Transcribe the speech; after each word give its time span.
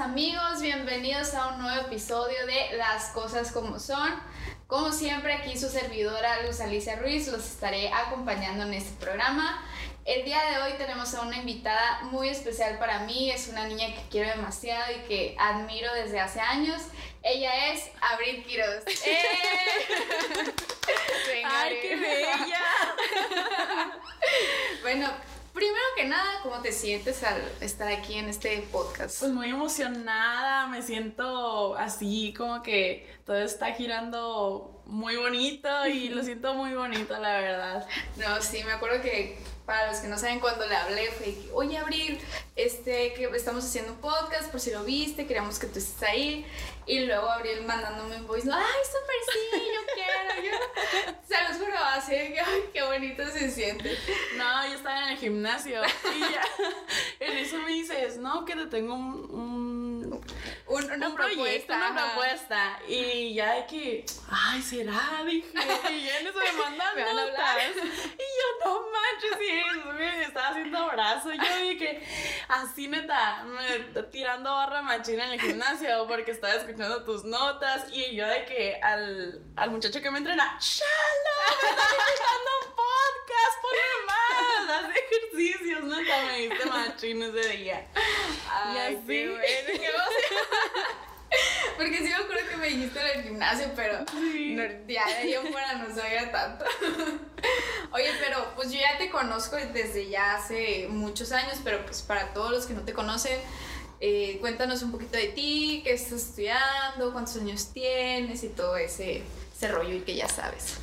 amigos, 0.00 0.60
bienvenidos 0.62 1.34
a 1.34 1.48
un 1.48 1.62
nuevo 1.62 1.86
episodio 1.86 2.46
de 2.46 2.76
Las 2.76 3.06
Cosas 3.06 3.50
como 3.50 3.80
Son. 3.80 4.14
Como 4.68 4.92
siempre, 4.92 5.32
aquí 5.32 5.58
su 5.58 5.68
servidora 5.68 6.42
Luz 6.42 6.60
Alicia 6.60 6.96
Ruiz 6.96 7.26
los 7.26 7.44
estaré 7.44 7.92
acompañando 7.92 8.64
en 8.64 8.74
este 8.74 8.94
programa. 9.04 9.60
El 10.04 10.24
día 10.24 10.40
de 10.44 10.62
hoy 10.62 10.78
tenemos 10.78 11.12
a 11.14 11.22
una 11.22 11.38
invitada 11.38 12.02
muy 12.12 12.28
especial 12.28 12.78
para 12.78 13.00
mí, 13.00 13.32
es 13.32 13.48
una 13.48 13.66
niña 13.66 13.88
que 13.88 14.02
quiero 14.08 14.30
demasiado 14.30 14.92
y 14.92 15.08
que 15.08 15.36
admiro 15.36 15.92
desde 15.94 16.20
hace 16.20 16.40
años. 16.40 16.80
Ella 17.22 17.72
es 17.72 17.90
Abril 18.00 18.44
Quiroz. 18.44 18.84
¡Eh! 19.04 19.22
¡Ay, 21.44 21.78
qué 21.82 21.96
bella! 21.96 22.60
bueno, 24.82 25.10
Primero 25.58 25.84
que 25.96 26.04
nada, 26.04 26.38
¿cómo 26.44 26.60
te 26.60 26.70
sientes 26.70 27.24
al 27.24 27.42
estar 27.60 27.88
aquí 27.88 28.14
en 28.14 28.28
este 28.28 28.58
podcast? 28.70 29.18
Pues 29.18 29.32
muy 29.32 29.50
emocionada, 29.50 30.68
me 30.68 30.82
siento 30.82 31.74
así 31.74 32.32
como 32.38 32.62
que 32.62 33.10
todo 33.26 33.38
está 33.38 33.72
girando 33.72 34.77
muy 34.88 35.16
bonito 35.16 35.86
y 35.86 36.08
lo 36.08 36.22
siento 36.24 36.54
muy 36.54 36.74
bonito, 36.74 37.16
la 37.18 37.40
verdad. 37.40 37.86
No, 38.16 38.42
sí, 38.42 38.64
me 38.64 38.72
acuerdo 38.72 39.00
que 39.00 39.38
para 39.68 39.92
los 39.92 40.00
que 40.00 40.08
no 40.08 40.16
saben 40.16 40.40
cuando 40.40 40.66
le 40.66 40.74
hablé 40.74 41.10
fue 41.10 41.36
oye 41.52 41.76
Abril, 41.76 42.18
este, 42.56 43.12
que 43.12 43.24
estamos 43.36 43.62
haciendo 43.66 43.92
un 43.92 43.98
podcast, 43.98 44.50
por 44.50 44.60
si 44.60 44.70
lo 44.70 44.82
viste, 44.82 45.26
queríamos 45.26 45.58
que 45.58 45.66
tú 45.66 45.78
estés 45.78 46.02
ahí. 46.08 46.46
Y 46.86 47.00
luego 47.00 47.28
Abril 47.28 47.66
mandándome 47.66 48.16
un 48.16 48.26
voice, 48.26 48.48
ay, 48.50 48.62
súper 48.82 49.16
sí, 49.30 49.60
yo 49.74 49.80
quiero, 49.94 50.48
yo. 50.48 51.12
Se 51.28 51.34
los 51.46 51.58
juro, 51.58 51.84
así 51.84 52.12
que, 52.12 52.40
ay, 52.40 52.62
qué 52.72 52.82
bonito 52.82 53.26
se 53.30 53.50
siente. 53.50 53.94
No, 54.38 54.66
yo 54.66 54.72
estaba 54.72 55.02
en 55.02 55.08
el 55.10 55.18
gimnasio 55.18 55.82
y 55.82 56.20
ya, 56.20 56.42
en 57.26 57.36
eso 57.36 57.58
me 57.58 57.72
dices, 57.72 58.16
no, 58.16 58.46
que 58.46 58.56
te 58.56 58.66
tengo 58.68 58.94
un, 58.94 59.97
una 60.66 61.14
propuesta. 61.14 61.76
una 61.76 61.94
propuesta. 61.94 62.80
Y 62.88 63.34
ya 63.34 63.54
de 63.54 63.66
que, 63.66 64.06
ay, 64.30 64.62
será, 64.62 65.24
dije. 65.24 65.48
Y 65.90 66.04
ya 66.04 66.18
en 66.18 66.26
eso 66.26 66.38
me 66.38 66.52
mandan 66.64 66.96
me 66.96 67.02
hablar. 67.02 67.58
Y 67.60 68.18
yo, 68.18 68.64
no 68.64 68.86
manches, 68.90 69.38
y 69.40 69.88
me 69.94 70.22
estaba 70.22 70.48
haciendo 70.48 70.78
abrazo. 70.78 71.32
Y 71.32 71.38
yo 71.38 71.56
dije, 71.68 72.02
así 72.48 72.88
neta, 72.88 73.44
me, 73.44 74.02
tirando 74.04 74.50
barra 74.50 74.82
machina 74.82 75.26
en 75.26 75.32
el 75.32 75.40
gimnasio 75.40 76.06
porque 76.06 76.32
estaba 76.32 76.54
escuchando 76.54 77.04
tus 77.04 77.24
notas. 77.24 77.86
Y 77.92 78.14
yo 78.14 78.26
de 78.26 78.44
que 78.44 78.80
al, 78.82 79.42
al 79.56 79.70
muchacho 79.70 80.00
que 80.00 80.10
me 80.10 80.18
entrena, 80.18 80.58
¡Shala! 80.60 80.88
¡Me 81.62 81.68
escuchando 81.68 82.50
un 82.66 82.74
podcast! 82.98 83.56
¡Ponme 83.62 83.88
más! 84.06 84.68
Haz 84.84 84.96
ejercicios, 84.96 85.84
neta, 85.84 86.22
me 86.26 86.38
diste 86.38 86.66
machín 86.66 87.22
ese 87.22 87.56
día. 87.56 87.86
Ay, 88.50 88.74
y 88.74 88.78
así. 88.78 89.06
Qué 89.06 89.28
bueno, 89.28 89.44
qué 89.66 89.90
porque 91.76 91.98
sí 91.98 92.04
me 92.04 92.14
acuerdo 92.14 92.48
que 92.50 92.56
me 92.56 92.68
dijiste 92.68 93.00
en 93.00 93.18
el 93.18 93.24
gimnasio, 93.24 93.70
pero 93.76 94.04
ya 94.86 95.06
de 95.06 95.14
ahí 95.14 95.34
fuera 95.50 95.74
no 95.74 95.94
sabía 95.94 96.30
tanto. 96.32 96.64
Oye, 97.92 98.10
pero 98.20 98.52
pues 98.54 98.70
yo 98.72 98.78
ya 98.78 98.98
te 98.98 99.10
conozco 99.10 99.56
desde 99.56 100.08
ya 100.08 100.36
hace 100.36 100.86
muchos 100.88 101.32
años, 101.32 101.58
pero 101.62 101.84
pues 101.84 102.02
para 102.02 102.32
todos 102.32 102.50
los 102.50 102.66
que 102.66 102.74
no 102.74 102.82
te 102.82 102.92
conocen, 102.92 103.38
eh, 104.00 104.38
cuéntanos 104.40 104.82
un 104.82 104.92
poquito 104.92 105.18
de 105.18 105.28
ti, 105.28 105.82
qué 105.84 105.92
estás 105.92 106.22
estudiando, 106.22 107.12
cuántos 107.12 107.36
años 107.36 107.72
tienes 107.72 108.42
y 108.44 108.48
todo 108.48 108.76
ese, 108.76 109.22
ese 109.54 109.68
rollo 109.68 109.94
y 109.94 110.00
que 110.00 110.14
ya 110.14 110.28
sabes. 110.28 110.78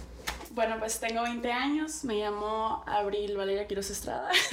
Bueno, 0.55 0.79
pues 0.79 1.01
tengo 1.01 1.23
20 1.23 1.51
años, 1.51 2.05
me 2.05 2.15
llamo 2.15 2.81
Abril 2.87 3.35
Valeria 3.35 3.67
Quiroz 3.67 3.89
Estrada. 3.89 4.31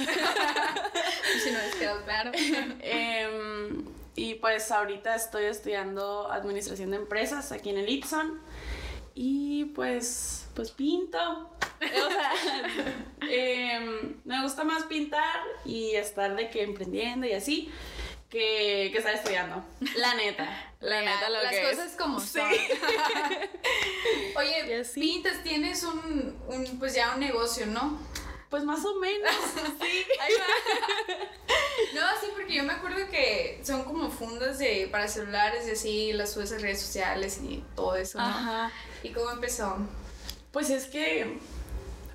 si 1.41 1.49
no 1.49 1.59
les 1.59 1.75
quedó 1.75 2.03
claro. 2.03 2.31
eh, 2.81 3.71
y 4.13 4.33
pues 4.35 4.69
ahorita 4.69 5.15
estoy 5.15 5.45
estudiando 5.45 6.29
administración 6.29 6.91
de 6.91 6.97
empresas 6.97 7.53
aquí 7.53 7.69
en 7.69 7.77
el 7.77 7.87
Itson. 7.87 8.41
Y 9.15 9.65
pues, 9.75 10.49
pues 10.53 10.71
pinto. 10.71 11.17
O 11.79 12.09
sea, 12.11 12.33
em, 13.29 14.17
me 14.25 14.43
gusta 14.43 14.65
más 14.65 14.83
pintar 14.83 15.39
y 15.63 15.91
estar 15.91 16.35
de 16.35 16.49
que 16.49 16.63
emprendiendo 16.63 17.27
y 17.27 17.31
así 17.31 17.71
que, 18.33 18.89
que 18.91 18.97
estar 18.97 19.13
estudiando. 19.13 19.63
La 19.95 20.15
neta. 20.15 20.73
La 20.79 21.01
neta 21.01 21.29
lo 21.29 21.43
Las 21.43 21.51
que 21.51 21.61
cosas 21.69 21.95
como 21.95 22.19
son. 22.19 22.49
Oye, 24.35 24.83
pintas, 24.95 25.43
tienes 25.43 25.83
un, 25.83 26.35
un, 26.47 26.79
pues 26.79 26.95
ya 26.95 27.13
un 27.13 27.19
negocio, 27.19 27.67
¿no? 27.67 27.99
Pues 28.49 28.63
más 28.63 28.83
o 28.83 28.95
menos, 28.95 29.31
sí. 29.81 30.05
Ahí 30.19 30.33
va. 30.33 31.15
No, 31.93 32.01
sí, 32.19 32.27
porque 32.35 32.55
yo 32.55 32.63
me 32.63 32.73
acuerdo 32.73 33.07
que 33.09 33.61
son 33.63 33.83
como 33.83 34.09
fundas 34.09 34.57
de, 34.57 34.87
para 34.91 35.07
celulares 35.07 35.67
y 35.67 35.71
así, 35.71 36.13
las 36.13 36.33
subes 36.33 36.51
a 36.53 36.57
redes 36.57 36.81
sociales 36.81 37.39
y 37.41 37.63
todo 37.75 37.95
eso, 37.95 38.17
¿no? 38.17 38.25
Ajá. 38.25 38.71
¿Y 39.03 39.09
cómo 39.09 39.29
empezó? 39.31 39.77
Pues 40.51 40.69
es 40.71 40.85
que, 40.85 41.37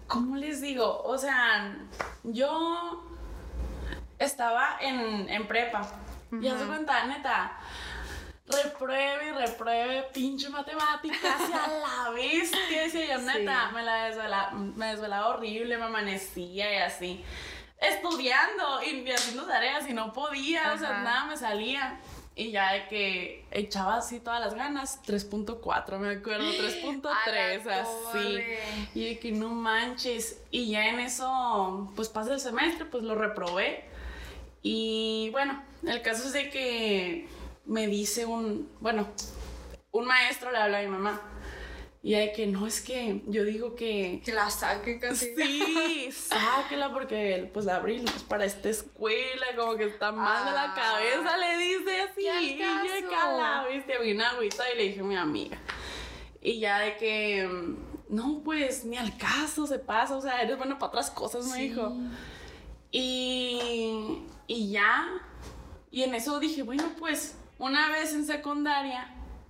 ¿cómo 0.09 0.37
les 0.37 0.61
digo? 0.61 1.03
O 1.03 1.17
sea, 1.19 1.77
yo 2.25 3.05
estaba 4.19 4.79
en, 4.81 5.29
en 5.29 5.47
prepa. 5.47 5.89
Y 6.33 6.49
haz 6.49 6.63
cuenta, 6.63 7.05
neta, 7.07 7.53
repruebe 8.47 9.29
y 9.29 9.33
repruebe 9.33 10.03
pinche 10.13 10.49
matemáticas 10.49 11.41
y 11.49 11.53
a 11.53 11.67
la 11.67 12.11
bestia, 12.11 12.83
decía 12.83 13.17
yo, 13.17 13.23
neta, 13.23 13.71
me 13.73 13.83
la 13.83 14.05
desvelaba, 14.07 14.51
me 14.53 14.87
desvelaba 14.87 15.29
horrible, 15.29 15.77
me 15.77 15.85
amanecía 15.85 16.73
y 16.73 16.77
así. 16.79 17.25
Estudiando 17.81 18.83
y 18.83 19.09
haciendo 19.11 19.45
tareas 19.47 19.89
y 19.89 19.93
no 19.93 20.13
podía, 20.13 20.73
o 20.73 20.79
sea, 20.79 21.03
nada 21.03 21.27
me 21.27 21.37
salía. 21.37 22.01
Y 22.35 22.53
ya 22.53 22.73
de 22.73 22.87
que 22.87 23.45
echaba 23.51 23.97
así 23.97 24.21
todas 24.21 24.39
las 24.39 24.55
ganas, 24.55 25.03
3.4, 25.05 25.99
me 25.99 26.11
acuerdo, 26.11 26.45
3.3, 26.53 27.69
así. 27.69 28.45
Y 28.95 29.09
de 29.09 29.19
que 29.19 29.33
no 29.33 29.49
manches. 29.49 30.41
Y 30.53 30.71
ya 30.71 30.87
en 30.87 31.01
eso, 31.01 31.91
pues 31.97 32.09
pasa 32.09 32.35
el 32.35 32.41
semestre, 32.41 32.85
pues 32.85 33.03
lo 33.03 33.17
reprobé. 33.17 33.85
Y 34.63 35.31
bueno, 35.33 35.61
el 35.87 36.03
caso 36.03 36.25
es 36.27 36.33
de 36.33 36.51
que 36.51 37.29
me 37.65 37.87
dice 37.87 38.27
un, 38.27 38.71
bueno, 38.81 39.09
un 39.93 40.07
maestro 40.07 40.51
le 40.51 40.59
habla 40.59 40.79
a 40.79 40.83
mi 40.83 40.89
mamá. 40.89 41.21
Y 42.01 42.15
hay 42.15 42.33
que, 42.33 42.47
no, 42.47 42.67
es 42.67 42.81
que 42.81 43.23
yo 43.27 43.45
digo 43.45 43.75
que... 43.75 44.23
Que 44.25 44.33
la 44.33 44.49
saque 44.51 45.01
casi. 45.01 45.35
Sí, 45.35 46.09
sáquela 46.13 46.93
porque 46.93 47.51
pues 47.53 47.67
la 47.67 47.77
abril 47.77 48.05
es 48.05 48.23
para 48.23 48.45
esta 48.45 48.69
escuela, 48.69 49.47
como 49.57 49.77
que 49.77 49.87
está 49.87 50.13
mal 50.13 50.47
de 50.47 50.53
la 50.53 50.73
ah. 50.73 50.75
cabeza, 50.75 51.37
le 51.37 51.59
dice 51.59 52.01
así. 52.03 52.55
Y 52.55 52.59
yo 52.59 53.11
cala, 53.11 53.67
viste, 53.71 53.99
vi 53.99 54.13
una 54.13 54.31
agüita 54.31 54.65
y 54.73 54.77
le 54.77 54.83
dije 54.85 55.01
a 55.01 55.05
mi 55.05 55.17
amiga. 55.17 55.59
Y 56.41 56.61
ya 56.61 56.79
de 56.79 56.97
que, 56.97 57.75
no, 58.09 58.43
pues 58.45 58.85
ni 58.85 58.97
al 58.97 59.17
caso 59.19 59.67
se 59.67 59.81
pasa, 59.81 60.17
o 60.17 60.21
sea, 60.21 60.41
eres 60.41 60.57
bueno 60.57 60.79
para 60.79 60.89
otras 60.89 61.11
cosas, 61.11 61.47
me 61.47 61.63
dijo. 61.63 61.95
Y, 62.93 64.23
y 64.47 64.71
ya, 64.71 65.09
y 65.91 66.03
en 66.03 66.15
eso 66.15 66.39
dije, 66.39 66.63
bueno, 66.63 66.93
pues 66.99 67.37
una 67.59 67.91
vez 67.91 68.13
en 68.13 68.27
secundaria, 68.27 69.09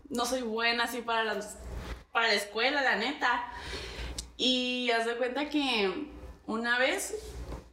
no 0.09 0.25
soy 0.25 0.43
buena 0.43 0.84
así 0.84 1.03
para, 1.03 1.25
las, 1.25 1.59
para 2.12 2.28
la 2.28 2.34
escuela, 2.34 2.82
la 2.82 2.97
neta. 2.97 3.44
Y 4.37 4.91
haz 4.93 5.06
de 5.06 5.16
cuenta 5.16 5.49
que 5.49 6.09
una 6.47 6.78
vez 6.78 7.15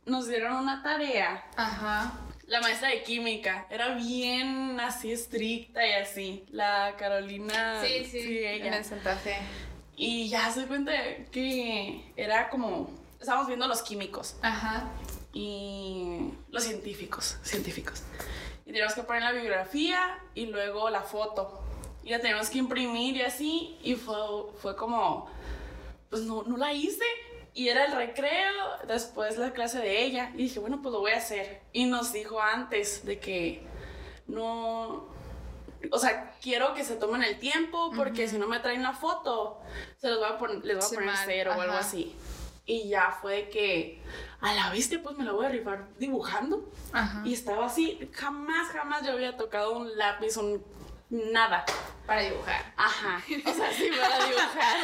nos 0.05 0.27
dieron 0.27 0.55
una 0.55 0.81
tarea. 0.81 1.45
Ajá. 1.55 2.19
La 2.47 2.61
maestra 2.61 2.89
de 2.89 3.01
química 3.03 3.65
era 3.69 3.95
bien 3.95 4.79
así 4.79 5.11
estricta 5.11 5.85
y 5.85 5.93
así. 5.93 6.45
La 6.49 6.95
Carolina. 6.97 7.81
Sí, 7.83 8.05
sí, 8.05 8.21
sí 8.21 8.37
ella. 8.39 8.77
En 8.77 8.83
Santa 8.83 9.15
Fe. 9.15 9.37
Y 9.95 10.27
ya 10.27 10.51
se 10.51 10.65
cuenta 10.65 10.91
que 11.31 12.11
era 12.15 12.49
como. 12.49 12.89
Estábamos 13.19 13.47
viendo 13.47 13.67
los 13.67 13.81
químicos. 13.81 14.35
Ajá. 14.41 14.89
Y 15.33 16.31
los 16.49 16.63
científicos. 16.63 17.37
Científicos 17.43 18.03
y 18.65 18.71
teníamos 18.71 18.95
que 18.95 19.03
poner 19.03 19.21
la 19.21 19.31
bibliografía 19.31 20.19
y 20.33 20.47
luego 20.47 20.89
la 20.89 21.03
foto. 21.03 21.61
Y 22.03 22.09
la 22.09 22.19
tenemos 22.19 22.49
que 22.49 22.57
imprimir 22.57 23.15
y 23.15 23.21
así. 23.21 23.77
Y 23.83 23.95
fue, 23.95 24.15
fue 24.59 24.75
como, 24.75 25.29
pues 26.09 26.23
no, 26.23 26.43
no 26.43 26.57
la 26.57 26.73
hice. 26.73 27.05
Y 27.53 27.69
era 27.69 27.85
el 27.85 27.93
recreo, 27.93 28.53
después 28.87 29.37
la 29.37 29.53
clase 29.53 29.79
de 29.79 30.03
ella. 30.03 30.31
Y 30.33 30.43
dije, 30.43 30.59
bueno, 30.59 30.81
pues 30.81 30.91
lo 30.93 30.99
voy 30.99 31.11
a 31.11 31.17
hacer. 31.17 31.61
Y 31.73 31.85
nos 31.85 32.11
dijo 32.11 32.41
antes 32.41 33.05
de 33.05 33.19
que 33.19 33.63
no, 34.27 35.07
o 35.91 35.99
sea, 35.99 36.33
quiero 36.41 36.73
que 36.73 36.83
se 36.83 36.95
tomen 36.95 37.23
el 37.23 37.39
tiempo 37.39 37.91
porque 37.95 38.27
si 38.27 38.37
no 38.37 38.47
me 38.47 38.59
traen 38.59 38.83
la 38.83 38.93
foto, 38.93 39.61
se 39.97 40.09
los 40.09 40.19
voy 40.19 40.29
a 40.29 40.37
poner, 40.37 40.65
les 40.65 40.77
voy 40.77 40.85
a 40.85 40.99
poner 40.99 41.15
cero 41.25 41.53
o 41.55 41.61
algo 41.61 41.75
así. 41.75 42.15
Y 42.65 42.89
ya 42.89 43.15
fue 43.21 43.49
que 43.49 44.01
a 44.45 44.53
la 44.53 44.69
vista 44.69 44.97
pues 45.01 45.17
me 45.17 45.23
la 45.23 45.31
voy 45.31 45.47
a 45.47 45.49
rifar 45.49 45.87
dibujando. 45.97 46.71
Y 47.23 47.33
estaba 47.33 47.65
así, 47.65 47.99
jamás, 48.13 48.67
jamás 48.69 49.03
yo 49.03 49.13
había 49.13 49.35
tocado 49.35 49.75
un 49.75 49.97
lápiz, 49.97 50.37
un 50.37 50.63
nada. 51.09 51.65
Para 52.05 52.21
dibujar. 52.21 52.73
Ajá. 52.77 53.23
O 53.43 53.53
sea, 53.53 53.73
sí, 53.73 53.89
para 53.99 54.23
dibujar. 54.23 54.77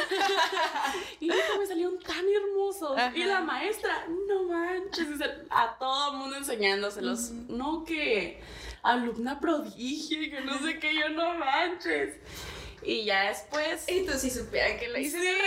y 1.20 1.28
me 1.28 1.66
salieron 1.66 1.96
tan 2.00 2.24
hermosos. 2.28 2.98
Y 3.14 3.22
la 3.22 3.40
maestra, 3.42 4.04
no 4.08 4.44
manches, 4.44 5.06
a 5.48 5.78
todo 5.78 6.10
el 6.10 6.18
mundo 6.18 6.36
enseñándoselos. 6.38 7.30
No 7.48 7.84
que 7.84 8.42
alumna 8.82 9.38
prodigio 9.38 10.18
que 10.28 10.40
no 10.40 10.58
sé 10.58 10.80
qué, 10.80 10.92
yo 10.92 11.08
no 11.10 11.34
manches. 11.34 12.16
Y 12.82 13.04
ya 13.04 13.28
después... 13.28 13.88
Y 13.88 14.04
tú 14.04 14.12
si 14.18 14.28
supieras 14.28 14.80
que 14.80 14.88
lo 14.88 14.98
hice. 14.98 15.18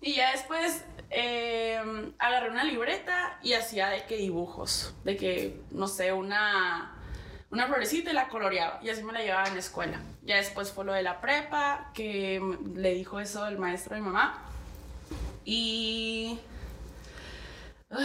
y 0.00 0.14
ya 0.14 0.32
después 0.32 0.82
eh, 1.10 1.80
agarré 2.18 2.50
una 2.50 2.64
libreta 2.64 3.38
y 3.42 3.54
hacía 3.54 3.88
de 3.88 4.04
que 4.04 4.16
dibujos, 4.16 4.94
de 5.04 5.16
que, 5.16 5.60
no 5.70 5.88
sé, 5.88 6.12
una, 6.12 6.94
una 7.50 7.66
florecita 7.66 8.10
y 8.10 8.14
la 8.14 8.28
coloreaba. 8.28 8.80
Y 8.82 8.90
así 8.90 9.02
me 9.02 9.12
la 9.12 9.22
llevaba 9.22 9.46
en 9.48 9.54
la 9.54 9.60
escuela. 9.60 10.00
Ya 10.22 10.36
después 10.36 10.70
fue 10.70 10.84
lo 10.84 10.92
de 10.92 11.02
la 11.02 11.20
prepa, 11.20 11.90
que 11.94 12.42
le 12.74 12.94
dijo 12.94 13.20
eso 13.20 13.46
el 13.46 13.58
maestro 13.58 13.94
de 13.94 14.02
mi 14.02 14.06
mamá. 14.06 14.42
Y... 15.44 16.38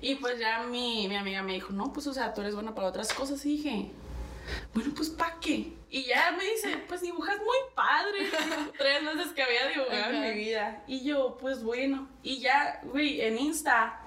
y 0.00 0.14
pues 0.16 0.38
ya 0.38 0.62
mi, 0.62 1.08
mi 1.08 1.16
amiga 1.16 1.42
me 1.42 1.54
dijo, 1.54 1.72
no, 1.72 1.92
pues 1.92 2.06
o 2.06 2.14
sea, 2.14 2.32
tú 2.32 2.40
eres 2.42 2.54
buena 2.54 2.74
para 2.74 2.86
otras 2.88 3.12
cosas. 3.12 3.44
Y 3.44 3.56
dije, 3.56 3.90
bueno, 4.74 4.92
pues 4.94 5.10
¿para 5.10 5.40
qué? 5.40 5.75
Y 5.96 6.04
ya 6.04 6.30
me 6.36 6.44
dice, 6.44 6.76
pues 6.88 7.00
dibujas 7.00 7.38
muy 7.38 7.56
padre. 7.74 8.30
Tres 8.78 9.02
meses 9.02 9.32
que 9.32 9.42
había 9.42 9.66
dibujado 9.68 10.12
en 10.12 10.20
mi 10.20 10.32
vida. 10.32 10.84
Y 10.86 11.02
yo, 11.02 11.38
pues 11.40 11.62
bueno. 11.62 12.06
Y 12.22 12.40
ya, 12.40 12.82
güey, 12.84 13.22
en 13.22 13.38
Insta 13.38 13.98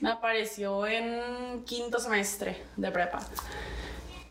me 0.00 0.08
apareció 0.08 0.86
en 0.86 1.62
quinto 1.66 1.98
semestre 1.98 2.64
de 2.74 2.90
prepa. 2.90 3.20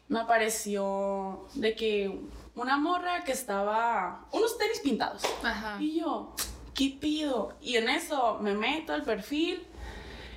Me 0.07 0.21
apareció 0.21 1.45
de 1.53 1.75
que 1.75 2.21
una 2.55 2.77
morra 2.77 3.23
que 3.23 3.33
estaba, 3.33 4.25
unos 4.31 4.57
tenis 4.57 4.79
pintados. 4.79 5.21
Ajá. 5.43 5.77
Y 5.79 5.99
yo, 5.99 6.33
¿qué 6.73 6.97
pido? 6.99 7.55
Y 7.61 7.77
en 7.77 7.87
eso 7.87 8.39
me 8.41 8.55
meto 8.55 8.93
al 8.93 9.03
perfil 9.03 9.63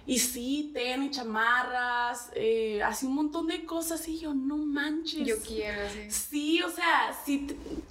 y 0.04 0.18
sí, 0.18 0.70
tenis, 0.74 1.16
chamarras, 1.16 2.30
eh, 2.34 2.82
así 2.82 3.06
un 3.06 3.14
montón 3.14 3.46
de 3.46 3.64
cosas 3.64 4.06
y 4.08 4.18
yo, 4.18 4.34
no 4.34 4.56
manches. 4.56 5.26
Yo 5.26 5.36
quiero, 5.40 5.88
sí. 5.90 6.10
Sí, 6.10 6.62
o 6.62 6.70
sea, 6.70 7.16
sí, 7.24 7.46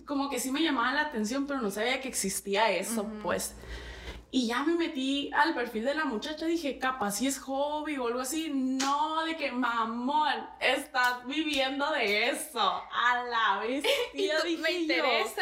como 0.06 0.30
que 0.30 0.40
sí 0.40 0.52
me 0.52 0.62
llamaba 0.62 0.94
la 0.94 1.02
atención, 1.02 1.48
pero 1.48 1.62
no 1.62 1.72
sabía 1.72 2.02
que 2.02 2.10
existía 2.10 2.70
eso, 2.72 3.10
pues. 3.24 3.56
Y 4.34 4.48
ya 4.48 4.64
me 4.64 4.76
metí 4.76 5.30
al 5.34 5.54
perfil 5.54 5.84
de 5.84 5.94
la 5.94 6.06
muchacha, 6.06 6.46
dije, 6.46 6.80
capaz 6.80 7.18
si 7.18 7.28
es 7.28 7.38
hobby 7.40 7.98
o 7.98 8.08
algo 8.08 8.22
así. 8.22 8.50
No, 8.50 9.26
de 9.26 9.36
que, 9.36 9.52
mamón, 9.52 10.34
estás 10.62 11.26
viviendo 11.28 11.92
de 11.92 12.30
eso. 12.30 12.60
A 12.60 13.24
la 13.30 13.60
vez. 13.60 13.84
Y 14.14 14.22
dije 14.22 14.58
me 14.62 14.72
interesa. 14.72 15.42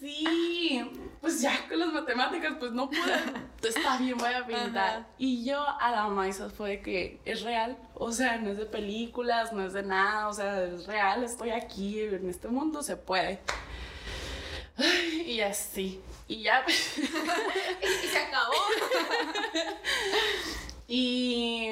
sí, 0.00 0.80
pues 1.26 1.40
ya 1.40 1.66
con 1.66 1.80
las 1.80 1.92
matemáticas, 1.92 2.52
pues 2.60 2.70
no 2.70 2.88
pude. 2.88 3.16
Está 3.60 3.98
bien, 3.98 4.16
voy 4.16 4.32
a 4.32 4.46
pintar. 4.46 5.08
Y 5.18 5.44
yo 5.44 5.60
a 5.80 5.90
la 5.90 6.06
maíz 6.06 6.40
fue 6.56 6.70
de 6.70 6.82
que 6.82 7.18
es 7.24 7.42
real. 7.42 7.76
O 7.94 8.12
sea, 8.12 8.36
no 8.36 8.50
es 8.50 8.58
de 8.58 8.66
películas, 8.66 9.52
no 9.52 9.66
es 9.66 9.72
de 9.72 9.82
nada. 9.82 10.28
O 10.28 10.32
sea, 10.32 10.62
es 10.62 10.86
real, 10.86 11.24
estoy 11.24 11.50
aquí, 11.50 12.00
en 12.00 12.30
este 12.30 12.46
mundo 12.46 12.84
se 12.84 12.96
puede. 12.96 13.40
Y 15.26 15.40
así. 15.40 16.00
Y 16.28 16.44
ya. 16.44 16.64
y 16.68 18.06
se 18.06 18.18
acabó. 18.18 18.54
y. 20.86 21.66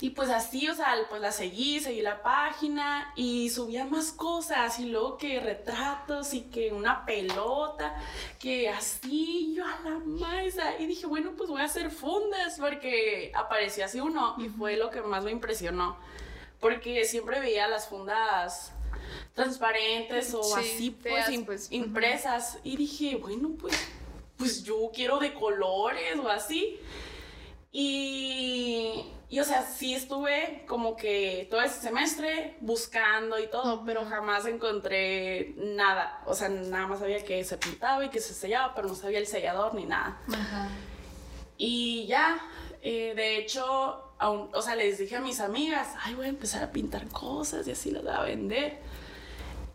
Y 0.00 0.10
pues 0.10 0.30
así, 0.30 0.66
o 0.68 0.74
sea, 0.74 0.94
pues 1.08 1.20
la 1.20 1.30
seguí, 1.30 1.78
seguí 1.80 2.00
la 2.00 2.22
página 2.22 3.12
y 3.16 3.50
subía 3.50 3.84
más 3.84 4.12
cosas 4.12 4.78
y 4.78 4.86
luego 4.86 5.18
que 5.18 5.40
retratos 5.40 6.32
y 6.32 6.42
que 6.42 6.72
una 6.72 7.04
pelota, 7.04 7.94
que 8.38 8.70
así, 8.70 9.54
yo 9.54 9.64
a 9.64 9.80
la 9.84 9.98
maesa. 9.98 10.78
Y 10.78 10.86
dije, 10.86 11.06
bueno, 11.06 11.32
pues 11.36 11.50
voy 11.50 11.60
a 11.60 11.64
hacer 11.64 11.90
fundas 11.90 12.58
porque 12.58 13.30
aparecía 13.34 13.84
así 13.84 14.00
uno 14.00 14.36
y 14.38 14.48
fue 14.48 14.76
lo 14.76 14.90
que 14.90 15.02
más 15.02 15.22
me 15.24 15.32
impresionó. 15.32 15.96
Porque 16.60 17.04
siempre 17.04 17.40
veía 17.40 17.68
las 17.68 17.88
fundas 17.88 18.72
transparentes 19.34 20.32
o 20.34 20.56
así 20.56 20.90
pues, 20.90 21.26
pues, 21.44 21.72
impresas 21.72 22.58
y 22.64 22.76
dije, 22.76 23.16
bueno, 23.16 23.50
pues 23.58 23.76
pues 24.40 24.64
yo 24.64 24.90
quiero 24.92 25.18
de 25.18 25.34
colores 25.34 26.18
o 26.18 26.28
así. 26.28 26.80
Y, 27.72 29.04
y, 29.28 29.38
o 29.38 29.44
sea, 29.44 29.62
sí 29.62 29.94
estuve 29.94 30.64
como 30.66 30.96
que 30.96 31.46
todo 31.50 31.62
ese 31.62 31.80
semestre 31.80 32.56
buscando 32.60 33.38
y 33.38 33.46
todo, 33.46 33.84
pero 33.84 34.04
jamás 34.04 34.44
encontré 34.46 35.54
nada. 35.56 36.20
O 36.26 36.34
sea, 36.34 36.48
nada 36.48 36.88
más 36.88 36.98
sabía 36.98 37.24
que 37.24 37.44
se 37.44 37.56
pintaba 37.56 38.04
y 38.04 38.08
que 38.08 38.20
se 38.20 38.34
sellaba, 38.34 38.74
pero 38.74 38.88
no 38.88 38.94
sabía 38.94 39.18
el 39.18 39.26
sellador 39.26 39.74
ni 39.74 39.86
nada. 39.86 40.18
Y 41.56 42.06
ya, 42.06 42.40
eh, 42.82 43.12
de 43.14 43.38
hecho, 43.38 44.14
o 44.18 44.62
sea, 44.62 44.74
les 44.74 44.98
dije 44.98 45.16
a 45.16 45.20
mis 45.20 45.40
amigas, 45.40 45.94
ay, 46.02 46.14
voy 46.14 46.26
a 46.26 46.30
empezar 46.30 46.64
a 46.64 46.72
pintar 46.72 47.06
cosas 47.08 47.68
y 47.68 47.70
así 47.70 47.90
las 47.90 48.02
voy 48.02 48.12
a 48.12 48.22
vender. 48.22 48.78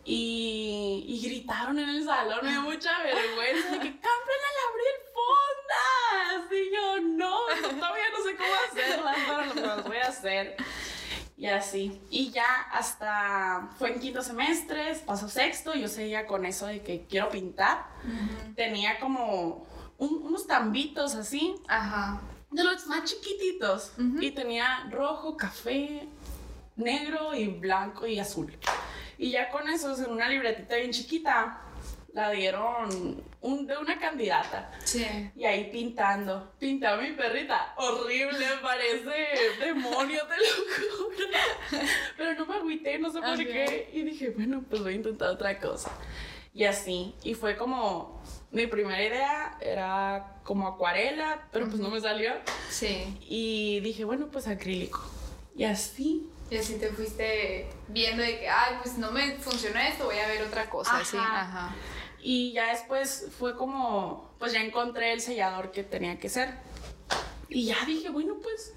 Y, 0.08 1.04
y, 1.08 1.20
gritaron 1.28 1.80
en 1.80 1.90
el 1.90 2.06
salón, 2.06 2.40
me 2.44 2.52
dio 2.52 2.62
mucha 2.62 2.92
vergüenza 3.02 3.72
de 3.72 3.80
que 3.80 3.92
compren 3.92 4.42
al 4.52 4.58
abrir 4.70 4.96
fondas. 5.16 6.52
Y 6.52 6.76
yo, 6.76 7.02
no, 7.02 7.40
todavía 7.80 8.04
no 8.12 8.24
sé 8.24 8.36
cómo 8.38 8.50
hacerlas, 8.72 9.18
pero 9.56 9.78
lo 9.78 9.84
voy 9.84 9.98
a 9.98 10.08
hacer. 10.08 10.58
Y 11.38 11.48
así. 11.48 12.00
Y 12.12 12.30
ya 12.30 12.46
hasta 12.72 13.70
fue 13.78 13.94
en 13.94 14.00
quinto 14.00 14.22
semestre, 14.22 14.96
pasó 15.06 15.28
sexto, 15.28 15.74
yo 15.74 15.88
seguía 15.88 16.28
con 16.28 16.46
eso 16.46 16.68
de 16.68 16.82
que 16.82 17.06
quiero 17.10 17.30
pintar. 17.30 17.88
Tenía 18.56 19.00
como 19.00 19.66
unos 19.98 20.48
tambitos 20.48 21.16
así. 21.16 21.56
Ajá. 21.68 22.22
De 22.52 22.64
los 22.64 22.86
más 22.88 23.04
chiquititos. 23.06 23.94
Y 24.22 24.32
tenía 24.32 24.88
rojo, 24.92 25.36
café, 25.36 26.08
negro 26.76 27.34
y 27.34 27.48
blanco 27.48 28.08
y 28.08 28.20
azul. 28.20 28.58
Y 29.18 29.32
ya 29.32 29.50
con 29.50 29.68
eso, 29.70 29.96
en 30.04 30.12
una 30.12 30.30
libretita 30.30 30.76
bien 30.76 30.92
chiquita, 30.92 31.62
la 32.16 32.32
dieron 32.32 33.24
un, 33.42 33.68
de 33.68 33.78
una 33.78 34.00
candidata. 34.00 34.72
Sí. 34.84 35.06
Y 35.36 35.44
ahí 35.44 35.70
pintando. 35.70 36.54
Pintaba 36.58 37.02
mi 37.02 37.12
perrita. 37.12 37.74
Horrible, 37.76 38.46
parece 38.62 39.56
demonio, 39.60 40.22
te 40.26 40.36
lo 40.38 40.96
juro. 40.98 41.84
Pero 42.18 42.34
no 42.36 42.46
me 42.46 42.56
agüité, 42.56 42.98
no 43.00 43.12
sé 43.12 43.20
por 43.20 43.38
qué. 43.38 43.90
Y 43.94 44.04
dije, 44.04 44.30
bueno, 44.30 44.64
pues 44.70 44.82
voy 44.82 44.94
a 44.94 44.96
intentar 44.96 45.30
otra 45.30 45.60
cosa. 45.60 45.92
Y 46.54 46.64
así. 46.64 47.14
Y 47.24 47.34
fue 47.34 47.58
como. 47.58 48.24
Mi 48.52 48.68
primera 48.68 49.04
idea 49.04 49.58
era 49.60 50.40
como 50.46 50.70
acuarela, 50.70 51.46
pero 51.52 51.68
pues 51.68 51.82
no 51.82 51.90
me 51.90 52.00
salió. 52.00 52.32
Sí. 52.70 53.18
Y 53.28 53.82
dije, 53.82 54.06
bueno, 54.06 54.28
pues 54.32 54.48
acrílico. 54.48 55.02
Y 55.58 55.66
así 55.66 56.30
y 56.50 56.58
así 56.58 56.76
te 56.76 56.90
fuiste 56.90 57.68
viendo 57.88 58.22
de 58.22 58.40
que, 58.40 58.50
ay, 58.50 58.76
pues 58.82 58.98
no 58.98 59.12
me 59.12 59.38
funcionó 59.38 59.80
esto, 59.80 60.06
voy 60.06 60.20
a 60.20 60.28
ver 60.28 60.44
otra 60.44 60.70
cosa. 60.70 60.98
Ajá. 61.00 61.76
Y 62.22 62.54
ya 62.54 62.70
después 62.70 63.28
fue 63.38 63.56
como, 63.56 64.36
pues 64.40 64.54
ya 64.54 64.62
encontré 64.62 65.14
el 65.14 65.22
sellador 65.22 65.72
que 65.72 65.84
tenía 65.84 66.20
que 66.20 66.30
ser. 66.30 66.54
Y 67.50 67.66
ya 67.66 67.78
dije, 67.86 68.10
bueno, 68.10 68.36
pues, 68.42 68.74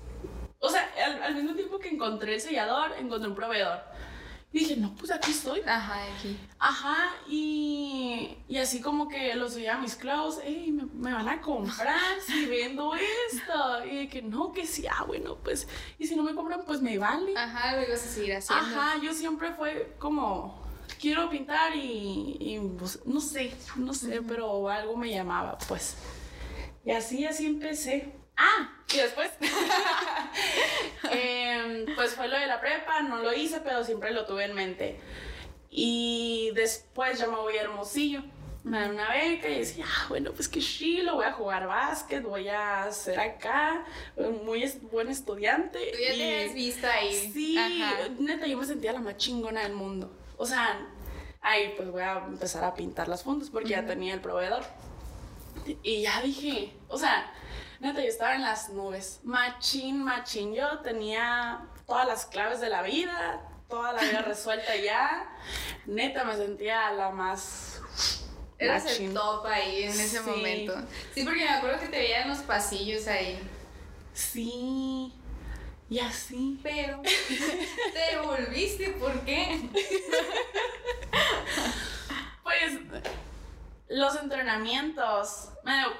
o 0.60 0.68
sea, 0.68 0.90
al, 1.04 1.22
al 1.22 1.34
mismo 1.34 1.54
tiempo 1.54 1.78
que 1.78 1.88
encontré 1.88 2.34
el 2.34 2.40
sellador, 2.40 2.92
encontré 2.98 3.28
un 3.28 3.34
proveedor. 3.34 3.80
Dije, 4.50 4.76
no, 4.76 4.95
pues 4.95 5.11
aquí 5.11 5.31
estoy. 5.31 5.61
Ajá, 5.67 6.05
aquí. 6.17 6.38
Ajá, 6.59 7.11
y, 7.28 8.38
y 8.49 8.57
así 8.57 8.81
como 8.81 9.07
que 9.07 9.35
los 9.35 9.55
oía 9.57 9.75
a 9.75 9.78
mis 9.78 9.95
clavos, 9.95 10.38
hey, 10.43 10.73
me, 10.73 10.87
me, 10.87 11.12
van 11.12 11.28
a 11.28 11.43
comprar 11.43 12.00
si 12.26 12.47
vendo 12.49 12.93
esto. 12.95 13.85
Y 13.85 13.97
de 13.97 14.09
que 14.09 14.23
no, 14.23 14.52
que 14.52 14.67
sí, 14.67 14.87
ah, 14.87 15.05
bueno, 15.07 15.37
pues, 15.45 15.69
y 15.99 16.07
si 16.07 16.17
no 16.17 16.23
me 16.23 16.35
compran, 16.35 16.62
pues 16.64 16.81
me 16.81 16.97
vale. 16.97 17.37
Ajá, 17.37 17.76
lo 17.76 17.87
ibas 17.87 18.02
a 18.07 18.09
seguir 18.09 18.37
haciendo. 18.37 18.64
Ajá, 18.64 18.99
yo 19.02 19.12
siempre 19.12 19.52
fue 19.52 19.95
como, 19.99 20.62
quiero 20.99 21.28
pintar 21.28 21.76
y, 21.76 22.38
y 22.40 22.59
pues, 22.78 23.00
no 23.05 23.21
sé, 23.21 23.52
no 23.76 23.93
sé, 23.93 24.23
pero 24.23 24.71
algo 24.71 24.97
me 24.97 25.11
llamaba, 25.11 25.59
pues. 25.69 25.97
Y 26.87 26.93
así, 26.93 27.26
así 27.26 27.45
empecé. 27.45 28.17
Ah, 28.38 28.71
y 28.95 28.97
después, 28.99 29.30
em, 31.11 31.87
pues 31.97 32.14
fue 32.14 32.28
lo 32.28 32.38
de 32.38 32.47
la 32.47 32.61
prepa, 32.61 33.02
no 33.02 33.18
lo 33.18 33.33
hice, 33.35 33.61
pero 33.61 33.85
siempre 33.85 34.12
lo 34.12 34.26
tuve 34.26 34.45
en 34.45 34.54
mente. 34.54 35.00
Y 35.71 36.52
después 36.54 37.18
ya 37.18 37.26
me 37.26 37.37
voy 37.37 37.57
a 37.57 37.62
Hermosillo, 37.62 38.23
me 38.62 38.78
dan 38.78 38.92
una 38.92 39.11
beca 39.11 39.49
y 39.49 39.59
decía, 39.59 39.85
ah, 39.88 40.07
bueno, 40.09 40.33
pues 40.33 40.49
qué 40.49 40.61
chilo, 40.61 41.16
voy 41.16 41.25
a 41.25 41.33
jugar 41.33 41.66
básquet, 41.66 42.23
voy 42.23 42.49
a 42.49 42.90
ser 42.92 43.18
acá, 43.18 43.85
muy 44.45 44.64
buen 44.92 45.09
estudiante. 45.09 45.78
Tú 45.92 45.99
ya 45.99 46.14
te 46.14 46.45
has 46.45 46.54
visto 46.54 46.87
ahí. 46.87 47.30
Sí, 47.33 47.59
neta, 48.21 48.47
yo 48.47 48.57
me 48.57 48.66
sentía 48.66 48.92
la 48.92 49.00
más 49.00 49.16
chingona 49.16 49.62
del 49.62 49.73
mundo. 49.73 50.16
O 50.37 50.47
sea, 50.47 50.87
ahí 51.40 51.75
pues 51.76 51.90
voy 51.90 52.02
a 52.02 52.18
empezar 52.18 52.62
a 52.62 52.75
pintar 52.75 53.09
las 53.09 53.25
fundas 53.25 53.50
porque 53.50 53.71
ya 53.71 53.85
tenía 53.85 54.14
el 54.14 54.21
proveedor. 54.21 54.62
Y 55.83 56.02
ya 56.02 56.23
dije, 56.23 56.73
o 56.88 56.97
sea, 56.97 57.33
Neta, 57.80 58.00
yo 58.00 58.08
estaba 58.08 58.35
en 58.35 58.42
las 58.42 58.70
nubes. 58.70 59.20
Machín, 59.23 60.02
machín. 60.04 60.52
Yo 60.52 60.80
tenía 60.80 61.64
todas 61.87 62.06
las 62.06 62.26
claves 62.26 62.61
de 62.61 62.68
la 62.68 62.82
vida, 62.82 63.40
toda 63.68 63.92
la 63.92 64.02
vida 64.02 64.23
resuelta 64.23 64.75
ya. 64.75 65.28
Neta, 65.87 66.25
me 66.25 66.37
sentía 66.37 66.90
la 66.90 67.11
más. 67.11 67.80
Eras 68.58 68.85
el 68.87 69.14
top 69.14 69.47
ahí 69.47 69.85
en 69.85 69.92
ese 69.92 70.20
momento. 70.20 70.75
Sí, 71.14 71.23
porque 71.23 71.44
me 71.44 71.49
acuerdo 71.49 71.78
que 71.78 71.87
te 71.87 71.99
veía 71.99 72.23
en 72.23 72.30
los 72.30 72.38
pasillos 72.38 73.06
ahí. 73.06 73.38
Sí. 74.12 75.12
Y 75.88 76.00
así. 76.00 76.58
Pero 76.61 77.00
te 77.02 78.18
volviste, 78.18 78.90
¿por 78.90 79.20
qué? 79.20 79.68
Pues 82.42 82.78
los 83.88 84.16
entrenamientos, 84.16 85.50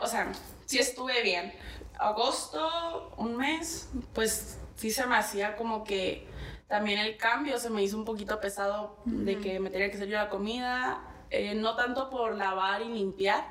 o 0.01 0.07
sea, 0.07 0.33
sí 0.69 0.79
estuve 0.79 1.23
bien. 1.23 1.53
Agosto, 1.99 3.11
un 3.17 3.37
mes, 3.37 3.89
pues 4.13 4.59
sí 4.77 4.91
se 4.91 5.07
me 5.07 5.17
hacía 5.17 5.57
como 5.57 5.83
que 5.83 6.29
también 6.69 7.01
el 7.01 7.17
cambio 7.17 7.59
se 7.59 7.71
me 7.71 7.83
hizo 7.83 7.97
un 7.97 8.05
poquito 8.05 8.39
pesado 8.39 8.99
de 9.07 9.39
que 9.39 9.59
me 9.59 9.71
tenía 9.71 9.91
que 9.91 9.97
hacer 9.97 10.09
yo 10.09 10.17
la 10.19 10.29
comida, 10.29 11.01
eh, 11.31 11.55
no 11.55 11.75
tanto 11.75 12.11
por 12.11 12.37
lavar 12.37 12.83
y 12.83 12.89
limpiar, 12.89 13.47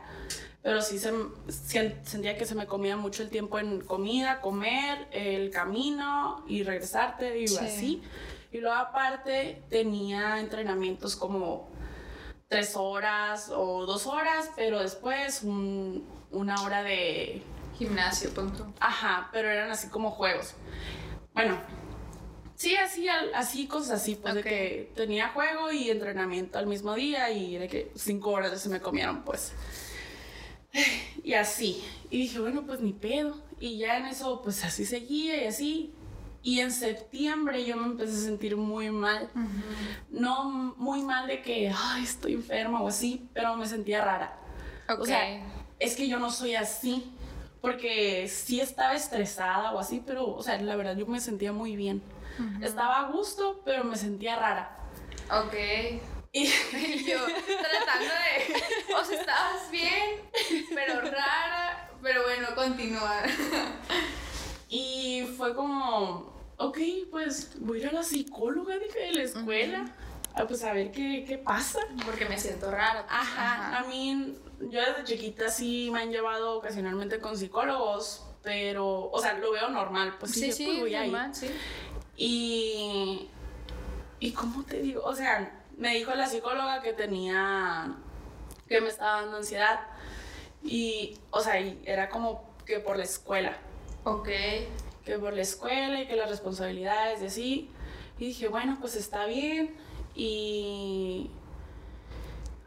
pero 0.61 0.81
sí 0.81 0.99
se, 0.99 1.11
sentía 2.05 2.37
que 2.37 2.45
se 2.45 2.53
me 2.53 2.67
comía 2.67 2.95
mucho 2.95 3.23
el 3.23 3.31
tiempo 3.31 3.57
en 3.57 3.81
comida, 3.81 4.39
comer, 4.39 5.07
el 5.11 5.49
camino 5.49 6.45
y 6.47 6.61
regresarte 6.61 7.41
y 7.41 7.45
así. 7.45 8.03
Y 8.51 8.59
luego 8.59 8.75
aparte 8.75 9.63
tenía 9.69 10.39
entrenamientos 10.39 11.15
como 11.15 11.67
tres 12.47 12.75
horas 12.75 13.49
o 13.49 13.87
dos 13.87 14.05
horas, 14.05 14.51
pero 14.55 14.79
después 14.79 15.43
una 16.31 16.61
hora 16.63 16.83
de... 16.83 17.43
Gimnasio, 17.77 18.33
punto. 18.33 18.73
Ajá, 18.79 19.29
pero 19.31 19.49
eran 19.49 19.69
así 19.69 19.89
como 19.89 20.09
juegos. 20.09 20.55
Bueno, 21.33 21.59
sí, 22.55 22.75
así, 22.75 23.07
así 23.07 23.67
cosas 23.67 24.01
así, 24.01 24.15
pues 24.15 24.33
de 24.33 24.43
que 24.43 24.91
tenía 24.95 25.29
juego 25.29 25.71
y 25.71 25.91
entrenamiento 25.91 26.57
al 26.57 26.65
mismo 26.65 26.95
día 26.95 27.29
y 27.29 27.57
de 27.57 27.67
que 27.67 27.91
cinco 27.95 28.31
horas 28.31 28.59
se 28.59 28.69
me 28.69 28.81
comieron, 28.81 29.23
pues. 29.23 29.53
Y 31.23 31.33
así. 31.33 31.83
Y 32.09 32.17
dije, 32.17 32.39
bueno, 32.39 32.65
pues 32.65 32.79
ni 32.81 32.93
pedo. 32.93 33.37
Y 33.59 33.77
ya 33.77 33.97
en 33.97 34.05
eso, 34.05 34.41
pues 34.41 34.63
así 34.63 34.85
seguía 34.85 35.43
y 35.43 35.47
así. 35.47 35.93
Y 36.43 36.59
en 36.61 36.71
septiembre 36.71 37.65
yo 37.65 37.75
me 37.77 37.87
empecé 37.87 38.13
a 38.13 38.21
sentir 38.21 38.55
muy 38.55 38.89
mal. 38.89 39.29
No 40.09 40.45
muy 40.77 41.01
mal 41.01 41.27
de 41.27 41.41
que, 41.41 41.71
ay, 41.75 42.03
estoy 42.03 42.33
enferma 42.33 42.81
o 42.81 42.87
así, 42.87 43.29
pero 43.33 43.55
me 43.55 43.67
sentía 43.67 44.03
rara. 44.03 44.39
O 44.97 45.05
sea, 45.05 45.43
es 45.79 45.95
que 45.95 46.07
yo 46.07 46.19
no 46.19 46.31
soy 46.31 46.55
así. 46.55 47.13
Porque 47.61 48.27
sí 48.27 48.61
estaba 48.61 48.93
estresada 48.93 49.71
o 49.71 49.79
así, 49.79 50.01
pero, 50.05 50.27
o 50.27 50.43
sea, 50.43 50.61
la 50.61 50.75
verdad 50.75 50.95
yo 50.95 51.07
me 51.07 51.19
sentía 51.19 51.51
muy 51.51 51.75
bien. 51.75 52.03
Estaba 52.61 52.99
a 52.99 53.11
gusto, 53.11 53.61
pero 53.65 53.83
me 53.83 53.95
sentía 53.95 54.35
rara. 54.35 54.77
Ok. 55.31 55.53
Y 56.33 56.45
yo 57.03 57.17
tratando 57.25 58.13
de, 58.13 58.93
o 58.93 59.03
sea, 59.03 59.19
estabas 59.19 59.71
bien, 59.71 60.21
pero 60.75 61.01
rara, 61.01 61.89
pero 62.01 62.23
bueno, 62.23 62.49
continúa. 62.53 63.23
Y 64.69 65.25
fue 65.35 65.55
como, 65.55 66.31
ok, 66.57 66.77
pues 67.09 67.59
voy 67.59 67.79
a 67.79 67.81
ir 67.81 67.87
a 67.87 67.93
la 67.93 68.03
psicóloga, 68.03 68.77
dije, 68.77 68.99
de 68.99 69.11
la 69.13 69.23
escuela. 69.23 69.85
Pues 70.45 70.63
a 70.63 70.73
ver 70.73 70.91
qué, 70.91 71.25
qué, 71.27 71.37
pasa. 71.37 71.79
Porque 72.05 72.25
me 72.25 72.37
siento 72.37 72.69
rara. 72.69 73.05
Pues. 73.07 73.13
Ajá, 73.19 73.79
a 73.79 73.83
mí, 73.85 74.35
yo 74.59 74.79
desde 74.81 75.03
chiquita 75.05 75.49
sí 75.49 75.89
me 75.91 76.01
han 76.01 76.11
llevado 76.11 76.57
ocasionalmente 76.57 77.19
con 77.19 77.37
psicólogos, 77.37 78.25
pero, 78.43 79.09
o 79.09 79.19
sea, 79.19 79.33
lo 79.33 79.51
veo 79.51 79.69
normal, 79.69 80.15
pues 80.19 80.33
sí, 80.33 80.51
sí, 80.51 80.65
pues 80.65 80.79
voy 80.81 80.95
a 80.95 81.05
ir. 81.05 81.17
Sí. 81.31 81.47
Y, 82.17 83.29
y, 84.19 84.31
¿cómo 84.33 84.63
te 84.63 84.81
digo? 84.81 85.03
O 85.03 85.15
sea, 85.15 85.63
me 85.77 85.95
dijo 85.95 86.13
la 86.13 86.27
psicóloga 86.27 86.81
que 86.81 86.93
tenía, 86.93 87.95
que 88.67 88.81
me 88.81 88.89
estaba 88.89 89.21
dando 89.21 89.37
ansiedad. 89.37 89.79
Y, 90.63 91.17
o 91.31 91.39
sea, 91.39 91.57
era 91.57 92.09
como 92.09 92.55
que 92.65 92.79
por 92.79 92.97
la 92.97 93.03
escuela. 93.03 93.57
Ok 94.03 94.29
que 95.07 95.17
por 95.17 95.33
la 95.33 95.41
escuela 95.41 96.01
y 96.01 96.05
que 96.05 96.17
las 96.17 96.29
responsabilidades 96.29 97.21
y 97.21 97.25
así. 97.25 97.69
Y 98.19 98.27
dije, 98.27 98.49
bueno, 98.49 98.77
pues 98.81 98.95
está 98.95 99.25
bien. 99.25 99.73
Y. 100.17 101.29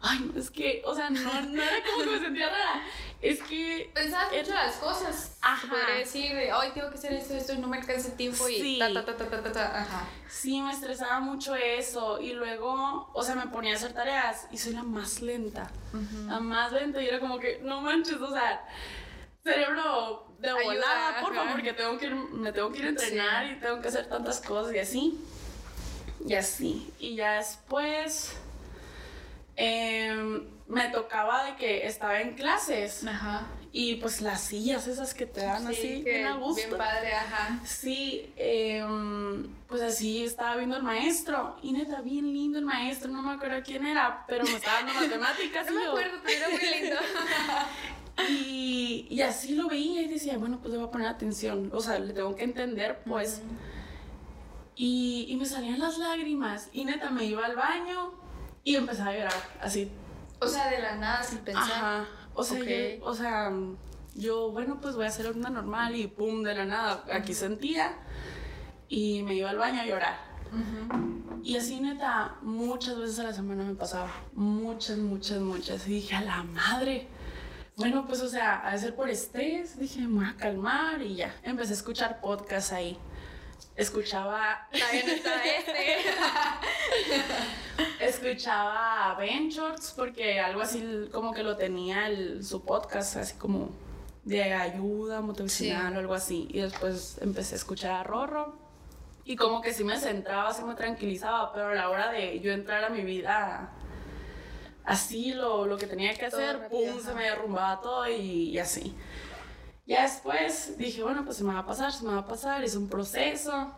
Ay, 0.02 0.30
es 0.34 0.50
que, 0.50 0.82
o 0.86 0.94
sea, 0.94 1.10
no, 1.10 1.20
no 1.20 1.62
era 1.62 1.82
como 1.84 2.04
que 2.04 2.10
me 2.10 2.18
sentía 2.20 2.48
rara. 2.48 2.82
Es 3.20 3.42
que. 3.42 3.90
Pensabas 3.92 4.32
mucho 4.32 4.54
las 4.54 4.76
cosas. 4.76 5.38
Ajá. 5.42 5.68
Podría 5.68 5.96
decir, 5.96 6.32
ay, 6.54 6.70
tengo 6.72 6.88
que 6.88 6.94
hacer 6.94 7.12
esto, 7.12 7.34
esto, 7.34 7.52
y 7.52 7.58
no 7.58 7.68
me 7.68 7.78
alcanza 7.78 8.08
el 8.08 8.14
tiempo 8.14 8.48
y 8.48 8.54
sí. 8.54 8.78
ta, 8.78 8.92
ta, 8.94 9.04
ta, 9.04 9.28
ta, 9.28 9.42
ta, 9.42 9.52
ta, 9.52 9.80
Ajá. 9.80 10.08
Sí, 10.28 10.62
me 10.62 10.72
estresaba 10.72 11.20
mucho 11.20 11.54
eso. 11.56 12.20
Y 12.20 12.32
luego, 12.32 13.10
o 13.12 13.22
sea, 13.22 13.34
me 13.34 13.48
ponía 13.48 13.72
a 13.74 13.76
hacer 13.76 13.92
tareas 13.92 14.46
y 14.52 14.58
soy 14.58 14.72
la 14.74 14.84
más 14.84 15.20
lenta. 15.20 15.70
La 16.26 16.38
más 16.38 16.72
lenta. 16.72 17.02
Y 17.02 17.08
era 17.08 17.18
como 17.18 17.38
que, 17.38 17.58
no 17.62 17.80
manches, 17.82 18.16
o 18.20 18.32
sea, 18.32 18.64
cerebro 19.42 20.34
de 20.38 20.52
volada, 20.52 21.20
por 21.20 21.34
favor, 21.34 21.52
porque 21.52 21.72
tengo 21.72 21.98
que 21.98 22.08
me 22.08 22.52
tengo 22.52 22.72
que 22.72 22.78
ir 22.78 22.84
a 22.86 22.88
entrenar 22.90 23.46
y 23.46 23.60
tengo 23.60 23.80
que 23.80 23.88
hacer 23.88 24.08
tantas 24.08 24.40
cosas 24.40 24.74
y 24.74 24.78
así. 24.78 25.20
Y 26.26 26.34
así. 26.34 26.92
Y 26.98 27.16
ya 27.16 27.34
después 27.38 28.36
em, 29.56 30.44
me 30.68 30.88
tocaba 30.88 31.44
de 31.44 31.56
que 31.56 31.86
estaba 31.86 32.20
en 32.20 32.34
clases. 32.34 33.06
Ajá. 33.06 33.46
Y 33.72 33.96
pues 33.96 34.20
las 34.20 34.40
sillas 34.40 34.88
esas 34.88 35.14
que 35.14 35.26
te 35.26 35.42
dan 35.42 35.66
así, 35.68 36.02
bien 36.02 36.26
a 36.26 36.36
gusto. 36.36 36.66
Bien 36.66 36.76
padre, 36.76 37.14
ajá. 37.14 37.60
Sí, 37.64 38.32
em, 38.36 39.46
pues 39.68 39.80
así 39.80 40.24
estaba 40.24 40.56
viendo 40.56 40.76
el 40.76 40.82
maestro. 40.82 41.56
Y 41.62 41.72
neta, 41.72 42.00
bien 42.00 42.32
lindo 42.32 42.58
el 42.58 42.64
maestro, 42.64 43.10
no 43.12 43.22
me 43.22 43.32
acuerdo 43.32 43.62
quién 43.64 43.86
era, 43.86 44.24
pero 44.26 44.44
me 44.44 44.54
estaba 44.54 44.82
dando 44.82 44.94
matemáticas. 44.94 45.66
no 45.66 45.72
me 45.72 45.86
acuerdo, 45.86 46.18
pero 46.24 46.36
era 46.36 46.48
muy 46.48 46.80
lindo. 46.80 46.96
Y, 48.28 49.06
y, 49.08 49.22
así 49.22 49.54
lo 49.54 49.66
veía 49.66 50.02
y 50.02 50.08
decía, 50.08 50.36
bueno, 50.36 50.58
pues 50.60 50.72
le 50.72 50.78
voy 50.78 50.88
a 50.88 50.90
poner 50.90 51.08
atención, 51.08 51.70
o 51.72 51.80
sea, 51.80 51.98
le 51.98 52.12
tengo 52.12 52.36
que 52.36 52.44
entender, 52.44 53.00
pues. 53.06 53.40
Y, 54.82 55.26
y, 55.28 55.36
me 55.36 55.44
salían 55.44 55.78
las 55.78 55.98
lágrimas 55.98 56.70
y 56.72 56.86
neta 56.86 57.10
me 57.10 57.26
iba 57.26 57.44
al 57.44 57.54
baño 57.54 58.14
y 58.64 58.76
empezaba 58.76 59.10
a 59.10 59.12
llorar, 59.12 59.42
así. 59.60 59.92
O 60.40 60.48
sea, 60.48 60.70
de 60.70 60.78
la 60.78 60.96
nada, 60.96 61.22
sin 61.22 61.40
pensar. 61.40 61.70
Ajá. 61.70 62.06
O 62.32 62.42
sea, 62.42 62.60
yo, 62.60 63.04
o 63.04 63.14
sea, 63.14 63.52
yo, 64.14 64.50
bueno, 64.52 64.80
pues 64.80 64.96
voy 64.96 65.04
a 65.04 65.08
hacer 65.08 65.30
una 65.36 65.50
normal 65.50 65.94
y 65.96 66.06
pum, 66.06 66.42
de 66.42 66.54
la 66.54 66.64
nada, 66.64 67.04
aquí 67.12 67.34
sentía 67.34 67.92
y 68.88 69.22
me 69.22 69.34
iba 69.34 69.50
al 69.50 69.58
baño 69.58 69.82
a 69.82 69.84
llorar. 69.84 70.16
Y 71.42 71.58
así 71.58 71.78
neta, 71.78 72.38
muchas 72.40 72.98
veces 72.98 73.18
a 73.18 73.24
la 73.24 73.34
semana 73.34 73.64
me 73.64 73.74
pasaba, 73.74 74.10
muchas, 74.32 74.96
muchas, 74.96 75.40
muchas. 75.40 75.86
Y 75.88 75.96
dije, 75.96 76.14
a 76.14 76.22
la 76.22 76.42
madre, 76.42 77.06
bueno, 77.76 78.06
pues, 78.06 78.22
o 78.22 78.28
sea, 78.30 78.66
a 78.66 78.78
ser 78.78 78.96
por 78.96 79.10
estrés, 79.10 79.78
dije, 79.78 80.00
me 80.00 80.20
voy 80.20 80.24
a 80.24 80.36
calmar 80.38 81.02
y 81.02 81.16
ya. 81.16 81.34
Empecé 81.42 81.72
a 81.72 81.76
escuchar 81.76 82.22
podcast 82.22 82.72
ahí. 82.72 82.98
Escuchaba. 83.80 84.68
Este. 84.72 85.96
Escuchaba 88.00 89.14
Ventures 89.18 89.92
porque 89.96 90.40
algo 90.40 90.60
así 90.60 91.08
como 91.12 91.32
que 91.32 91.42
lo 91.42 91.56
tenía 91.56 92.08
el, 92.08 92.44
su 92.44 92.64
podcast, 92.64 93.16
así 93.16 93.34
como 93.36 93.70
de 94.24 94.52
ayuda 94.52 95.20
motivacional 95.20 95.96
o 95.96 95.98
algo 96.00 96.14
así. 96.14 96.48
Y 96.50 96.60
después 96.60 97.18
empecé 97.20 97.54
a 97.54 97.58
escuchar 97.58 97.92
a 97.92 98.02
Rorro. 98.02 98.58
Y 99.24 99.36
como 99.36 99.60
que 99.60 99.72
sí 99.72 99.84
me 99.84 99.98
centraba, 99.98 100.52
sí 100.52 100.62
me 100.64 100.74
tranquilizaba, 100.74 101.52
pero 101.52 101.68
a 101.68 101.74
la 101.74 101.88
hora 101.90 102.10
de 102.10 102.40
yo 102.40 102.52
entrar 102.52 102.84
a 102.84 102.90
mi 102.90 103.02
vida 103.02 103.70
así 104.84 105.32
lo, 105.34 105.66
lo 105.66 105.76
que 105.76 105.86
tenía 105.86 106.14
que 106.14 106.26
hacer, 106.26 106.68
pum, 106.68 107.00
se 107.00 107.14
me 107.14 107.24
derrumbaba 107.24 107.80
todo 107.80 108.08
y, 108.08 108.58
así. 108.58 108.94
Ya 109.90 110.02
después 110.02 110.78
dije, 110.78 111.02
bueno, 111.02 111.24
pues 111.24 111.38
se 111.38 111.42
me 111.42 111.52
va 111.52 111.58
a 111.58 111.66
pasar, 111.66 111.92
se 111.92 112.04
me 112.04 112.12
va 112.12 112.18
a 112.18 112.26
pasar, 112.28 112.62
es 112.62 112.76
un 112.76 112.88
proceso. 112.88 113.72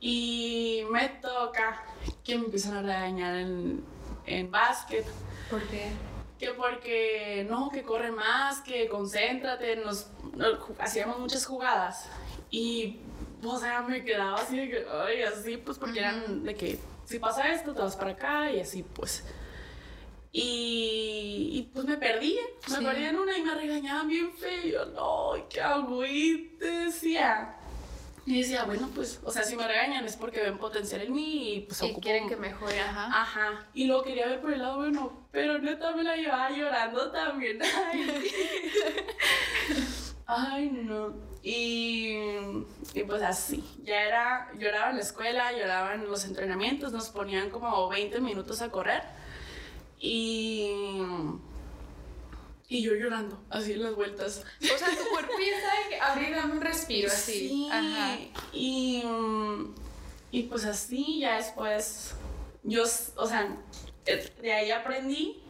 Y 0.00 0.82
me 0.90 1.08
toca 1.08 1.82
que 2.22 2.36
me 2.36 2.44
empiezan 2.44 2.76
a 2.76 2.82
regañar 2.82 3.36
en, 3.36 3.82
en 4.26 4.50
básquet. 4.50 5.06
¿Por 5.48 5.62
qué? 5.68 5.88
Que 6.38 6.50
porque 6.50 7.46
no, 7.48 7.70
que 7.70 7.84
corre 7.84 8.12
más, 8.12 8.60
que 8.60 8.86
concéntrate. 8.90 9.76
Nos, 9.76 10.10
hacíamos 10.78 11.18
muchas 11.18 11.46
jugadas. 11.46 12.06
Y, 12.50 13.00
o 13.42 13.58
sea, 13.58 13.80
me 13.80 14.04
quedaba 14.04 14.36
así 14.36 14.58
de 14.58 14.68
que, 14.68 14.86
ay, 14.92 15.22
así, 15.22 15.56
pues 15.56 15.78
porque 15.78 16.00
eran 16.00 16.44
de 16.44 16.54
que 16.54 16.78
si 17.06 17.18
pasa 17.18 17.50
esto, 17.50 17.72
te 17.72 17.80
vas 17.80 17.96
para 17.96 18.10
acá 18.10 18.52
y 18.52 18.60
así, 18.60 18.82
pues. 18.82 19.24
Y, 20.30 21.70
pues 21.72 21.86
me 21.86 21.96
perdí, 21.96 22.38
me 22.70 22.78
perdí 22.86 23.04
en 23.04 23.18
una 23.18 23.38
y 23.38 23.42
me 23.42 23.54
regañaban 23.54 24.08
bien 24.08 24.32
feo. 24.32 24.66
Y 24.66 24.72
yo, 24.72 24.84
no, 24.86 25.32
¿qué? 25.48 25.62
Y 26.10 26.56
decía. 26.58 27.54
Y 28.28 28.40
decía, 28.40 28.64
bueno, 28.64 28.90
pues, 28.94 29.20
o 29.24 29.30
sea, 29.30 29.42
si 29.42 29.56
me 29.56 29.66
regañan 29.66 30.04
es 30.04 30.16
porque 30.16 30.42
ven 30.42 30.58
potencial 30.58 31.00
en 31.00 31.14
mí 31.14 31.54
y 31.54 31.60
pues 31.60 31.82
y 31.82 31.94
quieren 31.94 32.28
que 32.28 32.36
mejore, 32.36 32.78
ajá. 32.78 33.06
Ajá. 33.06 33.66
Y 33.72 33.86
lo 33.86 34.02
quería 34.02 34.26
ver 34.26 34.42
por 34.42 34.52
el 34.52 34.58
lado 34.58 34.76
bueno, 34.76 35.26
pero 35.32 35.58
neta 35.58 35.96
me 35.96 36.02
la 36.02 36.14
llevaba 36.14 36.50
llorando 36.50 37.10
también. 37.10 37.58
Ay, 37.62 38.06
Ay 40.26 40.70
no. 40.70 41.14
Y, 41.42 42.18
y, 42.92 43.02
pues 43.06 43.22
así, 43.22 43.64
ya 43.82 44.02
era, 44.02 44.52
lloraba 44.58 44.90
en 44.90 44.96
la 44.96 45.02
escuela, 45.02 45.52
lloraba 45.52 45.94
en 45.94 46.06
los 46.06 46.26
entrenamientos, 46.26 46.92
nos 46.92 47.08
ponían 47.08 47.48
como 47.48 47.88
20 47.88 48.20
minutos 48.20 48.60
a 48.60 48.68
correr. 48.68 49.04
Y, 50.00 50.70
Y 52.68 52.82
yo 52.82 52.94
llorando, 52.94 53.42
así 53.48 53.72
en 53.72 53.82
las 53.82 53.94
vueltas. 53.94 54.44
O 54.62 54.78
sea, 54.78 54.88
tu 54.88 55.08
cuerpo 55.10 55.32
ya 55.38 55.88
que 55.88 56.00
abrir 56.00 56.34
dame 56.36 56.52
un 56.54 56.60
respiro 56.60 57.08
así. 57.08 57.48
Sí, 57.48 57.68
Ajá. 57.72 58.18
y, 58.52 59.02
mm, 59.04 59.74
y 60.30 60.42
pues 60.44 60.64
así 60.66 61.20
ya 61.20 61.36
después, 61.36 62.14
yo, 62.62 62.82
o 63.16 63.26
sea, 63.26 63.56
eh, 64.04 64.30
de 64.42 64.52
ahí 64.52 64.70
aprendí 64.70 65.42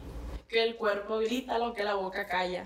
que 0.47 0.63
el 0.63 0.75
cuerpo 0.77 1.19
grita 1.19 1.57
lo 1.57 1.73
que 1.73 1.83
la 1.83 1.95
boca 1.95 2.25
calla. 2.27 2.65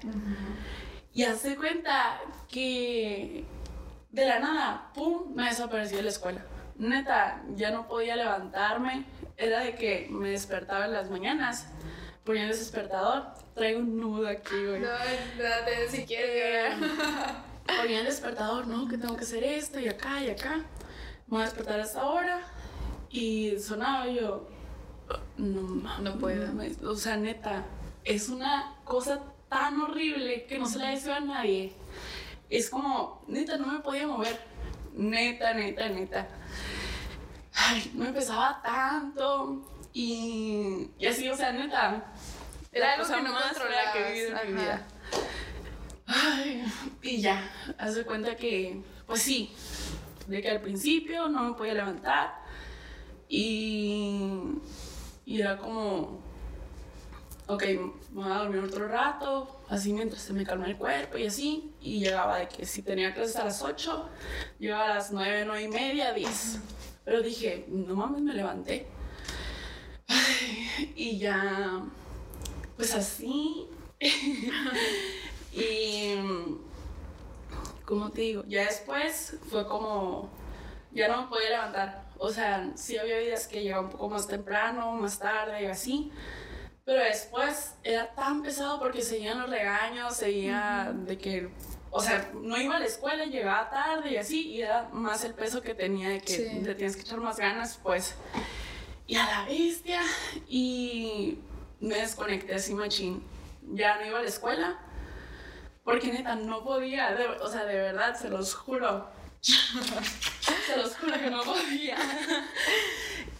Y 1.13 1.23
hace 1.23 1.55
cuenta 1.55 2.19
que 2.47 3.43
de 4.11 4.25
la 4.25 4.39
nada, 4.39 4.91
pum, 4.93 5.33
me 5.33 5.45
desaparecí 5.45 5.95
de 5.95 6.03
la 6.03 6.09
escuela. 6.09 6.45
Neta, 6.77 7.43
ya 7.55 7.71
no 7.71 7.87
podía 7.87 8.15
levantarme. 8.15 9.05
Era 9.37 9.61
de 9.61 9.75
que 9.75 10.07
me 10.09 10.29
despertaba 10.29 10.85
en 10.85 10.93
las 10.93 11.09
mañanas, 11.09 11.67
ponía 12.23 12.43
el 12.43 12.49
despertador, 12.49 13.25
traigo 13.55 13.79
un 13.79 13.99
nudo 13.99 14.27
aquí, 14.27 14.55
güey. 14.65 14.79
No, 14.81 14.87
date 14.87 15.89
si 15.89 15.97
Eh, 16.01 16.05
quieres. 16.05 16.75
ponía 17.81 17.99
el 17.99 18.05
despertador, 18.05 18.67
no, 18.67 18.87
que 18.87 18.97
tengo 18.97 19.15
que 19.17 19.23
hacer 19.23 19.43
esto 19.43 19.79
y 19.79 19.87
acá 19.87 20.21
y 20.21 20.29
acá. 20.29 20.57
Me 21.27 21.37
voy 21.37 21.41
a 21.41 21.45
despertar 21.45 21.79
a 21.79 21.83
esta 21.83 22.05
hora. 22.05 22.41
Y 23.09 23.57
sonaba 23.59 24.07
yo, 24.07 24.47
no 25.37 25.61
mames. 25.61 25.99
No 26.13 26.19
puedo. 26.19 26.47
mames. 26.47 26.81
O 26.83 26.95
sea, 26.95 27.15
neta, 27.17 27.63
es 28.03 28.29
una 28.29 28.75
cosa 28.83 29.21
tan 29.49 29.79
horrible 29.81 30.45
que 30.45 30.57
no 30.57 30.65
se 30.65 30.79
la 30.79 30.89
deseo 30.89 31.13
a 31.13 31.19
nadie. 31.19 31.73
Es 32.49 32.69
como, 32.69 33.23
neta, 33.27 33.57
no 33.57 33.67
me 33.67 33.79
podía 33.79 34.07
mover. 34.07 34.39
Neta, 34.95 35.53
neta, 35.53 35.89
neta. 35.89 36.27
Ay, 37.55 37.91
no 37.95 38.05
me 38.05 38.13
pesaba 38.13 38.61
tanto. 38.63 39.69
Y, 39.93 40.89
y 40.97 41.05
así, 41.05 41.29
o 41.29 41.35
sea, 41.35 41.51
neta. 41.51 42.13
Era 42.71 42.87
la 42.87 42.93
algo 42.93 43.05
cosa 43.05 43.17
que 43.17 43.23
no 43.23 43.33
más 43.33 43.53
que 43.93 43.99
he 43.99 44.11
vivido 44.11 44.37
en 44.39 44.55
mi 44.55 44.61
vida. 44.61 44.87
Ay, 46.05 46.65
y 47.01 47.21
ya, 47.21 47.49
haz 47.77 47.95
de 47.95 48.03
cuenta 48.03 48.35
que, 48.35 48.81
pues 49.05 49.21
sí, 49.21 49.53
de 50.27 50.41
que 50.41 50.49
al 50.49 50.61
principio 50.61 51.27
no 51.29 51.43
me 51.43 51.53
podía 51.53 51.73
levantar 51.75 52.35
y, 53.29 54.31
y 55.25 55.41
era 55.41 55.57
como, 55.57 56.21
ok, 57.47 57.63
me 57.63 58.23
voy 58.23 58.31
a 58.31 58.37
dormir 58.39 58.63
otro 58.63 58.87
rato, 58.87 59.61
así 59.69 59.93
mientras 59.93 60.21
se 60.21 60.33
me 60.33 60.45
calma 60.45 60.65
el 60.67 60.77
cuerpo 60.77 61.17
y 61.17 61.25
así, 61.25 61.73
y 61.81 61.99
llegaba 61.99 62.39
de 62.39 62.47
que 62.47 62.65
si 62.65 62.81
tenía 62.81 63.13
clases 63.13 63.37
a 63.37 63.45
las 63.45 63.61
8, 63.61 64.09
llegaba 64.59 64.85
a 64.85 64.95
las 64.95 65.11
9, 65.11 65.43
9 65.45 65.63
y 65.63 65.67
media, 65.67 66.13
10. 66.13 66.59
Pero 67.05 67.21
dije, 67.21 67.65
no 67.67 67.95
mames, 67.95 68.21
me 68.21 68.33
levanté. 68.33 68.87
Ay, 70.07 70.93
y 70.95 71.17
ya, 71.17 71.83
pues 72.75 72.93
así. 72.95 73.67
y, 75.51 76.15
como 77.85 78.09
te 78.11 78.21
digo, 78.21 78.43
ya 78.47 78.65
después 78.65 79.37
fue 79.49 79.67
como, 79.67 80.29
ya 80.91 81.07
no 81.07 81.23
me 81.23 81.27
podía 81.27 81.49
levantar. 81.49 82.03
O 82.17 82.29
sea, 82.29 82.71
sí 82.75 82.97
había 82.97 83.17
días 83.17 83.47
que 83.47 83.61
llegaba 83.61 83.83
un 83.83 83.89
poco 83.89 84.09
más 84.09 84.27
temprano, 84.27 84.93
más 84.93 85.19
tarde 85.19 85.63
y 85.63 85.65
así. 85.65 86.11
Pero 86.85 87.03
después 87.03 87.75
era 87.83 88.13
tan 88.13 88.43
pesado 88.43 88.79
porque 88.79 89.01
seguían 89.01 89.39
los 89.39 89.49
regaños, 89.49 90.15
seguía 90.15 90.93
de 90.93 91.17
que, 91.17 91.49
o 91.95 92.01
sea, 92.01 92.31
no 92.33 92.57
iba 92.59 92.75
a 92.75 92.79
la 92.79 92.85
escuela, 92.87 93.25
llegaba 93.25 93.69
tarde 93.69 94.11
y 94.13 94.17
así, 94.17 94.47
y 94.49 94.61
era 94.63 94.89
más 94.91 95.23
el 95.23 95.33
peso 95.35 95.61
que 95.61 95.75
tenía 95.75 96.09
de 96.09 96.21
que 96.21 96.33
Sí. 96.35 96.59
le 96.61 96.73
tienes 96.75 96.95
que 96.95 97.03
echar 97.03 97.19
más 97.19 97.37
ganas, 97.37 97.79
pues. 97.83 98.15
Y 99.05 99.15
a 99.15 99.25
la 99.25 99.45
bestia, 99.45 100.01
y 100.47 101.37
me 101.79 101.95
desconecté 101.95 102.55
así 102.55 102.73
machín. 102.73 103.23
Ya 103.73 103.97
no 103.99 104.05
iba 104.07 104.19
a 104.19 104.21
la 104.23 104.27
escuela, 104.27 104.79
porque 105.83 106.11
neta 106.11 106.35
no 106.35 106.63
podía, 106.63 107.13
de- 107.13 107.27
o 107.27 107.47
sea, 107.47 107.65
de 107.65 107.75
verdad, 107.75 108.15
se 108.19 108.29
los 108.29 108.55
juro. 108.55 109.07
se 109.41 110.77
los 110.77 110.95
juro 110.97 111.13
que 111.13 111.29
no 111.29 111.43
podía. 111.43 111.97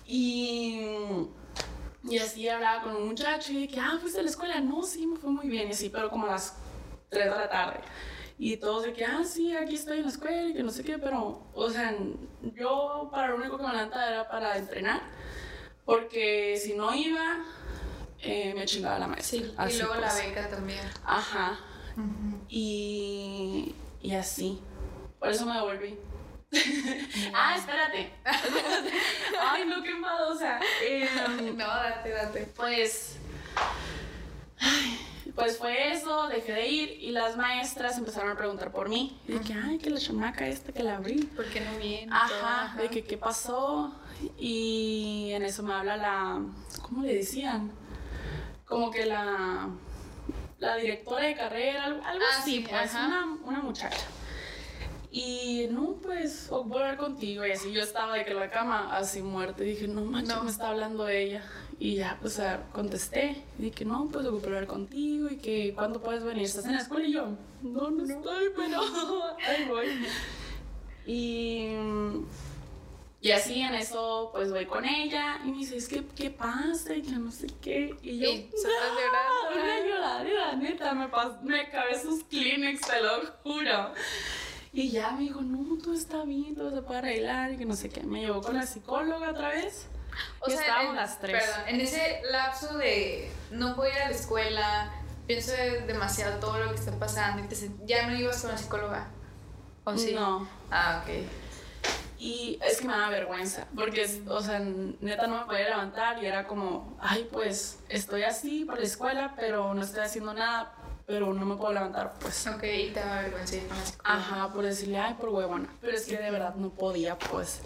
y, 0.06 0.86
y 2.04 2.18
así 2.20 2.48
hablaba 2.50 2.84
con 2.84 2.96
un 2.96 3.08
muchacho 3.08 3.52
y 3.54 3.62
de 3.62 3.68
que, 3.68 3.80
ah, 3.80 3.98
fuiste 4.00 4.20
a 4.20 4.24
la 4.24 4.30
escuela. 4.30 4.60
No, 4.60 4.84
sí, 4.84 5.08
me 5.08 5.18
fue 5.18 5.32
muy 5.32 5.48
bien, 5.48 5.70
y 5.70 5.72
así, 5.72 5.90
pero 5.90 6.10
como 6.10 6.28
a 6.28 6.32
las 6.32 6.56
3 7.10 7.26
de 7.26 7.32
la 7.32 7.50
tarde. 7.50 7.80
Y 8.38 8.58
todos 8.58 8.84
de 8.84 8.94
que, 8.94 9.06
ah, 9.06 9.24
sí, 9.24 9.56
aquí 9.56 9.76
estoy 9.76 9.98
en 9.98 10.04
la 10.04 10.10
escuela 10.10 10.42
y 10.50 10.54
que 10.54 10.64
no 10.64 10.72
sé 10.72 10.84
qué, 10.84 10.98
pero, 10.98 11.48
o 11.54 11.70
sea, 11.70 11.96
yo 12.56 13.10
para 13.12 13.30
lo 13.30 13.36
único 13.38 13.58
que 13.58 13.64
me 13.64 13.72
levantaba 13.72 14.08
era 14.10 14.28
para 14.30 14.58
entrenar, 14.58 15.02
porque 15.86 16.58
si 16.62 16.74
no 16.74 16.94
iba, 16.94 17.38
eh, 18.22 18.54
me 18.56 18.66
chingaba 18.66 19.00
la 19.00 19.08
maestra. 19.08 19.40
Sí, 19.40 19.76
y 19.76 19.78
luego 19.80 19.96
la 19.96 20.08
pues. 20.10 20.26
beca 20.28 20.50
también. 20.50 20.80
Ajá. 21.06 21.60
Y, 22.50 23.76
y 24.02 24.14
así. 24.16 24.60
Por 25.20 25.30
eso 25.30 25.46
me 25.46 25.54
devolví. 25.54 25.98
ah, 27.34 27.56
espérate. 27.56 28.12
Ay, 29.42 29.66
no, 29.66 29.82
qué 29.84 29.90
enfadosa. 29.92 30.60
Em, 30.88 31.56
No, 31.58 31.66
date, 31.68 32.10
date. 32.10 32.48
pues. 32.56 33.18
ay, 34.60 35.00
Pues 35.36 35.58
fue 35.58 35.92
eso, 35.94 36.28
dejé 36.28 36.52
de 36.54 36.68
ir 36.70 36.90
y 37.02 37.10
las 37.12 37.36
maestras 37.38 37.98
empezaron 37.98 38.32
a 38.32 38.38
preguntar 38.38 38.72
por 38.72 38.88
mí. 38.88 39.20
Y 39.28 39.32
de 39.34 39.40
que, 39.42 39.54
ay, 39.54 39.80
que 39.80 39.90
la 39.90 40.00
chamaca 40.00 40.48
esta 40.48 40.72
que 40.72 40.84
la 40.84 40.98
abrí. 40.98 41.24
¿Por 41.36 41.46
qué 41.46 41.62
no 41.62 41.76
viene? 41.80 42.08
Ajá, 42.14 42.76
de 42.80 42.88
que 42.90 43.04
qué 43.04 43.18
pasó. 43.18 43.96
Y 44.38 45.32
en 45.34 45.44
eso 45.44 45.64
me 45.64 45.74
habla 45.74 45.98
la. 45.98 46.40
¿Cómo 46.84 47.02
le 47.04 47.16
decían? 47.16 47.72
Como 48.66 48.92
que 48.92 49.06
la. 49.06 49.70
La 50.60 50.76
directora 50.78 51.26
de 51.26 51.36
carrera, 51.36 51.84
algo, 51.86 52.04
algo 52.06 52.24
Ah, 52.32 52.38
así, 52.40 52.58
sí, 52.62 52.66
pues, 52.70 52.94
ajá. 52.96 53.08
una, 53.08 53.26
una 53.44 53.60
muchacha. 53.62 53.98
Y 55.12 55.68
no, 55.72 55.96
pues, 56.02 56.48
voy 56.50 56.78
a 56.78 56.82
hablar 56.86 56.98
contigo. 56.98 57.46
Y 57.46 57.52
así 57.52 57.72
yo 57.74 57.82
estaba 57.84 58.14
de 58.16 58.24
que 58.24 58.32
en 58.32 58.40
la 58.40 58.50
cama, 58.50 58.96
así 58.96 59.22
muerta. 59.22 59.64
Y 59.64 59.72
dije, 59.72 59.88
no 59.88 60.06
manches, 60.06 60.36
No. 60.36 60.44
me 60.44 60.52
está 60.52 60.70
hablando 60.70 61.08
ella. 61.10 61.44
Y 61.84 61.96
ya, 61.96 62.18
pues, 62.22 62.40
a- 62.40 62.64
contesté. 62.72 63.44
Y 63.60 63.64
dije, 63.64 63.84
no, 63.84 64.08
pues, 64.10 64.26
ocupo 64.26 64.46
hablar 64.46 64.68
contigo. 64.68 65.28
Y 65.30 65.36
que, 65.38 65.74
¿cuándo 65.76 66.02
puedes 66.02 66.24
venir? 66.24 66.44
¿Estás 66.46 66.66
en 66.66 66.76
la 66.76 66.82
escuela? 66.82 67.06
Y 67.06 67.12
yo, 67.12 67.26
no, 67.62 67.92
no, 67.92 68.04
estoy, 68.06 68.46
pero 68.56 68.80
ahí 69.48 69.66
voy. 69.68 69.88
Y, 71.06 71.68
y 73.20 73.32
así 73.32 73.60
en 73.62 73.74
eso, 73.76 74.30
pues 74.34 74.52
voy 74.52 74.66
con 74.66 74.86
ella 74.86 75.40
y 75.44 75.52
me 75.52 75.58
dice, 75.58 75.76
es 75.76 75.90
que, 75.90 76.06
¿qué 76.16 76.30
pasa? 76.30 76.96
Y 76.96 77.02
que 77.02 77.12
no 77.12 77.32
sé 77.32 77.48
qué. 77.62 77.94
Y 78.02 78.20
yo, 78.20 78.30
Y 78.30 78.34
estás 78.54 78.72
llorando. 78.96 79.64
una 79.64 79.80
lloradera, 79.86 80.56
neta, 80.56 80.94
me, 80.94 81.10
pas- 81.12 81.42
me 81.42 81.60
acabé 81.62 82.00
sus 82.02 82.24
Kleenex, 82.24 82.80
te 82.82 83.02
lo 83.02 83.26
juro. 83.44 83.92
Y 84.72 84.90
ya 84.90 85.12
me 85.12 85.24
dijo, 85.24 85.42
no, 85.42 85.78
todo 85.84 85.94
está 85.94 86.24
bien, 86.24 86.56
todo 86.56 86.72
se 86.74 86.82
puede 86.82 87.00
arreglar 87.00 87.52
y 87.52 87.58
que 87.58 87.66
no 87.66 87.76
sé 87.76 87.90
qué. 87.90 88.04
Me 88.04 88.22
llevó 88.22 88.42
con 88.42 88.56
la 88.56 88.66
psicóloga 88.66 89.32
otra 89.32 89.50
vez. 89.50 89.88
O 90.40 90.50
sea, 90.50 90.60
estábamos 90.60 90.90
en, 90.90 90.96
las 90.96 91.20
tres. 91.20 91.44
Perdón, 91.44 91.62
en 91.68 91.82
ese 91.82 92.22
lapso 92.32 92.78
de 92.78 93.32
no 93.52 93.76
puedo 93.76 93.92
ir 93.92 93.98
a 93.98 94.10
la 94.10 94.16
escuela, 94.16 94.92
pienso 95.28 95.52
demasiado 95.88 96.40
todo 96.40 96.60
lo 96.60 96.70
que 96.70 96.76
está 96.76 96.92
pasando 97.00 97.44
y 97.44 97.48
te 97.48 97.56
ya 97.86 98.08
no 98.08 98.16
ibas 98.16 98.42
con 98.42 98.52
la 98.52 98.58
psicóloga. 98.58 99.08
¿O 99.86 99.98
sí? 99.98 100.14
No. 100.14 100.48
Ah, 100.72 101.04
ok. 101.04 101.26
Y 102.24 102.58
es 102.64 102.80
que 102.80 102.88
me 102.88 102.94
da 102.94 103.10
vergüenza, 103.10 103.68
porque, 103.76 104.08
o 104.30 104.42
sea, 104.42 104.58
neta 104.60 105.28
no 105.28 105.40
me 105.40 105.46
podía 105.46 105.68
levantar 105.70 106.24
y 106.24 106.26
era 106.26 106.48
como, 106.48 106.98
ay, 107.02 107.28
pues 107.30 107.80
estoy 107.90 108.24
así 108.24 108.64
por 108.64 108.80
la 108.80 108.86
escuela, 108.86 109.34
pero 109.36 109.74
no 109.74 109.82
estoy 109.82 110.04
haciendo 110.06 110.34
nada, 110.34 110.74
pero 111.06 111.34
no 111.34 111.46
me 111.46 111.58
puedo 111.58 111.74
levantar, 111.74 112.14
pues. 112.22 112.48
Ok, 112.48 112.64
y 112.64 112.92
te 112.92 113.02
da 113.02 113.24
vergüenza 113.24 113.58
ir 113.58 113.68
con 113.68 113.78
la 113.78 113.86
psicóloga. 113.86 114.18
Ajá, 114.18 114.54
por 114.54 114.64
decirle, 114.64 115.00
ay, 115.00 115.16
por 115.16 115.30
huevona. 115.30 115.68
Pero 115.82 115.98
es 115.98 116.06
que 116.06 116.18
de 116.18 116.32
verdad 116.32 116.56
no 116.56 116.70
podía, 116.70 117.18
pues. 117.18 117.60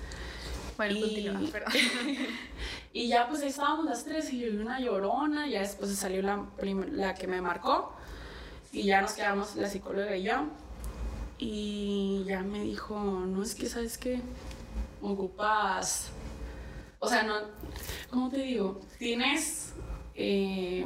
Bueno, 0.78 0.96
Y- 0.96 1.02
continúa, 1.02 1.42
perdón. 1.52 1.74
Y 2.94 3.08
ya 3.10 3.28
pues 3.28 3.42
ahí 3.42 3.50
estábamos 3.50 3.86
las 3.86 4.06
tres 4.06 4.32
y 4.34 4.40
yo 4.40 4.52
vi 4.52 4.58
una 4.58 4.80
llorona, 4.80 5.48
ya 5.48 5.60
después 5.62 5.94
salió 5.96 6.22
la, 6.22 6.46
la 6.92 7.14
que 7.16 7.28
me 7.28 7.42
marcó 7.42 7.94
y 8.72 8.84
ya 8.84 9.02
nos 9.02 9.12
quedamos 9.14 9.56
la 9.56 9.70
psicóloga 9.70 10.16
y 10.16 10.24
yo. 10.24 10.46
Y 11.40 12.24
ya 12.26 12.42
me 12.42 12.62
dijo, 12.62 13.00
no 13.00 13.44
es 13.44 13.54
que, 13.54 13.70
¿sabes 13.70 13.98
qué? 13.98 14.20
Ocupas, 15.02 16.10
o 17.00 17.08
sea, 17.08 17.22
no, 17.24 17.36
¿cómo 18.10 18.30
te 18.30 18.38
digo? 18.38 18.82
Tienes 18.98 19.74
eh, 20.16 20.86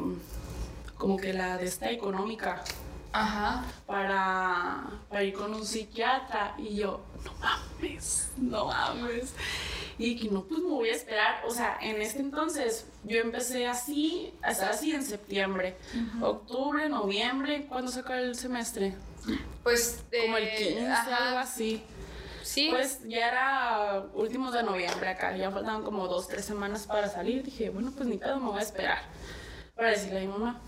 como 0.98 1.16
que 1.16 1.32
la 1.32 1.58
de 1.58 1.66
esta 1.66 1.90
económica 1.90 2.62
Ajá. 3.14 3.64
para, 3.86 4.84
para 5.10 5.24
ir 5.24 5.34
con 5.34 5.54
un 5.54 5.66
psiquiatra. 5.66 6.56
Y 6.58 6.76
yo, 6.76 7.00
no 7.24 7.32
mames, 7.40 8.32
no 8.38 8.66
mames. 8.66 9.34
Y 9.98 10.18
que 10.18 10.30
no, 10.30 10.44
pues 10.44 10.62
me 10.62 10.70
voy 10.70 10.90
a 10.90 10.94
esperar. 10.94 11.44
O 11.46 11.52
sea, 11.52 11.78
en 11.82 12.02
este 12.02 12.20
entonces 12.20 12.88
yo 13.04 13.20
empecé 13.20 13.68
así, 13.68 14.34
a 14.42 14.52
estar 14.52 14.72
así 14.72 14.92
en 14.92 15.04
septiembre, 15.04 15.76
octubre, 16.22 16.88
noviembre. 16.90 17.66
¿Cuándo 17.68 17.92
se 17.92 18.02
acaba 18.02 18.20
el 18.20 18.36
semestre? 18.36 18.96
Pues. 19.64 20.04
Como 20.26 20.38
el 20.38 20.44
eh, 20.46 20.56
15, 20.58 20.88
ajá. 20.88 21.28
algo 21.28 21.40
así. 21.40 21.84
Sí. 22.44 22.70
Pues 22.72 23.02
ya 23.08 23.28
era 23.28 24.06
últimos 24.14 24.54
de 24.54 24.64
noviembre 24.64 25.10
acá, 25.10 25.36
ya 25.38 25.52
faltaban 25.52 25.84
como 25.84 26.08
dos, 26.08 26.28
tres 26.28 26.46
semanas 26.46 26.88
para 26.88 27.08
salir. 27.08 27.44
Dije, 27.44 27.70
bueno, 27.70 27.92
pues 27.96 28.08
ni 28.08 28.18
pedo, 28.18 28.40
me 28.40 28.50
voy 28.50 28.60
a 28.60 28.64
esperar 28.64 29.04
para 29.76 29.90
decirle 29.92 30.20
a 30.20 30.22
mi 30.22 30.28
mamá. 30.28 30.60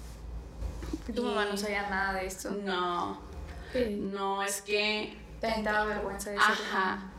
¿Y 1.08 1.12
tu 1.12 1.24
mamá 1.24 1.46
no 1.46 1.58
sabía 1.58 1.90
nada 1.90 2.20
de 2.20 2.28
esto? 2.28 2.52
No. 2.52 3.20
No, 3.98 4.44
es 4.44 4.62
que... 4.62 5.18
Te 5.42 5.62
daba 5.62 5.86
vergüenza 5.86 6.30
de 6.30 6.38
eso. 6.38 6.46
Ajá 6.46 7.13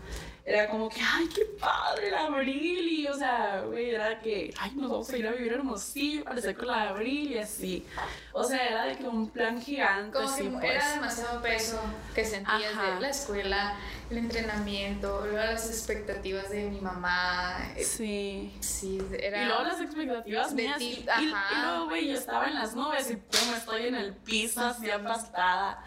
era 0.46 0.68
como 0.68 0.90
que, 0.90 1.00
ay, 1.00 1.26
qué 1.34 1.46
padre 1.58 2.10
la 2.10 2.26
Abril, 2.26 2.86
y 2.86 3.06
o 3.06 3.14
sea, 3.14 3.62
güey, 3.66 3.90
era 3.94 4.20
que, 4.20 4.52
ay, 4.58 4.72
nos 4.74 4.90
vamos 4.90 5.08
a 5.08 5.16
ir 5.16 5.26
a 5.26 5.32
vivir 5.32 5.54
Hermosillo 5.54 6.24
para 6.24 6.36
estar 6.36 6.54
con 6.54 6.66
la 6.66 6.90
Abril 6.90 7.32
y 7.32 7.38
así. 7.38 7.86
O 8.32 8.44
sea, 8.44 8.68
era 8.68 8.84
de 8.84 8.96
que 8.96 9.04
un 9.04 9.30
plan 9.30 9.62
gigante. 9.62 10.18
Como 10.18 10.36
que 10.36 10.44
pues. 10.44 10.64
era 10.64 10.90
demasiado 10.92 11.40
peso 11.40 11.80
que 12.14 12.26
sentías 12.26 12.76
de 12.76 13.00
la 13.00 13.08
escuela, 13.08 13.76
el 14.10 14.18
entrenamiento, 14.18 15.22
luego 15.22 15.38
las 15.38 15.66
expectativas 15.66 16.50
de 16.50 16.68
mi 16.68 16.78
mamá. 16.78 17.56
Sí. 17.82 18.54
Sí, 18.60 19.00
era. 19.18 19.44
Y 19.44 19.46
luego 19.46 19.62
las 19.62 19.80
expectativas 19.80 20.54
de 20.54 20.62
mías. 20.62 20.76
Ti, 20.78 21.06
y, 21.20 21.24
y, 21.24 21.62
luego, 21.62 21.86
güey, 21.86 22.08
yo 22.08 22.18
estaba 22.18 22.48
en 22.48 22.54
las 22.54 22.74
nubes 22.74 23.10
y 23.10 23.14
me 23.14 23.56
estoy 23.56 23.86
en 23.86 23.94
el 23.94 24.12
piso 24.12 24.60
así 24.60 24.90
aplastada. 24.90 25.82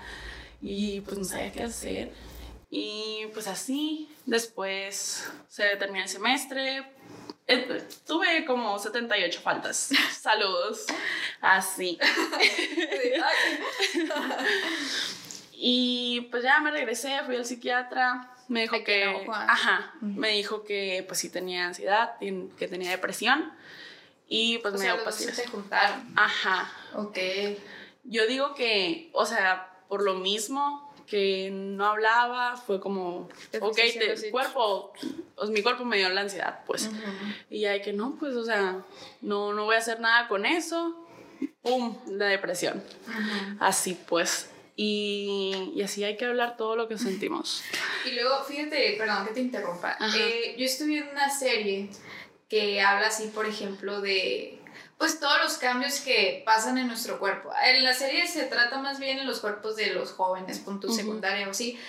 Y 0.59 1.01
pues 1.01 1.15
no 1.15 1.23
sabía 1.23 1.51
qué 1.51 1.61
hacer. 1.61 2.11
Y 2.71 3.27
pues 3.33 3.47
así, 3.47 4.09
después 4.27 5.27
se 5.47 5.75
terminó 5.77 6.03
el 6.03 6.09
semestre. 6.09 6.85
Eh, 7.47 7.87
tuve 8.05 8.45
como 8.45 8.77
78 8.77 9.39
faltas. 9.41 9.89
Saludos. 10.11 10.85
Así. 11.41 11.97
y 15.53 16.27
pues 16.29 16.43
ya 16.43 16.59
me 16.59 16.69
regresé, 16.69 17.19
fui 17.25 17.37
al 17.37 17.45
psiquiatra. 17.45 18.33
Me 18.49 18.61
dijo 18.61 18.81
que, 18.83 19.25
ajá, 19.29 19.93
me 19.99 20.29
dijo 20.29 20.63
que 20.63 21.03
pues 21.05 21.19
sí 21.19 21.29
tenía 21.29 21.67
ansiedad, 21.67 22.13
que 22.19 22.67
tenía 22.69 22.91
depresión 22.91 23.51
y 24.29 24.59
pues 24.59 24.75
me 24.75 24.85
dio 24.85 25.03
pastillas. 25.03 25.35
se 25.35 25.47
juntaron. 25.47 26.13
Ajá. 26.15 26.71
Ok. 26.93 27.17
Yo 28.05 28.25
digo 28.25 28.55
que, 28.55 29.09
o 29.11 29.25
sea, 29.25 29.83
por 29.89 30.01
lo 30.01 30.13
mismo 30.13 30.86
que 31.07 31.49
no 31.51 31.85
hablaba, 31.85 32.57
fue 32.57 32.79
como, 32.79 33.29
ok, 33.61 33.75
te, 33.75 34.29
cuerpo, 34.29 34.91
pues, 35.35 35.49
mi 35.49 35.63
cuerpo 35.63 35.85
me 35.85 35.97
dio 35.97 36.09
la 36.09 36.21
ansiedad, 36.21 36.59
pues. 36.65 36.89
Y 37.49 37.65
hay 37.65 37.81
que 37.81 37.93
no, 37.93 38.15
pues, 38.19 38.35
o 38.35 38.43
sea, 38.43 38.83
no, 39.21 39.53
no 39.53 39.65
voy 39.65 39.75
a 39.75 39.79
hacer 39.79 39.99
nada 39.99 40.27
con 40.27 40.45
eso. 40.45 41.05
¡Pum! 41.61 41.97
La 42.09 42.27
depresión. 42.27 42.83
Así 43.59 43.97
pues. 44.07 44.51
Y, 44.75 45.71
y, 45.75 45.81
así 45.81 46.03
hay 46.03 46.17
que 46.17 46.25
hablar 46.25 46.55
todo 46.55 46.75
lo 46.75 46.87
que 46.87 46.99
sentimos. 46.99 47.63
Y 48.05 48.11
luego, 48.11 48.43
fíjate, 48.43 48.95
perdón 48.97 49.25
que 49.25 49.33
te 49.33 49.39
interrumpa. 49.39 49.97
Eh, 50.15 50.55
yo 50.55 50.65
estuve 50.65 50.89
viendo 50.89 51.11
una 51.11 51.31
serie 51.31 51.89
que 52.47 52.79
habla 52.81 53.07
así, 53.07 53.31
por 53.33 53.47
ejemplo, 53.47 54.01
de 54.01 54.59
pues 54.97 55.19
todos 55.19 55.37
los 55.43 55.57
cambios 55.57 55.99
que 55.99 56.41
pasan 56.45 56.77
en 56.77 56.87
nuestro 56.87 57.19
cuerpo. 57.19 57.51
En 57.63 57.83
la 57.83 57.93
serie 57.93 58.27
se 58.27 58.43
trata 58.43 58.79
más 58.79 58.99
bien 58.99 59.19
en 59.19 59.27
los 59.27 59.39
cuerpos 59.39 59.75
de 59.75 59.93
los 59.93 60.11
jóvenes, 60.11 60.59
punto 60.59 60.91
secundaria 60.91 61.47
o 61.47 61.51
así. 61.51 61.79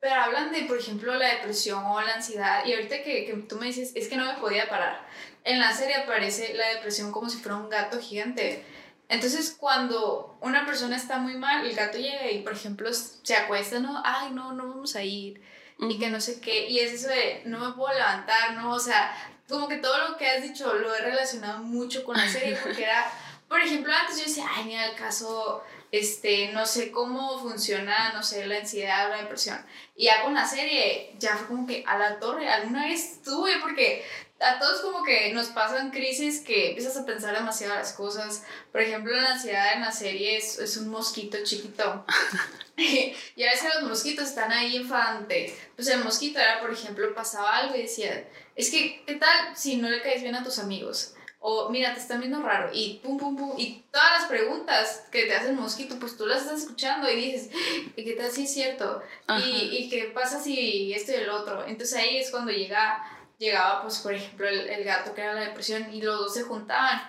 Pero 0.00 0.16
hablan 0.16 0.52
de, 0.52 0.62
por 0.62 0.76
ejemplo, 0.76 1.14
la 1.14 1.28
depresión 1.28 1.84
o 1.86 2.00
la 2.00 2.14
ansiedad. 2.14 2.66
Y 2.66 2.74
ahorita 2.74 3.02
que, 3.02 3.24
que, 3.24 3.34
tú 3.48 3.56
me 3.56 3.66
dices, 3.66 3.92
es 3.94 4.08
que 4.08 4.16
no 4.16 4.26
me 4.26 4.38
podía 4.38 4.68
parar. 4.68 5.06
En 5.44 5.60
la 5.60 5.72
serie 5.72 5.96
aparece 5.96 6.54
la 6.54 6.68
depresión 6.70 7.12
como 7.12 7.30
si 7.30 7.38
fuera 7.38 7.56
un 7.56 7.70
gato 7.70 8.00
gigante. 8.00 8.64
Entonces, 9.08 9.56
cuando 9.58 10.36
una 10.40 10.66
persona 10.66 10.96
está 10.96 11.18
muy 11.18 11.36
mal, 11.36 11.64
el 11.64 11.74
gato 11.74 11.98
llega 11.98 12.30
y, 12.30 12.42
por 12.42 12.52
ejemplo, 12.52 12.90
se 12.92 13.36
acuesta, 13.36 13.78
¿no? 13.78 14.02
Ay, 14.04 14.32
no, 14.32 14.52
no 14.52 14.68
vamos 14.68 14.96
a 14.96 15.04
ir. 15.04 15.40
Y 15.78 15.98
que 15.98 16.10
no 16.10 16.20
sé 16.20 16.40
qué. 16.40 16.68
Y 16.68 16.80
es 16.80 16.92
eso 16.92 17.08
de, 17.08 17.42
no 17.46 17.58
me 17.58 17.74
puedo 17.74 17.94
levantar, 17.94 18.54
¿no? 18.54 18.72
O 18.72 18.80
sea, 18.80 19.14
como 19.48 19.68
que 19.68 19.76
todo 19.76 20.08
lo 20.08 20.16
que 20.16 20.28
has 20.28 20.42
dicho 20.42 20.72
lo 20.74 20.94
he 20.94 21.00
relacionado 21.00 21.62
mucho 21.62 22.04
con 22.04 22.16
la 22.16 22.28
serie, 22.28 22.56
porque 22.62 22.84
era, 22.84 23.10
por 23.48 23.60
ejemplo, 23.60 23.92
antes 23.92 24.18
yo 24.18 24.24
decía, 24.24 24.46
ay, 24.50 24.64
ni 24.64 24.76
al 24.76 24.94
caso, 24.94 25.62
este, 25.90 26.50
no 26.52 26.66
sé 26.66 26.90
cómo 26.90 27.38
funciona, 27.38 28.12
no 28.12 28.22
sé, 28.22 28.46
la 28.46 28.58
ansiedad 28.58 29.06
o 29.06 29.10
la 29.10 29.22
depresión. 29.22 29.64
Y 29.96 30.06
ya 30.06 30.22
con 30.22 30.34
la 30.34 30.46
serie, 30.46 31.14
ya 31.18 31.36
fue 31.36 31.46
como 31.46 31.66
que 31.66 31.84
a 31.86 31.98
la 31.98 32.18
torre, 32.18 32.48
alguna 32.48 32.86
vez 32.86 33.22
tuve, 33.22 33.58
porque 33.60 34.04
a 34.44 34.58
todos 34.58 34.80
como 34.82 35.02
que 35.02 35.32
nos 35.32 35.48
pasan 35.48 35.90
crisis 35.90 36.40
que 36.40 36.68
empiezas 36.68 36.96
a 36.96 37.06
pensar 37.06 37.34
demasiado 37.34 37.74
las 37.74 37.92
cosas. 37.92 38.44
Por 38.70 38.80
ejemplo, 38.80 39.14
la 39.14 39.32
ansiedad 39.32 39.74
en 39.74 39.80
la 39.80 39.92
serie 39.92 40.36
es, 40.36 40.58
es 40.58 40.76
un 40.76 40.88
mosquito 40.88 41.38
chiquito. 41.42 42.04
y 42.76 43.42
a 43.42 43.50
veces 43.50 43.74
los 43.74 43.88
mosquitos 43.88 44.28
están 44.28 44.52
ahí 44.52 44.76
enfadante. 44.76 45.56
Pues 45.76 45.88
el 45.88 46.04
mosquito 46.04 46.38
era, 46.38 46.60
por 46.60 46.72
ejemplo, 46.72 47.14
pasaba 47.14 47.56
algo 47.56 47.76
y 47.76 47.82
decía, 47.82 48.28
es 48.54 48.70
que, 48.70 49.02
¿qué 49.06 49.14
tal 49.14 49.56
si 49.56 49.76
no 49.76 49.88
le 49.88 50.02
caes 50.02 50.22
bien 50.22 50.34
a 50.34 50.44
tus 50.44 50.58
amigos? 50.58 51.14
O 51.46 51.68
mira, 51.68 51.92
te 51.92 52.00
están 52.00 52.20
viendo 52.20 52.40
raro 52.40 52.70
y 52.72 53.00
pum, 53.02 53.18
pum, 53.18 53.36
pum. 53.36 53.54
Y 53.58 53.84
todas 53.90 54.20
las 54.20 54.28
preguntas 54.28 55.04
que 55.12 55.26
te 55.26 55.34
hace 55.34 55.50
el 55.50 55.56
mosquito, 55.56 55.98
pues 55.98 56.16
tú 56.16 56.26
las 56.26 56.42
estás 56.42 56.60
escuchando 56.60 57.10
y 57.10 57.16
dices, 57.16 57.50
¿y 57.96 58.02
qué 58.02 58.12
tal 58.12 58.30
si 58.30 58.44
es 58.44 58.54
cierto? 58.54 59.02
Y, 59.44 59.76
y, 59.76 59.88
qué 59.90 60.04
pasa 60.04 60.40
si 60.40 60.94
esto 60.94 61.12
y 61.12 61.16
el 61.16 61.28
otro. 61.28 61.66
Entonces 61.66 61.98
ahí 61.98 62.16
es 62.16 62.30
cuando 62.30 62.50
llega 62.50 63.04
llegaba, 63.38 63.82
pues, 63.82 63.98
por 63.98 64.14
ejemplo, 64.14 64.48
el, 64.48 64.68
el, 64.68 64.84
gato 64.84 65.14
que 65.14 65.22
era 65.22 65.34
la 65.34 65.40
depresión 65.40 65.92
y 65.92 66.02
los 66.02 66.18
dos 66.18 66.34
se 66.34 66.42
juntaban. 66.42 67.02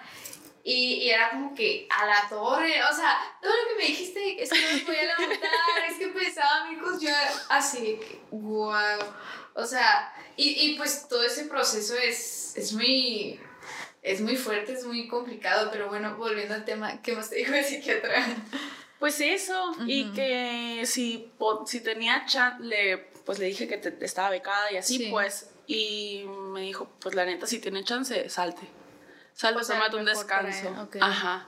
Y, 0.64 1.04
y, 1.04 1.10
era 1.10 1.30
como 1.30 1.54
que 1.54 1.88
a 1.90 2.06
la 2.06 2.28
torre, 2.28 2.84
o 2.84 2.96
sea, 2.96 3.18
todo 3.42 3.52
lo 3.52 3.70
que 3.70 3.84
me 3.84 3.88
dijiste 3.90 4.42
es 4.42 4.50
que 4.50 4.62
no 4.62 4.74
me 4.74 4.80
podía 4.80 5.04
levantar, 5.04 5.50
es 5.90 5.98
que 6.00 6.08
pensaba, 6.08 6.66
amigos, 6.66 7.00
yo 7.00 7.12
así, 7.50 8.00
wow. 8.32 8.98
O 9.54 9.66
sea, 9.66 10.14
y, 10.36 10.72
y 10.72 10.76
pues 10.76 11.08
todo 11.08 11.24
ese 11.24 11.46
proceso 11.46 11.96
es, 11.96 12.56
es 12.58 12.74
muy 12.74 13.40
es 14.06 14.22
muy 14.22 14.36
fuerte, 14.36 14.74
es 14.74 14.86
muy 14.86 15.08
complicado, 15.08 15.70
pero 15.72 15.90
bueno, 15.90 16.16
volviendo 16.16 16.54
al 16.54 16.64
tema, 16.64 17.02
¿qué 17.02 17.16
más 17.16 17.30
te 17.32 17.38
dijo 17.38 17.54
el 17.54 17.66
psiquiatra? 17.66 18.24
Pues 19.00 19.20
eso, 19.20 19.76
y 19.86 20.12
que 20.14 20.84
si, 20.86 21.32
si 21.66 21.80
tenía 21.82 22.26
chat, 22.26 22.60
le, 22.60 22.98
pues 23.26 23.40
le 23.40 23.48
dije 23.48 23.68
que 23.68 23.78
te, 23.78 24.06
estaba 24.06 24.30
becada 24.30 24.72
y 24.72 24.78
así, 24.78 25.10
pues 25.10 25.50
y 25.68 26.26
me 26.28 26.62
dijo, 26.62 26.90
pues 27.00 27.16
la 27.16 27.26
neta, 27.26 27.48
si 27.48 27.60
tiene 27.60 27.84
chance, 27.84 28.30
salte. 28.30 28.68
Salte, 29.34 29.56
pues 29.56 29.68
tómate 29.68 29.98
un 29.98 30.06
descanso. 30.06 30.90
Ajá. 31.02 31.48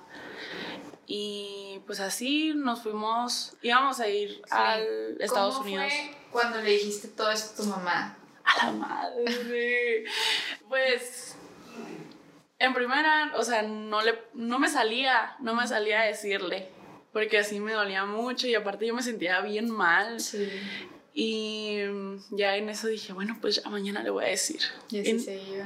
Y 1.05 1.81
pues 1.85 2.01
así 2.01 2.53
nos 2.53 2.83
fuimos, 2.83 3.55
íbamos 3.61 3.99
a 4.01 4.07
ir 4.09 4.41
al 4.49 5.15
Estados 5.21 5.55
¿Cómo 5.55 5.67
Unidos. 5.67 5.85
Fue 5.87 6.17
cuando 6.31 6.61
le 6.61 6.71
dijiste 6.71 7.07
todo 7.07 7.31
esto 7.31 7.53
a 7.53 7.65
tu 7.65 7.69
mamá? 7.69 8.17
A 8.43 8.65
la 8.65 8.71
madre. 8.73 10.03
pues 10.67 11.37
en 12.59 12.73
primera, 12.73 13.33
o 13.35 13.43
sea, 13.43 13.61
no 13.61 14.01
le 14.01 14.19
no 14.33 14.59
me 14.59 14.67
salía, 14.67 15.35
no 15.39 15.53
me 15.53 15.67
salía 15.67 16.01
a 16.01 16.05
decirle, 16.05 16.69
porque 17.13 17.39
así 17.39 17.59
me 17.59 17.73
dolía 17.73 18.05
mucho 18.05 18.47
y 18.47 18.55
aparte 18.55 18.85
yo 18.85 18.93
me 18.93 19.03
sentía 19.03 19.39
bien 19.41 19.69
mal. 19.69 20.19
Sí. 20.19 20.49
Y 21.19 21.79
ya 22.29 22.57
en 22.57 22.69
eso 22.69 22.87
dije, 22.87 23.11
bueno, 23.11 23.39
pues 23.41 23.55
ya 23.55 23.67
mañana 23.71 24.03
le 24.03 24.11
voy 24.11 24.25
a 24.25 24.27
decir. 24.27 24.59
Y 24.91 24.99
así 24.99 25.19
se 25.19 25.41
iba. 25.41 25.65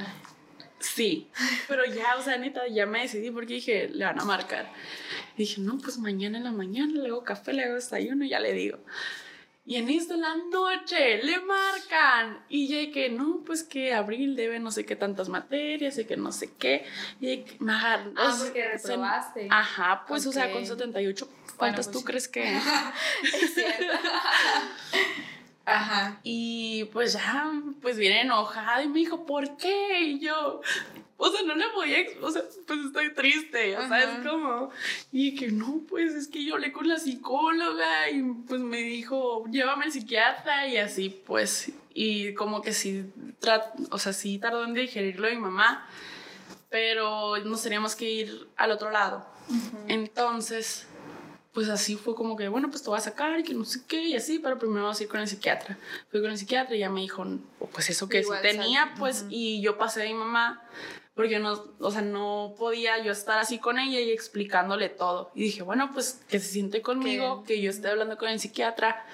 Sí, 0.78 1.28
pero 1.68 1.84
ya, 1.84 2.16
o 2.16 2.22
sea, 2.22 2.38
neta, 2.38 2.66
ya 2.68 2.86
me 2.86 3.02
decidí 3.02 3.30
porque 3.30 3.54
dije, 3.54 3.90
le 3.92 4.06
van 4.06 4.18
a 4.18 4.24
marcar. 4.24 4.72
Y 5.36 5.42
dije, 5.42 5.60
no, 5.60 5.76
pues 5.76 5.98
mañana 5.98 6.38
en 6.38 6.44
la 6.44 6.52
mañana 6.52 6.94
le 6.94 7.08
hago 7.08 7.22
café, 7.22 7.52
le 7.52 7.64
hago 7.64 7.74
desayuno 7.74 8.24
y 8.24 8.30
ya 8.30 8.40
le 8.40 8.54
digo. 8.54 8.78
Y 9.66 9.76
en 9.76 9.90
esto 9.90 10.16
la 10.16 10.36
noche 10.36 11.22
le 11.22 11.38
marcan. 11.40 12.42
Y 12.48 12.68
ya 12.68 12.90
que 12.90 13.10
no, 13.10 13.42
pues 13.44 13.62
que 13.62 13.92
Abril 13.92 14.36
debe 14.36 14.58
no 14.58 14.70
sé 14.70 14.86
qué 14.86 14.96
tantas 14.96 15.28
materias 15.28 15.98
y 15.98 16.06
que 16.06 16.16
no 16.16 16.32
sé 16.32 16.50
qué. 16.58 16.86
Y 17.20 17.42
que. 17.42 17.58
Ah, 17.68 18.02
porque 18.38 18.68
reprobaste. 18.68 19.48
Ajá, 19.50 20.06
pues 20.08 20.26
o 20.26 20.32
sea, 20.32 20.50
con 20.50 20.64
78 20.64 21.28
¿Cuántas 21.58 21.90
tú 21.90 22.02
crees 22.02 22.26
que? 22.26 22.42
es 23.22 23.54
cierto. 23.54 23.84
Ajá. 25.64 26.20
Y 26.22 26.84
pues 26.92 27.12
ya, 27.12 27.52
pues 27.80 27.96
viene 27.96 28.22
enojada 28.22 28.82
y 28.82 28.88
me 28.88 28.98
dijo, 28.98 29.24
¿por 29.24 29.56
qué? 29.56 30.00
Y 30.00 30.18
yo, 30.20 30.60
o 31.16 31.30
sea, 31.30 31.42
no 31.42 31.54
le 31.54 31.70
voy 31.72 31.94
a, 31.94 31.98
o 32.20 32.30
sea, 32.30 32.42
pues 32.66 32.80
estoy 32.86 33.14
triste, 33.14 33.76
o 33.76 33.86
sea, 33.86 34.02
es 34.02 34.26
como, 34.26 34.70
y 35.12 35.36
que 35.36 35.52
no, 35.52 35.80
pues 35.88 36.14
es 36.14 36.26
que 36.26 36.44
yo 36.44 36.54
hablé 36.54 36.72
con 36.72 36.88
la 36.88 36.98
psicóloga 36.98 38.10
y 38.10 38.22
pues 38.48 38.60
me 38.60 38.78
dijo, 38.78 39.44
llévame 39.48 39.84
al 39.84 39.92
psiquiatra 39.92 40.66
y 40.66 40.78
así, 40.78 41.10
pues, 41.24 41.70
y 41.94 42.34
como 42.34 42.60
que 42.60 42.72
sí, 42.72 43.04
o 43.90 43.98
sea, 43.98 44.12
sí 44.12 44.38
tardó 44.38 44.64
en 44.64 44.74
digerirlo 44.74 45.30
mi 45.30 45.36
mamá, 45.36 45.88
pero 46.70 47.36
nos 47.44 47.62
teníamos 47.62 47.94
que 47.94 48.10
ir 48.10 48.48
al 48.56 48.72
otro 48.72 48.90
lado. 48.90 49.24
Entonces, 49.86 50.88
pues 51.52 51.68
así 51.68 51.96
fue 51.96 52.14
como 52.14 52.36
que, 52.36 52.48
bueno, 52.48 52.70
pues 52.70 52.82
te 52.82 52.88
voy 52.88 52.98
a 52.98 53.02
sacar 53.02 53.38
y 53.38 53.42
que 53.42 53.52
no 53.52 53.64
sé 53.64 53.80
qué, 53.86 54.02
y 54.04 54.16
así, 54.16 54.38
pero 54.38 54.58
primero 54.58 54.84
vamos 54.84 54.98
a 54.98 55.02
ir 55.02 55.08
con 55.08 55.20
el 55.20 55.28
psiquiatra. 55.28 55.78
Fui 56.10 56.22
con 56.22 56.30
el 56.30 56.38
psiquiatra 56.38 56.74
y 56.74 56.78
ya 56.78 56.88
me 56.88 57.02
dijo, 57.02 57.24
pues 57.72 57.90
eso 57.90 58.08
que 58.08 58.22
sí 58.22 58.30
tenía, 58.40 58.94
pues, 58.98 59.26
y 59.28 59.60
yo 59.60 59.76
pasé 59.76 60.02
a 60.02 60.06
mi 60.06 60.14
mamá, 60.14 60.66
porque 61.14 61.38
no, 61.38 61.62
o 61.78 61.90
sea, 61.90 62.00
no 62.00 62.54
podía 62.58 63.02
yo 63.04 63.12
estar 63.12 63.38
así 63.38 63.58
con 63.58 63.78
ella 63.78 64.00
y 64.00 64.10
explicándole 64.10 64.88
todo. 64.88 65.30
Y 65.34 65.42
dije, 65.42 65.62
bueno, 65.62 65.90
pues 65.92 66.22
que 66.28 66.40
se 66.40 66.48
siente 66.48 66.80
conmigo, 66.80 67.44
que 67.44 67.60
yo 67.60 67.70
esté 67.70 67.88
hablando 67.88 68.16
con 68.16 68.30
el 68.30 68.40
psiquiatra, 68.40 69.04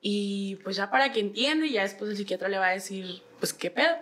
y 0.00 0.56
pues 0.64 0.76
ya 0.76 0.90
para 0.90 1.12
que 1.12 1.20
entienda, 1.20 1.66
y 1.66 1.72
ya 1.72 1.82
después 1.82 2.10
el 2.10 2.16
psiquiatra 2.16 2.48
le 2.48 2.58
va 2.58 2.68
a 2.68 2.72
decir, 2.72 3.22
pues 3.40 3.52
qué 3.52 3.70
pedo. 3.70 3.94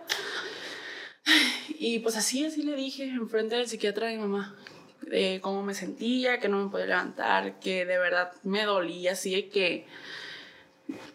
Y 1.85 1.99
pues 1.99 2.17
así, 2.17 2.45
así 2.45 2.63
le 2.63 2.77
dije, 2.77 3.05
enfrente 3.09 3.57
del 3.57 3.67
psiquiatra 3.67 4.07
de 4.07 4.15
mi 4.15 4.23
mamá, 4.23 4.57
de 5.03 5.41
cómo 5.43 5.63
me 5.63 5.75
sentía, 5.75 6.39
que 6.39 6.49
no 6.49 6.65
me 6.65 6.71
podía 6.71 6.87
levantar, 6.87 7.59
que 7.61 7.85
de 7.85 7.99
verdad 7.99 8.33
me 8.43 8.65
dolía, 8.65 9.13
así 9.13 9.35
de 9.35 9.49
que 9.49 9.87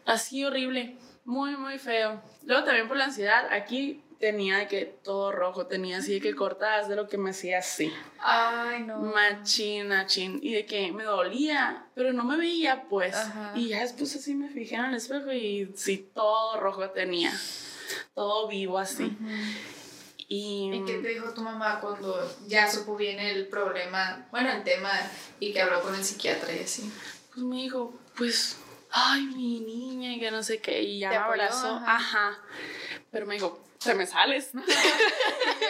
así 0.06 0.44
horrible, 0.44 0.98
muy, 1.26 1.56
muy 1.58 1.78
feo. 1.78 2.22
Luego 2.46 2.64
también 2.64 2.88
por 2.88 2.98
la 2.98 3.06
ansiedad, 3.06 3.48
aquí 3.52 4.04
tenía 4.20 4.58
de 4.58 4.68
que 4.68 4.86
todo 4.86 5.32
rojo, 5.32 5.68
tenía 5.68 5.98
así 5.98 6.16
de 6.16 6.22
que 6.22 6.36
cortadas 6.36 6.88
de 6.90 6.96
lo 6.96 7.08
que 7.08 7.18
me 7.18 7.32
hacía 7.32 7.60
así. 7.60 7.92
Ay, 8.20 8.84
no. 8.84 9.00
Machín, 9.00 9.90
machín. 9.90 10.40
Y 10.42 10.54
de 10.54 10.66
que 10.66 10.92
me 10.92 11.04
dolía, 11.04 11.86
pero 11.94 12.14
no 12.14 12.24
me 12.24 12.38
veía, 12.38 12.86
pues. 12.90 13.16
Ajá. 13.16 13.52
Y 13.56 13.70
ya 13.70 13.82
después 13.82 14.16
así 14.16 14.34
me 14.36 14.50
fijé 14.50 14.76
en 14.76 14.86
el 14.86 14.96
espejo 14.96 15.32
y 15.32 15.72
sí, 15.76 16.10
todo 16.14 16.60
rojo 16.60 16.90
tenía. 16.90 17.32
Todo 18.14 18.48
vivo 18.48 18.80
así. 18.80 19.16
Y. 20.28 20.72
¿Y 20.74 20.86
qué 20.86 20.98
te 21.00 21.08
dijo 21.10 21.34
tu 21.34 21.42
mamá 21.42 21.80
cuando 21.80 22.20
ya 22.48 22.70
supo 22.70 22.96
bien 22.96 23.20
el 23.20 23.48
problema, 23.48 24.28
bueno, 24.32 24.52
el 24.52 24.64
tema, 24.64 24.92
y 25.40 25.54
que 25.54 25.62
habló 25.62 25.82
con 25.82 25.96
el 25.96 26.04
psiquiatra 26.04 26.54
y 26.54 26.60
así? 26.60 26.92
Pues 27.34 27.46
me 27.46 27.58
dijo, 27.58 27.94
pues, 28.16 28.58
ay, 28.92 29.24
mi 29.28 29.60
niña, 29.62 30.14
y 30.14 30.20
que 30.20 30.32
no 30.32 30.44
sé 30.44 30.60
qué. 30.60 30.82
Y 30.82 31.00
ya 31.00 31.10
¿Te 31.10 31.20
me 31.20 31.24
abrazó. 31.24 31.76
Ajá. 31.76 31.96
Ajá. 31.96 32.40
Pero 33.12 33.26
me 33.26 33.36
dijo, 33.36 33.64
te 33.84 33.94
me 33.94 34.06
sales. 34.06 34.52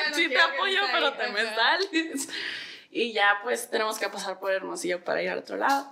No 0.10 0.16
sí 0.16 0.30
te 0.30 0.40
apoyo, 0.40 0.80
pero 0.92 1.08
ahí. 1.08 1.14
te 1.18 1.32
me 1.32 1.44
sales. 1.44 2.30
Y 2.92 3.12
ya 3.12 3.40
pues 3.44 3.70
tenemos 3.70 4.00
que 4.00 4.08
pasar 4.10 4.40
por 4.40 4.52
Hermosillo 4.52 5.04
para 5.04 5.22
ir 5.22 5.30
al 5.30 5.40
otro 5.40 5.58
lado. 5.58 5.92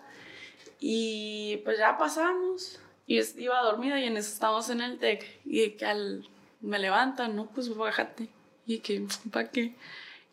Y 0.79 1.57
pues 1.65 1.77
ya 1.77 1.97
pasamos. 1.97 2.79
Y 3.05 3.19
iba 3.41 3.61
dormida 3.61 3.99
y 3.99 4.05
en 4.05 4.17
eso 4.17 4.31
estábamos 4.31 4.69
en 4.69 4.81
el 4.81 4.97
TEC. 4.97 5.41
Y 5.45 5.71
que 5.71 5.85
al, 5.85 6.27
me 6.61 6.79
levantan, 6.79 7.35
no, 7.35 7.47
pues 7.47 7.75
bájate. 7.75 8.29
Y 8.65 8.79
que, 8.79 9.05
¿para 9.31 9.49
qué? 9.51 9.75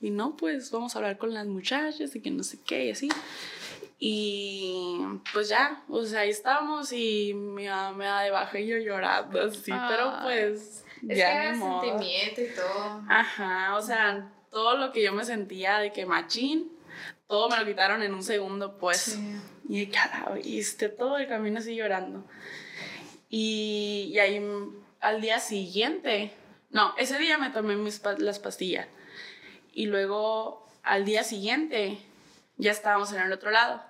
Y 0.00 0.10
no, 0.10 0.36
pues 0.36 0.70
vamos 0.70 0.94
a 0.94 0.98
hablar 0.98 1.18
con 1.18 1.32
las 1.32 1.46
muchachas 1.46 2.14
y 2.16 2.20
que 2.20 2.30
no 2.30 2.42
sé 2.42 2.58
qué 2.66 2.86
y 2.86 2.90
así. 2.90 3.08
Y 3.98 4.98
pues 5.32 5.48
ya, 5.48 5.82
o 5.88 6.04
sea, 6.04 6.20
ahí 6.20 6.30
estamos 6.30 6.92
y 6.92 7.34
mi 7.34 7.66
mamá 7.68 7.92
me 7.92 8.04
da 8.06 8.22
de 8.22 8.30
baja 8.30 8.58
y 8.58 8.66
yo 8.66 8.76
llorando 8.78 9.40
así, 9.42 9.70
pero 9.88 10.10
Ay. 10.10 10.22
pues 10.24 10.84
Es 11.08 11.18
ya 11.18 11.30
que 11.30 11.38
ni 11.38 11.46
era 11.46 11.56
modo. 11.56 11.82
sentimiento 11.82 12.40
y 12.40 12.48
todo. 12.54 13.02
Ajá, 13.08 13.76
o 13.76 13.82
sea, 13.82 14.32
todo 14.50 14.76
lo 14.76 14.90
que 14.92 15.02
yo 15.04 15.12
me 15.12 15.24
sentía 15.24 15.78
de 15.78 15.92
que 15.92 16.04
machín, 16.04 16.72
todo 17.28 17.48
me 17.48 17.56
lo 17.58 17.64
quitaron 17.64 18.02
en 18.02 18.12
un 18.12 18.24
segundo, 18.24 18.76
pues. 18.76 18.98
Sí. 19.02 19.36
Y 19.68 19.86
de 19.86 19.92
cara, 19.92 20.32
viste, 20.34 20.88
todo 20.88 21.16
el 21.18 21.28
camino 21.28 21.60
así 21.60 21.76
llorando. 21.76 22.24
Y, 23.30 24.10
y 24.12 24.18
ahí 24.18 24.44
al 25.00 25.20
día 25.20 25.38
siguiente, 25.38 26.32
no, 26.72 26.94
ese 26.98 27.18
día 27.18 27.38
me 27.38 27.50
tomé 27.50 27.76
mis, 27.76 28.00
pa- 28.00 28.18
las 28.18 28.38
pastillas. 28.38 28.88
Y 29.72 29.86
luego 29.86 30.66
al 30.82 31.04
día 31.04 31.22
siguiente 31.24 31.98
ya 32.56 32.70
estábamos 32.72 33.12
en 33.12 33.22
el 33.22 33.32
otro 33.32 33.50
lado. 33.50 33.82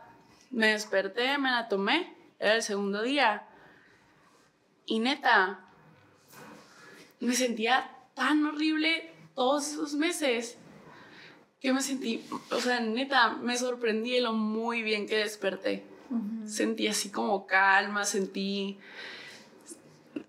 Me 0.50 0.68
desperté, 0.68 1.38
me 1.38 1.50
la 1.50 1.68
tomé, 1.68 2.12
era 2.38 2.54
el 2.54 2.62
segundo 2.62 3.02
día. 3.02 3.46
Y 4.84 4.98
neta, 4.98 5.60
me 7.20 7.34
sentía 7.34 7.90
tan 8.14 8.44
horrible 8.44 9.10
todos 9.34 9.68
esos 9.68 9.94
meses 9.94 10.58
que 11.60 11.72
me 11.72 11.80
sentí, 11.80 12.24
o 12.50 12.60
sea, 12.60 12.80
neta, 12.80 13.30
me 13.30 13.56
sorprendí 13.56 14.10
de 14.10 14.20
lo 14.20 14.32
muy 14.32 14.82
bien 14.82 15.06
que 15.06 15.18
desperté. 15.18 15.84
Sentí 16.46 16.88
así 16.88 17.10
como 17.10 17.46
calma, 17.46 18.04
sentí... 18.04 18.78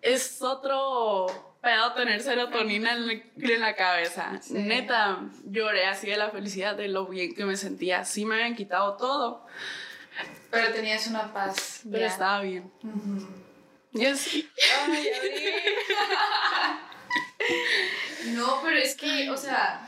Es 0.01 0.41
otro 0.41 1.52
pedo 1.63 1.93
tener 1.93 2.21
serotonina 2.21 2.91
en 2.93 3.07
la, 3.07 3.13
en 3.13 3.59
la 3.61 3.75
cabeza. 3.75 4.37
Sí. 4.41 4.53
Neta, 4.53 5.21
lloré 5.45 5.85
así 5.87 6.07
de 6.07 6.17
la 6.17 6.29
felicidad 6.29 6.75
de 6.75 6.89
lo 6.89 7.07
bien 7.07 7.33
que 7.33 7.45
me 7.45 7.55
sentía. 7.55 8.03
Sí 8.05 8.25
me 8.25 8.35
habían 8.35 8.55
quitado 8.55 8.97
todo, 8.97 9.45
Pero 10.51 10.71
tenías 10.73 11.07
una 11.07 11.33
paz. 11.33 11.81
pero 11.89 11.99
ya. 12.01 12.07
estaba 12.07 12.41
bien. 12.41 12.71
Ujú. 12.83 13.27
Y 13.93 14.05
así. 14.05 14.49
Ay. 14.87 15.07
No, 18.27 18.61
pero 18.63 18.77
es 18.77 18.95
que, 18.95 19.29
o 19.29 19.35
sea, 19.37 19.85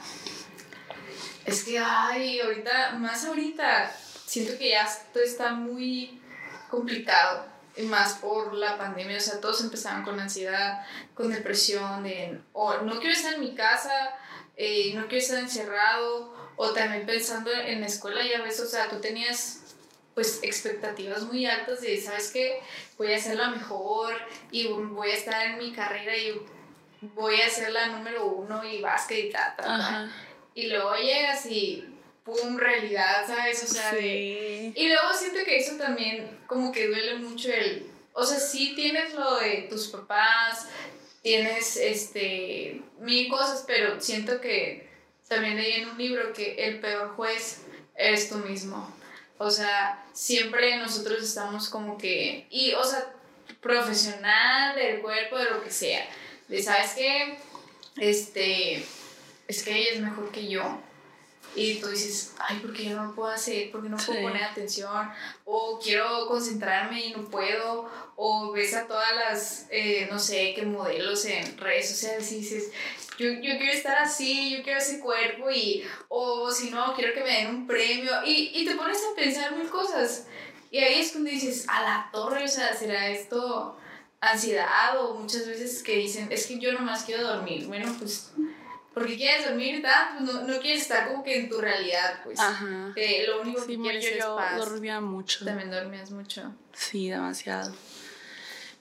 es 1.45 1.63
que, 1.63 1.79
ay, 1.79 2.41
ahorita, 2.41 2.91
más 2.99 3.23
ahorita, 3.25 3.89
siento 4.25 4.57
que 4.57 4.71
ya 4.71 4.83
esto 4.83 5.19
está 5.21 5.53
muy 5.53 6.19
complicado, 6.69 7.45
y 7.77 7.83
más 7.83 8.15
por 8.15 8.53
la 8.53 8.77
pandemia, 8.77 9.17
o 9.17 9.21
sea, 9.21 9.41
todos 9.41 9.61
empezaron 9.61 10.03
con 10.03 10.19
ansiedad, 10.19 10.85
con 11.13 11.29
depresión, 11.29 12.03
de, 12.03 12.39
o 12.53 12.77
no 12.81 12.99
quiero 12.99 13.13
estar 13.13 13.33
en 13.33 13.41
mi 13.41 13.53
casa, 13.53 14.15
eh, 14.55 14.93
no 14.95 15.07
quiero 15.07 15.23
estar 15.23 15.39
encerrado, 15.39 16.33
o 16.55 16.71
también 16.71 17.05
pensando 17.05 17.51
en 17.51 17.81
la 17.81 17.87
escuela, 17.87 18.21
ya 18.25 18.41
ves, 18.41 18.59
o 18.59 18.65
sea, 18.65 18.89
tú 18.89 18.99
tenías 19.01 19.61
pues 20.13 20.39
expectativas 20.43 21.23
muy 21.23 21.45
altas 21.45 21.81
de, 21.81 21.99
¿sabes 22.01 22.31
qué? 22.31 22.61
Voy 22.97 23.13
a 23.13 23.33
la 23.33 23.49
mejor 23.49 24.15
y 24.49 24.67
voy 24.67 25.11
a 25.11 25.13
estar 25.13 25.45
en 25.45 25.57
mi 25.57 25.73
carrera 25.73 26.15
y 26.15 26.41
voy 27.01 27.41
a 27.41 27.49
ser 27.49 27.73
la 27.73 27.87
número 27.87 28.25
uno 28.25 28.63
y 28.63 28.81
básquet 28.81 29.25
y 29.25 29.29
ta, 29.31 29.53
ta, 29.57 29.63
ta. 29.63 30.11
Y 30.53 30.67
luego 30.67 30.95
llegas 30.95 31.45
y 31.47 31.94
pum, 32.25 32.57
realidad, 32.57 33.25
¿sabes? 33.27 33.63
O 33.63 33.67
sea, 33.67 33.93
de- 33.93 34.01
Sí. 34.01 34.73
y 34.75 34.87
luego 34.87 35.13
siento 35.13 35.39
que 35.45 35.57
eso 35.57 35.77
también 35.77 36.39
como 36.47 36.71
que 36.71 36.87
duele 36.87 37.15
mucho 37.19 37.49
el... 37.53 37.85
O 38.13 38.25
sea, 38.25 38.39
sí 38.39 38.73
tienes 38.75 39.13
lo 39.13 39.37
de 39.39 39.67
tus 39.69 39.87
papás, 39.89 40.67
tienes 41.21 41.77
este 41.77 42.81
mil 42.99 43.29
cosas, 43.29 43.63
pero 43.67 43.99
siento 44.01 44.41
que 44.41 44.89
también 45.27 45.55
leí 45.57 45.73
en 45.73 45.89
un 45.89 45.97
libro 45.97 46.33
que 46.33 46.55
el 46.65 46.79
peor 46.79 47.15
juez 47.15 47.61
eres 47.95 48.29
tú 48.29 48.35
mismo. 48.37 48.93
O 49.37 49.51
sea, 49.51 50.05
siempre 50.13 50.77
nosotros 50.77 51.21
estamos 51.23 51.67
como 51.69 51.97
que... 51.97 52.47
Y, 52.49 52.71
o 52.73 52.83
sea, 52.83 53.05
profesional, 53.61 54.75
del 54.75 55.01
cuerpo, 55.01 55.37
de 55.37 55.45
lo 55.51 55.61
que 55.63 55.71
sea. 55.71 56.07
De, 56.47 56.61
¿sabes 56.63 56.93
qué? 56.95 57.37
Este... 57.97 58.83
Es 59.47 59.61
que 59.63 59.75
ella 59.75 59.91
es 59.93 59.99
mejor 60.01 60.31
que 60.31 60.47
yo. 60.47 60.81
Y 61.55 61.75
tú 61.79 61.87
dices, 61.87 62.33
ay, 62.37 62.59
¿por 62.59 62.73
qué 62.73 62.85
yo 62.85 62.95
no 62.97 63.05
lo 63.05 63.15
puedo 63.15 63.29
hacer? 63.29 63.71
¿Por 63.71 63.81
qué 63.81 63.89
no 63.89 63.97
puedo 63.97 64.13
Sí. 64.19 64.23
poner 64.25 64.43
atención? 64.43 65.09
O 65.45 65.79
quiero 65.81 66.27
concentrarme 66.27 67.05
y 67.05 67.11
no 67.13 67.23
puedo. 67.29 67.89
O 68.17 68.51
ves 68.51 68.73
a 68.75 68.87
todas 68.87 69.15
las, 69.15 69.67
eh, 69.69 70.07
no 70.11 70.19
sé, 70.19 70.53
qué 70.55 70.63
modelos 70.65 71.23
en 71.25 71.57
redes 71.57 71.89
sociales 71.89 72.29
y 72.31 72.39
dices, 72.39 72.71
yo, 73.17 73.27
yo 73.29 73.57
quiero 73.57 73.71
estar 73.71 73.97
así, 73.97 74.57
yo 74.57 74.63
quiero 74.63 74.79
ese 74.79 74.99
cuerpo 74.99 75.49
y, 75.49 75.83
o 76.09 76.51
si 76.51 76.69
no, 76.71 76.93
quiero 76.95 77.13
que 77.13 77.21
me 77.23 77.31
den 77.31 77.47
un 77.47 77.67
premio. 77.67 78.11
Y, 78.25 78.51
y 78.53 78.65
te 78.65 78.75
pones 78.75 78.97
a 78.97 79.15
pensar 79.15 79.55
mil 79.55 79.69
cosas. 79.69 80.27
Y 80.71 80.79
ahí 80.79 80.99
es 80.99 81.11
cuando 81.11 81.29
dices, 81.29 81.65
a 81.69 81.81
la 81.83 82.09
torre, 82.11 82.43
o 82.43 82.47
sea, 82.49 82.73
¿será 82.75 83.07
esto 83.07 83.77
ansiedad? 84.19 84.99
O 84.99 85.13
muchas 85.15 85.47
veces 85.47 85.81
que 85.83 85.95
dicen, 85.97 86.27
es 86.31 86.47
que 86.47 86.59
yo 86.59 86.73
nomás 86.73 87.03
quiero 87.05 87.25
dormir. 87.25 87.65
Bueno, 87.67 87.95
pues, 87.97 88.31
porque 88.95 89.15
quieres 89.15 89.45
dormir, 89.45 89.81
¿verdad? 89.83 90.17
Pues 90.17 90.33
no, 90.33 90.41
no 90.47 90.59
quieres 90.59 90.81
estar 90.81 91.07
como 91.09 91.23
que 91.23 91.37
en 91.37 91.49
tu 91.49 91.59
realidad, 91.61 92.21
pues. 92.23 92.39
Ajá. 92.39 92.91
Eh, 92.95 93.25
lo 93.27 93.41
único 93.41 93.61
Sí, 93.61 93.75
que 93.75 93.81
quieres 93.83 94.03
yo, 94.05 94.09
es 94.09 94.17
yo 94.17 94.35
paz. 94.37 94.57
dormía 94.57 94.99
mucho. 95.01 95.45
También 95.45 95.69
dormías 95.69 96.09
mucho. 96.09 96.51
Sí, 96.73 97.09
demasiado. 97.09 97.71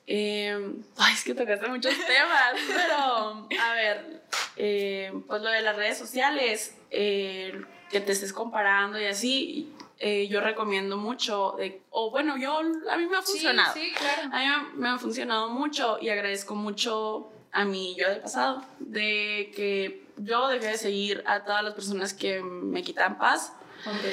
Eh, 0.06 0.74
ay, 0.98 1.14
es 1.14 1.24
que 1.24 1.34
tocaste 1.34 1.66
muchos 1.68 1.94
temas, 2.06 2.54
pero 2.68 3.48
a 3.60 3.72
ver, 3.74 4.22
eh, 4.56 5.12
pues 5.26 5.42
lo 5.42 5.48
de 5.50 5.62
las 5.62 5.76
redes 5.76 5.96
sociales, 5.98 6.76
eh, 6.90 7.64
que 7.90 8.00
te 8.00 8.12
estés 8.12 8.32
comparando 8.32 9.00
y 9.00 9.06
así, 9.06 9.72
eh, 9.98 10.28
yo 10.28 10.40
recomiendo 10.40 10.98
mucho, 10.98 11.56
o 11.90 12.10
bueno, 12.10 12.36
yo, 12.36 12.58
a 12.58 12.96
mí 12.98 13.06
me 13.06 13.16
ha 13.16 13.22
funcionado. 13.22 13.72
Sí, 13.72 13.80
sí, 13.88 13.94
claro. 13.94 14.22
A 14.32 14.38
mí 14.38 14.72
me, 14.74 14.82
me 14.82 14.88
ha 14.90 14.98
funcionado 14.98 15.48
mucho 15.48 15.98
y 16.00 16.10
agradezco 16.10 16.54
mucho 16.54 17.30
a 17.54 17.64
mi 17.64 17.94
yo 17.96 18.08
del 18.08 18.20
pasado, 18.20 18.62
de 18.80 19.52
que 19.54 20.04
yo 20.18 20.48
dejé 20.48 20.66
de 20.66 20.78
seguir 20.78 21.24
a 21.26 21.44
todas 21.44 21.62
las 21.62 21.74
personas 21.74 22.12
que 22.12 22.42
me 22.42 22.82
quitan 22.82 23.16
paz. 23.16 23.52
Ok. 23.86 24.04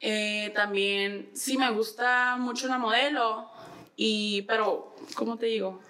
Eh, 0.00 0.50
también 0.54 1.30
sí 1.34 1.56
me 1.56 1.70
gusta 1.70 2.36
mucho 2.36 2.66
una 2.66 2.78
modelo 2.78 3.48
y 3.94 4.42
pero 4.42 4.96
cómo 5.14 5.38
te 5.38 5.46
digo 5.46 5.80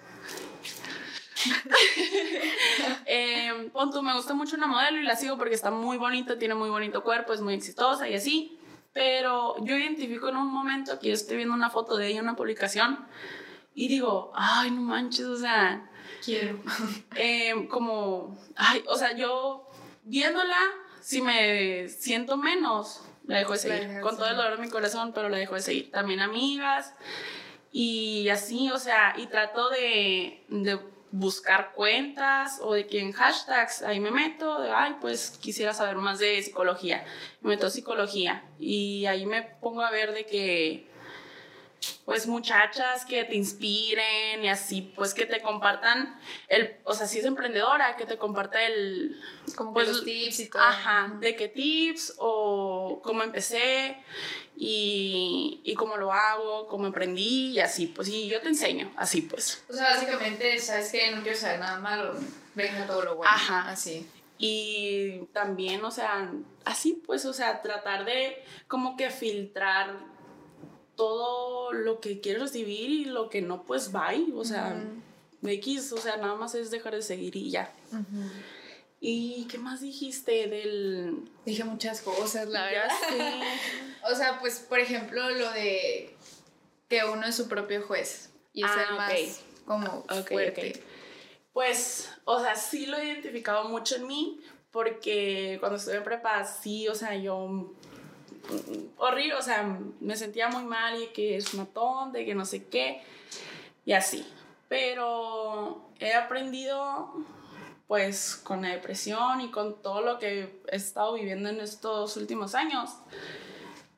eh, 3.07 3.71
pon 3.73 3.89
tú, 3.89 4.03
me 4.03 4.13
gusta 4.13 4.35
mucho 4.35 4.55
una 4.55 4.67
modelo 4.67 4.99
y 4.99 5.03
la 5.03 5.15
sigo 5.15 5.35
porque 5.35 5.55
está 5.55 5.71
muy 5.71 5.97
bonita 5.97 6.37
tiene 6.37 6.53
muy 6.53 6.69
bonito 6.69 7.03
cuerpo 7.03 7.33
es 7.33 7.41
muy 7.41 7.55
exitosa 7.55 8.07
y 8.07 8.13
así 8.13 8.59
pero 8.93 9.55
yo 9.65 9.75
identifico 9.75 10.29
en 10.29 10.37
un 10.37 10.53
momento 10.53 10.99
que 10.99 11.07
yo 11.07 11.15
estoy 11.15 11.37
viendo 11.37 11.55
una 11.55 11.71
foto 11.71 11.97
de 11.97 12.09
ella 12.09 12.21
una 12.21 12.35
publicación 12.35 12.99
y 13.73 13.87
digo 13.87 14.31
ay 14.35 14.69
no 14.69 14.81
manches 14.81 15.25
o 15.25 15.37
sea 15.37 15.89
Quiero. 16.23 16.59
eh, 17.15 17.67
como, 17.69 18.37
ay, 18.55 18.83
o 18.87 18.95
sea, 18.97 19.15
yo 19.15 19.69
viéndola, 20.03 20.57
si 21.01 21.21
me 21.21 21.89
siento 21.89 22.37
menos, 22.37 23.01
la 23.25 23.39
dejo 23.39 23.53
de 23.53 23.59
seguir. 23.59 24.01
Con 24.01 24.17
todo 24.17 24.27
el 24.27 24.35
dolor 24.35 24.57
de 24.57 24.63
mi 24.63 24.69
corazón, 24.69 25.11
pero 25.13 25.29
la 25.29 25.37
dejo 25.37 25.55
de 25.55 25.61
seguir. 25.61 25.91
También 25.91 26.19
amigas 26.19 26.93
y 27.71 28.29
así, 28.29 28.69
o 28.71 28.79
sea, 28.79 29.15
y 29.17 29.27
trato 29.27 29.69
de, 29.69 30.45
de 30.49 30.79
buscar 31.11 31.73
cuentas 31.73 32.59
o 32.61 32.73
de 32.73 32.87
que 32.87 32.99
en 32.99 33.11
hashtags 33.11 33.83
ahí 33.83 33.99
me 33.99 34.11
meto, 34.11 34.61
de, 34.61 34.71
ay, 34.71 34.95
pues 34.99 35.37
quisiera 35.41 35.73
saber 35.73 35.95
más 35.97 36.19
de 36.19 36.41
psicología. 36.41 37.05
Me 37.41 37.49
meto 37.49 37.69
psicología 37.69 38.43
y 38.59 39.05
ahí 39.05 39.25
me 39.25 39.43
pongo 39.43 39.81
a 39.81 39.91
ver 39.91 40.13
de 40.13 40.25
que 40.25 40.87
pues 42.05 42.27
muchachas 42.27 43.05
que 43.05 43.23
te 43.23 43.35
inspiren 43.35 44.43
y 44.43 44.49
así, 44.49 44.93
pues 44.95 45.13
que 45.13 45.25
te 45.25 45.41
compartan 45.41 46.19
el, 46.47 46.77
o 46.83 46.93
sea, 46.93 47.07
si 47.07 47.19
es 47.19 47.25
emprendedora, 47.25 47.95
que 47.95 48.05
te 48.05 48.17
comparta 48.17 48.63
el, 48.63 49.19
como 49.55 49.73
pues, 49.73 49.87
los 49.87 50.03
tips 50.03 50.39
y 50.39 50.49
todo. 50.49 50.61
Ajá, 50.61 51.13
de 51.19 51.35
qué 51.35 51.47
tips 51.47 52.15
o 52.17 53.01
cómo 53.03 53.23
empecé 53.23 53.97
y, 54.55 55.61
y 55.63 55.73
cómo 55.75 55.97
lo 55.97 56.13
hago, 56.13 56.67
cómo 56.67 56.85
emprendí 56.85 57.51
y 57.51 57.59
así, 57.59 57.87
pues 57.87 58.07
y 58.09 58.27
yo 58.27 58.41
te 58.41 58.49
enseño, 58.49 58.91
así 58.95 59.21
pues. 59.21 59.63
O 59.69 59.73
sea, 59.73 59.95
básicamente, 59.95 60.59
¿sabes 60.59 60.91
que 60.91 61.11
No 61.11 61.21
quiero 61.21 61.37
saber 61.37 61.59
nada 61.59 61.79
malo, 61.79 62.13
venga 62.55 62.85
todo 62.85 63.03
lo 63.03 63.15
bueno. 63.15 63.31
Ajá. 63.33 63.69
Así. 63.69 64.07
Y 64.37 65.25
también, 65.31 65.83
o 65.85 65.91
sea, 65.91 66.29
así 66.65 67.01
pues, 67.05 67.25
o 67.25 67.33
sea, 67.33 67.61
tratar 67.61 68.03
de 68.05 68.43
como 68.67 68.97
que 68.97 69.09
filtrar 69.09 70.12
todo 70.95 71.73
lo 71.73 71.99
que 71.99 72.21
quieres 72.21 72.41
recibir 72.41 72.89
y 72.89 73.05
lo 73.05 73.29
que 73.29 73.41
no, 73.41 73.63
pues 73.63 73.91
bye. 73.91 74.31
O 74.35 74.45
sea, 74.45 74.81
X, 75.41 75.91
o 75.91 75.97
sea, 75.97 76.17
nada 76.17 76.35
más 76.35 76.55
es 76.55 76.71
dejar 76.71 76.95
de 76.95 77.01
seguir 77.01 77.35
y 77.35 77.49
ya. 77.51 77.73
¿Y 78.99 79.45
qué 79.49 79.57
más 79.57 79.81
dijiste 79.81 80.47
del...? 80.47 81.29
Dije 81.45 81.63
muchas 81.65 82.01
cosas, 82.01 82.47
la 82.47 82.65
verdad. 82.65 82.89
O 84.09 84.15
sea, 84.15 84.39
pues, 84.39 84.59
por 84.59 84.79
ejemplo, 84.79 85.29
lo 85.29 85.51
de 85.51 86.15
que 86.87 87.03
uno 87.05 87.25
es 87.25 87.35
su 87.35 87.47
propio 87.47 87.81
juez 87.85 88.29
y 88.53 88.63
es 88.63 88.71
Ah, 88.71 88.85
el 88.89 88.95
más 88.95 89.41
como 89.65 90.03
fuerte. 90.27 90.83
Pues, 91.51 92.09
o 92.25 92.39
sea, 92.39 92.55
sí 92.55 92.85
lo 92.85 92.97
he 92.97 93.05
identificado 93.05 93.67
mucho 93.69 93.95
en 93.95 94.07
mí, 94.07 94.41
porque 94.71 95.57
cuando 95.59 95.77
estuve 95.77 95.97
en 95.97 96.03
prepa, 96.03 96.45
sí, 96.45 96.87
o 96.87 96.95
sea, 96.95 97.15
yo. 97.15 97.73
Horrible, 98.97 99.35
o 99.35 99.41
sea, 99.41 99.79
me 99.99 100.15
sentía 100.17 100.49
muy 100.49 100.63
mal 100.63 101.01
y 101.01 101.07
que 101.07 101.37
es 101.37 101.53
matón, 101.53 102.11
de 102.11 102.25
que 102.25 102.35
no 102.35 102.45
sé 102.45 102.65
qué, 102.65 103.01
y 103.85 103.93
así. 103.93 104.25
Pero 104.67 105.89
he 105.99 106.13
aprendido, 106.13 107.13
pues, 107.87 108.35
con 108.35 108.61
la 108.61 108.69
depresión 108.69 109.41
y 109.41 109.49
con 109.49 109.81
todo 109.81 110.01
lo 110.01 110.19
que 110.19 110.61
he 110.67 110.75
estado 110.75 111.13
viviendo 111.13 111.49
en 111.49 111.61
estos 111.61 112.17
últimos 112.17 112.53
años, 112.53 112.91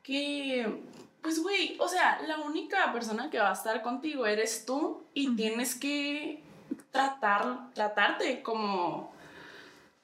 que, 0.02 0.80
pues, 1.22 1.42
güey, 1.42 1.76
o 1.80 1.88
sea, 1.88 2.20
la 2.28 2.38
única 2.38 2.92
persona 2.92 3.30
que 3.30 3.38
va 3.38 3.50
a 3.50 3.54
estar 3.54 3.82
contigo 3.82 4.26
eres 4.26 4.64
tú 4.64 5.02
y 5.12 5.34
tienes 5.34 5.74
que 5.74 6.42
tratar, 6.92 7.72
tratarte 7.74 8.42
como, 8.42 9.12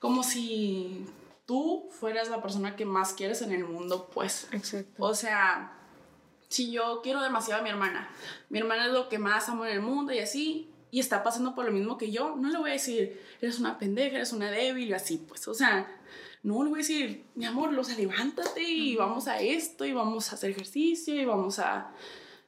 como 0.01 0.25
si 0.25 1.07
tú 1.47 1.89
fueras 1.91 2.29
la 2.29 2.43
persona 2.43 2.77
que 2.77 2.85
más 2.85 3.13
quieres 3.13 3.43
en 3.43 3.53
el 3.53 3.65
mundo, 3.65 4.09
pues. 4.13 4.49
Exacto. 4.53 5.03
O 5.03 5.15
sea, 5.15 5.79
si 6.49 6.71
yo 6.71 7.01
quiero 7.03 7.23
demasiado 7.23 7.61
a 7.61 7.65
mi 7.65 7.71
hermana, 7.71 8.11
mi 8.49 8.59
hermana 8.59 8.87
es 8.87 8.93
lo 8.93 9.09
que 9.09 9.19
más 9.19 9.49
amo 9.49 9.65
en 9.65 9.73
el 9.73 9.81
mundo 9.81 10.13
y 10.13 10.19
así, 10.19 10.71
y 10.91 11.01
está 11.01 11.23
pasando 11.23 11.55
por 11.55 11.65
lo 11.65 11.73
mismo 11.73 11.97
que 11.97 12.11
yo, 12.11 12.37
no 12.37 12.51
le 12.51 12.59
voy 12.59 12.71
a 12.71 12.75
decir, 12.75 13.21
eres 13.41 13.59
una 13.59 13.79
pendeja, 13.79 14.17
eres 14.17 14.33
una 14.33 14.51
débil 14.51 14.89
y 14.89 14.93
así, 14.93 15.17
pues, 15.17 15.49
o 15.49 15.55
sea, 15.55 15.91
no 16.43 16.63
le 16.63 16.71
voy 16.71 16.81
a 16.81 16.83
decir, 16.83 17.25
mi 17.35 17.47
amor, 17.47 17.77
o 17.77 17.85
sea, 17.85 17.97
levántate 17.97 18.63
y 18.63 18.97
vamos 18.97 19.29
a 19.29 19.41
esto 19.41 19.85
y 19.85 19.93
vamos 19.93 20.31
a 20.31 20.35
hacer 20.35 20.51
ejercicio 20.51 21.15
y 21.15 21.25
vamos 21.25 21.59
a, 21.59 21.93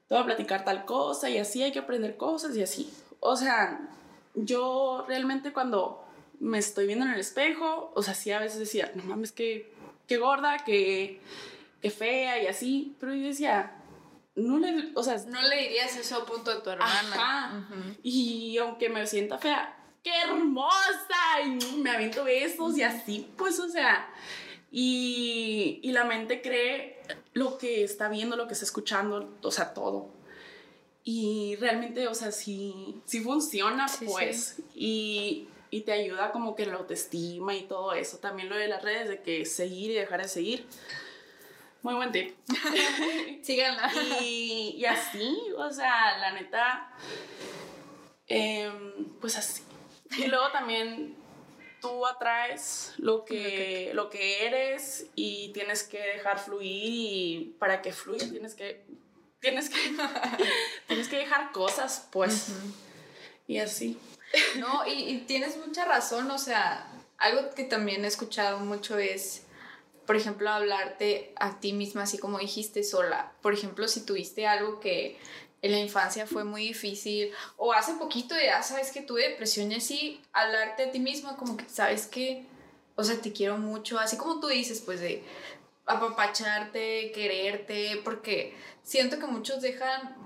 te 0.08 0.14
voy 0.14 0.22
a 0.22 0.26
platicar 0.26 0.64
tal 0.64 0.84
cosa 0.84 1.30
y 1.30 1.38
así 1.38 1.62
hay 1.62 1.72
que 1.72 1.78
aprender 1.78 2.16
cosas 2.16 2.54
y 2.56 2.62
así. 2.62 2.92
O 3.20 3.36
sea, 3.36 3.88
yo 4.34 5.04
realmente 5.08 5.52
cuando 5.52 6.03
me 6.44 6.58
estoy 6.58 6.86
viendo 6.86 7.06
en 7.06 7.12
el 7.12 7.20
espejo, 7.20 7.90
o 7.94 8.02
sea, 8.02 8.14
sí 8.14 8.30
a 8.30 8.38
veces 8.38 8.58
decía, 8.58 8.92
no 8.94 9.02
mames, 9.04 9.32
que, 9.32 9.72
qué 10.06 10.18
gorda, 10.18 10.58
que, 10.58 11.20
que 11.80 11.90
fea 11.90 12.42
y 12.42 12.46
así, 12.46 12.94
pero 13.00 13.14
yo 13.14 13.26
decía, 13.26 13.76
no 14.34 14.58
le, 14.58 14.92
o 14.94 15.02
sea, 15.02 15.16
No 15.26 15.40
le 15.40 15.56
dirías 15.56 15.96
eso 15.96 16.16
a 16.16 16.26
punto 16.26 16.54
de 16.54 16.60
tu 16.60 16.68
hermana. 16.68 17.14
Ajá. 17.14 17.62
Y 18.02 18.58
aunque 18.58 18.90
me 18.90 19.06
sienta 19.06 19.38
fea, 19.38 19.74
¡qué 20.02 20.10
hermosa! 20.22 21.40
Y 21.46 21.76
me 21.78 21.90
aviento 21.90 22.24
besos 22.24 22.76
y 22.76 22.82
así, 22.82 23.26
pues, 23.38 23.58
o 23.58 23.68
sea, 23.70 24.06
y, 24.70 25.80
y 25.82 25.92
la 25.92 26.04
mente 26.04 26.42
cree 26.42 27.00
lo 27.32 27.56
que 27.56 27.84
está 27.84 28.10
viendo, 28.10 28.36
lo 28.36 28.46
que 28.46 28.52
está 28.52 28.66
escuchando, 28.66 29.38
o 29.40 29.50
sea, 29.50 29.72
todo. 29.72 30.10
Y 31.04 31.56
realmente, 31.56 32.06
o 32.06 32.14
sea, 32.14 32.32
sí, 32.32 33.00
sí 33.06 33.20
funciona, 33.20 33.88
Sí, 33.88 34.04
pues, 34.04 34.56
Y, 34.74 35.48
y 35.74 35.80
te 35.80 35.90
ayuda 35.90 36.30
como 36.30 36.54
que 36.54 36.66
la 36.66 36.74
autoestima 36.74 37.52
y 37.52 37.62
todo 37.62 37.94
eso. 37.94 38.18
También 38.18 38.48
lo 38.48 38.54
de 38.54 38.68
las 38.68 38.80
redes, 38.80 39.08
de 39.08 39.22
que 39.22 39.44
seguir 39.44 39.90
y 39.90 39.94
dejar 39.94 40.22
de 40.22 40.28
seguir. 40.28 40.68
Muy 41.82 41.94
buen 41.94 42.12
tip. 42.12 42.32
Síganla. 43.42 43.90
Y, 44.20 44.76
y 44.78 44.84
así, 44.84 45.36
o 45.56 45.68
sea, 45.72 46.16
la 46.18 46.30
neta, 46.30 46.94
em, 48.28 49.18
pues 49.20 49.36
así. 49.36 49.64
Y 50.16 50.28
luego 50.28 50.48
también 50.52 51.16
tú 51.80 52.06
atraes 52.06 52.94
lo 52.98 53.24
que, 53.24 53.90
lo 53.94 54.10
que 54.10 54.46
eres 54.46 55.08
y 55.16 55.52
tienes 55.54 55.82
que 55.82 55.98
dejar 55.98 56.38
fluir 56.38 56.70
y 56.70 57.56
para 57.58 57.82
que 57.82 57.92
fluya 57.92 58.30
tienes 58.30 58.54
que, 58.54 58.84
tienes 59.40 59.70
que, 59.70 59.76
tienes 60.86 61.08
que 61.08 61.16
dejar 61.16 61.50
cosas, 61.50 62.08
pues, 62.12 62.52
y 63.48 63.58
así. 63.58 63.98
No, 64.58 64.86
y, 64.86 65.18
tienes 65.26 65.56
mucha 65.56 65.84
razón, 65.84 66.30
o 66.30 66.38
sea, 66.38 66.86
algo 67.18 67.50
que 67.54 67.64
también 67.64 68.04
he 68.04 68.08
escuchado 68.08 68.58
mucho 68.58 68.98
es, 68.98 69.42
por 70.06 70.16
ejemplo, 70.16 70.50
hablarte 70.50 71.32
a 71.36 71.60
ti 71.60 71.72
misma, 71.72 72.02
así 72.02 72.18
como 72.18 72.38
dijiste, 72.38 72.82
sola. 72.82 73.32
Por 73.42 73.54
ejemplo, 73.54 73.88
si 73.88 74.04
tuviste 74.04 74.46
algo 74.46 74.80
que 74.80 75.18
en 75.62 75.72
la 75.72 75.78
infancia 75.78 76.26
fue 76.26 76.44
muy 76.44 76.68
difícil, 76.68 77.30
o 77.56 77.72
hace 77.72 77.94
poquito 77.94 78.34
ya 78.34 78.62
sabes 78.62 78.90
que 78.90 79.00
tuve 79.00 79.30
depresión 79.30 79.72
y 79.72 79.76
así, 79.76 80.20
hablarte 80.32 80.84
a 80.84 80.90
ti 80.90 80.98
misma 80.98 81.36
como 81.36 81.56
que, 81.56 81.68
¿sabes 81.68 82.06
que 82.06 82.46
O 82.96 83.02
sea, 83.02 83.20
te 83.20 83.32
quiero 83.32 83.56
mucho, 83.56 83.98
así 83.98 84.16
como 84.16 84.40
tú 84.40 84.48
dices, 84.48 84.80
pues 84.84 85.00
de 85.00 85.24
apapacharte, 85.86 87.12
quererte, 87.12 88.00
porque 88.04 88.54
siento 88.82 89.18
que 89.18 89.26
muchos 89.26 89.62
dejan 89.62 90.23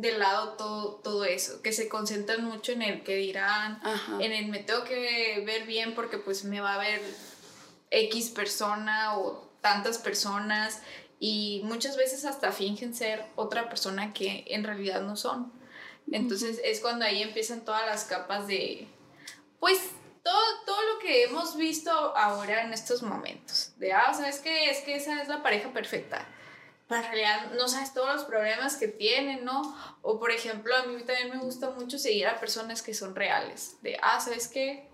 de 0.00 0.18
lado 0.18 0.50
todo, 0.50 0.96
todo 0.96 1.24
eso, 1.24 1.62
que 1.62 1.72
se 1.72 1.88
concentran 1.88 2.44
mucho 2.44 2.72
en 2.72 2.82
el 2.82 3.02
que 3.02 3.16
dirán, 3.16 3.80
Ajá. 3.82 4.18
en 4.20 4.32
el 4.32 4.48
me 4.48 4.58
tengo 4.58 4.84
que 4.84 5.42
ver 5.46 5.66
bien 5.66 5.94
porque 5.94 6.18
pues 6.18 6.44
me 6.44 6.60
va 6.60 6.74
a 6.74 6.78
ver 6.78 7.00
X 7.90 8.30
persona 8.30 9.16
o 9.18 9.48
tantas 9.62 9.98
personas 9.98 10.80
y 11.18 11.62
muchas 11.64 11.96
veces 11.96 12.24
hasta 12.26 12.52
fingen 12.52 12.94
ser 12.94 13.24
otra 13.36 13.68
persona 13.70 14.12
que 14.12 14.44
en 14.48 14.64
realidad 14.64 15.00
no 15.00 15.16
son. 15.16 15.50
Entonces 16.12 16.60
es 16.62 16.80
cuando 16.80 17.04
ahí 17.04 17.22
empiezan 17.22 17.64
todas 17.64 17.84
las 17.86 18.04
capas 18.04 18.46
de, 18.46 18.86
pues, 19.58 19.80
todo, 20.22 20.64
todo 20.66 20.94
lo 20.94 20.98
que 21.00 21.24
hemos 21.24 21.56
visto 21.56 21.90
ahora 21.90 22.62
en 22.62 22.72
estos 22.72 23.02
momentos. 23.02 23.72
De, 23.78 23.92
ah. 23.92 24.12
Es 24.28 24.40
que 24.40 24.96
esa 24.96 25.22
es 25.22 25.28
la 25.28 25.42
pareja 25.42 25.72
perfecta. 25.72 26.26
Pero 26.88 27.00
en 27.02 27.06
realidad 27.06 27.50
no 27.52 27.66
sabes 27.68 27.92
todos 27.92 28.14
los 28.14 28.24
problemas 28.24 28.76
que 28.76 28.86
tienen, 28.88 29.44
¿no? 29.44 29.76
O 30.02 30.20
por 30.20 30.30
ejemplo, 30.30 30.74
a 30.76 30.84
mí 30.84 31.02
también 31.02 31.30
me 31.30 31.38
gusta 31.38 31.70
mucho 31.70 31.98
seguir 31.98 32.28
a 32.28 32.38
personas 32.38 32.82
que 32.82 32.94
son 32.94 33.14
reales. 33.16 33.76
De, 33.82 33.98
ah, 34.02 34.20
¿sabes 34.20 34.46
qué? 34.48 34.88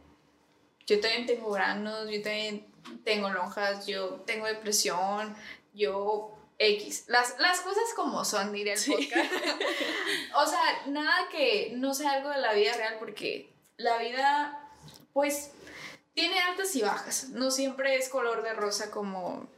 Yo 0.87 1.01
también 1.01 1.27
tengo 1.27 1.51
granos, 1.51 2.09
yo 2.11 2.23
también 2.23 2.67
tengo 3.05 3.29
lonjas, 3.31 3.87
yo 3.87 4.21
tengo 4.27 4.47
depresión, 4.47 5.37
yo 5.75 6.35
X. 6.59 7.05
Las, 7.09 7.39
las 7.39 7.61
cosas 7.61 7.85
como 7.95 8.25
son, 8.25 8.53
diré 8.53 8.73
el 8.73 8.79
Sí. 8.79 8.93
podcast. 8.93 9.33
o 10.37 10.47
sea, 10.47 10.61
nada 10.87 11.29
que 11.31 11.73
no 11.77 11.93
sea 11.95 12.13
algo 12.13 12.31
de 12.31 12.39
la 12.39 12.53
vida 12.55 12.73
real, 12.75 12.97
porque 12.99 13.53
la 13.77 13.99
vida, 13.99 14.71
pues, 15.13 15.51
tiene 16.15 16.39
altas 16.41 16.75
y 16.77 16.83
bajas. 16.83 17.29
No 17.31 17.51
siempre 17.51 17.97
es 17.97 18.09
color 18.09 18.43
de 18.43 18.53
rosa 18.55 18.91
como, 18.91 19.49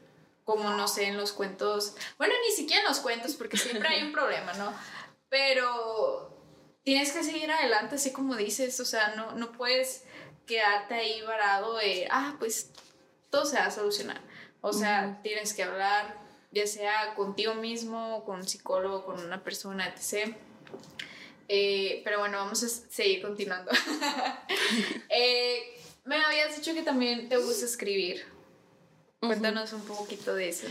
como 0.44 0.70
no 0.70 0.86
sé, 0.88 1.04
en 1.04 1.16
los 1.16 1.32
cuentos. 1.32 1.96
Bueno, 2.18 2.34
ni 2.46 2.54
siquiera 2.54 2.82
en 2.82 2.88
los 2.88 3.00
cuentos, 3.00 3.34
porque 3.34 3.56
siempre 3.56 3.88
hay 3.88 4.02
un 4.02 4.12
problema, 4.18 4.52
¿no? 4.54 4.72
Pero 5.28 6.34
tienes 6.84 7.12
que 7.12 7.24
seguir 7.24 7.50
adelante, 7.50 7.96
así 7.96 8.12
como 8.12 8.36
dices, 8.36 8.78
o 8.80 8.84
sea, 8.84 9.14
no, 9.16 9.32
no 9.32 9.52
puedes 9.52 10.04
quedarte 10.46 10.94
ahí 10.94 11.22
varado 11.22 11.76
de, 11.76 12.06
ah, 12.10 12.36
pues 12.38 12.70
todo 13.30 13.46
se 13.46 13.56
va 13.56 13.66
a 13.66 13.70
solucionar. 13.70 14.20
O 14.60 14.72
sea, 14.72 15.20
tienes 15.22 15.54
que 15.54 15.62
hablar, 15.62 16.18
ya 16.52 16.66
sea 16.66 17.14
contigo 17.14 17.54
mismo, 17.54 18.24
con 18.24 18.36
un 18.36 18.48
psicólogo, 18.48 19.04
con 19.04 19.24
una 19.24 19.42
persona, 19.42 19.88
etc. 19.88 20.36
Eh, 21.48 22.00
pero 22.04 22.20
bueno, 22.20 22.38
vamos 22.38 22.62
a 22.62 22.68
seguir 22.68 23.22
continuando. 23.22 23.70
Eh, 25.16 25.78
me 26.04 26.16
habías 26.16 26.56
dicho 26.56 26.74
que 26.74 26.82
también 26.82 27.28
te 27.28 27.36
gusta 27.36 27.64
escribir. 27.64 28.33
Cuéntanos 29.26 29.72
un 29.72 29.82
poquito 29.82 30.34
de 30.34 30.48
eso. 30.48 30.66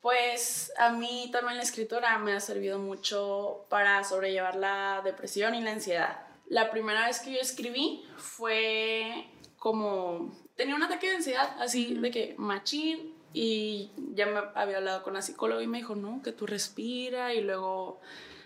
Pues 0.00 0.72
a 0.78 0.90
mí 0.90 1.30
también 1.32 1.56
la 1.56 1.62
escritura 1.62 2.16
me 2.18 2.32
ha 2.32 2.40
servido 2.40 2.78
mucho 2.78 3.66
para 3.68 4.04
sobrellevar 4.04 4.56
la 4.56 5.02
depresión 5.04 5.54
y 5.54 5.62
la 5.62 5.72
ansiedad. 5.72 6.20
la 6.48 6.70
primera 6.70 7.06
vez 7.06 7.18
que 7.18 7.32
yo 7.32 7.40
escribí 7.40 8.04
fue 8.16 9.26
como, 9.56 10.32
tenía 10.54 10.76
un 10.76 10.82
ataque 10.84 11.08
de 11.08 11.16
ansiedad, 11.16 11.56
así 11.60 11.94
de 11.94 12.10
que 12.12 12.34
machín, 12.38 13.16
y 13.32 13.90
ya 14.14 14.26
me 14.26 14.40
había 14.54 14.78
hablado 14.78 15.02
con 15.02 15.14
la 15.14 15.22
psicóloga 15.22 15.62
y 15.62 15.66
me 15.66 15.78
dijo, 15.78 15.94
no, 15.94 16.22
que 16.22 16.32
tú 16.32 16.46
respira 16.46 17.34
y 17.34 17.42
luego, 17.42 18.00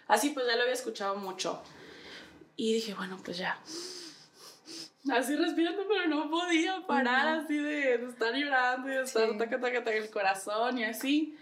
así 0.09 0.31
pues 0.31 0.47
ya 0.47 0.57
lo 0.57 0.63
había 0.63 0.75
escuchado 0.75 1.15
mucho. 1.17 1.63
Y 2.57 2.73
dije, 2.73 2.95
bueno, 2.95 3.19
pues 3.25 3.39
ya. 3.39 3.59
Así 5.09 5.35
respirando, 5.35 5.87
pero 5.89 6.09
no 6.09 6.31
podía 6.31 6.87
parar 6.87 7.29
así 7.29 7.57
de, 7.57 7.95
estar 7.95 8.35
llorando 8.35 8.89
y 8.89 8.97
de 8.97 9.03
estar 9.03 9.39
taca, 9.39 9.59
taca, 9.59 9.83
taca 9.83 9.97
el 9.97 10.11
corazón 10.11 10.79
y 10.79 10.85
así. 10.85 11.39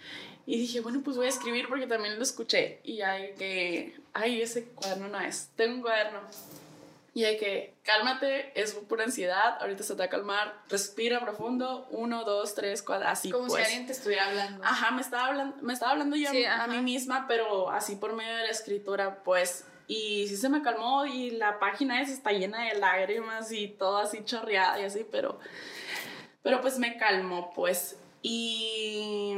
Y 0.46 0.60
dije, 0.60 0.80
bueno, 0.80 1.00
pues 1.04 1.16
voy 1.16 1.26
a 1.26 1.30
escribir 1.30 1.68
porque 1.68 1.86
también 1.86 2.16
lo 2.16 2.22
escuché. 2.22 2.80
Y 2.84 3.02
hay 3.02 3.34
que, 3.34 3.96
ay, 4.14 4.40
ese 4.40 4.64
cuaderno 4.68 5.08
no 5.08 5.20
es. 5.20 5.50
Tengo 5.56 5.74
un 5.74 5.82
cuaderno. 5.82 6.20
Y 7.14 7.24
hay 7.24 7.36
que, 7.36 7.74
cálmate, 7.82 8.52
es 8.58 8.74
pura 8.74 9.02
ansiedad, 9.02 9.60
ahorita 9.60 9.82
se 9.82 9.94
te 9.94 9.98
va 9.98 10.04
a 10.04 10.08
calmar, 10.08 10.54
respira 10.68 11.20
profundo, 11.20 11.88
uno, 11.90 12.22
dos, 12.24 12.54
tres, 12.54 12.80
cuatro, 12.80 13.08
así 13.08 13.30
Como 13.30 13.46
si 13.46 13.56
pues. 13.56 13.64
alguien 13.66 13.86
te 13.86 13.92
estuviera 13.92 14.28
hablando. 14.28 14.62
Ajá, 14.64 14.92
me 14.92 15.00
estaba 15.00 15.26
hablando, 15.26 15.56
me 15.60 15.72
estaba 15.72 15.92
hablando 15.92 16.14
yo 16.16 16.30
a 16.48 16.66
mí 16.68 16.78
misma, 16.78 17.26
pero 17.26 17.70
así 17.70 17.96
por 17.96 18.14
medio 18.14 18.36
de 18.36 18.44
la 18.44 18.50
escritura, 18.50 19.22
pues 19.24 19.64
y 19.88 20.28
sí 20.28 20.36
se 20.36 20.50
me 20.50 20.62
calmó 20.62 21.06
y 21.06 21.30
la 21.30 21.58
página 21.58 22.02
esa 22.02 22.12
está 22.12 22.30
llena 22.32 22.64
de 22.64 22.78
lágrimas 22.78 23.50
y 23.50 23.68
todo 23.68 23.96
así 23.96 24.22
chorreada 24.22 24.78
y 24.80 24.84
así, 24.84 25.06
pero, 25.10 25.40
pero 26.42 26.60
pues 26.60 26.78
me 26.78 26.98
calmó 26.98 27.50
pues. 27.54 27.98
Y, 28.22 29.32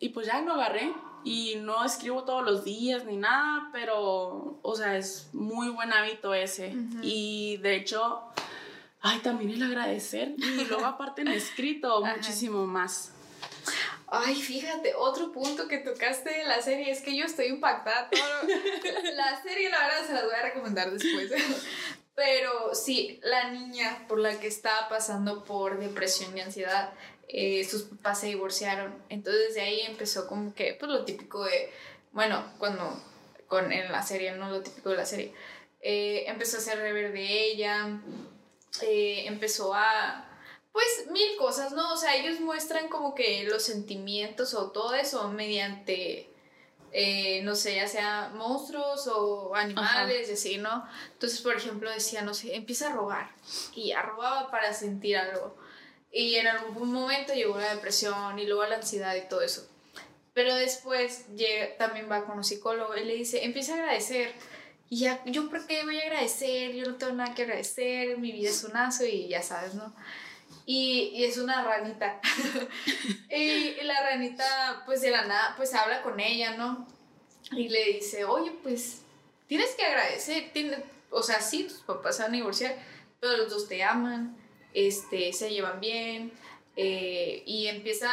y 0.00 0.08
pues 0.08 0.26
ya 0.26 0.40
lo 0.42 0.54
agarré 0.54 0.92
y 1.22 1.56
no 1.56 1.84
escribo 1.84 2.24
todos 2.24 2.44
los 2.44 2.64
días 2.64 3.04
ni 3.04 3.16
nada, 3.16 3.70
pero, 3.72 4.58
o 4.60 4.74
sea, 4.76 4.96
es 4.96 5.30
muy 5.32 5.68
buen 5.68 5.92
hábito 5.92 6.34
ese. 6.34 6.74
Y 7.02 7.58
de 7.58 7.76
hecho, 7.76 8.22
ay, 9.00 9.18
también 9.20 9.50
el 9.50 9.62
agradecer. 9.62 10.34
Y 10.36 10.64
luego 10.64 10.84
aparte 10.86 11.22
en 11.22 11.28
escrito 11.28 12.04
muchísimo 12.04 12.66
más. 12.66 13.12
Ay, 14.08 14.36
fíjate, 14.36 14.94
otro 14.94 15.32
punto 15.32 15.66
que 15.66 15.78
tocaste 15.78 16.30
de 16.30 16.44
la 16.44 16.62
serie 16.62 16.90
es 16.90 17.00
que 17.00 17.16
yo 17.16 17.24
estoy 17.24 17.46
impactada. 17.46 18.08
la 19.14 19.42
serie, 19.42 19.68
la 19.68 19.80
verdad, 19.80 20.06
se 20.06 20.12
la 20.12 20.24
voy 20.24 20.34
a 20.34 20.42
recomendar 20.42 20.90
después. 20.90 21.32
Pero 22.14 22.74
sí, 22.74 23.20
la 23.22 23.50
niña 23.50 24.06
por 24.08 24.18
la 24.20 24.38
que 24.38 24.46
estaba 24.46 24.88
pasando 24.88 25.44
por 25.44 25.78
depresión 25.78 26.36
y 26.36 26.40
ansiedad, 26.40 26.92
eh, 27.28 27.64
sus 27.64 27.82
papás 27.82 28.20
se 28.20 28.28
divorciaron. 28.28 28.94
Entonces 29.08 29.54
de 29.54 29.60
ahí 29.60 29.80
empezó 29.82 30.26
como 30.26 30.54
que, 30.54 30.74
pues 30.78 30.90
lo 30.90 31.04
típico 31.04 31.44
de, 31.44 31.70
bueno, 32.12 32.44
cuando, 32.58 33.02
con, 33.48 33.72
en 33.72 33.90
la 33.90 34.02
serie, 34.02 34.32
no 34.32 34.48
lo 34.48 34.62
típico 34.62 34.90
de 34.90 34.96
la 34.96 35.04
serie, 35.04 35.34
eh, 35.80 36.24
empezó 36.28 36.58
a 36.58 36.60
ser 36.60 36.78
reverde 36.78 37.22
ella, 37.22 38.00
eh, 38.82 39.24
empezó 39.26 39.74
a 39.74 40.26
pues 40.76 41.10
mil 41.10 41.36
cosas, 41.38 41.72
¿no? 41.72 41.94
O 41.94 41.96
sea, 41.96 42.16
ellos 42.16 42.38
muestran 42.38 42.88
como 42.88 43.14
que 43.14 43.44
los 43.44 43.62
sentimientos 43.62 44.52
o 44.52 44.72
todo 44.72 44.92
eso 44.94 45.26
mediante, 45.30 46.28
eh, 46.92 47.40
no 47.44 47.54
sé, 47.54 47.76
ya 47.76 47.88
sea 47.88 48.30
monstruos 48.34 49.06
o 49.06 49.54
animales 49.54 50.28
y 50.28 50.32
así, 50.34 50.58
¿no? 50.58 50.86
Entonces, 51.14 51.40
por 51.40 51.56
ejemplo, 51.56 51.88
decía, 51.88 52.20
no 52.20 52.34
sé, 52.34 52.54
empieza 52.54 52.90
a 52.90 52.92
robar 52.92 53.30
y 53.74 53.88
ya 53.88 54.02
robaba 54.02 54.50
para 54.50 54.74
sentir 54.74 55.16
algo. 55.16 55.56
Y 56.12 56.34
en 56.34 56.46
algún 56.46 56.92
momento 56.92 57.32
llegó 57.32 57.56
la 57.56 57.74
depresión 57.74 58.38
y 58.38 58.44
luego 58.44 58.66
la 58.66 58.76
ansiedad 58.76 59.14
y 59.14 59.26
todo 59.30 59.40
eso. 59.40 59.66
Pero 60.34 60.54
después 60.56 61.26
llega, 61.34 61.74
también 61.78 62.06
va 62.10 62.26
con 62.26 62.36
un 62.36 62.44
psicólogo 62.44 62.94
y 62.94 63.02
le 63.02 63.14
dice, 63.14 63.46
empieza 63.46 63.72
a 63.72 63.76
agradecer. 63.76 64.34
Y 64.90 64.98
ya, 64.98 65.22
¿yo 65.24 65.48
por 65.48 65.66
qué 65.66 65.84
voy 65.84 65.98
a 66.00 66.02
agradecer? 66.02 66.74
Yo 66.74 66.84
no 66.84 66.96
tengo 66.96 67.14
nada 67.14 67.34
que 67.34 67.44
agradecer, 67.44 68.18
mi 68.18 68.30
vida 68.30 68.50
es 68.50 68.62
un 68.62 68.76
aso 68.76 69.06
y 69.06 69.28
ya 69.28 69.40
sabes, 69.40 69.72
¿no? 69.72 69.94
Y, 70.68 71.24
es 71.24 71.38
una 71.38 71.62
ranita. 71.62 72.20
y, 73.30 73.80
la 73.82 74.02
ranita, 74.02 74.82
pues 74.84 75.00
de 75.00 75.10
la 75.10 75.24
nada, 75.24 75.54
pues 75.56 75.72
habla 75.74 76.02
con 76.02 76.18
ella, 76.18 76.56
¿no? 76.56 76.86
Y 77.52 77.68
le 77.68 77.84
dice, 77.92 78.24
oye, 78.24 78.52
pues 78.62 79.02
tienes 79.46 79.74
que 79.76 79.86
agradecer. 79.86 80.50
Tiene, 80.52 80.82
o 81.10 81.22
sea, 81.22 81.40
sí, 81.40 81.64
tus 81.64 81.82
papás 81.82 82.16
se 82.16 82.22
van 82.22 82.32
a 82.32 82.36
divorciar, 82.36 82.76
pero 83.20 83.36
los 83.36 83.48
dos 83.48 83.68
te 83.68 83.84
aman, 83.84 84.36
este, 84.74 85.32
se 85.32 85.50
llevan 85.50 85.80
bien. 85.80 86.32
Eh, 86.74 87.44
y 87.46 87.68
empieza 87.68 88.10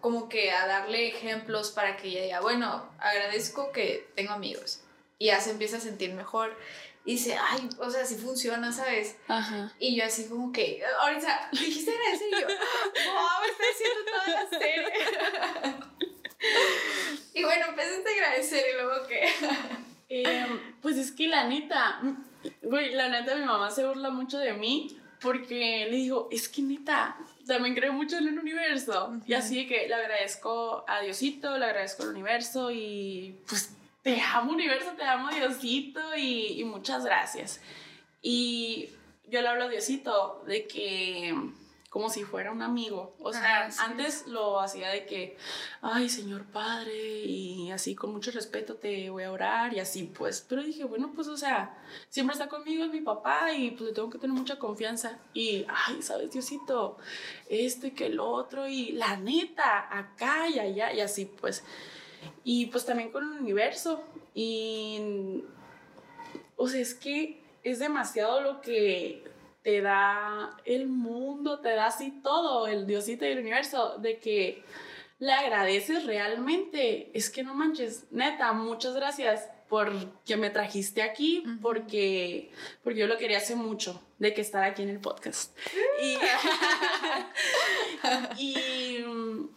como 0.00 0.28
que 0.28 0.50
a 0.50 0.66
darle 0.66 1.06
ejemplos 1.06 1.70
para 1.70 1.96
que 1.96 2.08
ella 2.08 2.22
diga, 2.24 2.40
bueno, 2.40 2.90
agradezco 2.98 3.70
que 3.70 4.10
tengo 4.16 4.32
amigos. 4.32 4.80
Y 5.18 5.26
ya 5.26 5.40
se 5.40 5.52
empieza 5.52 5.76
a 5.76 5.80
sentir 5.80 6.12
mejor 6.14 6.56
y 7.04 7.12
dice, 7.12 7.36
ay, 7.36 7.68
o 7.78 7.90
sea, 7.90 8.04
sí 8.04 8.14
funciona, 8.14 8.70
¿sabes? 8.72 9.16
Ajá. 9.26 9.72
Y 9.78 9.96
yo 9.96 10.04
así 10.04 10.28
como 10.28 10.52
que, 10.52 10.82
ahorita, 11.00 11.48
dijiste 11.52 11.90
agradecer 11.90 12.28
y 12.28 12.40
yo, 12.40 12.46
wow, 12.46 13.42
estoy 13.50 13.66
haciendo 13.74 14.00
toda 14.10 14.26
la 14.28 14.48
serie. 14.48 14.92
y 17.34 17.42
bueno, 17.44 17.66
empezaste 17.70 18.08
a 18.08 18.12
agradecer 18.12 18.64
y 18.70 18.82
luego 18.82 19.06
que... 19.06 19.28
Eh, 20.14 20.46
pues 20.82 20.98
es 20.98 21.10
que 21.10 21.26
la 21.26 21.44
neta, 21.44 22.02
güey, 22.60 22.92
la 22.94 23.08
neta 23.08 23.34
mi 23.34 23.46
mamá 23.46 23.70
se 23.70 23.86
burla 23.86 24.10
mucho 24.10 24.36
de 24.36 24.52
mí 24.52 24.94
porque 25.22 25.86
le 25.88 25.96
digo, 25.96 26.28
es 26.30 26.50
que 26.50 26.60
neta, 26.60 27.16
también 27.46 27.74
creo 27.74 27.94
mucho 27.94 28.18
en 28.18 28.28
el 28.28 28.38
universo. 28.38 29.18
Y 29.26 29.32
así 29.32 29.66
que 29.66 29.88
le 29.88 29.94
agradezco 29.94 30.84
a 30.86 31.00
Diosito, 31.00 31.56
le 31.56 31.64
agradezco 31.64 32.02
al 32.02 32.10
universo 32.10 32.70
y 32.70 33.38
pues 33.48 33.74
te 34.02 34.20
amo 34.20 34.52
universo, 34.52 34.92
te 34.96 35.04
amo 35.04 35.30
Diosito 35.30 36.00
y, 36.16 36.62
muchas 36.64 37.04
gracias. 37.04 37.60
Y 38.20 38.90
yo 39.28 39.40
le 39.42 39.48
hablo 39.48 39.64
a 39.64 39.68
Diosito 39.68 40.42
de 40.46 40.66
que 40.66 41.34
como 41.92 42.08
si 42.08 42.24
fuera 42.24 42.50
un 42.50 42.62
amigo. 42.62 43.14
O 43.20 43.34
sea, 43.34 43.68
antes 43.80 44.26
lo 44.26 44.60
hacía 44.60 44.88
de 44.88 45.04
que, 45.04 45.36
ay, 45.82 46.08
Señor 46.08 46.46
Padre, 46.46 46.94
y 46.96 47.70
así 47.70 47.94
con 47.94 48.12
mucho 48.12 48.30
respeto 48.30 48.76
te 48.76 49.10
voy 49.10 49.24
a 49.24 49.30
orar 49.30 49.74
y 49.74 49.78
así 49.78 50.04
pues. 50.04 50.42
Pero 50.48 50.62
dije, 50.62 50.84
bueno, 50.84 51.12
pues 51.14 51.28
o 51.28 51.36
sea, 51.36 51.76
siempre 52.08 52.32
está 52.32 52.48
conmigo, 52.48 52.82
es 52.82 52.90
mi 52.90 53.02
papá 53.02 53.52
y 53.52 53.72
pues 53.72 53.90
le 53.90 53.92
tengo 53.94 54.08
que 54.08 54.16
tener 54.16 54.34
mucha 54.34 54.58
confianza. 54.58 55.18
Y, 55.34 55.66
ay, 55.68 56.00
¿sabes, 56.00 56.30
Diosito? 56.30 56.96
Esto 57.50 57.88
y 57.88 57.90
que 57.90 58.06
el 58.06 58.20
otro 58.20 58.66
y 58.66 58.92
la 58.92 59.18
neta, 59.18 59.86
acá 59.94 60.48
y 60.48 60.60
allá 60.60 60.94
y 60.94 61.00
así 61.00 61.26
pues. 61.26 61.62
Y 62.44 62.66
pues 62.66 62.84
también 62.84 63.10
con 63.10 63.24
el 63.24 63.40
universo. 63.40 64.02
Y, 64.34 65.42
o 66.56 66.68
sea, 66.68 66.80
es 66.80 66.94
que 66.94 67.40
es 67.62 67.78
demasiado 67.78 68.40
lo 68.40 68.60
que 68.60 69.24
te 69.62 69.80
da 69.80 70.56
el 70.64 70.88
mundo, 70.88 71.60
te 71.60 71.70
da 71.70 71.86
así 71.86 72.20
todo, 72.22 72.66
el 72.66 72.86
Diosito 72.86 73.24
y 73.24 73.28
el 73.28 73.38
universo, 73.38 73.96
de 73.98 74.18
que 74.18 74.64
le 75.18 75.32
agradeces 75.32 76.04
realmente. 76.04 77.10
Es 77.14 77.30
que 77.30 77.42
no 77.44 77.54
manches, 77.54 78.06
neta, 78.10 78.52
muchas 78.52 78.94
gracias 78.94 79.48
por 79.68 79.90
que 80.24 80.36
me 80.36 80.50
trajiste 80.50 81.00
aquí, 81.00 81.44
porque, 81.62 82.50
porque 82.82 82.98
yo 82.98 83.06
lo 83.06 83.16
quería 83.16 83.38
hace 83.38 83.54
mucho, 83.54 84.02
de 84.18 84.34
que 84.34 84.42
estar 84.42 84.64
aquí 84.64 84.82
en 84.82 84.90
el 84.90 84.98
podcast. 84.98 85.56
y, 85.98 86.18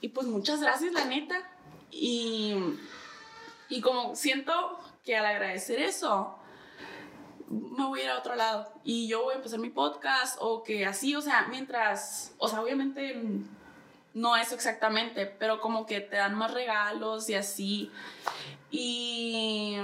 y 0.01 0.07
pues 0.09 0.27
muchas 0.27 0.61
gracias, 0.61 0.93
la 0.93 1.03
neta. 1.05 1.54
Y, 1.97 2.53
y 3.69 3.81
como 3.81 4.15
siento 4.15 4.79
que 5.05 5.15
al 5.15 5.25
agradecer 5.25 5.79
eso, 5.79 6.37
me 7.47 7.85
voy 7.85 8.01
a 8.01 8.03
ir 8.03 8.09
a 8.09 8.17
otro 8.17 8.35
lado 8.35 8.71
y 8.83 9.07
yo 9.07 9.23
voy 9.23 9.33
a 9.33 9.37
empezar 9.37 9.59
mi 9.59 9.69
podcast 9.69 10.37
o 10.41 10.63
que 10.63 10.85
así, 10.85 11.15
o 11.15 11.21
sea, 11.21 11.47
mientras, 11.49 12.33
o 12.37 12.47
sea, 12.47 12.61
obviamente 12.61 13.15
no 14.13 14.35
es 14.35 14.51
exactamente, 14.51 15.25
pero 15.25 15.61
como 15.61 15.85
que 15.85 16.01
te 16.01 16.17
dan 16.17 16.35
más 16.35 16.53
regalos 16.53 17.29
y 17.29 17.35
así. 17.35 17.91
Y 18.71 19.77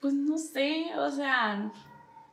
pues 0.00 0.14
no 0.14 0.38
sé, 0.38 0.92
o 0.96 1.10
sea, 1.10 1.70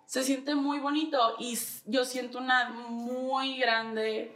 se 0.05 0.23
siente 0.23 0.55
muy 0.55 0.79
bonito 0.79 1.35
y 1.39 1.57
yo 1.85 2.05
siento 2.05 2.37
una 2.37 2.69
muy 2.69 3.57
grande 3.57 4.35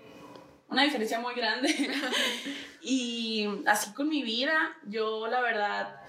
una 0.69 0.83
diferencia 0.83 1.19
muy 1.19 1.33
grande. 1.33 1.69
y 2.81 3.47
así 3.65 3.93
con 3.93 4.09
mi 4.09 4.23
vida, 4.23 4.75
yo 4.85 5.27
la 5.27 5.41
verdad 5.41 6.01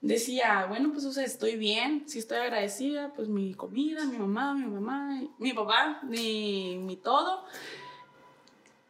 decía, 0.00 0.66
bueno, 0.68 0.90
pues 0.92 1.04
o 1.06 1.12
sea, 1.12 1.24
estoy 1.24 1.56
bien, 1.56 2.06
si 2.06 2.18
estoy 2.18 2.38
agradecida, 2.38 3.12
pues 3.14 3.28
mi 3.28 3.54
comida, 3.54 4.04
mi 4.04 4.18
mamá, 4.18 4.54
mi 4.54 4.66
mamá, 4.66 5.22
mi 5.38 5.52
papá, 5.52 6.00
mi, 6.02 6.76
mi 6.78 6.96
todo. 6.96 7.46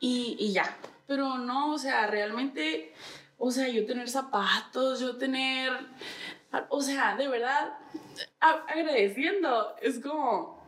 Y, 0.00 0.36
y 0.40 0.52
ya. 0.52 0.76
Pero 1.06 1.38
no, 1.38 1.72
o 1.72 1.78
sea, 1.78 2.06
realmente, 2.06 2.92
o 3.38 3.50
sea, 3.50 3.68
yo 3.68 3.86
tener 3.86 4.08
zapatos, 4.08 5.00
yo 5.00 5.16
tener, 5.16 5.70
o 6.68 6.80
sea, 6.80 7.14
de 7.14 7.28
verdad, 7.28 7.78
agradeciendo, 8.40 9.76
es 9.80 10.00
como, 10.00 10.62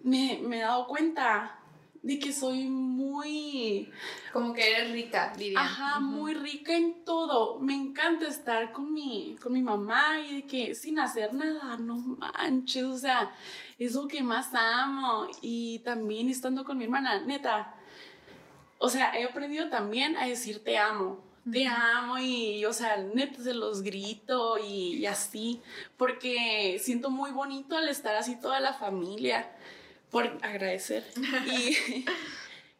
me, 0.00 0.40
me 0.42 0.58
he 0.58 0.60
dado 0.60 0.86
cuenta 0.88 1.57
de 2.02 2.18
que 2.18 2.32
soy 2.32 2.64
muy... 2.64 3.90
Como 4.32 4.52
que 4.52 4.70
eres 4.70 4.92
rica, 4.92 5.32
diría. 5.36 5.60
Ajá, 5.60 6.00
muy 6.00 6.34
rica 6.34 6.74
en 6.74 7.04
todo. 7.04 7.58
Me 7.58 7.74
encanta 7.74 8.28
estar 8.28 8.72
con 8.72 8.92
mi, 8.92 9.36
con 9.42 9.52
mi 9.52 9.62
mamá 9.62 10.20
y 10.20 10.36
de 10.36 10.46
que 10.46 10.74
sin 10.74 10.98
hacer 10.98 11.34
nada, 11.34 11.76
no 11.76 11.96
manches, 11.96 12.84
o 12.84 12.98
sea, 12.98 13.32
es 13.78 13.94
lo 13.94 14.06
que 14.06 14.22
más 14.22 14.54
amo. 14.54 15.26
Y 15.42 15.80
también 15.80 16.28
estando 16.28 16.64
con 16.64 16.78
mi 16.78 16.84
hermana, 16.84 17.20
neta. 17.20 17.74
O 18.78 18.88
sea, 18.88 19.18
he 19.18 19.24
aprendido 19.24 19.68
también 19.68 20.16
a 20.16 20.26
decir 20.26 20.62
te 20.62 20.78
amo. 20.78 21.26
Te 21.50 21.66
amo 21.66 22.18
y, 22.18 22.66
o 22.66 22.74
sea, 22.74 22.98
neta 22.98 23.42
se 23.42 23.54
los 23.54 23.82
grito 23.82 24.58
y, 24.58 24.96
y 24.96 25.06
así, 25.06 25.62
porque 25.96 26.78
siento 26.78 27.08
muy 27.08 27.30
bonito 27.30 27.74
al 27.74 27.88
estar 27.88 28.14
así 28.16 28.36
toda 28.36 28.60
la 28.60 28.74
familia 28.74 29.50
por 30.10 30.26
agradecer. 30.42 31.04
Y, 31.46 32.04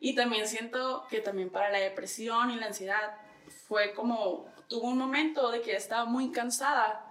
y 0.00 0.14
también 0.14 0.46
siento 0.46 1.06
que 1.10 1.20
también 1.20 1.50
para 1.50 1.70
la 1.70 1.78
depresión 1.78 2.50
y 2.50 2.56
la 2.56 2.66
ansiedad 2.66 3.14
fue 3.66 3.94
como, 3.94 4.46
tuvo 4.68 4.88
un 4.88 4.98
momento 4.98 5.50
de 5.50 5.60
que 5.60 5.74
estaba 5.74 6.04
muy 6.04 6.30
cansada 6.30 7.04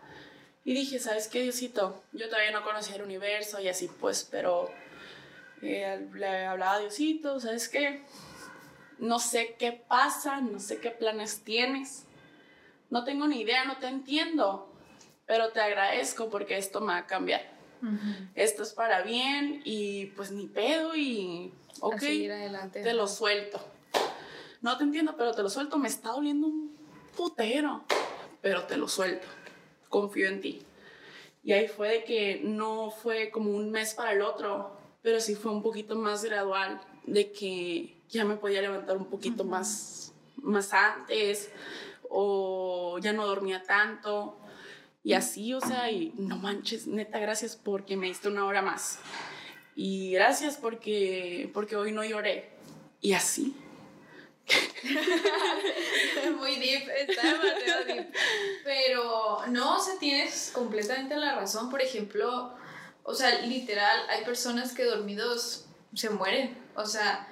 y 0.64 0.74
dije, 0.74 1.00
¿sabes 1.00 1.28
qué, 1.28 1.42
Diosito? 1.44 2.04
Yo 2.14 2.28
todavía 2.30 2.52
no 2.52 2.64
conocía 2.64 2.96
el 2.96 3.02
universo 3.02 3.60
y 3.60 3.68
así 3.68 3.90
pues, 4.00 4.28
pero 4.30 4.70
eh, 5.62 6.08
le 6.14 6.46
hablaba 6.46 6.76
a 6.76 6.80
Diosito, 6.80 7.40
¿sabes 7.40 7.70
qué? 7.70 8.04
No 9.00 9.20
sé 9.20 9.56
qué 9.60 9.72
pasa, 9.72 10.42
no 10.42 10.60
sé 10.60 10.80
qué 10.80 10.92
planes 10.92 11.44
tienes, 11.44 12.06
no 12.90 13.04
tengo 13.04 13.28
ni 13.28 13.42
idea, 13.42 13.66
no 13.66 13.78
te 13.78 13.88
entiendo, 13.88 14.74
pero 15.26 15.50
te 15.50 15.62
agradezco 15.62 16.30
porque 16.30 16.58
esto 16.58 16.80
me 16.80 16.94
va 16.94 17.00
a 17.00 17.08
cambiar 17.08 17.57
esto 18.36 18.64
es 18.64 18.74
para 18.74 19.02
bien 19.02 19.62
y 19.66 20.08
pues 20.08 20.32
ni 20.32 20.48
pedo 20.48 20.96
y 20.96 21.54
ok, 21.80 22.02
adelante, 22.02 22.84
te 22.84 22.94
lo 22.94 23.08
suelto. 23.08 23.60
No 24.62 24.78
te 24.78 24.84
entiendo, 24.84 25.16
pero 25.18 25.34
te 25.34 25.44
lo 25.44 25.50
suelto, 25.50 25.78
me 25.78 25.88
está 25.88 26.10
doliendo 26.10 26.48
un 26.48 26.76
putero, 27.16 27.84
pero 28.42 28.64
te 28.64 28.78
lo 28.78 28.88
suelto, 28.88 29.28
confío 29.90 30.28
en 30.28 30.42
ti. 30.42 30.62
Y 31.44 31.54
ahí 31.54 31.68
fue 31.68 31.90
de 31.90 32.04
que 32.04 32.42
no 32.44 32.92
fue 32.92 33.30
como 33.32 33.52
un 33.52 33.72
mes 33.72 33.94
para 33.94 34.12
el 34.12 34.22
otro, 34.22 34.76
pero 35.02 35.22
sí 35.22 35.36
fue 35.36 35.52
un 35.52 35.62
poquito 35.62 35.96
más 35.96 36.24
gradual, 36.24 36.82
de 37.06 37.32
que 37.32 38.02
ya 38.10 38.26
me 38.26 38.36
podía 38.36 38.62
levantar 38.62 38.98
un 38.98 39.06
poquito 39.06 39.44
más, 39.46 40.14
más 40.38 40.74
antes, 40.74 41.52
o 42.10 43.00
ya 43.00 43.14
no 43.14 43.26
dormía 43.26 43.64
tanto, 43.64 44.38
y 45.08 45.14
así, 45.14 45.54
o 45.54 45.62
sea, 45.62 45.90
y 45.90 46.12
no 46.18 46.36
manches, 46.36 46.86
neta, 46.86 47.18
gracias 47.18 47.56
porque 47.56 47.96
me 47.96 48.08
diste 48.08 48.28
una 48.28 48.44
hora 48.44 48.62
más. 48.62 49.00
Y 49.74 50.12
gracias 50.12 50.58
porque, 50.58 51.50
porque 51.54 51.78
hoy 51.78 51.94
no 51.94 52.04
lloré. 52.04 52.50
Y 53.00 53.14
así. 53.14 53.56
Muy 56.38 56.58
deep, 56.58 56.90
está 56.90 57.22
demasiado 57.24 57.86
deep. 57.86 58.14
Pero 58.66 59.46
no, 59.48 59.78
o 59.78 59.80
sea, 59.80 59.98
tienes 59.98 60.52
completamente 60.54 61.16
la 61.16 61.36
razón. 61.36 61.70
Por 61.70 61.82
ejemplo, 61.82 62.54
o 63.04 63.14
sea, 63.14 63.44
literal, 63.44 64.10
hay 64.10 64.26
personas 64.26 64.74
que 64.74 64.84
dormidos 64.84 65.68
se 65.94 66.10
mueren. 66.10 66.58
O 66.76 66.86
sea, 66.86 67.30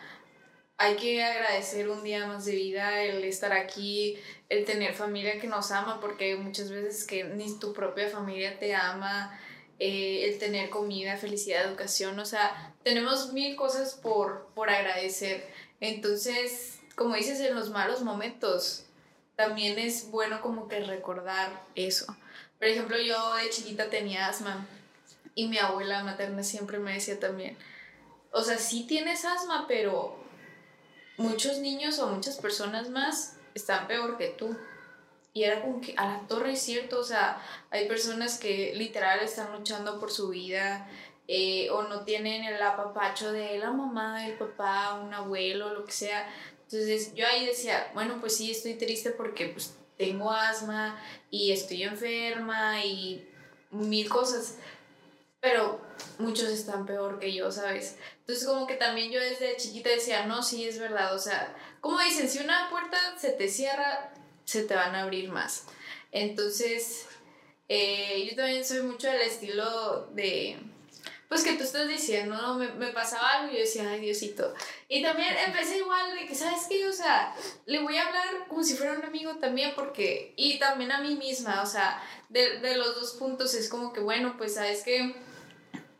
hay 0.77 0.95
que 0.97 1.23
agradecer 1.23 1.89
un 1.89 2.03
día 2.03 2.27
más 2.27 2.45
de 2.45 2.53
vida, 2.53 3.01
el 3.01 3.23
estar 3.23 3.53
aquí, 3.53 4.17
el 4.49 4.65
tener 4.65 4.93
familia 4.93 5.39
que 5.39 5.47
nos 5.47 5.71
ama, 5.71 5.99
porque 6.01 6.35
muchas 6.35 6.69
veces 6.69 7.05
que 7.05 7.23
ni 7.23 7.57
tu 7.59 7.73
propia 7.73 8.09
familia 8.09 8.59
te 8.59 8.75
ama, 8.75 9.39
eh, 9.79 10.25
el 10.25 10.37
tener 10.37 10.69
comida, 10.69 11.17
felicidad, 11.17 11.65
educación, 11.65 12.19
o 12.19 12.25
sea, 12.25 12.73
tenemos 12.83 13.31
mil 13.33 13.55
cosas 13.55 13.93
por, 13.93 14.47
por 14.53 14.69
agradecer. 14.69 15.49
Entonces, 15.79 16.79
como 16.95 17.15
dices, 17.15 17.39
en 17.39 17.55
los 17.55 17.69
malos 17.69 18.01
momentos, 18.01 18.85
también 19.35 19.79
es 19.79 20.09
bueno 20.11 20.41
como 20.41 20.67
que 20.67 20.79
recordar 20.81 21.63
eso. 21.75 22.05
Por 22.57 22.67
ejemplo, 22.67 22.97
yo 22.97 23.35
de 23.35 23.49
chiquita 23.49 23.89
tenía 23.89 24.27
asma 24.27 24.65
y 25.35 25.47
mi 25.47 25.57
abuela 25.57 26.03
materna 26.03 26.43
siempre 26.43 26.79
me 26.79 26.93
decía 26.93 27.19
también, 27.19 27.57
o 28.31 28.41
sea, 28.43 28.57
sí 28.57 28.85
tienes 28.87 29.25
asma, 29.25 29.65
pero 29.67 30.17
muchos 31.17 31.59
niños 31.59 31.99
o 31.99 32.07
muchas 32.07 32.37
personas 32.37 32.89
más 32.89 33.37
están 33.53 33.87
peor 33.87 34.17
que 34.17 34.29
tú. 34.29 34.55
Y 35.33 35.43
era 35.43 35.61
como 35.61 35.81
que 35.81 35.93
a 35.97 36.07
la 36.07 36.27
torre 36.27 36.53
es 36.53 36.61
cierto, 36.61 36.99
o 36.99 37.03
sea, 37.03 37.41
hay 37.69 37.87
personas 37.87 38.37
que 38.39 38.73
literal 38.75 39.19
están 39.19 39.51
luchando 39.51 39.99
por 39.99 40.09
su 40.09 40.29
vida 40.29 40.89
eh, 41.27 41.69
o 41.71 41.83
no 41.83 42.05
tienen 42.05 42.45
el 42.45 42.61
apapacho 42.61 43.33
de 43.33 43.57
la 43.57 43.71
mamá, 43.71 44.25
el 44.27 44.37
papá, 44.37 44.93
un 44.93 45.13
abuelo, 45.13 45.73
lo 45.73 45.83
que 45.83 45.91
sea. 45.91 46.29
Entonces 46.63 47.13
yo 47.15 47.27
ahí 47.27 47.45
decía, 47.45 47.91
bueno, 47.93 48.17
pues 48.21 48.37
sí, 48.37 48.51
estoy 48.51 48.75
triste 48.75 49.11
porque 49.11 49.47
pues 49.47 49.75
tengo 49.97 50.31
asma 50.31 51.01
y 51.29 51.51
estoy 51.51 51.83
enferma 51.83 52.85
y 52.85 53.27
mil 53.71 54.07
cosas 54.07 54.57
pero 55.45 55.79
muchos 56.17 56.49
están 56.49 56.85
peor 56.85 57.19
que 57.19 57.33
yo, 57.33 57.51
¿sabes? 57.51 57.97
Entonces 58.19 58.45
como 58.45 58.67
que 58.67 58.75
también 58.75 59.11
yo 59.11 59.19
desde 59.19 59.57
chiquita 59.57 59.89
decía, 59.89 60.25
no, 60.25 60.41
sí, 60.43 60.65
es 60.67 60.79
verdad, 60.79 61.13
o 61.13 61.19
sea, 61.19 61.55
como 61.81 61.99
dicen, 61.99 62.29
si 62.29 62.39
una 62.39 62.69
puerta 62.69 62.97
se 63.17 63.31
te 63.31 63.47
cierra, 63.47 64.13
se 64.43 64.63
te 64.63 64.75
van 64.75 64.95
a 64.95 65.03
abrir 65.03 65.29
más. 65.29 65.65
Entonces, 66.11 67.07
eh, 67.67 68.27
yo 68.29 68.35
también 68.35 68.63
soy 68.63 68.83
mucho 68.83 69.07
del 69.07 69.21
estilo 69.21 70.07
de, 70.13 70.57
pues 71.27 71.43
que 71.43 71.53
tú 71.53 71.63
estás 71.63 71.87
diciendo, 71.87 72.35
¿no? 72.35 72.55
Me, 72.55 72.69
me, 72.73 72.87
pasaba 72.87 73.33
algo 73.33 73.51
y 73.51 73.55
yo 73.55 73.61
decía, 73.61 73.89
ay, 73.89 73.99
Diosito. 73.99 74.53
Y 74.87 75.01
también 75.01 75.35
empecé 75.45 75.79
igual 75.79 76.15
de 76.15 76.25
que, 76.25 76.35
¿sabes 76.35 76.67
qué? 76.69 76.87
O 76.87 76.93
sea, 76.93 77.35
le 77.65 77.79
voy 77.79 77.97
a 77.97 78.07
hablar 78.07 78.47
como 78.47 78.63
si 78.63 78.75
fuera 78.75 78.93
un 78.93 79.03
amigo 79.03 79.35
también 79.37 79.73
porque, 79.75 80.33
y 80.37 80.59
también 80.59 80.91
a 80.91 81.01
mí 81.01 81.15
misma, 81.15 81.61
o 81.61 81.65
sea, 81.65 82.01
de, 82.29 82.59
de 82.59 82.77
los 82.77 82.95
dos 82.95 83.13
puntos 83.13 83.53
es 83.55 83.69
como 83.69 83.91
que, 83.91 83.99
bueno, 83.99 84.35
pues, 84.37 84.53
¿sabes 84.53 84.83
qué? 84.83 85.15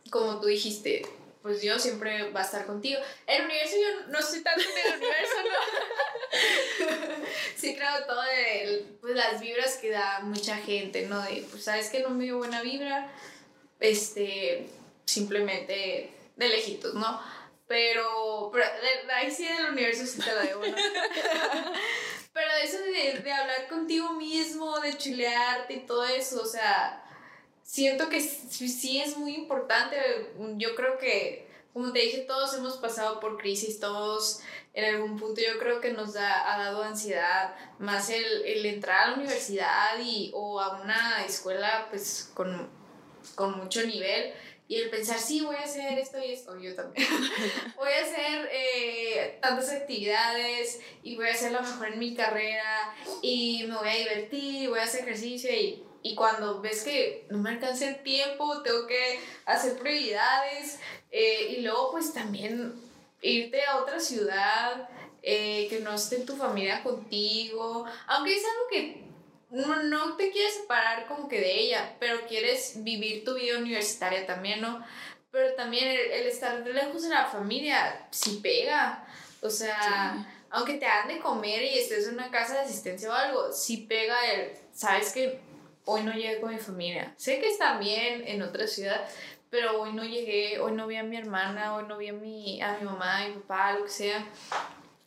Como 0.10 0.40
tú 0.40 0.48
dijiste, 0.48 1.06
pues 1.46 1.62
Dios 1.62 1.82
siempre 1.82 2.32
va 2.32 2.42
a 2.42 2.44
estar 2.44 2.66
contigo. 2.66 3.00
El 3.28 3.46
universo, 3.46 3.76
yo 3.76 4.08
no 4.08 4.18
estoy 4.18 4.42
tanto 4.42 4.62
en 4.62 4.94
el 4.94 4.98
universo, 4.98 5.36
¿no? 5.44 7.26
sí, 7.56 7.76
creo 7.76 8.06
todo 8.08 8.22
de 8.24 8.86
pues, 9.00 9.16
las 9.16 9.40
vibras 9.40 9.76
que 9.76 9.92
da 9.92 10.22
mucha 10.22 10.58
gente, 10.58 11.04
¿no? 11.04 11.22
De, 11.22 11.46
pues, 11.52 11.64
¿sabes 11.64 11.90
que 11.90 12.00
no 12.00 12.10
me 12.10 12.24
dio 12.24 12.38
buena 12.38 12.64
vibra? 12.64 13.12
Este, 13.80 14.68
simplemente 15.06 16.12
de 16.36 16.50
lejitos, 16.50 16.96
¿no? 16.96 17.22
Pero, 17.68 18.50
pero 18.52 18.66
ahí 19.14 19.30
sí 19.30 19.48
del 19.48 19.72
universo 19.72 20.06
sí 20.08 20.20
te 20.20 20.34
la 20.34 20.42
debo, 20.42 20.66
¿no? 20.66 20.76
pero 22.34 22.48
eso 22.64 22.80
de, 22.80 23.20
de 23.20 23.32
hablar 23.32 23.68
contigo 23.68 24.14
mismo, 24.14 24.80
de 24.80 24.98
chilearte 24.98 25.74
y 25.74 25.86
todo 25.86 26.06
eso, 26.06 26.42
o 26.42 26.46
sea 26.48 27.05
siento 27.66 28.10
que 28.10 28.22
sí 28.22 29.02
es 29.02 29.18
muy 29.18 29.36
importante. 29.36 29.98
Yo 30.58 30.76
creo 30.76 30.98
que, 30.98 31.48
como 31.74 31.92
te 31.92 32.00
dije, 32.00 32.20
todos 32.20 32.54
hemos 32.54 32.78
pasado 32.78 33.20
por 33.20 33.38
crisis, 33.38 33.80
todos 33.80 34.40
en 34.74 34.96
algún 34.96 35.18
punto 35.18 35.42
yo 35.42 35.58
creo 35.58 35.82
que 35.82 35.92
nos 35.92 36.14
da, 36.14 36.54
ha 36.54 36.64
dado 36.64 36.84
ansiedad, 36.84 37.56
más 37.80 38.10
el, 38.10 38.46
el 38.46 38.66
entrar 38.66 39.00
a 39.00 39.08
la 39.12 39.14
universidad 39.16 40.00
y, 40.02 40.32
o 40.34 40.62
a 40.62 40.82
una 40.82 41.26
escuela 41.26 41.88
pues 41.90 42.32
con, 42.34 42.70
con 43.34 43.58
mucho 43.58 43.86
nivel. 43.86 44.34
Y 44.68 44.78
el 44.78 44.90
pensar, 44.90 45.20
sí, 45.20 45.42
voy 45.42 45.56
a 45.58 45.62
hacer 45.62 45.98
esto 46.00 46.18
y 46.20 46.32
esto, 46.32 46.60
yo 46.60 46.76
también. 46.76 47.08
voy 47.78 47.92
a 47.92 48.04
hacer 48.04 48.50
eh, 48.52 49.38
tantas 49.40 49.70
actividades 49.70 50.82
y 51.04 51.16
voy 51.16 51.28
a 51.28 51.34
hacer 51.34 51.52
lo 51.52 51.62
mejor 51.62 51.88
en 51.90 52.00
mi 52.00 52.16
carrera 52.16 52.96
y 53.22 53.64
me 53.68 53.76
voy 53.76 53.90
a 53.90 53.96
divertir 53.96 54.64
y 54.64 54.68
voy 54.68 54.80
a 54.80 54.84
hacer 54.84 55.02
ejercicio 55.02 55.54
y 55.54 55.85
y 56.06 56.14
cuando 56.14 56.62
ves 56.62 56.84
que 56.84 57.26
no 57.32 57.40
me 57.40 57.50
alcanza 57.50 57.90
el 57.90 58.04
tiempo, 58.04 58.62
tengo 58.62 58.86
que 58.86 59.20
hacer 59.48 59.76
prioridades 59.80 60.80
eh, 61.10 61.56
y 61.58 61.62
luego 61.62 61.94
pues 61.94 62.14
también 62.14 62.76
irte 63.24 63.66
a 63.66 63.78
otra 63.78 64.00
ciudad, 64.00 64.88
eh, 65.24 65.66
que 65.68 65.80
no 65.80 65.96
esté 65.96 66.18
tu 66.18 66.36
familia 66.36 66.84
contigo, 66.84 67.88
aunque 68.06 68.36
es 68.36 68.44
algo 68.46 68.68
que 68.70 69.04
no, 69.50 69.82
no, 69.82 70.16
te 70.16 70.30
quieres 70.30 70.54
separar 70.54 71.08
como 71.08 71.28
que 71.28 71.40
de 71.40 71.60
ella, 71.60 71.96
pero 72.00 72.28
quieres 72.28 72.84
vivir 72.84 73.26
tu 73.26 73.34
vida 73.34 73.58
universitaria 73.58 74.28
también, 74.28 74.62
¿no? 74.62 74.86
Pero 75.32 75.56
también 75.56 75.88
el, 75.88 76.28
estar 76.28 76.60
lejos 76.68 77.02
de 77.02 77.10
la 77.10 77.26
familia 77.26 78.08
sí 78.12 78.42
pega, 78.44 79.08
o 79.42 79.50
sea... 79.50 80.32
Aunque 80.52 80.76
te 80.76 80.86
han 80.86 81.10
de 81.10 81.20
comer 81.20 81.64
y 81.64 81.80
estés 81.80 82.08
en 82.08 82.14
una 82.14 82.32
casa 82.32 82.54
de 82.54 82.60
asistencia 82.62 83.10
o 83.10 83.14
algo, 83.14 83.52
sí 83.52 83.88
pega 83.90 84.16
el, 84.32 84.52
sabes 84.72 85.12
que 85.12 85.42
hoy 85.86 86.04
no 86.04 86.12
llegué 86.14 86.40
con 86.40 86.54
mi 86.54 86.60
familia. 86.60 87.14
Sé 87.18 87.40
que 87.40 87.50
están 87.50 87.80
bien 87.80 88.24
en 88.28 88.42
otra 88.42 88.68
ciudad, 88.68 89.08
pero 89.50 89.82
hoy 89.82 89.94
no 89.94 90.04
llegué, 90.04 90.60
hoy 90.60 90.74
no 90.74 90.88
vi 90.88 90.98
a 90.98 91.04
mi 91.04 91.18
hermana, 91.18 91.76
hoy 91.76 91.86
no 91.88 91.98
vi 91.98 92.10
a 92.10 92.14
mi, 92.14 92.62
a 92.62 92.78
mi 92.78 92.86
mamá, 92.86 93.24
a 93.24 93.28
mi 93.28 93.36
papá, 93.36 93.74
lo 93.74 93.86
que 93.86 93.92
sea. 93.92 94.28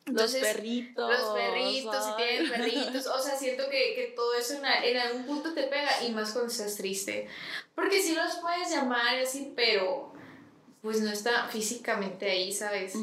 Entonces, 0.07 0.41
los 0.41 0.53
perritos. 0.53 1.11
Los 1.11 1.35
perritos, 1.35 2.05
si 2.05 2.17
tienen 2.17 2.51
perritos. 2.51 3.07
O 3.07 3.19
sea, 3.19 3.37
siento 3.37 3.65
que, 3.69 3.95
que 3.95 4.13
todo 4.17 4.35
eso 4.35 4.55
en, 4.55 4.65
en, 4.65 4.97
algún 4.97 5.25
punto 5.25 5.53
te 5.53 5.65
pega 5.65 6.03
y 6.03 6.13
más 6.13 6.33
cuando 6.33 6.51
estás 6.51 6.77
triste. 6.77 7.29
Porque 7.75 8.03
sí 8.03 8.15
los 8.15 8.37
puedes 8.37 8.71
llamar 8.71 9.19
y 9.19 9.23
así, 9.23 9.53
pero 9.55 10.08
pues 10.83 11.01
no 11.01 11.11
está 11.11 11.49
físicamente 11.49 12.31
ahí, 12.31 12.53
¿sabes? 12.53 12.95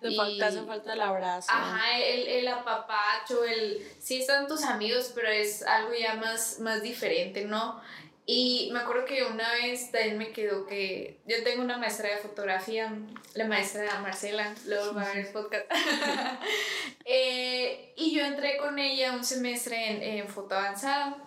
Te, 0.00 0.42
hace 0.42 0.62
falta 0.62 0.92
el 0.92 1.00
abrazo. 1.00 1.50
Ajá, 1.50 1.98
el, 1.98 2.28
el 2.28 2.48
apapacho, 2.48 3.44
el... 3.44 3.86
Sí 3.98 4.20
están 4.20 4.46
tus 4.46 4.64
amigos, 4.64 5.12
pero 5.14 5.28
es 5.28 5.62
algo 5.62 5.94
ya 5.94 6.14
más, 6.16 6.60
más 6.60 6.82
diferente, 6.82 7.44
¿no? 7.44 7.80
Y 8.26 8.70
me 8.72 8.80
acuerdo 8.80 9.04
que 9.04 9.22
una 9.24 9.52
vez 9.52 9.90
también 9.92 10.16
me 10.16 10.32
quedó 10.32 10.66
que 10.66 11.20
yo 11.26 11.42
tengo 11.44 11.62
una 11.62 11.76
maestra 11.76 12.08
de 12.08 12.16
fotografía, 12.18 12.90
la 13.34 13.46
maestra 13.46 14.00
Marcela, 14.00 14.54
luego 14.66 14.94
va 14.94 15.02
a 15.02 15.08
ver 15.08 15.26
el 15.26 15.32
podcast. 15.32 15.66
Eh, 17.06 17.92
y 17.98 18.16
yo 18.16 18.24
entré 18.24 18.56
con 18.56 18.78
ella 18.78 19.12
un 19.12 19.24
semestre 19.24 19.90
en, 19.90 20.02
en 20.02 20.26
foto 20.26 20.54
avanzada. 20.54 21.18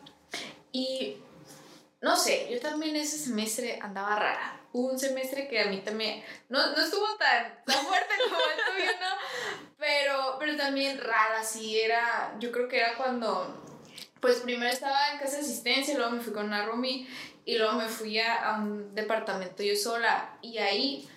Y 0.71 1.17
no 2.01 2.15
sé, 2.15 2.49
yo 2.51 2.59
también 2.59 2.95
ese 2.95 3.19
semestre 3.19 3.77
andaba 3.79 4.15
rara. 4.15 4.56
Hubo 4.73 4.91
un 4.91 4.99
semestre 4.99 5.47
que 5.47 5.61
a 5.61 5.65
mí 5.65 5.77
también 5.77 6.23
no, 6.49 6.75
no 6.75 6.81
estuvo 6.81 7.05
tan, 7.17 7.63
tan 7.65 7.85
fuerte 7.85 8.13
como 8.23 8.35
el 8.37 8.75
tuyo, 8.75 8.91
¿no? 8.99 9.67
Pero, 9.77 10.35
pero 10.39 10.57
también 10.57 10.99
rara, 10.99 11.43
sí, 11.43 11.79
era, 11.79 12.35
yo 12.39 12.51
creo 12.51 12.67
que 12.67 12.77
era 12.77 12.95
cuando 12.95 13.63
pues 14.19 14.37
primero 14.37 14.71
estaba 14.71 15.11
en 15.13 15.19
casa 15.19 15.37
de 15.37 15.43
asistencia, 15.43 15.95
luego 15.95 16.11
me 16.11 16.21
fui 16.21 16.33
con 16.33 16.45
una 16.45 16.65
roomie 16.65 17.07
y 17.45 17.57
luego 17.57 17.73
me 17.73 17.87
fui 17.87 18.19
a, 18.19 18.57
un 18.59 18.93
departamento 18.93 19.63
yo 19.63 19.75
sola 19.75 20.37
y 20.41 20.57
ahí 20.57 21.09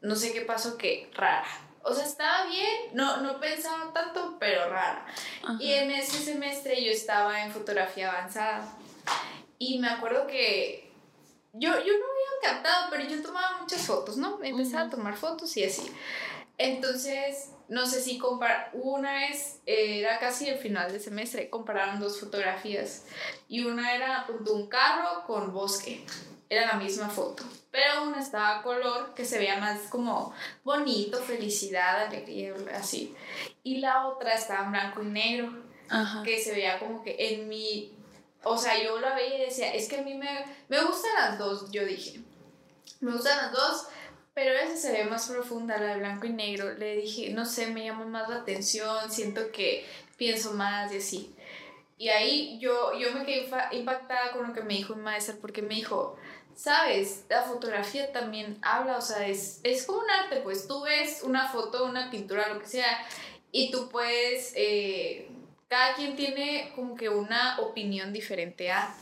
no 0.00 0.14
sé 0.14 0.32
qué 0.32 0.42
pasó 0.42 0.76
que 0.76 1.10
rara. 1.14 1.46
O 1.84 1.92
sea, 1.92 2.04
estaba 2.04 2.46
bien, 2.46 2.94
no, 2.94 3.16
no 3.22 3.40
pensaba 3.40 3.92
tanto, 3.92 4.36
pero 4.38 4.68
rara. 4.68 5.04
Y 5.58 5.72
en 5.72 5.90
ese 5.90 6.18
semestre 6.18 6.84
yo 6.84 6.92
estaba 6.92 7.42
en 7.42 7.50
fotografía 7.50 8.10
avanzada 8.10 8.64
y 9.58 9.80
me 9.80 9.88
acuerdo 9.88 10.28
que 10.28 10.91
yo, 11.52 11.70
yo 11.70 11.74
no 11.74 11.80
había 11.80 12.38
encantado, 12.42 12.86
pero 12.90 13.04
yo 13.04 13.22
tomaba 13.22 13.60
muchas 13.60 13.82
fotos, 13.82 14.16
¿no? 14.16 14.42
Empezaba 14.42 14.84
a 14.84 14.90
tomar 14.90 15.16
fotos 15.16 15.56
y 15.56 15.64
así. 15.64 15.92
Entonces, 16.58 17.50
no 17.68 17.86
sé 17.86 18.00
si 18.00 18.18
compar 18.18 18.70
una 18.74 19.12
vez, 19.14 19.60
era 19.66 20.18
casi 20.18 20.48
el 20.48 20.58
final 20.58 20.92
del 20.92 21.00
semestre, 21.00 21.50
compararon 21.50 22.00
dos 22.00 22.20
fotografías. 22.20 23.04
Y 23.48 23.64
una 23.64 23.94
era 23.94 24.26
un 24.28 24.68
carro 24.68 25.24
con 25.26 25.52
bosque, 25.52 26.04
era 26.52 26.66
la 26.66 26.74
misma 26.74 27.08
foto, 27.08 27.44
pero 27.70 28.04
una 28.04 28.20
estaba 28.20 28.58
a 28.58 28.62
color 28.62 29.14
que 29.14 29.24
se 29.24 29.38
veía 29.38 29.56
más 29.56 29.80
como 29.88 30.34
bonito, 30.62 31.18
felicidad, 31.18 32.02
alegría, 32.06 32.54
así, 32.74 33.14
y 33.62 33.78
la 33.78 34.06
otra 34.06 34.34
estaba 34.34 34.66
en 34.66 34.72
blanco 34.72 35.02
y 35.02 35.06
negro, 35.06 35.52
que 36.22 36.42
se 36.42 36.52
veía 36.52 36.78
como 36.78 37.02
que 37.02 37.16
en 37.18 37.48
mi, 37.48 37.96
o 38.44 38.58
sea, 38.58 38.82
yo 38.82 38.98
la 39.00 39.14
veía 39.14 39.38
y 39.38 39.46
decía, 39.46 39.74
es 39.74 39.88
que 39.88 39.98
a 39.98 40.02
mí 40.02 40.14
me, 40.14 40.44
me 40.68 40.82
gustan 40.82 41.12
las 41.16 41.38
dos, 41.38 41.70
yo 41.70 41.84
dije, 41.84 42.20
me 43.00 43.12
gustan 43.12 43.36
las 43.38 43.52
dos, 43.52 43.86
pero 44.34 44.54
esa 44.54 44.76
se 44.76 44.92
ve 44.92 45.04
más 45.04 45.28
profunda, 45.28 45.78
la 45.78 45.94
de 45.94 45.98
blanco 45.98 46.26
y 46.26 46.32
negro. 46.32 46.72
Le 46.72 46.96
dije, 46.96 47.30
no 47.30 47.44
sé, 47.44 47.66
me 47.66 47.84
llama 47.84 48.06
más 48.06 48.28
la 48.28 48.36
atención, 48.36 49.10
siento 49.10 49.52
que 49.52 49.84
pienso 50.16 50.52
más 50.52 50.92
y 50.92 50.96
así. 50.98 51.34
Y 51.98 52.08
ahí 52.08 52.58
yo, 52.58 52.98
yo 52.98 53.12
me 53.12 53.24
quedé 53.24 53.48
impactada 53.72 54.32
con 54.32 54.48
lo 54.48 54.54
que 54.54 54.62
me 54.62 54.74
dijo 54.74 54.94
mi 54.96 55.02
maestra, 55.02 55.36
porque 55.40 55.62
me 55.62 55.74
dijo, 55.74 56.16
sabes, 56.56 57.24
la 57.28 57.42
fotografía 57.42 58.10
también 58.12 58.58
habla, 58.62 58.96
o 58.96 59.00
sea, 59.02 59.26
es, 59.28 59.60
es 59.62 59.84
como 59.84 60.00
un 60.00 60.10
arte, 60.10 60.40
pues 60.40 60.66
tú 60.66 60.82
ves 60.82 61.20
una 61.22 61.48
foto, 61.48 61.84
una 61.84 62.10
pintura, 62.10 62.48
lo 62.48 62.60
que 62.60 62.66
sea, 62.66 63.06
y 63.52 63.70
tú 63.70 63.88
puedes, 63.88 64.52
eh, 64.56 65.28
cada 65.72 65.94
quien 65.94 66.16
tiene 66.16 66.70
como 66.76 66.94
que 66.94 67.08
una 67.08 67.58
opinión 67.58 68.12
diferente 68.12 68.70
a. 68.70 68.94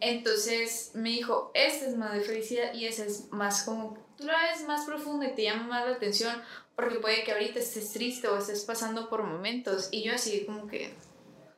Entonces 0.00 0.90
me 0.94 1.10
dijo, 1.10 1.52
esta 1.54 1.86
es 1.86 1.96
más 1.96 2.14
de 2.14 2.22
felicidad 2.22 2.74
y 2.74 2.86
esa 2.86 3.04
es 3.04 3.30
más 3.30 3.62
como 3.62 3.96
tú 4.16 4.24
la 4.24 4.36
ves 4.50 4.66
más 4.66 4.86
profunda 4.86 5.26
y 5.26 5.36
te 5.36 5.44
llama 5.44 5.68
más 5.68 5.86
la 5.86 5.94
atención 5.94 6.34
porque 6.74 6.98
puede 6.98 7.22
que 7.22 7.30
ahorita 7.30 7.60
estés 7.60 7.92
triste 7.92 8.26
o 8.26 8.36
estés 8.36 8.64
pasando 8.64 9.08
por 9.08 9.22
momentos 9.22 9.88
y 9.92 10.02
yo 10.02 10.12
así 10.12 10.44
como 10.46 10.66
que 10.66 10.92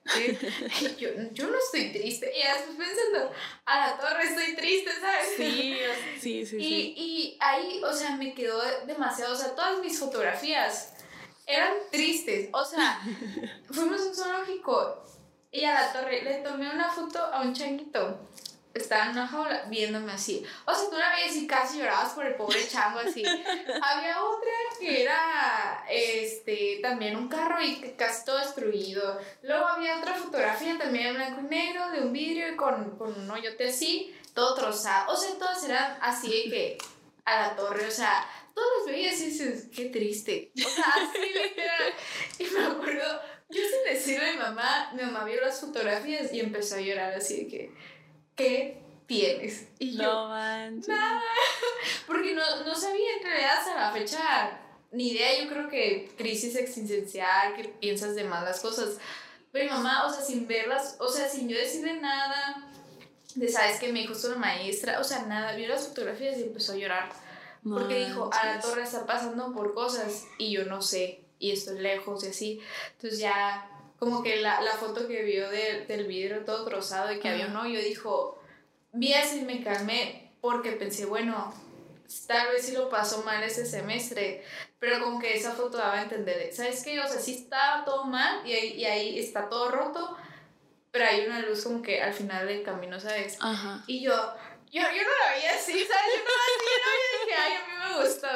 yo, 0.98 1.08
yo, 1.32 1.46
no 1.46 1.56
estoy 1.56 1.92
triste 1.92 2.30
y 2.36 2.42
después 2.42 2.76
pensando 2.76 3.32
a 3.64 3.86
la 3.88 3.96
torre 3.96 4.24
estoy 4.24 4.54
triste 4.56 4.90
sabes 5.00 5.28
sí 5.36 5.76
sí 6.20 6.44
sí, 6.44 6.56
y, 6.58 6.94
y 6.96 7.36
ahí 7.40 7.80
o 7.84 7.92
sea 7.92 8.16
me 8.16 8.34
quedó 8.34 8.60
demasiado 8.84 9.32
o 9.32 9.36
sea 9.36 9.54
todas 9.54 9.80
mis 9.80 9.98
fotografías 9.98 10.92
eran 11.46 11.72
tristes 11.90 12.48
o 12.52 12.64
sea 12.64 13.00
fuimos 13.70 14.00
a 14.00 14.04
un 14.04 14.14
zoológico 14.14 15.04
y 15.50 15.64
a 15.64 15.74
la 15.74 15.92
torre 15.92 16.22
le 16.22 16.34
tomé 16.38 16.70
una 16.70 16.90
foto 16.90 17.18
a 17.18 17.42
un 17.42 17.52
changuito 17.52 18.18
estaba 18.74 19.04
en 19.04 19.10
una 19.10 19.26
jaula 19.26 19.64
viéndome 19.68 20.12
así. 20.12 20.44
O 20.64 20.74
sea, 20.74 20.88
tú 20.88 20.96
la 20.96 21.10
veías 21.14 21.36
y 21.36 21.46
casi 21.46 21.78
llorabas 21.78 22.12
por 22.12 22.26
el 22.26 22.34
pobre 22.34 22.66
chango 22.66 23.00
así. 23.00 23.22
Había 23.82 24.22
otra 24.22 24.50
que 24.78 25.02
era 25.02 25.84
este 25.88 26.78
también 26.82 27.16
un 27.16 27.28
carro 27.28 27.62
y 27.62 27.80
casi 27.96 28.24
todo 28.24 28.38
destruido. 28.38 29.20
Luego 29.42 29.66
había 29.66 29.98
otra 29.98 30.14
fotografía 30.14 30.76
también 30.78 31.08
en 31.08 31.14
blanco 31.14 31.40
y 31.42 31.44
negro 31.44 31.90
de 31.90 32.00
un 32.00 32.12
vidrio 32.12 32.56
con, 32.56 32.96
con 32.96 33.14
un 33.14 33.30
hoyote 33.30 33.68
así, 33.68 34.14
todo 34.34 34.54
trozado. 34.54 35.12
O 35.12 35.16
sea, 35.16 35.38
todas 35.38 35.62
eran 35.64 35.98
así 36.00 36.48
de 36.48 36.48
que 36.48 36.78
a 37.24 37.40
la 37.40 37.56
torre, 37.56 37.86
o 37.86 37.90
sea, 37.90 38.26
todos 38.54 38.68
los 38.78 38.86
veías 38.86 39.20
y 39.20 39.26
dices, 39.26 39.68
qué 39.74 39.86
triste. 39.86 40.52
O 40.64 40.68
sea, 40.68 40.84
así 40.84 41.18
literal. 41.18 41.92
Y 42.38 42.44
me 42.44 42.64
acuerdo, 42.64 43.20
yo 43.48 43.60
sin 43.62 43.94
decirle 43.94 44.30
a 44.30 44.32
mi 44.32 44.38
mamá, 44.38 44.90
mi 44.94 45.02
mamá 45.02 45.24
vio 45.24 45.40
las 45.40 45.60
fotografías 45.60 46.32
y 46.32 46.40
empezó 46.40 46.76
a 46.76 46.80
llorar 46.80 47.14
así 47.14 47.44
de 47.44 47.48
que 47.48 47.74
¿qué 48.36 48.82
tienes? 49.06 49.68
Y 49.78 49.92
no 49.92 50.02
yo, 50.02 50.28
manches. 50.28 50.88
nada, 50.88 51.22
porque 52.06 52.34
no, 52.34 52.64
no 52.64 52.74
sabía 52.74 53.16
en 53.18 53.24
realidad 53.24 53.58
hasta 53.58 53.74
la 53.74 53.92
fecha, 53.92 54.60
ni 54.90 55.10
idea, 55.12 55.42
yo 55.42 55.48
creo 55.48 55.68
que 55.68 56.10
crisis 56.16 56.56
existencial, 56.56 57.54
que 57.56 57.64
piensas 57.64 58.14
de 58.14 58.24
malas 58.24 58.60
cosas. 58.60 58.98
Pero 59.50 59.66
mi 59.66 59.70
mamá, 59.70 60.06
o 60.06 60.12
sea, 60.12 60.22
sin 60.22 60.46
verlas, 60.46 60.96
o 60.98 61.08
sea, 61.08 61.28
sin 61.28 61.48
yo 61.48 61.58
decirle 61.58 62.00
nada, 62.00 62.71
de 63.34 63.48
sabes 63.48 63.78
que 63.78 63.92
me 63.92 64.00
dijo 64.00 64.14
una 64.26 64.36
maestra, 64.36 65.00
o 65.00 65.04
sea, 65.04 65.22
nada, 65.22 65.54
vio 65.56 65.68
las 65.68 65.88
fotografías 65.88 66.38
y 66.38 66.42
empezó 66.42 66.72
a 66.72 66.76
llorar. 66.76 67.10
Porque 67.64 68.06
dijo, 68.06 68.28
a 68.32 68.46
la 68.46 68.60
torre 68.60 68.82
está 68.82 69.06
pasando 69.06 69.52
por 69.52 69.72
cosas 69.72 70.24
y 70.36 70.50
yo 70.50 70.64
no 70.64 70.82
sé, 70.82 71.20
y 71.38 71.52
estoy 71.52 71.78
lejos 71.78 72.24
y 72.24 72.28
así. 72.28 72.60
Entonces 72.96 73.20
ya 73.20 73.68
como 74.00 74.22
que 74.24 74.40
la, 74.40 74.60
la 74.62 74.72
foto 74.72 75.06
que 75.06 75.22
vio 75.22 75.48
del 75.48 76.06
vidrio 76.08 76.44
todo 76.44 76.64
trozado 76.64 77.12
y 77.12 77.20
que 77.20 77.28
había 77.28 77.46
un 77.46 77.56
hoyo, 77.56 77.78
dijo, 77.78 78.42
vi 78.92 79.14
así 79.14 79.38
y 79.38 79.44
me 79.44 79.62
calmé 79.62 80.32
porque 80.40 80.72
pensé, 80.72 81.06
bueno, 81.06 81.54
tal 82.26 82.48
vez 82.48 82.66
sí 82.66 82.72
lo 82.72 82.88
pasó 82.88 83.22
mal 83.22 83.42
ese 83.44 83.64
semestre, 83.64 84.42
pero 84.80 85.00
como 85.00 85.20
que 85.20 85.36
esa 85.36 85.52
foto 85.52 85.78
daba 85.78 86.00
a 86.00 86.02
entender, 86.02 86.52
¿sabes 86.52 86.82
qué? 86.82 86.98
O 86.98 87.06
sea, 87.06 87.20
sí 87.20 87.34
estaba 87.34 87.84
todo 87.84 88.04
mal 88.04 88.44
y 88.44 88.52
ahí, 88.52 88.72
y 88.72 88.84
ahí 88.84 89.18
está 89.20 89.48
todo 89.48 89.70
roto, 89.70 90.16
pero 90.92 91.06
hay 91.06 91.26
una 91.26 91.40
luz 91.40 91.64
como 91.64 91.82
que 91.82 92.00
al 92.00 92.12
final 92.12 92.46
del 92.46 92.62
camino, 92.62 93.00
¿sabes? 93.00 93.38
Ajá. 93.40 93.82
Y 93.86 94.02
yo, 94.02 94.12
yo, 94.70 94.82
yo 94.82 95.02
no 95.02 95.26
la 95.26 95.34
veía 95.34 95.54
así, 95.54 95.72
¿sabes? 95.72 96.12
Yo 96.14 96.22
no 96.22 96.30
la 96.38 96.46
veía, 96.60 96.78
no 96.84 97.24
dije, 97.24 97.40
ay, 97.40 97.52
a 97.54 97.66
mí 97.66 97.96
me 97.96 98.04
gustó. 98.04 98.28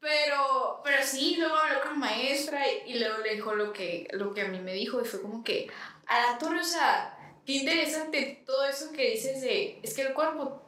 Pero, 0.00 0.80
pero 0.82 1.04
sí, 1.04 1.36
luego 1.38 1.56
habló 1.56 1.80
con 1.82 1.98
maestra 1.98 2.64
y, 2.86 2.98
luego 2.98 3.18
le 3.18 3.34
dijo 3.34 3.54
lo 3.54 3.72
que, 3.72 4.08
lo 4.12 4.32
que 4.32 4.42
a 4.42 4.48
mí 4.48 4.60
me 4.60 4.72
dijo 4.74 5.00
y 5.00 5.04
fue 5.04 5.20
como 5.20 5.44
que 5.44 5.70
a 6.06 6.32
la 6.32 6.38
torre, 6.38 6.60
o 6.60 6.64
sea, 6.64 7.16
qué 7.44 7.52
interesante 7.52 8.42
todo 8.46 8.64
eso 8.66 8.92
que 8.92 9.10
dices 9.10 9.40
de, 9.40 9.80
es 9.82 9.94
que 9.94 10.02
el 10.02 10.14
cuerpo 10.14 10.60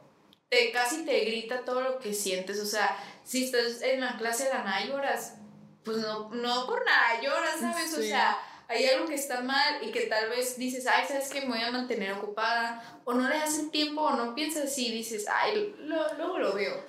te 0.49 0.71
casi 0.71 1.05
te 1.05 1.19
grita 1.21 1.65
todo 1.65 1.81
lo 1.81 1.99
que 1.99 2.13
sientes, 2.13 2.59
o 2.59 2.65
sea, 2.65 2.97
si 3.23 3.45
estás 3.45 3.81
en 3.81 4.01
la 4.01 4.17
clase 4.17 4.45
de 4.45 4.49
la 4.49 4.63
nada 4.63 4.85
lloras, 4.85 5.35
pues 5.83 5.97
no, 5.97 6.29
no 6.29 6.65
por 6.65 6.85
nada 6.85 7.21
lloras, 7.21 7.59
¿sabes? 7.59 7.93
O 7.93 8.01
sea, 8.01 8.37
hay 8.67 8.85
algo 8.85 9.07
que 9.07 9.15
está 9.15 9.41
mal 9.41 9.79
y 9.81 9.91
que 9.91 10.01
tal 10.01 10.29
vez 10.29 10.57
dices, 10.57 10.87
ay, 10.87 11.05
¿sabes 11.07 11.29
que 11.29 11.41
Me 11.41 11.47
voy 11.47 11.61
a 11.61 11.71
mantener 11.71 12.13
ocupada, 12.13 12.99
o 13.03 13.13
no 13.13 13.27
le 13.29 13.37
das 13.37 13.59
el 13.59 13.71
tiempo, 13.71 14.01
o 14.01 14.15
no 14.15 14.35
piensas 14.35 14.65
así, 14.65 14.91
dices, 14.91 15.25
ay, 15.27 15.75
luego 15.79 16.39
lo 16.39 16.53
veo. 16.53 16.83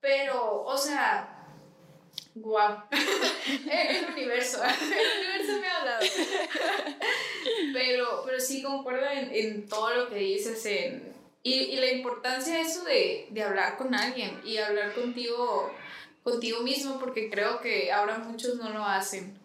Pero, 0.00 0.62
o 0.64 0.76
sea, 0.76 1.36
Guau. 2.36 2.82
el 3.70 4.12
universo. 4.12 4.62
El 4.62 5.18
universo 5.24 5.58
me 5.58 5.66
ha 5.66 5.78
hablado. 5.78 6.06
pero, 7.72 8.22
pero 8.26 8.40
sí 8.40 8.62
concuerdo 8.62 9.06
en, 9.10 9.34
en 9.34 9.66
todo 9.66 9.94
lo 9.94 10.10
que 10.10 10.16
dices 10.16 10.64
en, 10.66 11.14
y, 11.42 11.54
y, 11.54 11.76
la 11.76 11.90
importancia 11.92 12.54
de 12.54 12.60
eso 12.60 12.84
de, 12.84 13.28
de, 13.30 13.42
hablar 13.42 13.78
con 13.78 13.94
alguien 13.94 14.38
y 14.44 14.58
hablar 14.58 14.92
contigo, 14.94 15.72
contigo 16.22 16.60
mismo, 16.60 16.98
porque 16.98 17.30
creo 17.30 17.60
que 17.60 17.90
ahora 17.90 18.18
muchos 18.18 18.56
no 18.56 18.68
lo 18.68 18.84
hacen. 18.84 19.38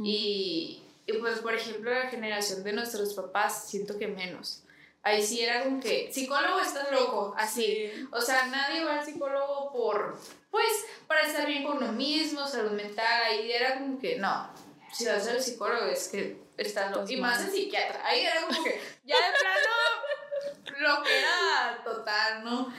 Y, 0.00 0.82
y, 1.06 1.12
pues, 1.14 1.38
por 1.40 1.54
ejemplo, 1.54 1.92
la 1.92 2.08
generación 2.08 2.62
de 2.64 2.72
nuestros 2.72 3.14
papás, 3.14 3.68
siento 3.68 3.98
que 3.98 4.08
menos. 4.08 4.62
Ahí 5.02 5.24
sí 5.24 5.42
era 5.42 5.64
como 5.64 5.80
que, 5.80 6.12
psicólogo 6.12 6.60
estás 6.60 6.90
loco, 6.92 7.34
así. 7.36 7.90
O 8.10 8.20
sea, 8.20 8.46
nadie 8.46 8.84
va 8.84 8.98
al 8.98 9.04
psicólogo 9.04 9.72
por 9.72 10.18
pues 10.50 10.86
para 11.06 11.22
estar 11.22 11.46
bien 11.46 11.64
con 11.64 11.76
uno 11.76 11.92
mismo, 11.92 12.46
salud 12.46 12.72
mental, 12.72 13.22
ahí 13.24 13.52
era 13.52 13.74
como 13.74 13.98
que 13.98 14.16
no, 14.16 14.50
si 14.92 15.06
vas 15.06 15.18
a 15.18 15.20
ser 15.20 15.42
psicólogo 15.42 15.86
es 15.86 16.08
que 16.08 16.40
estás 16.56 16.90
loco. 16.90 17.04
Y 17.08 17.16
más 17.16 17.42
en 17.42 17.50
psiquiatra, 17.50 18.04
ahí 18.04 18.20
era 18.20 18.40
como 18.42 18.64
que 18.64 18.80
ya 19.04 19.16
de 19.16 19.38
plano 19.38 20.88
lo 20.96 21.02
que 21.02 21.18
era 21.18 21.82
total, 21.84 22.44
¿no? 22.44 22.72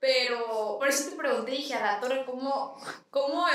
Pero 0.00 0.76
por 0.78 0.88
eso 0.88 1.10
te 1.10 1.16
pregunté, 1.16 1.52
dije, 1.52 1.74
a 1.74 1.94
la 1.94 2.00
torre, 2.00 2.24
¿cómo, 2.26 2.76
cómo 3.10 3.46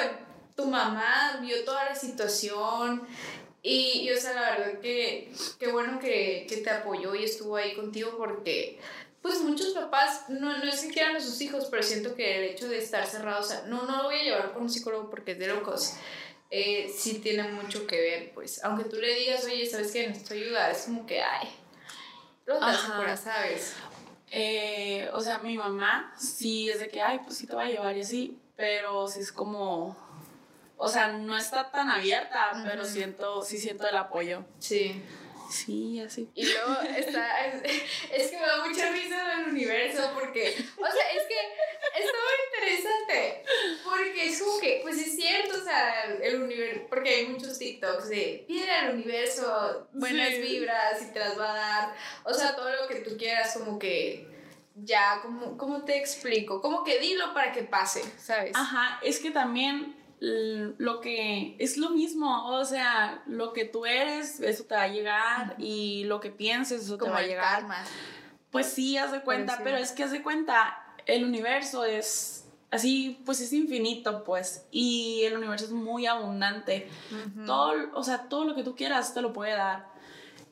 tu 0.59 0.65
mamá 0.65 1.39
vio 1.41 1.63
toda 1.63 1.85
la 1.85 1.95
situación? 1.95 3.07
Y, 3.61 4.01
y 4.03 4.11
o 4.11 4.17
sea, 4.17 4.33
la 4.33 4.51
verdad 4.51 4.79
que, 4.79 5.31
qué 5.59 5.71
bueno 5.71 5.99
que, 5.99 6.45
que 6.47 6.57
te 6.57 6.69
apoyó 6.69 7.13
y 7.15 7.25
estuvo 7.25 7.55
ahí 7.57 7.75
contigo 7.75 8.15
porque 8.17 8.79
pues 9.21 9.41
muchos 9.41 9.73
papás, 9.73 10.29
no, 10.29 10.57
no 10.57 10.63
es 10.63 10.81
que 10.81 10.93
quieran 10.93 11.15
a 11.15 11.19
sus 11.19 11.41
hijos, 11.41 11.67
pero 11.69 11.83
siento 11.83 12.15
que 12.15 12.37
el 12.37 12.43
hecho 12.51 12.69
de 12.69 12.77
estar 12.77 13.05
cerrados, 13.05 13.47
o 13.47 13.49
sea, 13.49 13.61
no, 13.67 13.83
no 13.83 13.97
lo 13.97 14.03
voy 14.03 14.19
a 14.19 14.23
llevar 14.23 14.53
con 14.53 14.63
un 14.63 14.69
psicólogo 14.69 15.09
porque 15.09 15.33
es 15.33 15.39
de 15.39 15.47
locos, 15.47 15.95
eh, 16.51 16.89
sí 16.95 17.19
tiene 17.19 17.43
mucho 17.43 17.85
que 17.85 17.99
ver, 17.99 18.31
pues, 18.33 18.63
aunque 18.63 18.85
tú 18.85 18.95
le 18.95 19.13
digas, 19.13 19.43
oye, 19.43 19.65
¿sabes 19.65 19.91
qué? 19.91 20.07
Necesito 20.07 20.35
ayuda, 20.35 20.71
es 20.71 20.83
como 20.83 21.05
que, 21.05 21.21
ay, 21.21 21.49
lo 22.45 22.59
das 22.59 23.19
¿sabes? 23.19 23.75
Eh, 24.31 25.09
o 25.13 25.19
sea, 25.19 25.39
mi 25.39 25.57
mamá 25.57 26.13
sí 26.17 26.69
es 26.69 26.79
de 26.79 26.87
que, 26.87 27.01
ay, 27.01 27.19
pues 27.19 27.37
sí 27.37 27.45
te 27.45 27.55
va 27.55 27.63
a 27.63 27.69
llevar 27.69 27.97
y 27.97 28.01
así, 28.01 28.39
pero 28.55 29.07
sí 29.07 29.19
es 29.19 29.31
como, 29.31 29.97
o 30.81 30.87
sea, 30.87 31.09
no 31.09 31.37
está 31.37 31.69
tan 31.71 31.89
abierta, 31.91 32.51
pero 32.63 32.85
siento, 32.85 33.43
sí 33.43 33.57
siento 33.57 33.87
el 33.87 33.97
apoyo. 33.97 34.45
Sí. 34.59 35.03
Sí, 35.49 35.99
así. 35.99 36.29
Y 36.35 36.45
luego 36.45 36.79
está, 36.95 37.47
es, 37.47 38.27
que 38.29 38.39
me 38.39 38.45
da 38.45 38.65
mucha 38.65 38.89
risa 38.91 39.33
el 39.33 39.49
universo 39.49 40.11
porque, 40.13 40.55
o 40.77 40.85
sea, 40.85 41.11
es 41.11 41.23
que 41.27 41.99
está 41.99 42.17
muy 42.23 42.69
interesante 42.69 43.43
porque 43.83 44.25
es 44.27 44.41
como 44.41 44.59
que, 44.59 44.79
pues 44.83 44.97
es 44.99 45.15
cierto, 45.15 45.57
o 45.57 45.63
sea, 45.63 46.03
el 46.05 46.43
universo, 46.43 46.81
porque 46.87 47.09
hay 47.09 47.27
muchos 47.27 47.57
TikToks 47.57 48.09
de, 48.09 48.45
pide 48.47 48.71
al 48.71 48.93
universo 48.93 49.89
buenas 49.91 50.37
vibras 50.39 51.01
y 51.01 51.11
te 51.11 51.19
las 51.19 51.37
va 51.37 51.51
a 51.51 51.57
dar, 51.57 51.95
o 52.23 52.33
sea, 52.33 52.55
todo 52.55 52.69
lo 52.69 52.87
que 52.87 53.01
tú 53.01 53.17
quieras 53.17 53.57
como 53.57 53.79
que 53.79 54.27
ya, 54.75 55.19
como, 55.21 55.57
¿cómo 55.57 55.83
te 55.83 55.97
explico? 55.97 56.61
Como 56.61 56.83
que 56.83 56.99
dilo 56.99 57.33
para 57.33 57.51
que 57.51 57.63
pase, 57.63 58.03
¿sabes? 58.17 58.51
Ajá, 58.55 58.99
es 59.01 59.19
que 59.19 59.31
también 59.31 59.98
lo 60.21 60.99
que 60.99 61.55
es 61.59 61.77
lo 61.77 61.91
mismo, 61.91 62.47
o 62.47 62.65
sea, 62.65 63.23
lo 63.25 63.53
que 63.53 63.65
tú 63.65 63.85
eres, 63.85 64.39
eso 64.41 64.65
te 64.65 64.75
va 64.75 64.83
a 64.83 64.87
llegar 64.87 65.55
y 65.57 66.03
lo 66.05 66.19
que 66.19 66.29
pienses, 66.29 66.83
eso 66.83 66.97
te 66.97 67.09
va 67.09 67.19
a 67.19 67.23
llegar. 67.23 67.65
Pues 68.51 68.67
sí, 68.67 68.97
haz 68.97 69.11
de 69.11 69.21
cuenta, 69.21 69.59
pero, 69.63 69.77
es 69.77 69.91
que 69.91 70.03
haz 70.03 70.11
de 70.11 70.21
cuenta, 70.21 70.83
el 71.05 71.23
universo 71.23 71.85
es 71.85 72.45
así, 72.71 73.21
pues 73.25 73.39
es 73.39 73.53
infinito, 73.53 74.23
pues, 74.23 74.65
y 74.71 75.21
el 75.23 75.37
universo 75.37 75.65
es 75.65 75.71
muy 75.71 76.05
abundante. 76.05 76.89
Todo, 77.45 77.73
o 77.93 78.03
sea, 78.03 78.27
todo 78.27 78.43
lo 78.43 78.55
que 78.55 78.63
tú 78.63 78.75
quieras 78.75 79.13
te 79.13 79.21
lo 79.21 79.31
puede 79.31 79.53
dar. 79.53 79.87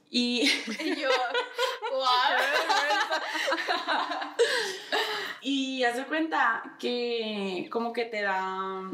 Y, 0.10 0.48
yo, 1.02 1.10
y 5.42 5.84
haz 5.84 5.98
de 5.98 6.06
cuenta 6.06 6.76
que 6.80 7.68
como 7.70 7.92
que 7.92 8.06
te 8.06 8.22
da 8.22 8.90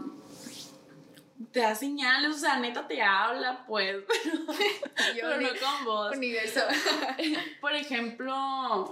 te 1.52 1.60
da 1.62 1.76
señales, 1.76 2.36
o 2.36 2.38
sea, 2.38 2.60
neta 2.60 2.88
te 2.88 3.02
habla, 3.02 3.66
pues, 3.68 3.98
pero, 5.16 5.42
no 5.42 5.50
con 5.50 5.86
vos. 5.86 6.16
Universo. 6.16 6.62
Por 7.62 7.74
ejemplo, 7.74 8.34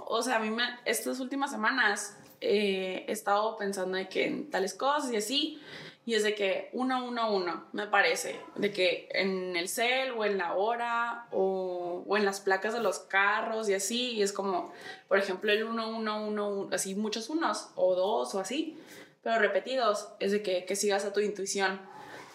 o 0.06 0.22
sea, 0.22 0.36
a 0.36 0.38
mí 0.40 0.50
me, 0.50 0.64
estas 0.84 1.20
últimas 1.20 1.50
semanas 1.50 2.16
eh, 2.40 3.04
he 3.08 3.12
estado 3.12 3.56
pensando 3.56 3.96
de 3.96 4.08
que 4.08 4.26
en 4.26 4.50
tales 4.50 4.74
cosas 4.74 5.12
y 5.12 5.16
así, 5.16 5.62
y 6.04 6.14
es 6.14 6.24
de 6.24 6.34
que 6.34 6.68
uno, 6.72 7.04
uno, 7.04 7.32
uno, 7.32 7.66
me 7.72 7.86
parece, 7.86 8.40
de 8.56 8.72
que 8.72 9.08
en 9.12 9.56
el 9.56 9.68
cel 9.68 10.10
o 10.12 10.24
en 10.24 10.36
la 10.36 10.54
hora 10.54 11.28
o, 11.30 12.02
o 12.06 12.16
en 12.16 12.24
las 12.24 12.40
placas 12.40 12.74
de 12.74 12.80
los 12.80 12.98
carros 12.98 13.68
y 13.68 13.74
así, 13.74 14.12
y 14.12 14.22
es 14.22 14.32
como, 14.32 14.72
por 15.06 15.18
ejemplo, 15.18 15.52
el 15.52 15.62
uno, 15.62 15.90
uno, 15.90 16.26
uno, 16.26 16.68
así 16.72 16.96
muchos 16.96 17.30
unos, 17.30 17.70
o 17.76 17.94
dos 17.94 18.34
o 18.34 18.40
así, 18.40 18.78
pero 19.22 19.38
repetidos, 19.38 20.08
es 20.18 20.32
de 20.32 20.42
que, 20.42 20.64
que 20.64 20.74
sigas 20.74 21.04
a 21.04 21.12
tu 21.12 21.20
intuición 21.20 21.80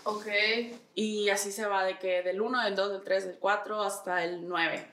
Ok. 0.09 0.27
Y 0.95 1.27
así 1.27 1.51
se 1.51 1.65
va 1.65 1.83
de 1.83 1.99
que 1.99 2.23
del 2.23 2.39
1, 2.39 2.63
del 2.63 2.75
2, 2.77 2.91
del 2.93 3.03
3, 3.03 3.25
del 3.25 3.35
4 3.39 3.81
hasta 3.81 4.23
el 4.23 4.47
9. 4.47 4.87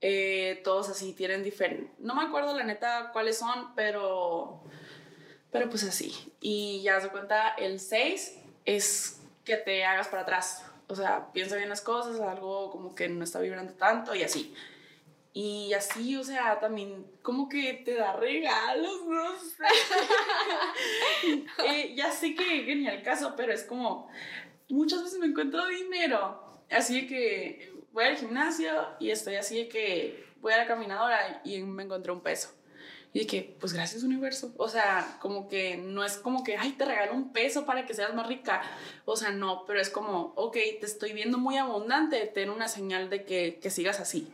Eh, 0.00 0.60
todos 0.64 0.88
así 0.88 1.12
tienen 1.12 1.44
diferente. 1.44 1.92
No 2.00 2.16
me 2.16 2.22
acuerdo 2.24 2.56
la 2.56 2.64
neta 2.64 3.10
cuáles 3.12 3.38
son, 3.38 3.76
pero. 3.76 4.60
Pero 5.52 5.70
pues 5.70 5.84
así. 5.84 6.12
Y 6.40 6.82
ya 6.82 7.00
se 7.00 7.10
cuenta, 7.10 7.50
el 7.50 7.78
6 7.78 8.40
es 8.64 9.20
que 9.44 9.56
te 9.56 9.84
hagas 9.84 10.08
para 10.08 10.22
atrás. 10.22 10.64
O 10.88 10.96
sea, 10.96 11.30
piensa 11.32 11.54
bien 11.54 11.68
las 11.68 11.80
cosas, 11.80 12.18
algo 12.18 12.72
como 12.72 12.96
que 12.96 13.08
no 13.08 13.22
está 13.22 13.38
vibrando 13.38 13.74
tanto 13.74 14.16
y 14.16 14.24
así. 14.24 14.52
Y 15.40 15.72
así, 15.72 16.16
o 16.16 16.24
sea, 16.24 16.58
también 16.58 17.06
como 17.22 17.48
que 17.48 17.74
te 17.84 17.94
da 17.94 18.12
regalos, 18.14 19.06
no 19.06 19.38
sé. 19.38 19.64
Eh, 21.64 21.94
ya 21.94 22.10
sé 22.10 22.34
que, 22.34 22.66
que, 22.66 22.74
ni 22.74 22.88
al 22.88 23.04
caso, 23.04 23.34
pero 23.36 23.52
es 23.52 23.62
como, 23.62 24.08
muchas 24.68 25.04
veces 25.04 25.20
me 25.20 25.26
encuentro 25.26 25.64
dinero. 25.66 26.60
Así 26.68 27.06
que 27.06 27.72
voy 27.92 28.06
al 28.06 28.16
gimnasio 28.16 28.68
y 28.98 29.10
estoy 29.10 29.36
así 29.36 29.58
de 29.58 29.68
que 29.68 30.24
voy 30.40 30.54
a 30.54 30.58
la 30.58 30.66
caminadora 30.66 31.40
y 31.44 31.60
me 31.60 31.84
encontré 31.84 32.10
un 32.10 32.20
peso. 32.20 32.52
Y 33.12 33.20
de 33.20 33.26
que, 33.28 33.56
pues 33.60 33.72
gracias 33.72 34.02
universo. 34.02 34.52
O 34.56 34.68
sea, 34.68 35.18
como 35.20 35.48
que 35.48 35.76
no 35.76 36.04
es 36.04 36.16
como 36.16 36.42
que, 36.42 36.56
ay, 36.56 36.72
te 36.72 36.84
regalo 36.84 37.14
un 37.14 37.32
peso 37.32 37.64
para 37.64 37.86
que 37.86 37.94
seas 37.94 38.12
más 38.12 38.26
rica. 38.26 38.60
O 39.04 39.14
sea, 39.14 39.30
no, 39.30 39.62
pero 39.68 39.80
es 39.80 39.90
como, 39.90 40.32
ok, 40.34 40.54
te 40.80 40.86
estoy 40.86 41.12
viendo 41.12 41.38
muy 41.38 41.58
abundante, 41.58 42.26
ten 42.26 42.50
una 42.50 42.66
señal 42.66 43.08
de 43.08 43.24
que, 43.24 43.60
que 43.62 43.70
sigas 43.70 44.00
así. 44.00 44.32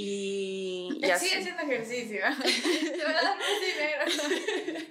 Y, 0.00 1.00
y 1.02 1.10
así. 1.10 1.26
Sigue 1.26 1.40
haciendo 1.40 1.62
ejercicio. 1.62 2.20
Te 2.42 3.04
voy 3.04 3.14
a 3.14 3.22
dar 3.22 3.36
más 3.36 3.46
dinero. 3.60 4.84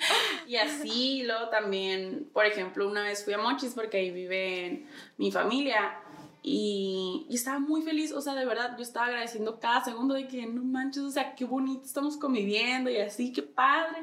y 0.48 0.56
así, 0.58 1.24
luego 1.24 1.48
también, 1.50 2.30
por 2.34 2.46
ejemplo, 2.46 2.88
una 2.88 3.04
vez 3.04 3.24
fui 3.24 3.34
a 3.34 3.38
Mochis 3.38 3.74
porque 3.74 3.98
ahí 3.98 4.12
vive 4.12 4.84
mi 5.18 5.32
familia. 5.32 5.98
Y, 6.44 7.26
y, 7.30 7.36
estaba 7.36 7.60
muy 7.60 7.82
feliz, 7.82 8.12
o 8.12 8.22
sea, 8.22 8.34
de 8.34 8.46
verdad, 8.46 8.76
yo 8.78 8.84
estaba 8.84 9.08
agradeciendo 9.08 9.60
cada 9.60 9.84
segundo 9.84 10.14
de 10.14 10.28
que 10.28 10.46
no 10.46 10.64
manches, 10.64 11.04
o 11.04 11.12
sea, 11.12 11.36
qué 11.36 11.44
bonito 11.44 11.84
estamos 11.84 12.16
conviviendo 12.16 12.90
y 12.90 12.98
así, 12.98 13.34
qué 13.34 13.42
padre. 13.42 13.98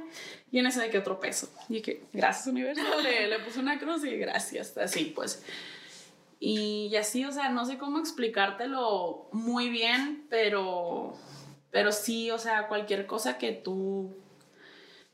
Y 0.50 0.58
en 0.58 0.66
ese 0.66 0.80
de 0.80 0.90
que 0.90 0.98
otro 0.98 1.20
peso. 1.20 1.48
Y 1.68 1.80
que, 1.80 2.04
gracias, 2.12 2.46
universo, 2.46 2.82
le, 3.02 3.28
le 3.28 3.38
puse 3.40 3.60
una 3.60 3.78
cruz 3.78 4.04
y 4.04 4.16
gracias, 4.16 4.76
así 4.76 5.12
pues. 5.14 5.42
Y, 6.46 6.94
así, 6.96 7.24
o 7.24 7.32
sea, 7.32 7.48
no 7.48 7.64
sé 7.64 7.78
cómo 7.78 7.98
explicártelo 7.98 9.28
muy 9.32 9.70
bien, 9.70 10.26
pero, 10.28 11.14
pero 11.70 11.90
sí, 11.90 12.30
o 12.30 12.38
sea, 12.38 12.68
cualquier 12.68 13.06
cosa 13.06 13.38
que 13.38 13.52
tú, 13.52 14.14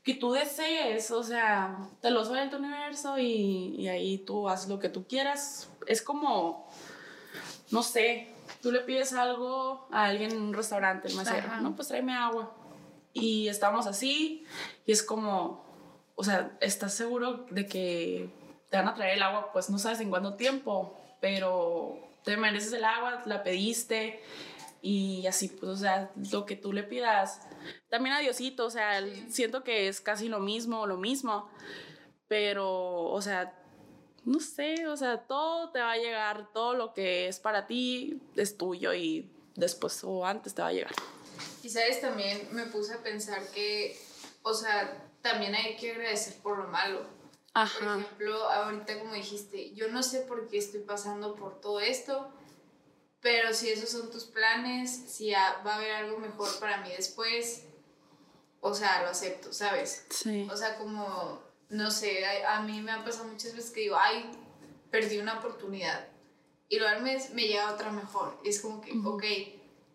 que 0.03 0.13
tú 0.13 0.33
desees, 0.33 1.09
o 1.09 1.23
sea, 1.23 1.87
te 2.01 2.11
lo 2.11 2.25
suelta 2.25 2.57
el 2.57 2.63
universo 2.65 3.17
y, 3.17 3.75
y 3.77 3.87
ahí 3.87 4.17
tú 4.17 4.49
haces 4.49 4.67
lo 4.67 4.77
que 4.79 4.89
tú 4.89 5.07
quieras. 5.07 5.69
Es 5.87 6.01
como, 6.01 6.67
no 7.71 7.81
sé, 7.81 8.27
tú 8.61 8.69
le 8.73 8.81
pides 8.81 9.13
algo 9.13 9.87
a 9.89 10.07
alguien 10.07 10.31
en 10.31 10.41
un 10.41 10.53
restaurante, 10.53 11.07
el 11.07 11.15
mesero, 11.15 11.47
no, 11.61 11.77
pues 11.77 11.87
tráeme 11.87 12.13
agua. 12.13 12.51
Y 13.13 13.47
estamos 13.47 13.87
así, 13.87 14.45
y 14.85 14.91
es 14.91 15.01
como, 15.01 15.63
o 16.15 16.25
sea, 16.25 16.51
¿estás 16.59 16.93
seguro 16.93 17.45
de 17.51 17.67
que 17.67 18.29
te 18.69 18.75
van 18.75 18.89
a 18.89 18.95
traer 18.95 19.15
el 19.15 19.23
agua? 19.23 19.53
Pues 19.53 19.69
no 19.69 19.79
sabes 19.79 20.01
en 20.01 20.09
cuánto 20.09 20.33
tiempo 20.33 20.97
pero 21.21 21.97
te 22.25 22.35
mereces 22.35 22.73
el 22.73 22.83
agua, 22.83 23.21
la 23.25 23.43
pediste 23.43 24.21
y 24.81 25.25
así, 25.27 25.47
pues, 25.47 25.71
o 25.71 25.77
sea, 25.77 26.11
lo 26.31 26.45
que 26.45 26.57
tú 26.57 26.73
le 26.73 26.83
pidas. 26.83 27.39
También 27.89 28.15
a 28.15 28.19
Diosito, 28.19 28.65
o 28.65 28.69
sea, 28.69 29.01
siento 29.29 29.63
que 29.63 29.87
es 29.87 30.01
casi 30.01 30.27
lo 30.27 30.39
mismo, 30.39 30.87
lo 30.87 30.97
mismo, 30.97 31.49
pero, 32.27 33.03
o 33.03 33.21
sea, 33.21 33.57
no 34.25 34.39
sé, 34.39 34.87
o 34.87 34.97
sea, 34.97 35.19
todo 35.19 35.71
te 35.71 35.79
va 35.79 35.93
a 35.93 35.97
llegar, 35.97 36.51
todo 36.53 36.73
lo 36.73 36.93
que 36.93 37.27
es 37.27 37.39
para 37.39 37.67
ti 37.67 38.19
es 38.35 38.57
tuyo 38.57 38.93
y 38.93 39.31
después 39.55 40.03
o 40.03 40.25
antes 40.25 40.53
te 40.53 40.61
va 40.61 40.69
a 40.69 40.73
llegar. 40.73 40.93
Y 41.63 41.69
sabes, 41.69 42.01
también 42.01 42.47
me 42.51 42.63
puse 42.63 42.93
a 42.93 43.03
pensar 43.03 43.47
que, 43.51 43.97
o 44.41 44.53
sea, 44.53 45.07
también 45.21 45.53
hay 45.53 45.75
que 45.75 45.91
agradecer 45.91 46.41
por 46.41 46.57
lo 46.57 46.67
malo 46.67 47.20
por 47.53 47.63
ejemplo, 47.63 48.49
ahorita 48.49 48.99
como 48.99 49.13
dijiste, 49.13 49.73
yo 49.73 49.89
no 49.89 50.03
sé 50.03 50.21
por 50.21 50.47
qué 50.47 50.57
estoy 50.57 50.81
pasando 50.81 51.35
por 51.35 51.59
todo 51.59 51.79
esto, 51.79 52.31
pero 53.21 53.53
si 53.53 53.69
esos 53.69 53.89
son 53.89 54.09
tus 54.09 54.25
planes, 54.25 54.89
si 54.91 55.31
va 55.31 55.59
a 55.63 55.75
haber 55.75 55.91
algo 55.91 56.17
mejor 56.17 56.49
para 56.59 56.77
mí 56.77 56.89
después, 56.95 57.63
o 58.61 58.73
sea, 58.73 59.03
lo 59.03 59.09
acepto, 59.09 59.51
¿sabes? 59.51 60.05
Sí. 60.09 60.47
O 60.51 60.55
sea, 60.55 60.77
como, 60.77 61.41
no 61.69 61.91
sé, 61.91 62.25
a, 62.45 62.61
mí 62.61 62.81
me 62.81 62.91
ha 62.91 63.03
pasado 63.03 63.25
muchas 63.25 63.55
veces 63.55 63.71
que 63.71 63.81
digo, 63.81 63.97
ay, 63.99 64.31
perdí 64.89 65.17
una 65.19 65.39
oportunidad. 65.39 66.07
Y 66.69 66.79
luego 66.79 66.95
al 66.95 67.03
mes 67.03 67.31
me 67.31 67.47
llega 67.47 67.73
otra 67.73 67.91
mejor. 67.91 68.39
Y 68.43 68.49
es 68.49 68.61
como 68.61 68.81
que, 68.81 68.93
ok, 69.03 69.23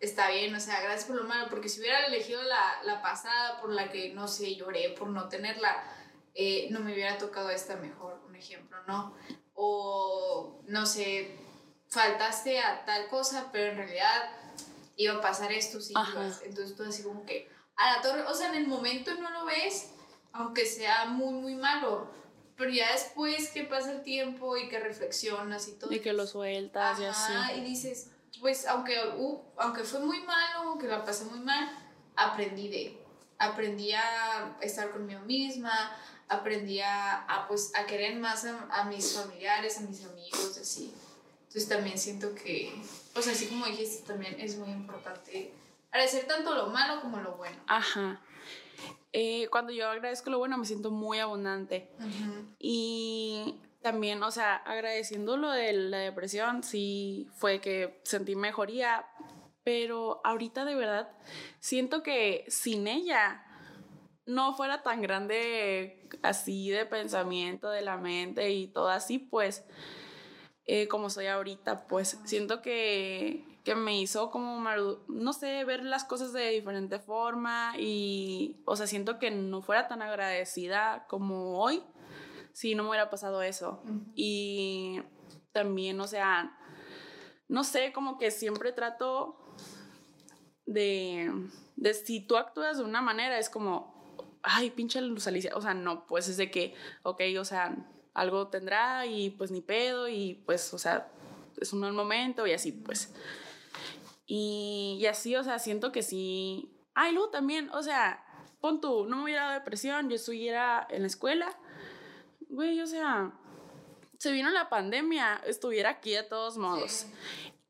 está 0.01 0.31
bien, 0.31 0.55
o 0.55 0.61
sea, 0.61 0.81
gracias 0.83 1.07
por 1.07 1.17
lo 1.17 1.25
malo, 1.25 1.49
porque 1.49 1.69
si 1.69 1.81
hubiera 1.81 2.05
elegido 2.07 2.43
la, 2.43 2.83
la 2.85 3.01
pasada 3.03 3.61
por 3.61 3.73
la 3.73 3.91
que, 3.91 4.13
no 4.13 4.29
sé, 4.29 4.57
lloré 4.57 4.91
por 4.91 5.09
no 5.09 5.29
tenerla, 5.29 5.96
eh, 6.37 6.69
no 6.71 6.81
me 6.81 6.93
hubiera 6.93 7.17
tocado 7.17 7.51
esta 7.51 7.77
mejor, 7.77 8.23
un 8.27 8.37
ejemplo, 8.37 8.77
¿no? 8.87 9.15
O, 9.55 10.61
no 10.67 10.85
sé, 10.85 11.35
faltaste 11.89 12.61
a 12.61 12.85
tal 12.85 13.09
cosa, 13.09 13.49
pero 13.53 13.73
en 13.73 13.79
realidad 13.79 14.31
iba 14.97 15.15
a 15.15 15.21
pasar 15.21 15.51
esto, 15.53 15.81
sí, 15.81 15.95
entonces 16.45 16.77
tú 16.77 16.83
así 16.85 17.03
como 17.03 17.25
que, 17.25 17.49
a 17.77 17.97
la 17.97 18.03
torre, 18.03 18.23
o 18.23 18.35
sea, 18.35 18.49
en 18.51 18.57
el 18.57 18.67
momento 18.67 19.15
no 19.15 19.31
lo 19.31 19.47
ves, 19.47 19.93
aunque 20.33 20.67
sea 20.67 21.07
muy, 21.07 21.33
muy 21.33 21.55
malo. 21.55 22.11
Pero 22.57 22.71
ya 22.71 22.93
después 22.93 23.51
que 23.51 23.65
pasa 23.65 23.93
el 23.93 24.03
tiempo 24.03 24.57
y 24.57 24.69
que 24.69 24.79
reflexionas 24.79 25.69
y 25.69 25.73
todo. 25.73 25.93
Y 25.93 26.01
que 26.01 26.15
lo 26.15 26.27
sueltas 26.27 26.99
y 27.01 27.05
así. 27.05 27.33
y 27.57 27.61
dices, 27.61 28.11
pues 28.41 28.67
aunque, 28.67 28.97
uh, 29.17 29.43
aunque 29.59 29.85
fue 29.85 30.01
muy 30.01 30.21
malo, 30.21 30.71
aunque 30.71 30.87
la 30.87 31.05
pasé 31.05 31.27
muy 31.27 31.41
mal, 31.41 31.69
aprendí 32.17 32.69
de, 32.69 32.99
aprendí 33.39 33.93
a 33.93 34.57
estar 34.63 34.91
conmigo 34.91 35.21
misma, 35.21 35.95
aprendí 36.29 36.81
a, 36.81 37.45
pues, 37.49 37.73
a 37.75 37.87
querer 37.87 38.17
más 38.17 38.45
a, 38.45 38.85
mis 38.85 39.15
familiares, 39.15 39.79
a 39.79 39.81
mis 39.83 40.05
amigos, 40.05 40.59
así. 40.61 40.93
Entonces 41.49 41.69
también 41.69 41.99
siento 41.99 42.35
que, 42.35 42.73
pues 43.15 43.29
así 43.29 43.47
como 43.47 43.67
dijiste, 43.67 44.07
también 44.07 44.39
es 44.39 44.57
muy 44.57 44.71
importante 44.71 45.53
agradecer 45.91 46.27
tanto 46.27 46.55
lo 46.55 46.67
malo 46.67 47.01
como 47.01 47.19
lo 47.19 47.37
bueno. 47.37 47.57
Ajá. 47.67 48.21
Eh, 49.13 49.49
cuando 49.51 49.73
yo 49.73 49.89
agradezco 49.89 50.29
lo 50.29 50.39
bueno 50.39 50.59
me 50.59 50.67
siento 50.67 50.91
muy 50.91 51.19
abundante. 51.21 51.89
Y 52.59 53.59
también, 53.81 54.23
o 54.23 54.31
sea, 54.31 54.57
agradeciendo 54.57 55.37
lo 55.37 55.51
de 55.51 55.73
la 55.73 55.99
depresión, 55.99 56.63
sí 56.63 57.29
fue 57.37 57.61
que 57.61 58.01
sentí 58.05 58.37
mejoría, 58.37 59.07
pero 59.65 60.21
ahorita 60.25 60.65
de 60.65 60.75
verdad 60.75 61.09
siento 61.61 62.03
que 62.03 62.45
sin 62.49 62.89
ella 62.89 63.46
no 64.27 64.55
fuera 64.55 64.83
tan 64.83 65.01
grande 65.01 66.09
así 66.23 66.71
de 66.71 66.85
pensamiento 66.85 67.71
de 67.71 67.83
la 67.83 67.97
mente 67.97 68.51
y 68.51 68.67
todo 68.67 68.89
así, 68.89 69.19
pues 69.19 69.65
eh, 70.67 70.89
como 70.89 71.11
soy 71.11 71.27
ahorita, 71.27 71.87
pues 71.87 72.19
siento 72.25 72.61
que, 72.61 73.61
que 73.65 73.77
me 73.77 74.01
hizo 74.01 74.31
como, 74.31 74.61
no 75.09 75.33
sé, 75.33 75.65
ver 75.65 75.85
las 75.85 76.05
cosas 76.05 76.33
de 76.33 76.51
diferente 76.51 76.99
forma 76.99 77.75
y, 77.79 78.63
o 78.67 78.75
sea, 78.75 78.89
siento 78.89 79.21
que 79.21 79.31
no 79.31 79.63
fuera 79.63 79.87
tan 79.87 80.03
agradecida 80.03 81.07
como 81.09 81.61
hoy 81.61 81.83
si 82.53 82.75
no 82.75 82.83
me 82.83 82.89
hubiera 82.91 83.11
pasado 83.11 83.43
eso. 83.43 83.83
Y 84.15 85.03
también, 85.53 86.01
o 86.01 86.07
sea, 86.09 86.59
no 87.49 87.63
sé, 87.65 87.93
como 87.93 88.19
que 88.19 88.31
siempre 88.31 88.73
trato 88.73 89.55
de, 90.65 91.31
de 91.77 91.95
si 91.95 92.27
tú 92.27 92.37
actúas 92.37 92.79
de 92.79 92.85
una 92.85 93.03
manera, 93.03 93.39
es 93.39 93.51
como, 93.51 93.96
ay, 94.47 94.71
pinche 94.71 95.01
luz 95.01 95.27
Alicia. 95.27 95.53
O 95.55 95.61
sea, 95.61 95.75
no, 95.75 96.07
pues 96.07 96.29
es 96.29 96.37
de 96.37 96.51
que, 96.51 96.75
ok, 97.03 97.21
o 97.39 97.45
sea, 97.45 97.77
algo 98.15 98.49
tendrá 98.49 99.07
y 99.07 99.31
pues 99.31 99.51
ni 99.51 99.61
pedo 99.61 100.09
y 100.09 100.43
pues, 100.47 100.73
o 100.73 100.79
sea, 100.79 101.13
es 101.61 101.73
un 101.73 101.81
mal 101.81 101.93
momento 101.93 102.47
y 102.47 102.53
así, 102.53 102.73
pues. 102.73 103.15
Y, 104.27 104.99
y 105.01 105.07
así, 105.07 105.37
o 105.37 105.45
sea, 105.45 105.59
siento 105.59 105.93
que 105.93 106.03
sí. 106.03 106.73
Ay, 106.95 107.13
luego 107.13 107.31
también, 107.31 107.71
o 107.71 107.83
sea, 107.83 108.25
pon 108.61 108.81
tú, 108.81 109.07
no 109.07 109.17
me 109.19 109.25
hubiera 109.25 109.43
dado 109.43 109.55
depresión, 109.55 110.09
yo 110.09 110.17
estuviera 110.17 110.87
en 110.91 111.03
la 111.03 111.09
escuela 111.09 111.57
güey, 112.49 112.81
o 112.81 112.87
sea, 112.87 113.33
se 114.19 114.33
vino 114.33 114.51
la 114.51 114.69
pandemia, 114.69 115.43
estuviera 115.47 115.91
aquí 115.91 116.13
de 116.13 116.23
todos 116.23 116.57
modos. 116.57 117.07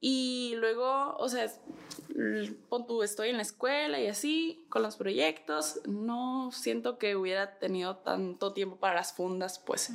Y 0.01 0.55
luego, 0.57 1.17
o 1.17 1.29
sea, 1.29 1.51
estoy 3.03 3.31
en 3.31 3.37
la 3.37 3.43
escuela 3.43 4.01
y 4.01 4.07
así, 4.07 4.67
con 4.69 4.83
los 4.83 4.97
proyectos, 4.97 5.81
no 5.87 6.51
siento 6.53 6.99
que 6.99 7.17
hubiera 7.17 7.59
tenido 7.59 7.97
tanto 7.99 8.53
tiempo 8.53 8.77
para 8.77 8.95
las 8.95 9.13
fundas, 9.13 9.59
pues. 9.59 9.93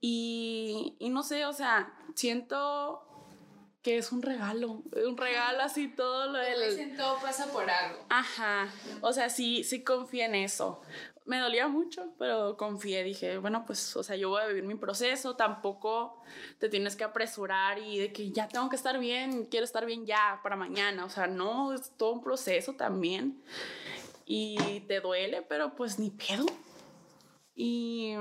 y, 0.00 0.96
y 0.98 1.10
no 1.10 1.22
sé, 1.22 1.44
o 1.46 1.52
sea, 1.52 1.92
siento 2.14 3.06
que 3.82 3.98
es 3.98 4.12
un 4.12 4.22
regalo, 4.22 4.84
un 5.06 5.16
regalo 5.16 5.62
así 5.62 5.88
todo 5.88 6.28
lo 6.28 6.38
del... 6.38 6.96
todo 6.96 7.20
pasa 7.20 7.46
por 7.52 7.68
algo. 7.68 8.06
Ajá, 8.08 8.68
o 9.00 9.12
sea, 9.12 9.28
sí, 9.28 9.64
sí 9.64 9.82
confía 9.82 10.26
en 10.26 10.36
eso 10.36 10.80
me 11.32 11.38
dolía 11.38 11.66
mucho, 11.66 12.12
pero 12.18 12.58
confié, 12.58 13.02
dije, 13.02 13.38
bueno, 13.38 13.64
pues, 13.66 13.96
o 13.96 14.02
sea, 14.02 14.16
yo 14.16 14.28
voy 14.28 14.42
a 14.42 14.46
vivir 14.46 14.64
mi 14.64 14.74
proceso, 14.74 15.34
tampoco 15.34 16.22
te 16.58 16.68
tienes 16.68 16.94
que 16.94 17.04
apresurar 17.04 17.78
y 17.78 17.98
de 17.98 18.12
que 18.12 18.30
ya 18.32 18.48
tengo 18.48 18.68
que 18.68 18.76
estar 18.76 18.98
bien, 18.98 19.46
quiero 19.46 19.64
estar 19.64 19.86
bien 19.86 20.04
ya 20.04 20.40
para 20.42 20.56
mañana, 20.56 21.06
o 21.06 21.08
sea, 21.08 21.26
no, 21.26 21.72
es 21.72 21.90
todo 21.96 22.12
un 22.12 22.22
proceso 22.22 22.74
también 22.74 23.42
y 24.26 24.80
te 24.80 25.00
duele, 25.00 25.40
pero 25.40 25.74
pues 25.74 25.98
ni 25.98 26.10
pedo. 26.10 26.44
Y, 27.56 28.14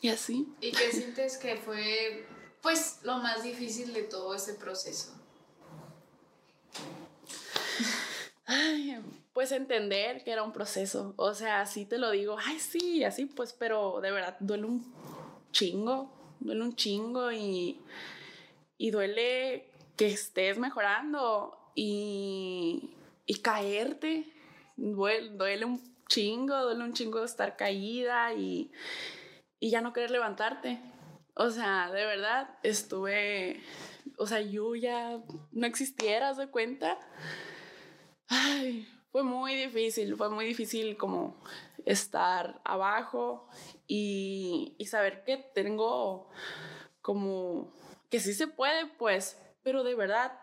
y 0.00 0.08
así. 0.08 0.46
¿Y 0.60 0.70
qué 0.70 0.92
sientes 0.92 1.38
que 1.38 1.56
fue, 1.56 2.24
pues, 2.62 3.00
lo 3.02 3.18
más 3.18 3.42
difícil 3.42 3.92
de 3.92 4.04
todo 4.04 4.32
ese 4.32 4.54
proceso? 4.54 5.12
Ay, 8.46 8.96
pues 9.36 9.52
entender 9.52 10.24
que 10.24 10.30
era 10.30 10.42
un 10.42 10.52
proceso. 10.54 11.12
O 11.18 11.34
sea, 11.34 11.60
así 11.60 11.84
te 11.84 11.98
lo 11.98 12.10
digo, 12.10 12.38
ay, 12.42 12.58
sí, 12.58 13.04
así 13.04 13.26
pues, 13.26 13.52
pero 13.52 14.00
de 14.00 14.10
verdad 14.10 14.38
duele 14.40 14.64
un 14.64 14.94
chingo, 15.52 16.10
duele 16.40 16.62
un 16.62 16.74
chingo 16.74 17.30
y, 17.30 17.78
y 18.78 18.90
duele 18.90 19.70
que 19.94 20.06
estés 20.06 20.56
mejorando 20.56 21.70
y, 21.74 22.94
y 23.26 23.34
caerte. 23.40 24.32
Duele, 24.78 25.28
duele, 25.28 25.66
un 25.66 25.82
chingo, 26.08 26.56
duele 26.62 26.82
un 26.82 26.94
chingo 26.94 27.22
estar 27.22 27.58
caída 27.58 28.32
y, 28.32 28.72
y 29.60 29.68
ya 29.68 29.82
no 29.82 29.92
querer 29.92 30.12
levantarte. 30.12 30.80
O 31.34 31.50
sea, 31.50 31.90
de 31.92 32.06
verdad 32.06 32.48
estuve, 32.62 33.60
o 34.16 34.26
sea, 34.26 34.40
yo 34.40 34.74
ya 34.76 35.20
no 35.52 35.66
existiera, 35.66 36.32
de 36.32 36.48
cuenta? 36.48 36.98
Ay, 38.28 38.88
fue 39.16 39.22
muy 39.22 39.54
difícil, 39.54 40.14
fue 40.14 40.28
muy 40.28 40.44
difícil 40.44 40.98
como 40.98 41.34
estar 41.86 42.60
abajo 42.64 43.48
y, 43.86 44.76
saber 44.90 45.24
que 45.24 45.38
tengo 45.38 46.28
como 47.00 47.72
que 48.10 48.20
sí 48.20 48.34
se 48.34 48.46
puede, 48.46 48.84
pues, 48.98 49.40
pero 49.62 49.84
de 49.84 49.94
verdad 49.94 50.38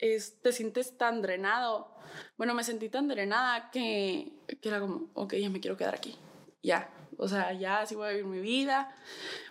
es, 0.00 0.42
te 0.42 0.50
sientes 0.50 0.98
tan 0.98 1.22
drenado. 1.22 1.94
Bueno, 2.36 2.52
me 2.52 2.64
sentí 2.64 2.88
tan 2.88 3.06
drenada 3.06 3.70
que, 3.70 4.32
que 4.60 4.68
era 4.68 4.80
como, 4.80 5.08
ok, 5.14 5.34
ya 5.34 5.48
me 5.48 5.60
quiero 5.60 5.76
quedar 5.76 5.94
aquí, 5.94 6.18
ya. 6.64 6.92
O 7.16 7.28
sea, 7.28 7.52
ya 7.52 7.82
así 7.82 7.94
voy 7.94 8.08
a 8.08 8.10
vivir 8.10 8.24
mi 8.24 8.40
vida, 8.40 8.92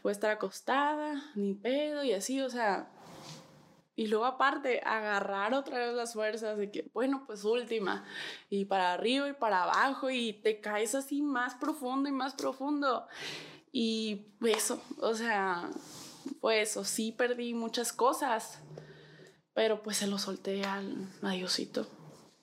voy 0.03 0.09
a 0.09 0.11
estar 0.11 0.31
acostada, 0.31 1.31
ni 1.33 1.53
pedo 1.53 2.03
y 2.03 2.11
así, 2.11 2.41
o 2.41 2.49
sea, 2.49 2.89
y 3.99 4.07
luego 4.07 4.23
aparte, 4.23 4.79
agarrar 4.85 5.53
otra 5.53 5.77
vez 5.77 5.93
las 5.93 6.13
fuerzas 6.13 6.57
de 6.57 6.71
que, 6.71 6.89
bueno, 6.93 7.25
pues 7.27 7.43
última. 7.43 8.05
Y 8.49 8.63
para 8.63 8.93
arriba 8.93 9.27
y 9.27 9.33
para 9.33 9.63
abajo 9.63 10.09
y 10.09 10.31
te 10.31 10.61
caes 10.61 10.95
así 10.95 11.21
más 11.21 11.55
profundo 11.55 12.07
y 12.07 12.13
más 12.13 12.33
profundo. 12.33 13.05
Y 13.73 14.27
eso, 14.41 14.81
o 14.99 15.13
sea, 15.15 15.69
pues 16.39 16.69
eso, 16.69 16.85
sí 16.85 17.11
perdí 17.11 17.53
muchas 17.53 17.91
cosas, 17.91 18.61
pero 19.53 19.83
pues 19.83 19.97
se 19.97 20.07
lo 20.07 20.17
solté 20.17 20.63
al 20.63 21.05
adiosito. 21.21 21.85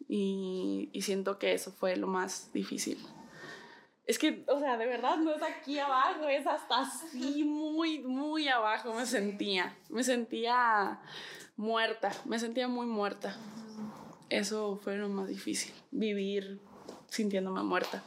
Y, 0.07 0.90
y 0.92 1.00
siento 1.00 1.38
que 1.38 1.54
eso 1.54 1.72
fue 1.72 1.96
lo 1.96 2.07
más 2.07 2.52
difícil. 2.52 2.98
Es 4.04 4.18
que, 4.18 4.44
o 4.46 4.61
sea, 4.61 4.76
de 4.76 4.86
verdad 4.86 5.16
no 5.16 5.34
es 5.34 5.42
aquí 5.42 5.78
abajo, 5.78 6.28
es 6.28 6.46
hasta 6.46 6.82
así, 6.82 7.42
muy, 7.42 8.00
muy 8.00 8.46
abajo 8.46 8.92
me 8.92 9.07
sentía. 9.07 9.74
Me 9.88 10.04
sentía 10.04 11.00
muerta, 11.57 12.12
me 12.24 12.38
sentía 12.38 12.68
muy 12.68 12.86
muerta. 12.86 13.36
Eso 14.28 14.76
fue 14.82 14.96
lo 14.96 15.09
más 15.09 15.28
difícil, 15.28 15.72
vivir 15.90 16.61
sintiéndome 17.09 17.62
muerta. 17.62 18.02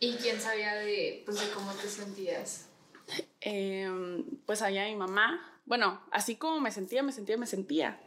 ¿Y 0.00 0.16
quién 0.16 0.40
sabía 0.40 0.74
de, 0.74 1.22
pues, 1.24 1.40
de 1.40 1.50
cómo 1.54 1.72
te 1.72 1.88
sentías? 1.88 2.68
Em, 3.40 4.24
pues 4.46 4.62
había 4.62 4.84
mi 4.86 4.96
mamá. 4.96 5.60
Bueno, 5.64 6.02
así 6.10 6.36
como 6.36 6.60
me 6.60 6.70
sentía, 6.70 7.02
me 7.02 7.12
sentía, 7.12 7.36
me 7.36 7.46
sentía. 7.46 8.00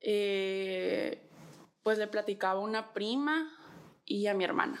Eh, 0.00 1.28
pues 1.82 1.98
le 1.98 2.06
platicaba 2.06 2.60
a 2.60 2.62
una 2.62 2.92
prima 2.92 3.50
y 4.06 4.26
a 4.28 4.34
mi 4.34 4.44
hermana. 4.44 4.80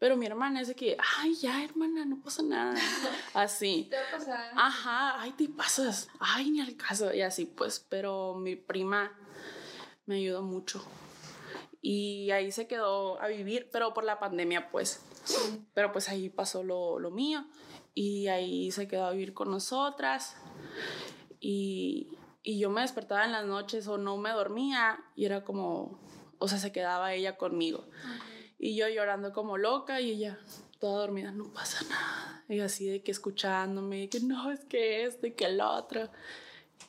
Pero 0.00 0.16
mi 0.16 0.24
hermana 0.24 0.62
es 0.62 0.68
de 0.68 0.74
que, 0.74 0.96
ay, 1.18 1.34
ya, 1.34 1.62
hermana, 1.62 2.06
no 2.06 2.22
pasa 2.22 2.42
nada. 2.42 2.74
Así. 3.34 3.86
Te 3.90 3.96
va 3.96 4.02
a 4.08 4.18
pasar. 4.18 4.50
Ajá, 4.56 5.20
ay, 5.20 5.32
te 5.32 5.46
pasas. 5.46 6.08
Ay, 6.18 6.50
ni 6.50 6.60
al 6.62 6.74
caso. 6.74 7.12
Y 7.12 7.20
así, 7.20 7.44
pues, 7.44 7.84
pero 7.86 8.34
mi 8.34 8.56
prima 8.56 9.12
me 10.06 10.16
ayudó 10.16 10.40
mucho. 10.40 10.82
Y 11.82 12.30
ahí 12.30 12.50
se 12.50 12.66
quedó 12.66 13.20
a 13.20 13.28
vivir, 13.28 13.68
pero 13.70 13.92
por 13.92 14.04
la 14.04 14.18
pandemia, 14.18 14.70
pues. 14.70 15.02
Sí. 15.24 15.66
Pero 15.74 15.92
pues 15.92 16.08
ahí 16.08 16.30
pasó 16.30 16.62
lo, 16.62 16.98
lo 16.98 17.10
mío. 17.10 17.44
Y 17.92 18.28
ahí 18.28 18.72
se 18.72 18.88
quedó 18.88 19.04
a 19.04 19.10
vivir 19.10 19.34
con 19.34 19.50
nosotras. 19.50 20.34
Y, 21.40 22.16
y 22.42 22.58
yo 22.58 22.70
me 22.70 22.80
despertaba 22.80 23.26
en 23.26 23.32
las 23.32 23.44
noches 23.44 23.86
o 23.86 23.98
no 23.98 24.16
me 24.16 24.30
dormía 24.30 24.98
y 25.14 25.26
era 25.26 25.44
como, 25.44 26.00
o 26.38 26.48
sea, 26.48 26.56
se 26.56 26.72
quedaba 26.72 27.12
ella 27.12 27.36
conmigo. 27.36 27.84
Y 28.62 28.76
yo 28.76 28.88
llorando 28.88 29.32
como 29.32 29.56
loca 29.56 30.02
y 30.02 30.10
ella 30.10 30.38
toda 30.78 31.00
dormida, 31.00 31.32
no 31.32 31.50
pasa 31.52 31.82
nada. 31.88 32.44
Y 32.46 32.60
así 32.60 32.86
de 32.86 33.02
que 33.02 33.10
escuchándome, 33.10 34.10
que 34.10 34.20
no, 34.20 34.52
es 34.52 34.60
que 34.66 35.06
esto 35.06 35.26
y 35.26 35.32
que 35.32 35.46
el 35.46 35.62
otro. 35.62 36.10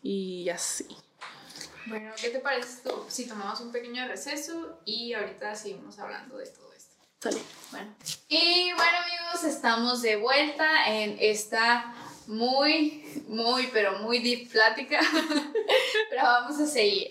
Y 0.04 0.50
así. 0.50 0.86
Bueno, 1.86 2.12
¿qué 2.20 2.30
te 2.30 2.40
parece 2.40 2.84
si 3.08 3.26
tomamos 3.26 3.62
un 3.62 3.72
pequeño 3.72 4.06
receso 4.08 4.82
y 4.84 5.14
ahorita 5.14 5.56
seguimos 5.56 5.98
hablando 5.98 6.38
de 6.38 6.48
todo 6.48 6.74
esto? 6.74 6.96
Salí. 7.22 7.42
Bueno. 7.72 7.96
Y 8.28 8.74
bueno, 8.74 8.98
amigos, 9.06 9.46
estamos 9.46 10.02
de 10.02 10.18
vuelta 10.18 10.90
en 10.90 11.16
esta 11.20 11.94
muy, 12.28 13.04
muy, 13.28 13.68
pero 13.74 14.00
muy 14.00 14.20
deep 14.20 14.52
plática. 14.52 15.00
pero 16.10 16.24
vamos 16.24 16.60
a 16.60 16.66
seguir. 16.66 17.10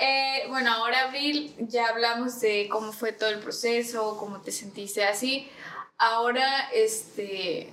Eh, 0.00 0.44
bueno, 0.48 0.72
ahora, 0.72 1.02
Abril, 1.08 1.54
ya 1.58 1.88
hablamos 1.88 2.40
de 2.40 2.68
cómo 2.70 2.92
fue 2.92 3.12
todo 3.12 3.30
el 3.30 3.38
proceso, 3.38 4.16
cómo 4.18 4.40
te 4.40 4.52
sentiste 4.52 5.04
así. 5.04 5.48
Ahora, 5.98 6.68
este, 6.72 7.72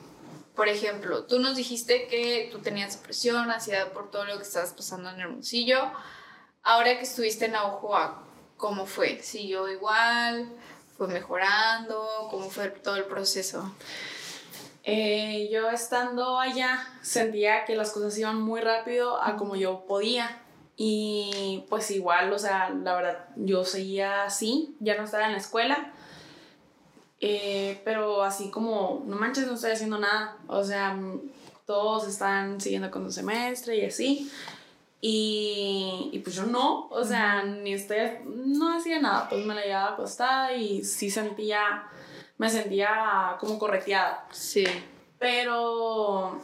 por 0.55 0.67
ejemplo, 0.67 1.25
tú 1.25 1.39
nos 1.39 1.55
dijiste 1.55 2.07
que 2.07 2.49
tú 2.51 2.59
tenías 2.59 2.97
depresión, 2.97 3.49
ansiedad 3.49 3.91
por 3.91 4.11
todo 4.11 4.25
lo 4.25 4.37
que 4.37 4.43
estabas 4.43 4.73
pasando 4.73 5.09
en 5.09 5.19
Hermosillo. 5.19 5.91
Ahora 6.63 6.97
que 6.97 7.03
estuviste 7.03 7.45
en 7.45 7.55
Aujua, 7.55 8.23
¿cómo 8.57 8.85
fue? 8.85 9.21
¿Siguió 9.21 9.67
igual? 9.69 10.47
¿Fue 10.97 11.07
mejorando? 11.07 12.27
¿Cómo 12.29 12.49
fue 12.49 12.69
todo 12.69 12.95
el 12.95 13.05
proceso? 13.05 13.75
Eh, 14.83 15.49
yo 15.51 15.69
estando 15.69 16.39
allá 16.39 16.85
sentía 17.01 17.65
que 17.65 17.75
las 17.75 17.91
cosas 17.91 18.17
iban 18.17 18.41
muy 18.41 18.61
rápido 18.61 19.21
a 19.21 19.37
como 19.37 19.55
yo 19.55 19.85
podía. 19.87 20.39
Y 20.75 21.65
pues 21.69 21.91
igual, 21.91 22.33
o 22.33 22.39
sea, 22.39 22.69
la 22.69 22.95
verdad, 22.95 23.25
yo 23.35 23.63
seguía 23.63 24.23
así, 24.23 24.75
ya 24.79 24.97
no 24.97 25.03
estaba 25.03 25.25
en 25.25 25.33
la 25.33 25.37
escuela. 25.37 25.93
Eh, 27.21 27.81
pero 27.85 28.23
así 28.23 28.49
como, 28.49 29.03
no 29.05 29.15
manches, 29.15 29.47
no 29.47 29.53
estoy 29.53 29.71
haciendo 29.71 29.97
nada. 29.97 30.37
O 30.47 30.63
sea, 30.63 30.97
todos 31.65 32.07
están 32.07 32.59
siguiendo 32.59 32.91
con 32.91 33.03
un 33.03 33.11
semestre 33.11 33.77
y 33.77 33.85
así. 33.85 34.31
Y, 34.99 36.09
y, 36.13 36.19
pues 36.19 36.35
yo 36.35 36.45
no, 36.45 36.87
o 36.87 37.03
sea, 37.03 37.43
ni 37.43 37.73
estoy, 37.73 37.97
no 38.25 38.73
hacía 38.77 39.01
nada, 39.01 39.27
pues 39.27 39.45
me 39.45 39.53
la 39.53 39.65
llevaba 39.65 39.91
acostada 39.91 40.53
y 40.53 40.81
sí 40.85 41.09
sentía, 41.09 41.83
me 42.37 42.49
sentía 42.49 43.37
como 43.39 43.59
correteada. 43.59 44.27
Sí. 44.31 44.65
Pero, 45.19 46.39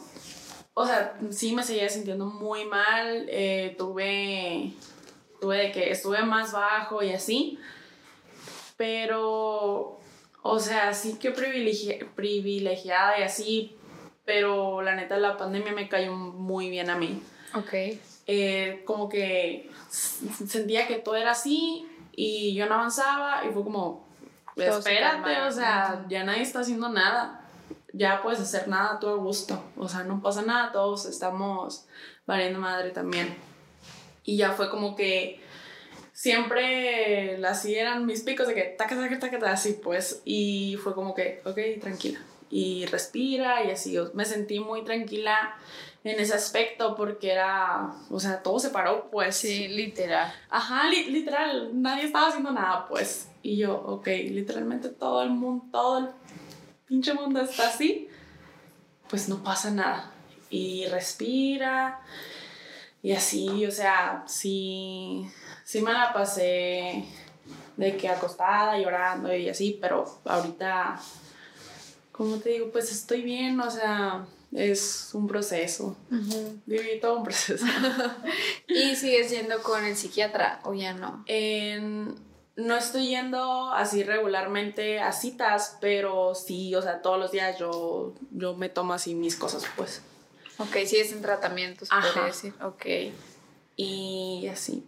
o 0.74 0.86
sea, 0.86 1.18
sí 1.30 1.54
me 1.54 1.62
seguía 1.62 1.88
sintiendo 1.88 2.26
muy 2.26 2.64
mal, 2.64 3.26
eh, 3.28 3.74
tuve, 3.76 4.72
tuve 5.40 5.58
de 5.58 5.72
que 5.72 5.90
estuve 5.90 6.22
más 6.22 6.52
bajo 6.52 7.02
y 7.02 7.12
así, 7.12 7.58
pero, 8.76 9.98
o 10.42 10.58
sea, 10.58 10.94
sí 10.94 11.18
que 11.18 11.32
privilegi 11.32 11.98
privilegiada 12.14 13.18
y 13.20 13.22
así, 13.22 13.76
pero 14.24 14.80
la 14.80 14.94
neta 14.94 15.18
la 15.18 15.36
pandemia 15.36 15.72
me 15.72 15.88
cayó 15.88 16.14
muy 16.14 16.70
bien 16.70 16.88
a 16.88 16.96
mí. 16.96 17.22
Ok. 17.54 17.98
Eh, 18.26 18.82
como 18.86 19.08
que 19.08 19.68
sentía 19.90 20.86
que 20.86 20.96
todo 20.96 21.16
era 21.16 21.32
así 21.32 21.86
y 22.14 22.54
yo 22.54 22.66
no 22.66 22.76
avanzaba 22.76 23.44
y 23.44 23.52
fue 23.52 23.64
como, 23.64 24.08
espérate, 24.56 25.40
o 25.42 25.52
sea, 25.52 26.04
ya 26.08 26.24
nadie 26.24 26.42
está 26.42 26.60
haciendo 26.60 26.88
nada, 26.88 27.40
ya 27.92 28.22
puedes 28.22 28.40
hacer 28.40 28.68
nada 28.68 28.98
todo 29.00 29.14
a 29.14 29.18
gusto, 29.18 29.62
o 29.76 29.88
sea, 29.88 30.04
no 30.04 30.22
pasa 30.22 30.42
nada, 30.42 30.72
todos 30.72 31.06
estamos 31.06 31.86
valiendo 32.26 32.58
madre 32.58 32.90
también. 32.90 33.36
Y 34.24 34.36
ya 34.36 34.52
fue 34.52 34.70
como 34.70 34.94
que 34.94 35.40
siempre 36.12 37.44
así 37.46 37.74
eran 37.74 38.06
mis 38.06 38.22
picos 38.22 38.46
de 38.46 38.54
que 38.54 38.62
taca, 38.62 38.96
taca, 38.96 39.18
taca, 39.18 39.50
así 39.50 39.80
pues, 39.82 40.22
y 40.24 40.76
fue 40.82 40.94
como 40.94 41.14
que, 41.14 41.40
ok, 41.44 41.80
tranquila, 41.80 42.20
y 42.50 42.86
respira 42.86 43.64
y 43.64 43.70
así, 43.70 43.96
me 44.14 44.24
sentí 44.24 44.60
muy 44.60 44.82
tranquila 44.82 45.54
en 46.02 46.18
ese 46.18 46.34
aspecto 46.34 46.96
porque 46.96 47.30
era, 47.30 47.94
o 48.10 48.18
sea, 48.18 48.42
todo 48.42 48.58
se 48.58 48.70
paró, 48.70 49.08
pues. 49.10 49.36
Sí, 49.36 49.68
literal. 49.68 50.32
Ajá, 50.48 50.88
literal, 50.88 51.70
nadie 51.80 52.04
estaba 52.04 52.28
haciendo 52.28 52.52
nada, 52.52 52.86
pues. 52.88 53.28
Y 53.42 53.56
yo, 53.56 53.74
ok, 53.74 54.06
literalmente 54.06 54.88
todo 54.88 55.22
el 55.22 55.30
mundo, 55.30 55.66
todo 55.70 55.98
el 55.98 56.08
pinche 56.86 57.14
mundo 57.14 57.40
está 57.40 57.68
así, 57.68 58.08
pues 59.08 59.28
no 59.28 59.42
pasa 59.42 59.70
nada. 59.70 60.10
Y 60.50 60.86
respira, 60.86 62.00
y 63.02 63.12
así, 63.12 63.64
o 63.66 63.70
sea, 63.70 64.24
sí, 64.26 65.26
sí 65.64 65.80
me 65.80 65.92
la 65.92 66.12
pasé 66.12 67.04
de 67.76 67.96
que 67.96 68.08
acostada, 68.08 68.78
llorando 68.78 69.34
y 69.34 69.48
así, 69.48 69.78
pero 69.80 70.20
ahorita, 70.24 71.00
como 72.20 72.36
te 72.36 72.50
digo, 72.50 72.70
pues 72.70 72.92
estoy 72.92 73.22
bien, 73.22 73.58
o 73.60 73.70
sea 73.70 74.26
es 74.52 75.10
un 75.14 75.26
proceso. 75.26 75.96
Viví 76.66 77.00
todo 77.00 77.16
un 77.16 77.24
proceso. 77.24 77.64
¿Y 78.68 78.94
sigues 78.94 79.30
yendo 79.30 79.62
con 79.62 79.82
el 79.84 79.96
psiquiatra 79.96 80.60
o 80.64 80.74
ya 80.74 80.92
no? 80.92 81.24
no 82.56 82.76
estoy 82.76 83.08
yendo 83.08 83.70
así 83.72 84.02
regularmente 84.02 85.00
a 85.00 85.12
citas, 85.12 85.78
pero 85.80 86.34
sí, 86.34 86.74
o 86.74 86.82
sea, 86.82 87.00
todos 87.00 87.18
los 87.18 87.32
días 87.32 87.58
yo, 87.58 88.12
yo 88.32 88.54
me 88.54 88.68
tomo 88.68 88.92
así 88.92 89.14
mis 89.14 89.36
cosas, 89.36 89.64
pues. 89.76 90.02
Ok, 90.58 90.76
sí 90.84 90.96
es 90.96 91.12
en 91.12 91.22
tratamiento, 91.22 91.86
se 91.86 91.92
puede 92.12 92.26
decir. 92.26 92.52
Ok. 92.60 92.84
Y 93.82 94.46
así. 94.48 94.86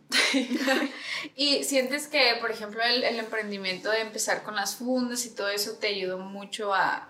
y 1.36 1.64
sientes 1.64 2.08
que, 2.08 2.36
por 2.40 2.50
ejemplo, 2.50 2.82
el, 2.82 3.04
el 3.04 3.18
emprendimiento 3.18 3.90
de 3.90 4.00
empezar 4.00 4.42
con 4.42 4.54
las 4.54 4.76
fundas 4.76 5.24
y 5.24 5.34
todo 5.34 5.48
eso 5.48 5.72
te 5.78 5.86
ayudó 5.86 6.18
mucho 6.18 6.74
a, 6.74 7.08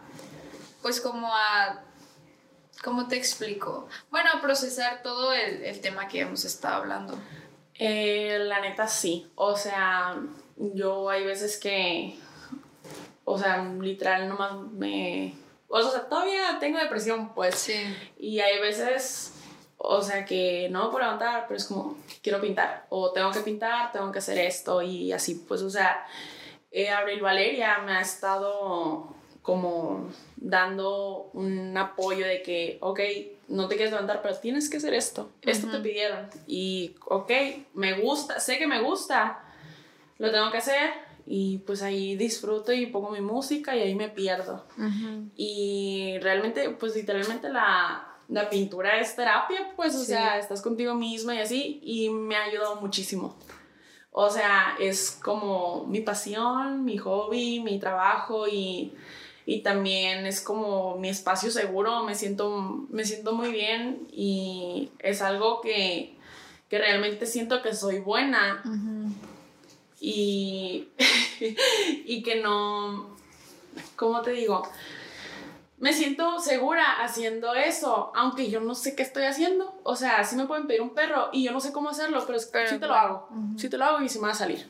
pues 0.81 1.01
como 1.01 1.27
a 1.35 1.83
¿Cómo 2.83 3.07
te 3.07 3.17
explico? 3.17 3.89
Bueno, 4.11 4.31
procesar 4.41 5.03
todo 5.03 5.33
el, 5.33 5.63
el 5.63 5.81
tema 5.81 6.09
que 6.09 6.21
hemos 6.21 6.45
estado 6.45 6.77
hablando. 6.83 7.17
Eh, 7.75 8.39
la 8.41 8.61
neta 8.61 8.89
sí. 8.89 9.31
O 9.37 9.57
sea, 9.57 10.21
yo 10.57 11.09
hay 11.09 11.25
veces 11.25 11.59
que, 11.59 12.19
o 13.25 13.39
sea, 13.39 13.63
literal 13.63 14.29
nomás 14.29 14.57
me... 14.73 15.35
O 15.69 15.81
sea, 15.81 16.09
todavía 16.09 16.59
tengo 16.59 16.79
depresión, 16.79 17.33
pues. 17.35 17.55
Sí. 17.55 17.97
Y 18.19 18.41
hay 18.41 18.61
veces, 18.61 19.32
o 19.85 20.01
sea, 20.01 20.25
que 20.25 20.69
no 20.71 20.91
puedo 20.91 21.05
levantar, 21.05 21.47
pero 21.49 21.59
es 21.59 21.65
como, 21.65 21.99
quiero 22.23 22.41
pintar. 22.41 22.87
O 22.89 23.11
tengo 23.11 23.33
que 23.33 23.41
pintar, 23.41 23.91
tengo 23.91 24.13
que 24.13 24.21
hacer 24.21 24.39
esto 24.39 24.81
y 24.81 25.13
así, 25.13 25.45
pues, 25.47 25.61
o 25.63 25.71
sea, 25.71 26.07
eh, 26.71 26.89
Abril 26.89 27.21
Valeria 27.21 27.79
me 27.79 27.93
ha 27.93 28.01
estado 28.01 29.13
como 29.43 30.09
dando 30.37 31.31
un 31.33 31.77
apoyo 31.77 32.25
de 32.25 32.43
que, 32.43 32.79
ok, 32.81 33.01
no 33.49 33.67
te 33.67 33.75
quieres 33.75 33.93
levantar, 33.93 34.23
pero 34.23 34.37
tienes 34.37 34.71
que 34.71 34.77
hacer 34.77 34.95
esto. 34.95 35.31
Esto 35.43 35.69
te 35.69 35.81
pidieron. 35.81 36.29
Y, 36.47 36.95
ok, 37.07 37.31
me 37.75 38.01
gusta, 38.01 38.39
sé 38.39 38.59
que 38.59 38.69
me 38.69 38.81
gusta, 38.81 39.43
lo 40.19 40.31
tengo 40.31 40.51
que 40.53 40.59
hacer. 40.59 40.91
Y 41.27 41.59
pues 41.59 41.83
ahí 41.83 42.17
disfruto 42.17 42.73
y 42.73 42.87
pongo 42.87 43.11
mi 43.11 43.21
música 43.21 43.77
y 43.77 43.81
ahí 43.81 43.95
me 43.97 44.09
pierdo. 44.09 44.65
Y 45.37 46.19
realmente, 46.21 46.71
pues 46.71 46.95
literalmente 46.95 47.49
la, 47.49 48.12
la 48.33 48.49
pintura 48.51 48.99
es 48.99 49.15
terapia, 49.15 49.73
pues, 49.77 49.95
o 49.95 50.05
sea, 50.05 50.39
estás 50.39 50.63
contigo 50.63 50.95
misma 50.95 51.35
y 51.35 51.39
así, 51.39 51.81
y 51.85 52.11
me 52.11 52.37
ha 52.37 52.45
ayudado 52.45 52.77
muchísimo. 52.77 53.37
O 54.11 54.29
sea, 54.29 54.77
es 54.81 55.19
como 55.23 55.87
mi 55.87 56.01
pasión, 56.01 56.85
mi 56.85 56.99
hobby, 56.99 57.61
mi 57.61 57.79
trabajo 57.79 58.49
y 58.49 58.93
y 59.45 59.61
también 59.61 60.27
es 60.27 60.41
como 60.41 60.97
mi 60.99 61.09
espacio 61.09 61.51
seguro, 61.51 62.05
me 62.05 62.15
siento, 62.15 62.87
me 62.91 63.05
siento 63.05 63.33
muy 63.33 63.51
bien 63.51 64.07
y 64.13 64.91
es 65.01 65.21
algo 65.21 65.61
que, 65.61 66.15
que 66.69 66.79
realmente 66.79 67.27
siento 67.27 67.61
que 67.61 67.75
soy 67.75 67.99
buena 67.99 68.63
y, 70.01 70.89
y 72.05 72.23
que 72.23 72.41
no, 72.41 73.17
¿cómo 73.97 74.23
te 74.23 74.31
digo? 74.33 74.63
Me 75.83 75.93
siento 75.93 76.39
segura 76.39 77.03
haciendo 77.03 77.55
eso, 77.55 78.13
aunque 78.15 78.49
yo 78.49 78.61
no 78.61 78.77
sé 78.77 78.95
qué 78.95 79.03
estoy 79.03 79.25
haciendo. 79.25 79.75
O 79.83 79.97
sea, 79.97 80.23
sí 80.23 80.37
me 80.37 80.47
pueden 80.47 80.69
pedir 80.69 80.81
un 80.81 80.91
perro 80.91 81.31
y 81.33 81.43
yo 81.43 81.51
no 81.51 81.59
sé 81.59 81.73
cómo 81.73 81.91
hacerlo, 81.91 82.25
pero, 82.25 82.39
sí 82.39 82.79
te 82.79 82.87
lo 82.87 82.95
hago. 82.95 83.29
Sí 83.57 83.69
te 83.69 83.77
lo 83.77 83.85
hago 83.87 84.01
y 84.01 84.09
se 84.09 84.21
me 84.21 84.27
va 84.27 84.33
a 84.33 84.37
salir. 84.37 84.69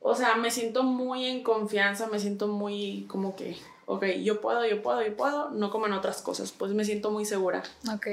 O 0.00 0.14
sea, 0.14 0.36
me 0.36 0.52
siento 0.52 0.84
muy 0.84 1.26
en 1.26 1.42
confianza, 1.42 2.06
me 2.06 2.20
siento 2.20 2.46
muy 2.46 3.04
como 3.08 3.34
que 3.34 3.56
ok, 3.86 4.04
yo 4.22 4.40
puedo, 4.40 4.64
yo 4.64 4.80
puedo, 4.80 5.02
yo 5.02 5.16
puedo, 5.16 5.50
no 5.50 5.70
como 5.70 5.86
en 5.86 5.92
otras 5.92 6.22
cosas, 6.22 6.52
pues 6.52 6.72
me 6.72 6.84
siento 6.84 7.10
muy 7.10 7.24
segura. 7.24 7.64
Ok. 7.92 8.06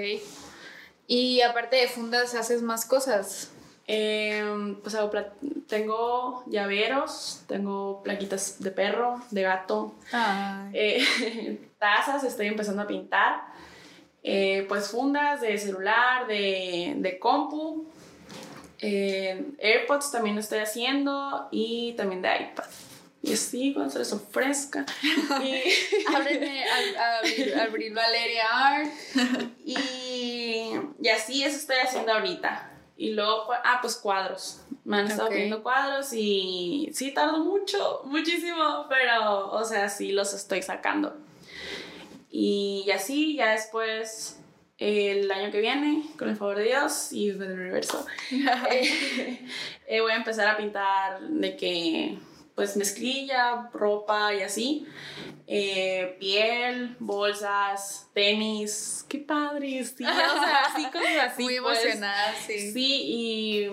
Y 1.05 1.41
aparte 1.41 1.75
de 1.75 1.87
fundas, 1.87 2.33
¿haces 2.33 2.63
más 2.63 2.85
cosas? 2.85 3.51
Eh, 3.87 4.75
pues 4.81 4.97
tengo 5.67 6.43
llaveros, 6.47 7.43
tengo 7.47 8.01
plaquitas 8.03 8.63
de 8.63 8.71
perro, 8.71 9.21
de 9.31 9.41
gato, 9.43 9.93
eh, 10.73 11.05
tazas, 11.81 12.23
estoy 12.23 12.47
empezando 12.47 12.83
a 12.83 12.87
pintar, 12.87 13.41
eh, 14.23 14.65
pues 14.69 14.89
fundas 14.89 15.41
de 15.41 15.57
celular, 15.57 16.27
de, 16.27 16.93
de 16.97 17.19
compu, 17.19 17.87
eh, 18.79 19.43
AirPods 19.59 20.11
también 20.11 20.37
estoy 20.37 20.59
haciendo 20.59 21.47
y 21.51 21.93
también 21.93 22.21
de 22.21 22.29
iPad. 22.29 22.65
Y 23.23 23.33
así, 23.33 23.73
cuando 23.73 23.91
se 23.91 23.99
les 23.99 24.13
ofrezca. 24.13 24.85
Y... 25.43 25.61
Ábreme 26.15 26.63
a, 26.65 27.63
Abril 27.63 27.93
Valeria 27.93 28.45
Art. 28.51 28.89
Y, 29.63 30.71
y 30.99 31.09
así 31.09 31.43
eso 31.43 31.57
estoy 31.57 31.77
haciendo 31.77 32.13
ahorita. 32.13 32.71
Y 32.97 33.11
luego, 33.11 33.47
ah, 33.51 33.77
pues 33.81 33.95
cuadros. 33.95 34.61
Me 34.85 34.97
han 34.97 35.07
estado 35.07 35.29
pidiendo 35.29 35.61
cuadros 35.61 36.13
y 36.13 36.89
sí, 36.93 37.11
tardo 37.11 37.39
mucho, 37.39 38.01
muchísimo, 38.05 38.87
pero, 38.89 39.51
o 39.51 39.63
sea, 39.63 39.89
sí 39.89 40.11
los 40.11 40.33
estoy 40.33 40.63
sacando. 40.63 41.15
Y 42.31 42.89
así, 42.91 43.35
ya 43.35 43.51
después, 43.51 44.39
el 44.77 45.29
año 45.31 45.51
que 45.51 45.59
viene, 45.59 46.03
con 46.17 46.29
el 46.29 46.37
favor 46.37 46.57
de 46.57 46.63
Dios 46.63 47.11
y 47.11 47.31
del 47.31 47.59
universo, 47.59 48.05
eh, 48.71 49.45
eh, 49.85 50.01
voy 50.01 50.11
a 50.11 50.15
empezar 50.15 50.47
a 50.47 50.57
pintar 50.57 51.21
de 51.21 51.57
que 51.57 52.17
pues 52.55 52.77
mezclilla, 52.77 53.69
ropa 53.73 54.33
y 54.33 54.41
así. 54.41 54.87
Eh, 55.47 56.15
piel, 56.19 56.95
bolsas, 56.99 58.07
tenis, 58.13 59.05
qué 59.09 59.17
padres, 59.17 59.95
sí, 59.97 60.05
o 60.05 60.07
sea, 60.07 60.65
así 60.65 60.85
cosas 60.85 61.09
así. 61.25 61.43
Muy 61.43 61.59
pues. 61.59 61.83
emocionada, 61.83 62.33
sí. 62.35 62.71
Sí, 62.71 63.01
y, 63.05 63.71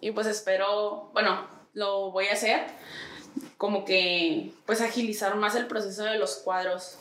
y 0.00 0.10
pues 0.10 0.26
espero, 0.26 1.10
bueno, 1.14 1.46
lo 1.72 2.10
voy 2.10 2.26
a 2.26 2.34
hacer, 2.34 2.66
como 3.56 3.84
que 3.84 4.52
pues 4.66 4.80
agilizar 4.80 5.36
más 5.36 5.54
el 5.54 5.66
proceso 5.66 6.04
de 6.04 6.18
los 6.18 6.36
cuadros. 6.36 6.98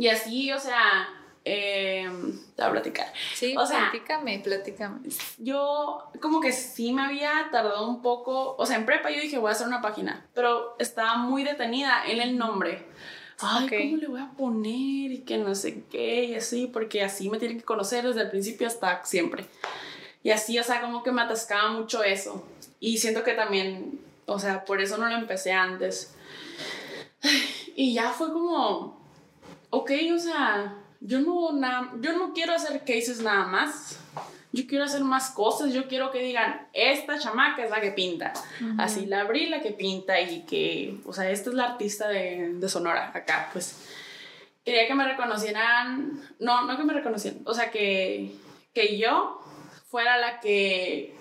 Y 0.00 0.08
así, 0.08 0.50
o 0.50 0.58
sea, 0.58 1.10
eh, 1.44 2.10
te 2.56 2.62
voy 2.62 2.68
a 2.68 2.72
platicar. 2.72 3.12
Sí, 3.34 3.54
o 3.54 3.66
sea, 3.66 3.90
platícame, 3.90 4.38
platícame. 4.38 5.00
Yo 5.36 6.10
como 6.22 6.40
que 6.40 6.52
sí 6.52 6.94
me 6.94 7.02
había 7.02 7.50
tardado 7.52 7.86
un 7.86 8.00
poco, 8.00 8.56
o 8.56 8.64
sea, 8.64 8.76
en 8.76 8.86
prepa 8.86 9.10
yo 9.10 9.20
dije 9.20 9.36
voy 9.36 9.50
a 9.50 9.52
hacer 9.52 9.66
una 9.66 9.82
página, 9.82 10.26
pero 10.32 10.74
estaba 10.78 11.18
muy 11.18 11.44
detenida 11.44 12.06
en 12.06 12.22
el 12.22 12.38
nombre. 12.38 12.86
Ay, 13.42 13.68
¿cómo 13.68 13.96
le 13.98 14.06
voy 14.06 14.20
a 14.22 14.30
poner? 14.30 15.12
Y 15.12 15.18
que 15.26 15.36
no 15.36 15.54
sé 15.54 15.84
qué, 15.90 16.24
y 16.24 16.34
así, 16.34 16.66
porque 16.66 17.02
así 17.02 17.28
me 17.28 17.38
tienen 17.38 17.58
que 17.58 17.64
conocer 17.64 18.06
desde 18.06 18.22
el 18.22 18.30
principio 18.30 18.68
hasta 18.68 19.04
siempre. 19.04 19.44
Y 20.22 20.30
así, 20.30 20.58
o 20.58 20.64
sea, 20.64 20.80
como 20.80 21.02
que 21.02 21.12
me 21.12 21.20
atascaba 21.20 21.72
mucho 21.72 22.02
eso. 22.02 22.42
Y 22.80 22.96
siento 22.96 23.22
que 23.22 23.34
también, 23.34 24.00
o 24.24 24.38
sea, 24.38 24.64
por 24.64 24.80
eso 24.80 24.96
no 24.96 25.10
lo 25.10 25.14
empecé 25.14 25.52
antes. 25.52 26.14
Y 27.76 27.94
ya 27.94 28.10
fue 28.10 28.32
como, 28.32 28.99
ok, 29.70 29.90
o 30.14 30.18
sea, 30.18 30.76
yo 31.00 31.20
no, 31.20 31.58
yo 32.00 32.12
no 32.12 32.32
quiero 32.32 32.52
hacer 32.52 32.80
cases 32.80 33.22
nada 33.22 33.46
más. 33.46 33.98
Yo 34.52 34.66
quiero 34.66 34.84
hacer 34.84 35.02
más 35.02 35.30
cosas. 35.30 35.72
Yo 35.72 35.86
quiero 35.86 36.10
que 36.10 36.18
digan, 36.18 36.68
esta 36.72 37.18
chamaca 37.18 37.64
es 37.64 37.70
la 37.70 37.80
que 37.80 37.92
pinta. 37.92 38.32
Así 38.78 39.06
la 39.06 39.20
abrí 39.20 39.48
la 39.48 39.60
que 39.60 39.70
pinta 39.70 40.20
y 40.20 40.42
que, 40.42 40.98
o 41.06 41.12
sea, 41.12 41.30
esta 41.30 41.50
es 41.50 41.56
la 41.56 41.64
artista 41.66 42.08
de, 42.08 42.54
de 42.54 42.68
Sonora 42.68 43.12
acá, 43.14 43.48
pues. 43.52 43.88
Quería 44.64 44.86
que 44.86 44.94
me 44.94 45.06
reconocieran, 45.06 46.20
no, 46.38 46.66
no 46.66 46.76
que 46.76 46.84
me 46.84 46.92
reconocieran, 46.92 47.40
o 47.46 47.54
sea, 47.54 47.70
que, 47.70 48.30
que 48.74 48.98
yo 48.98 49.40
fuera 49.88 50.18
la 50.18 50.38
que 50.40 51.16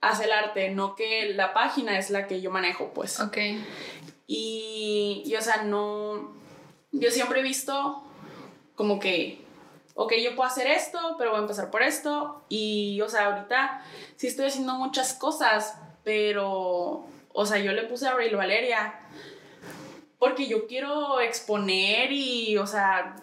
hace 0.00 0.24
el 0.24 0.32
arte, 0.32 0.70
no 0.70 0.94
que 0.94 1.32
la 1.34 1.52
página 1.52 1.98
es 1.98 2.10
la 2.10 2.28
que 2.28 2.40
yo 2.40 2.50
manejo, 2.50 2.92
pues. 2.94 3.18
Ok. 3.18 3.38
Y, 4.26 5.22
y 5.26 5.34
o 5.34 5.40
sea, 5.40 5.64
no, 5.64 6.34
yo 6.94 7.10
siempre 7.10 7.40
he 7.40 7.42
visto 7.42 8.02
como 8.76 8.98
que, 8.98 9.44
ok, 9.94 10.12
yo 10.22 10.34
puedo 10.34 10.48
hacer 10.48 10.66
esto, 10.66 10.98
pero 11.18 11.30
voy 11.30 11.40
a 11.40 11.42
empezar 11.42 11.70
por 11.70 11.82
esto. 11.82 12.42
Y, 12.48 13.00
o 13.00 13.08
sea, 13.08 13.26
ahorita 13.26 13.82
sí 14.16 14.28
estoy 14.28 14.46
haciendo 14.46 14.74
muchas 14.74 15.14
cosas, 15.14 15.78
pero, 16.02 17.06
o 17.32 17.46
sea, 17.46 17.58
yo 17.58 17.72
le 17.72 17.82
puse 17.84 18.06
a 18.06 18.12
Abril 18.12 18.36
Valeria 18.36 19.00
porque 20.18 20.46
yo 20.46 20.66
quiero 20.66 21.20
exponer 21.20 22.10
y, 22.12 22.56
o 22.56 22.66
sea, 22.66 23.16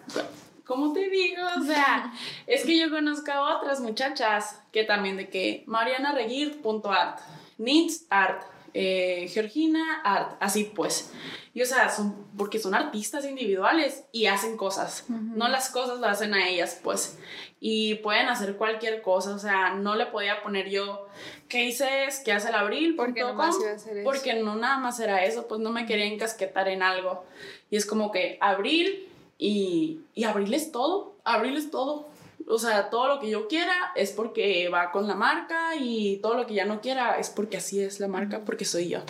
¿cómo 0.64 0.92
te 0.92 1.08
digo? 1.08 1.42
O 1.60 1.64
sea, 1.64 2.12
es 2.46 2.64
que 2.64 2.78
yo 2.78 2.90
conozco 2.90 3.32
a 3.32 3.56
otras 3.56 3.80
muchachas 3.80 4.60
que 4.70 4.84
también 4.84 5.16
de 5.16 5.28
que 5.28 5.64
Mariana 5.66 6.12
Reguir.art, 6.12 7.20
Needs 7.58 8.06
Art, 8.10 8.42
eh, 8.74 9.28
Georgina 9.32 10.00
Art, 10.02 10.36
así 10.40 10.64
pues. 10.64 11.12
Y 11.54 11.60
o 11.60 11.66
sea, 11.66 11.90
son, 11.90 12.26
porque 12.38 12.58
son 12.58 12.74
artistas 12.74 13.26
individuales 13.26 14.04
y 14.10 14.26
hacen 14.26 14.56
cosas, 14.56 15.04
no 15.08 15.48
las 15.48 15.68
cosas 15.68 16.00
las 16.00 16.18
hacen 16.18 16.32
a 16.32 16.48
ellas, 16.48 16.80
pues. 16.82 17.18
Y 17.60 17.96
pueden 17.96 18.28
hacer 18.28 18.56
cualquier 18.56 19.02
cosa, 19.02 19.34
o 19.34 19.38
sea, 19.38 19.74
no 19.74 19.94
le 19.94 20.06
podía 20.06 20.42
poner 20.42 20.70
yo, 20.70 21.06
¿qué 21.48 21.64
hice? 21.64 22.08
¿Qué 22.24 22.32
hace 22.32 22.48
el 22.48 22.54
abril? 22.54 22.96
Porque 22.96 23.20
no 23.20 23.34
más 23.34 23.56
iba 23.60 23.70
a 23.70 23.74
hacer 23.74 23.98
eso. 23.98 24.04
Porque 24.04 24.34
no 24.34 24.56
nada 24.56 24.78
más 24.78 24.98
era 24.98 25.24
eso, 25.24 25.46
pues 25.46 25.60
no 25.60 25.70
me 25.70 25.84
quería 25.84 26.06
encasquetar 26.06 26.68
en 26.68 26.82
algo. 26.82 27.24
Y 27.70 27.76
es 27.76 27.84
como 27.84 28.10
que 28.10 28.38
abril 28.40 29.08
y, 29.38 30.00
y 30.14 30.24
abril 30.24 30.54
es 30.54 30.72
todo, 30.72 31.16
abril 31.24 31.56
es 31.58 31.70
todo. 31.70 32.08
O 32.48 32.58
sea, 32.58 32.90
todo 32.90 33.08
lo 33.08 33.20
que 33.20 33.30
yo 33.30 33.48
quiera 33.48 33.92
es 33.94 34.12
porque 34.12 34.68
va 34.68 34.90
con 34.90 35.06
la 35.08 35.14
marca 35.14 35.74
y 35.76 36.18
todo 36.18 36.34
lo 36.34 36.46
que 36.46 36.54
ya 36.54 36.64
no 36.64 36.80
quiera 36.80 37.18
es 37.18 37.30
porque 37.30 37.56
así 37.56 37.82
es 37.82 38.00
la 38.00 38.08
marca, 38.08 38.42
porque 38.44 38.64
soy 38.64 38.88
yo. 38.88 39.00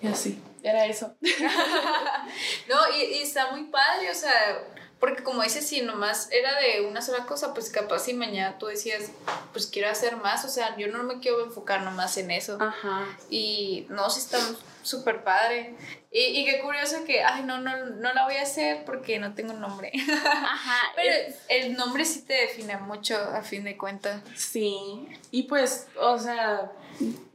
Y 0.00 0.06
así, 0.06 0.40
era 0.62 0.86
eso. 0.86 1.16
no, 2.68 2.76
y, 2.96 3.02
y, 3.16 3.22
está 3.22 3.50
muy 3.50 3.64
padre, 3.64 4.10
o 4.10 4.14
sea, 4.14 4.64
porque 5.00 5.22
como 5.22 5.42
dices, 5.42 5.66
si 5.66 5.80
nomás 5.82 6.30
era 6.32 6.58
de 6.60 6.86
una 6.86 7.02
sola 7.02 7.26
cosa, 7.26 7.54
pues 7.54 7.70
capaz 7.70 8.00
si 8.00 8.14
mañana 8.14 8.58
tú 8.58 8.66
decías, 8.66 9.10
pues 9.52 9.66
quiero 9.66 9.90
hacer 9.90 10.16
más, 10.16 10.44
o 10.44 10.48
sea, 10.48 10.76
yo 10.76 10.88
no 10.88 11.02
me 11.04 11.20
quiero 11.20 11.44
enfocar 11.44 11.82
nomás 11.82 12.16
en 12.16 12.30
eso. 12.30 12.58
Ajá. 12.60 13.06
Y 13.30 13.86
no, 13.90 14.10
si 14.10 14.20
está 14.20 14.38
súper 14.82 15.24
padre. 15.24 15.74
Y, 16.10 16.40
y, 16.40 16.44
qué 16.44 16.60
curioso 16.60 17.04
que, 17.04 17.22
ay, 17.22 17.44
no, 17.44 17.60
no, 17.60 17.76
no 17.86 18.12
la 18.12 18.24
voy 18.24 18.36
a 18.36 18.42
hacer 18.42 18.84
porque 18.84 19.18
no 19.18 19.34
tengo 19.34 19.52
nombre. 19.52 19.92
Ajá. 20.26 20.92
Pero 20.96 21.34
el 21.48 21.74
nombre 21.74 22.04
sí 22.04 22.22
te 22.22 22.34
define 22.34 22.76
mucho, 22.78 23.16
a 23.16 23.42
fin 23.42 23.64
de 23.64 23.76
cuentas. 23.76 24.22
Sí. 24.34 25.06
Y 25.30 25.44
pues, 25.44 25.88
o 26.00 26.18
sea, 26.18 26.72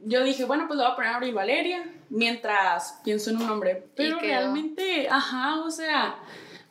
yo 0.00 0.24
dije, 0.24 0.44
bueno, 0.44 0.66
pues 0.66 0.76
lo 0.76 0.84
voy 0.84 0.92
a 0.92 0.96
poner 0.96 1.10
Abril 1.12 1.34
Valeria 1.34 1.84
mientras 2.10 3.00
pienso 3.04 3.30
en 3.30 3.36
un 3.36 3.46
nombre. 3.46 3.86
Pero 3.94 4.18
realmente, 4.18 5.08
ajá, 5.08 5.60
o 5.62 5.70
sea 5.70 6.16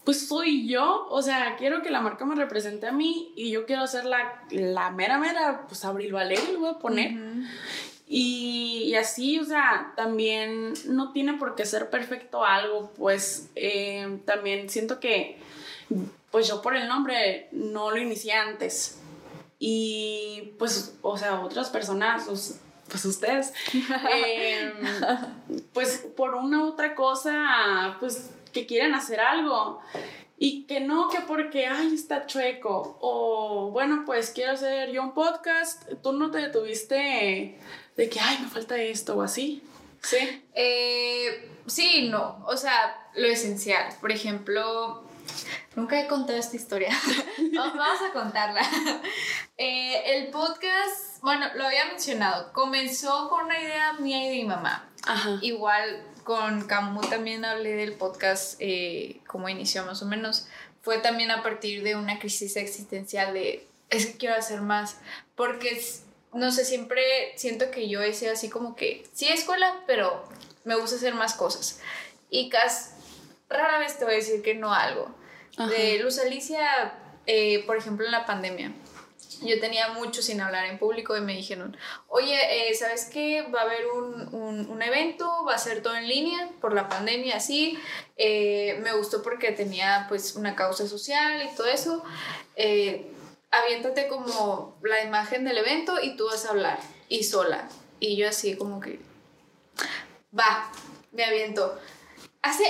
pues 0.04 0.28
soy 0.28 0.68
yo, 0.68 1.08
o 1.10 1.22
sea, 1.22 1.56
quiero 1.58 1.82
que 1.82 1.90
la 1.90 2.02
marca 2.02 2.26
me 2.26 2.36
represente 2.36 2.88
a 2.88 2.92
mí 2.92 3.32
y 3.36 3.52
yo 3.52 3.66
quiero 3.66 3.84
hacer 3.84 4.04
la, 4.06 4.44
la 4.50 4.92
mera 4.92 5.18
mera, 5.18 5.66
pues 5.68 5.86
Abril 5.86 6.12
Valeria 6.12 6.52
lo 6.52 6.60
voy 6.60 6.70
a 6.72 6.80
poner. 6.80 7.14
Y, 8.16 8.84
y, 8.90 8.96
así, 8.96 9.40
o 9.40 9.44
sea, 9.44 9.92
también 9.96 10.76
no 10.86 11.12
tiene 11.14 11.34
por 11.34 11.56
qué 11.56 11.66
ser 11.66 11.90
perfecto 11.90 12.46
algo, 12.46 12.92
pues 12.96 13.50
eh, 13.56 14.20
también 14.24 14.70
siento 14.70 15.00
que, 15.00 15.40
pues 16.30 16.48
yo 16.48 16.62
por 16.62 16.76
el 16.76 16.88
nombre 16.88 17.48
no 17.52 17.90
lo 17.90 17.98
inicié 17.98 18.34
antes. 18.34 19.00
Y 19.58 20.54
pues, 20.60 20.96
o 21.02 21.18
sea, 21.18 21.42
otras 21.42 21.72
personas, 21.72 22.26
pues 22.88 23.04
ustedes, 23.04 23.52
em, 23.74 24.74
pues 25.74 26.06
por 26.16 26.36
una 26.36 26.66
u 26.66 26.68
otra 26.68 26.94
cosa, 26.94 27.98
pues 28.00 28.30
que 28.52 28.68
quieren 28.68 28.94
hacer 28.94 29.22
algo 29.22 29.82
y 30.38 30.66
que 30.66 30.82
no, 30.82 31.10
que 31.10 31.22
porque, 31.22 31.66
ay, 31.66 31.96
está 31.96 32.28
chueco, 32.28 32.98
o 33.02 33.72
bueno, 33.72 34.04
pues 34.06 34.30
quiero 34.30 34.52
hacer 34.52 34.92
yo 34.92 35.02
un 35.02 35.14
podcast, 35.16 35.90
tú 36.04 36.12
no 36.12 36.30
te 36.30 36.40
detuviste 36.40 37.58
de 37.96 38.10
que, 38.10 38.20
ay, 38.20 38.40
me 38.42 38.50
falta 38.50 38.78
esto 38.78 39.16
o 39.16 39.22
así. 39.22 39.64
Sí. 40.02 40.44
Eh, 40.54 41.50
sí, 41.68 42.10
no, 42.10 42.44
o 42.46 42.58
sea, 42.58 43.08
lo 43.16 43.28
esencial, 43.28 43.94
por 44.02 44.12
ejemplo, 44.12 45.04
nunca 45.76 46.00
he 46.00 46.08
contado 46.08 46.38
esta 46.38 46.56
historia, 46.56 46.90
vamos 47.54 48.02
a 48.02 48.12
contarla. 48.12 48.62
Eh, 49.58 50.18
el 50.18 50.32
podcast, 50.32 51.22
bueno, 51.22 51.46
lo 51.56 51.66
había 51.66 51.86
mencionado, 51.86 52.52
comenzó 52.54 53.30
con 53.30 53.46
una 53.46 53.62
idea 53.62 53.94
mía 53.94 54.26
y 54.26 54.30
de 54.30 54.44
mi 54.44 54.46
mamá. 54.46 54.90
Ajá. 55.06 55.38
Igual 55.42 56.04
con 56.24 56.66
Camu 56.66 57.02
también 57.02 57.46
hablé 57.46 57.76
del 57.76 57.94
podcast, 57.94 58.56
eh, 58.60 59.22
como 59.28 59.50
inició 59.50 59.86
más 59.86 60.02
o 60.02 60.06
menos, 60.06 60.48
fue 60.82 60.98
también 60.98 61.32
a 61.32 61.44
partir 61.44 61.84
de 61.84 61.96
una 61.96 62.20
crisis 62.20 62.56
existencial 62.56 63.34
de, 63.34 63.68
es 63.90 64.08
que 64.08 64.18
quiero 64.18 64.36
hacer 64.36 64.62
más, 64.62 64.98
porque, 65.36 65.82
no 66.34 66.52
sé, 66.52 66.66
siempre 66.66 67.04
siento 67.36 67.72
que 67.72 67.88
yo 67.88 68.02
he 68.02 68.14
sido 68.14 68.34
así 68.34 68.50
como 68.50 68.76
que, 68.76 69.06
sí, 69.14 69.28
escuela, 69.28 69.84
pero 69.88 70.24
me 70.64 70.76
gusta 70.76 70.96
hacer 70.96 71.14
más 71.14 71.34
cosas. 71.34 71.80
Y 72.30 72.50
casi, 72.50 72.92
rara 73.50 73.80
vez 73.80 73.98
te 73.98 74.06
voy 74.06 74.16
a 74.16 74.18
decir 74.18 74.42
que 74.42 74.56
no 74.56 74.74
algo. 74.74 75.14
De 75.70 76.00
Luz 76.00 76.18
Alicia, 76.18 76.94
eh, 77.28 77.64
por 77.66 77.78
ejemplo, 77.78 78.06
en 78.06 78.12
la 78.12 78.26
pandemia 78.26 78.74
yo 79.46 79.60
tenía 79.60 79.90
mucho 79.90 80.22
sin 80.22 80.42
hablar 80.42 80.66
en 80.66 80.78
público 80.78 81.18
y 81.18 81.22
me 81.22 81.34
dijeron, 81.36 81.76
oye, 82.08 82.70
eh, 82.70 82.74
¿sabes 82.74 83.10
qué? 83.12 83.44
Va 83.44 83.62
a 83.62 83.64
haber 83.64 83.86
un, 83.88 84.34
un, 84.34 84.70
un, 84.70 84.82
evento, 84.82 85.46
va 85.46 85.56
a 85.56 85.58
ser 85.58 85.82
todo 85.82 85.96
en 85.96 86.08
línea 86.08 86.50
por 86.62 86.74
la 86.74 86.88
pandemia, 86.88 87.38
así. 87.38 87.78
Eh, 88.18 88.80
me 88.84 88.94
gustó 88.94 89.22
porque 89.22 89.52
tenía 89.52 90.06
pues 90.10 90.36
una 90.36 90.56
causa 90.56 90.88
social 90.88 91.42
y 91.44 91.56
todo 91.56 91.68
eso. 91.68 92.04
Eh, 92.56 93.12
aviéntate 93.54 94.08
como 94.08 94.78
la 94.82 95.04
imagen 95.04 95.46
del 95.46 95.60
evento 95.60 96.02
y 96.02 96.16
tú 96.16 96.26
vas 96.26 96.46
a 96.46 96.50
hablar 96.50 96.80
y 97.08 97.24
sola. 97.24 97.70
Y 98.00 98.18
yo 98.18 98.28
así 98.28 98.58
como 98.58 98.80
que, 98.80 99.00
va, 100.38 100.70
me 101.12 101.24
aviento. 101.24 101.80
Hace 102.42 102.66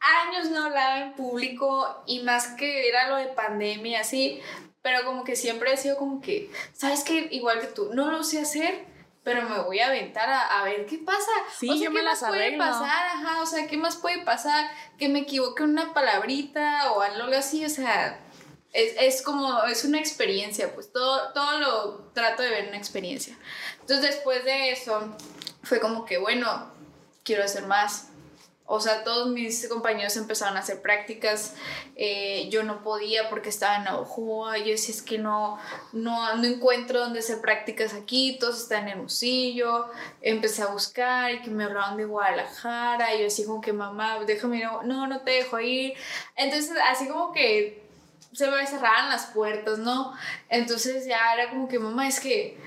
años 0.00 0.50
no 0.50 0.64
hablaba 0.64 1.00
en 1.00 1.14
público 1.14 2.02
y 2.06 2.20
más 2.20 2.48
que 2.54 2.88
era 2.88 3.08
lo 3.08 3.16
de 3.16 3.26
pandemia, 3.26 4.00
así, 4.00 4.40
pero 4.80 5.04
como 5.04 5.24
que 5.24 5.36
siempre 5.36 5.72
he 5.72 5.76
sido 5.76 5.96
como 5.96 6.20
que, 6.20 6.50
¿sabes 6.72 7.04
qué? 7.04 7.28
Igual 7.32 7.60
que 7.60 7.66
tú, 7.66 7.90
no 7.92 8.10
lo 8.10 8.22
sé 8.22 8.40
hacer, 8.40 8.86
pero 9.24 9.48
me 9.48 9.60
voy 9.60 9.80
a 9.80 9.88
aventar 9.88 10.28
a, 10.30 10.64
ver 10.64 10.86
qué 10.86 10.98
pasa. 10.98 11.30
Sí, 11.58 11.68
o 11.68 11.74
sea, 11.74 11.84
yo 11.84 11.90
¿qué 11.90 11.96
me 11.96 12.02
más 12.02 12.22
las 12.22 12.30
puede 12.30 12.56
pasar? 12.56 13.06
Ajá, 13.06 13.42
o 13.42 13.46
sea, 13.46 13.66
¿qué 13.66 13.76
más 13.76 13.96
puede 13.96 14.24
pasar? 14.24 14.70
Que 14.98 15.08
me 15.08 15.20
equivoque 15.20 15.62
una 15.62 15.92
palabrita 15.92 16.92
o 16.92 17.00
algo 17.02 17.36
así, 17.36 17.64
o 17.64 17.68
sea, 17.68 18.18
es, 18.72 18.94
es 18.98 19.22
como, 19.22 19.64
es 19.64 19.84
una 19.84 19.98
experiencia, 19.98 20.74
pues 20.74 20.92
todo, 20.92 21.32
todo 21.32 21.58
lo 21.60 21.94
trato 22.14 22.42
de 22.42 22.50
ver 22.50 22.68
una 22.68 22.78
experiencia. 22.78 23.36
Entonces 23.80 24.14
después 24.14 24.44
de 24.44 24.72
eso, 24.72 25.16
fue 25.62 25.80
como 25.80 26.04
que, 26.04 26.18
bueno, 26.18 26.72
quiero 27.24 27.44
hacer 27.44 27.66
más. 27.66 28.08
O 28.64 28.80
sea, 28.80 29.04
todos 29.04 29.28
mis 29.28 29.68
compañeros 29.68 30.16
empezaron 30.16 30.56
a 30.56 30.60
hacer 30.60 30.80
prácticas. 30.80 31.54
eh, 31.94 32.48
yo 32.48 32.62
no 32.62 32.82
podía 32.82 33.28
porque 33.28 33.50
estaba 33.50 33.76
en 33.76 33.84
Navajoa. 33.84 34.56
Yo 34.58 34.66
decía, 34.66 34.94
es 34.94 35.02
que 35.02 35.18
no, 35.18 35.58
no, 35.92 36.36
no 36.36 36.44
encuentro 36.44 37.00
dónde 37.00 37.18
hacer 37.18 37.42
prácticas 37.42 37.92
aquí. 37.92 38.38
Todos 38.40 38.62
están 38.62 38.84
en 38.84 38.94
Hermosillo. 38.96 39.90
Empecé 40.22 40.62
a 40.62 40.66
buscar 40.66 41.34
y 41.34 41.42
que 41.42 41.50
me 41.50 41.64
hablaban 41.64 41.98
de 41.98 42.06
Guadalajara. 42.06 43.14
Y 43.14 43.20
yo 43.20 43.26
así 43.26 43.44
como 43.44 43.60
que, 43.60 43.74
mamá, 43.74 44.20
déjame, 44.24 44.64
no, 44.64 44.82
no, 44.84 45.06
no 45.06 45.20
te 45.20 45.32
dejo 45.32 45.60
ir. 45.60 45.92
Entonces, 46.36 46.72
así 46.88 47.08
como 47.08 47.32
que 47.32 47.81
se 48.32 48.50
me 48.50 48.66
cerraban 48.66 49.08
las 49.10 49.26
puertas, 49.26 49.78
¿no? 49.78 50.16
Entonces 50.48 51.06
ya 51.06 51.34
era 51.34 51.50
como 51.50 51.68
que, 51.68 51.78
mamá, 51.78 52.08
es 52.08 52.20
que 52.20 52.58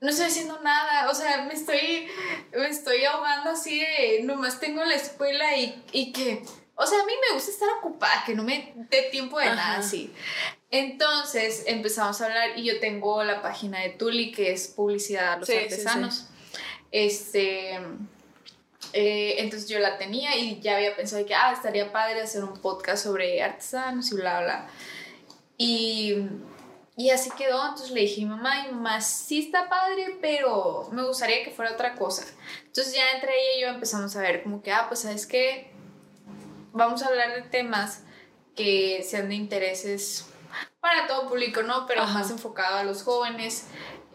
no 0.00 0.10
estoy 0.10 0.26
haciendo 0.26 0.60
nada, 0.62 1.10
o 1.10 1.14
sea, 1.14 1.44
me 1.44 1.54
estoy, 1.54 2.06
me 2.52 2.68
estoy 2.68 3.04
ahogando 3.04 3.50
así 3.50 3.80
de, 3.80 4.20
nomás 4.22 4.60
tengo 4.60 4.84
la 4.84 4.94
escuela 4.94 5.56
y, 5.56 5.82
y 5.92 6.12
que, 6.12 6.42
o 6.74 6.86
sea, 6.86 7.00
a 7.00 7.06
mí 7.06 7.12
me 7.28 7.34
gusta 7.34 7.50
estar 7.50 7.68
ocupada, 7.78 8.22
que 8.26 8.34
no 8.34 8.42
me 8.42 8.72
dé 8.90 9.08
tiempo 9.10 9.38
de 9.38 9.46
nada 9.46 9.78
así. 9.78 10.12
Entonces 10.70 11.64
empezamos 11.66 12.20
a 12.20 12.26
hablar 12.26 12.58
y 12.58 12.64
yo 12.64 12.80
tengo 12.80 13.22
la 13.24 13.40
página 13.40 13.80
de 13.80 13.90
Tuli, 13.90 14.32
que 14.32 14.52
es 14.52 14.68
publicidad 14.68 15.34
a 15.34 15.36
los 15.38 15.46
Sí, 15.46 15.54
sí, 15.54 15.58
artesanos. 15.58 16.28
Este... 16.90 17.80
eh, 18.96 19.34
entonces 19.38 19.68
yo 19.68 19.80
la 19.80 19.98
tenía 19.98 20.36
y 20.36 20.60
ya 20.60 20.76
había 20.76 20.94
pensado 20.94 21.26
que, 21.26 21.34
ah, 21.34 21.52
estaría 21.52 21.90
padre 21.92 22.22
hacer 22.22 22.44
un 22.44 22.54
podcast 22.60 23.02
sobre 23.04 23.42
artesanos 23.42 24.10
y 24.12 24.14
bla, 24.14 24.40
bla. 24.40 24.68
Y, 25.58 26.14
y 26.96 27.10
así 27.10 27.30
quedó, 27.36 27.60
entonces 27.62 27.90
le 27.90 28.02
dije 28.02 28.24
mamá, 28.24 28.66
y 28.66 28.72
mamá, 28.72 29.00
sí 29.00 29.40
está 29.46 29.68
padre, 29.68 30.16
pero 30.20 30.88
me 30.92 31.02
gustaría 31.04 31.42
que 31.44 31.50
fuera 31.50 31.72
otra 31.72 31.94
cosa. 31.96 32.24
Entonces 32.66 32.94
ya 32.94 33.02
entre 33.14 33.32
ella 33.32 33.58
y 33.58 33.60
yo 33.62 33.68
empezamos 33.68 34.14
a 34.16 34.20
ver 34.20 34.42
como 34.44 34.62
que, 34.62 34.72
ah, 34.72 34.86
pues 34.88 35.00
sabes 35.00 35.26
qué, 35.26 35.72
vamos 36.72 37.02
a 37.02 37.08
hablar 37.08 37.34
de 37.34 37.42
temas 37.42 38.02
que 38.56 39.04
sean 39.08 39.28
de 39.28 39.34
intereses 39.34 40.26
para 40.80 41.08
todo 41.08 41.28
público, 41.28 41.62
¿no? 41.62 41.86
Pero 41.86 42.02
Ajá. 42.02 42.20
más 42.20 42.30
enfocado 42.30 42.76
a 42.76 42.84
los 42.84 43.02
jóvenes. 43.02 43.66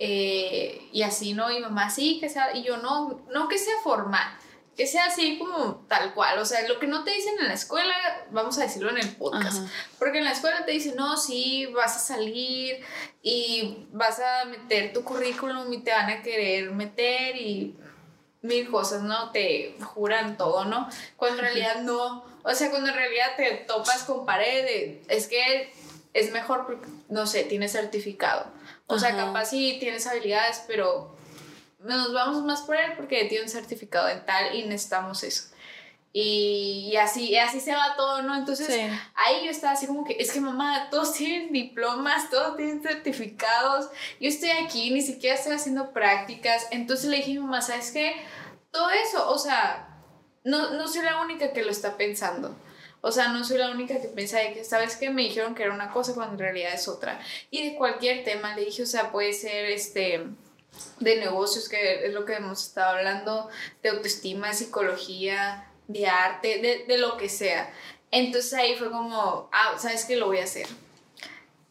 eh, 0.01 0.87
y 0.93 1.01
así, 1.03 1.33
¿no? 1.33 1.51
Y 1.51 1.59
mamá, 1.59 1.89
sí, 1.89 2.19
que 2.21 2.29
sea, 2.29 2.55
y 2.55 2.63
yo 2.63 2.77
no, 2.77 3.21
no 3.33 3.49
que 3.49 3.57
sea 3.57 3.73
formal, 3.83 4.31
que 4.79 4.87
sea 4.87 5.07
así 5.07 5.37
como 5.37 5.85
tal 5.89 6.13
cual. 6.13 6.39
O 6.39 6.45
sea, 6.45 6.65
lo 6.69 6.79
que 6.79 6.87
no 6.87 7.03
te 7.03 7.11
dicen 7.11 7.33
en 7.37 7.49
la 7.49 7.53
escuela, 7.53 7.93
vamos 8.31 8.57
a 8.57 8.61
decirlo 8.61 8.89
en 8.91 8.97
el 8.99 9.09
podcast. 9.17 9.57
Ajá. 9.57 9.67
Porque 9.99 10.19
en 10.19 10.23
la 10.23 10.31
escuela 10.31 10.63
te 10.65 10.71
dicen, 10.71 10.95
no, 10.95 11.17
sí, 11.17 11.65
vas 11.75 11.97
a 11.97 11.99
salir 11.99 12.79
y 13.21 13.87
vas 13.91 14.21
a 14.21 14.45
meter 14.45 14.93
tu 14.93 15.03
currículum 15.03 15.73
y 15.73 15.79
te 15.81 15.91
van 15.91 16.09
a 16.09 16.21
querer 16.21 16.71
meter 16.71 17.35
y 17.35 17.75
mil 18.41 18.69
cosas, 18.71 19.01
¿no? 19.01 19.31
Te 19.31 19.75
juran 19.83 20.37
todo, 20.37 20.63
¿no? 20.63 20.87
Cuando 21.17 21.39
en 21.39 21.45
realidad 21.47 21.81
no. 21.81 22.23
O 22.43 22.53
sea, 22.55 22.69
cuando 22.69 22.87
en 22.87 22.95
realidad 22.95 23.31
te 23.35 23.51
topas 23.67 24.03
con 24.03 24.25
pared, 24.25 24.63
de- 24.63 25.03
es 25.09 25.27
que 25.27 25.73
es 26.13 26.31
mejor 26.31 26.65
porque, 26.65 26.87
no 27.09 27.27
sé, 27.27 27.43
tienes 27.43 27.73
certificado. 27.73 28.47
O 28.87 28.97
sea, 28.97 29.13
capaz 29.15 29.47
sí 29.47 29.75
tienes 29.81 30.07
habilidades, 30.07 30.63
pero 30.67 31.18
nos 31.79 32.13
vamos 32.13 32.43
más 32.43 32.61
por 32.61 32.75
él 32.75 32.93
porque 32.97 33.25
tiene 33.25 33.43
un 33.45 33.49
certificado 33.49 34.07
dental 34.07 34.55
y 34.55 34.63
necesitamos 34.63 35.23
eso. 35.23 35.49
Y, 36.11 36.89
y 36.91 36.97
así, 36.97 37.29
y 37.29 37.37
así 37.37 37.59
se 37.59 37.71
va 37.75 37.95
todo, 37.95 38.23
¿no? 38.23 38.35
Entonces, 38.35 38.67
Sí. 38.67 38.81
ahí 39.15 39.45
yo 39.45 39.51
estaba 39.51 39.73
así 39.73 39.85
como 39.85 40.03
que, 40.03 40.15
es 40.19 40.31
que 40.31 40.41
mamá, 40.41 40.89
todos 40.89 41.13
tienen 41.13 41.51
diplomas, 41.53 42.29
todos 42.31 42.57
tienen 42.57 42.81
certificados, 42.81 43.89
yo 44.19 44.27
estoy 44.27 44.49
aquí, 44.49 44.89
ni 44.89 45.01
siquiera 45.03 45.35
estoy 45.35 45.53
haciendo 45.53 45.91
prácticas. 45.91 46.67
Entonces 46.71 47.09
le 47.09 47.17
dije 47.17 47.39
mamá, 47.39 47.61
¿sabes 47.61 47.91
qué? 47.91 48.15
Todo 48.71 48.89
eso, 48.89 49.29
o 49.29 49.37
sea, 49.37 49.87
no, 50.43 50.71
no 50.71 50.87
soy 50.87 51.03
la 51.03 51.21
única 51.21 51.53
que 51.53 51.63
lo 51.63 51.69
está 51.69 51.95
pensando. 51.95 52.55
O 53.01 53.11
sea, 53.11 53.29
no 53.29 53.43
soy 53.45 53.59
la 53.59 53.69
única 53.71 54.01
que 54.01 54.07
piensa 54.09 54.39
de 54.39 54.53
que, 54.53 54.63
¿sabes 54.65 54.97
qué? 54.97 55.09
Me 55.11 55.21
dijeron 55.21 55.53
que 55.55 55.63
era 55.63 55.73
una 55.73 55.91
cosa 55.91 56.13
cuando 56.15 56.33
en 56.33 56.39
realidad 56.39 56.73
es 56.73 56.87
otra. 56.87 57.19
Y 57.51 57.69
de 57.69 57.75
cualquier 57.75 58.23
tema 58.25 58.55
le 58.55 58.65
dije, 58.65 58.81
o 58.83 58.87
sea, 58.87 59.11
puede 59.11 59.31
ser 59.33 59.65
este 59.65 60.25
de 60.99 61.17
negocios, 61.17 61.69
que 61.69 62.05
es 62.05 62.13
lo 62.13 62.25
que 62.25 62.35
hemos 62.35 62.67
estado 62.67 62.97
hablando, 62.97 63.49
de 63.81 63.89
autoestima, 63.89 64.49
de 64.49 64.53
psicología, 64.53 65.67
de 65.87 66.07
arte, 66.07 66.59
de, 66.59 66.85
de 66.87 66.97
lo 66.97 67.17
que 67.17 67.29
sea. 67.29 67.71
Entonces 68.11 68.53
ahí 68.53 68.75
fue 68.75 68.89
como, 68.89 69.49
ah, 69.51 69.75
¿sabes 69.77 70.05
qué? 70.05 70.15
Lo 70.15 70.27
voy 70.27 70.39
a 70.39 70.43
hacer. 70.43 70.67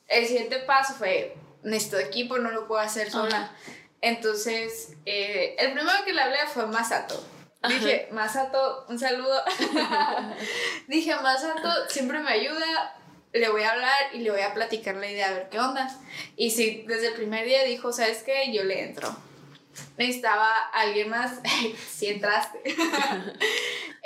El 0.06 0.26
siguiente 0.26 0.58
paso 0.60 0.94
fue, 0.94 1.36
necesito 1.62 1.98
equipo, 1.98 2.38
no 2.38 2.50
lo 2.50 2.66
puedo 2.66 2.80
hacer 2.80 3.10
sola. 3.10 3.52
Entonces, 4.00 4.94
eh, 5.04 5.56
el 5.58 5.72
primero 5.72 6.04
que 6.04 6.12
le 6.12 6.22
hablé 6.22 6.38
fue 6.52 6.66
Masato. 6.66 7.22
Dije, 7.66 8.08
Masato, 8.12 8.86
un 8.88 8.98
saludo. 8.98 9.42
Dije, 10.88 11.14
Masato 11.16 11.88
siempre 11.88 12.20
me 12.20 12.30
ayuda, 12.30 12.96
le 13.32 13.48
voy 13.50 13.62
a 13.62 13.72
hablar 13.72 14.14
y 14.14 14.18
le 14.18 14.30
voy 14.30 14.40
a 14.40 14.54
platicar 14.54 14.96
la 14.96 15.10
idea, 15.10 15.28
a 15.28 15.32
ver 15.32 15.48
qué 15.50 15.58
onda. 15.58 15.88
Y 16.36 16.50
sí, 16.50 16.84
desde 16.86 17.08
el 17.08 17.14
primer 17.14 17.44
día 17.46 17.64
dijo, 17.64 17.92
¿sabes 17.92 18.22
qué? 18.22 18.52
Yo 18.52 18.64
le 18.64 18.82
entro. 18.82 19.14
Necesitaba 19.96 20.50
alguien 20.72 21.08
más, 21.10 21.40
si 21.90 22.06
entraste. 22.06 22.62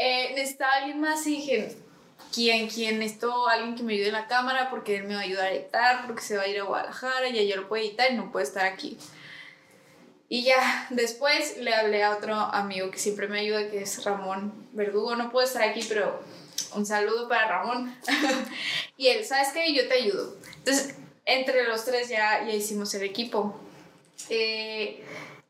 Eh, 0.05 0.33
necesitaba 0.35 0.73
alguien 0.73 1.01
más 1.01 1.25
y 1.27 1.37
dije, 1.37 1.77
¿quién? 2.35 2.69
¿Quién? 2.69 2.99
Necesito 2.99 3.47
alguien 3.47 3.77
que 3.77 3.83
me 3.85 3.93
ayude 3.93 4.09
en 4.09 4.15
la 4.15 4.27
cámara 4.27 4.69
porque 4.71 4.97
él 4.97 5.05
me 5.05 5.15
va 5.15 5.21
a 5.21 5.25
ayudar 5.25 5.47
a 5.47 5.53
editar, 5.53 6.07
porque 6.07 6.23
se 6.23 6.37
va 6.37 6.43
a 6.43 6.49
ir 6.49 6.59
a 6.59 6.65
Guadalajara 6.65 7.29
y 7.29 7.47
yo 7.47 7.57
lo 7.57 7.69
puedo 7.69 7.85
editar 7.85 8.11
y 8.11 8.17
no 8.17 8.33
puede 8.33 8.47
estar 8.47 8.65
aquí. 8.65 8.99
Y 10.29 10.45
ya, 10.45 10.87
después 10.91 11.59
le 11.59 11.75
hablé 11.75 12.03
a 12.03 12.17
otro 12.17 12.35
amigo 12.35 12.91
que 12.91 12.99
siempre 12.99 13.29
me 13.29 13.39
ayuda, 13.39 13.71
que 13.71 13.83
es 13.83 14.03
Ramón 14.03 14.67
Verdugo. 14.73 15.15
No 15.15 15.31
puede 15.31 15.47
estar 15.47 15.63
aquí, 15.63 15.85
pero 15.87 16.21
un 16.75 16.87
saludo 16.87 17.29
para 17.29 17.49
Ramón. 17.49 17.97
y 18.97 19.09
él, 19.09 19.25
¿sabes 19.25 19.49
qué? 19.53 19.73
Yo 19.75 19.89
te 19.89 19.95
ayudo. 19.95 20.37
Entonces, 20.59 20.95
entre 21.25 21.65
los 21.65 21.85
tres 21.85 22.09
ya, 22.09 22.45
ya 22.45 22.53
hicimos 22.53 22.93
el 22.95 23.03
equipo. 23.03 23.59
Eh, 24.29 25.05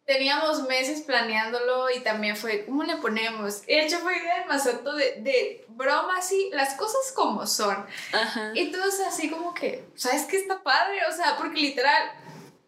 teníamos 0.05 0.67
meses 0.69 1.03
planeándolo 1.03 1.91
y 1.91 2.01
también 2.01 2.37
fue, 2.37 2.65
¿cómo 2.67 2.85
le 2.85 2.97
ponemos? 2.97 3.65
De 3.67 3.85
hecho, 3.85 3.99
fue 3.99 4.17
idea 4.17 4.41
de 4.41 4.47
Masato 4.47 4.95
de, 4.95 5.21
de 5.21 5.65
broma, 5.69 6.19
así, 6.19 6.51
las 6.53 6.75
cosas 6.75 7.13
como 7.15 7.47
son. 7.47 7.87
Ajá. 8.13 8.53
Y 8.55 8.73
todos 8.73 9.01
así 9.01 9.31
como 9.31 9.55
que, 9.55 9.85
¿sabes 9.95 10.25
qué 10.25 10.37
está 10.37 10.63
padre? 10.63 11.07
O 11.09 11.13
sea, 11.13 11.37
porque 11.37 11.61
literal 11.61 12.13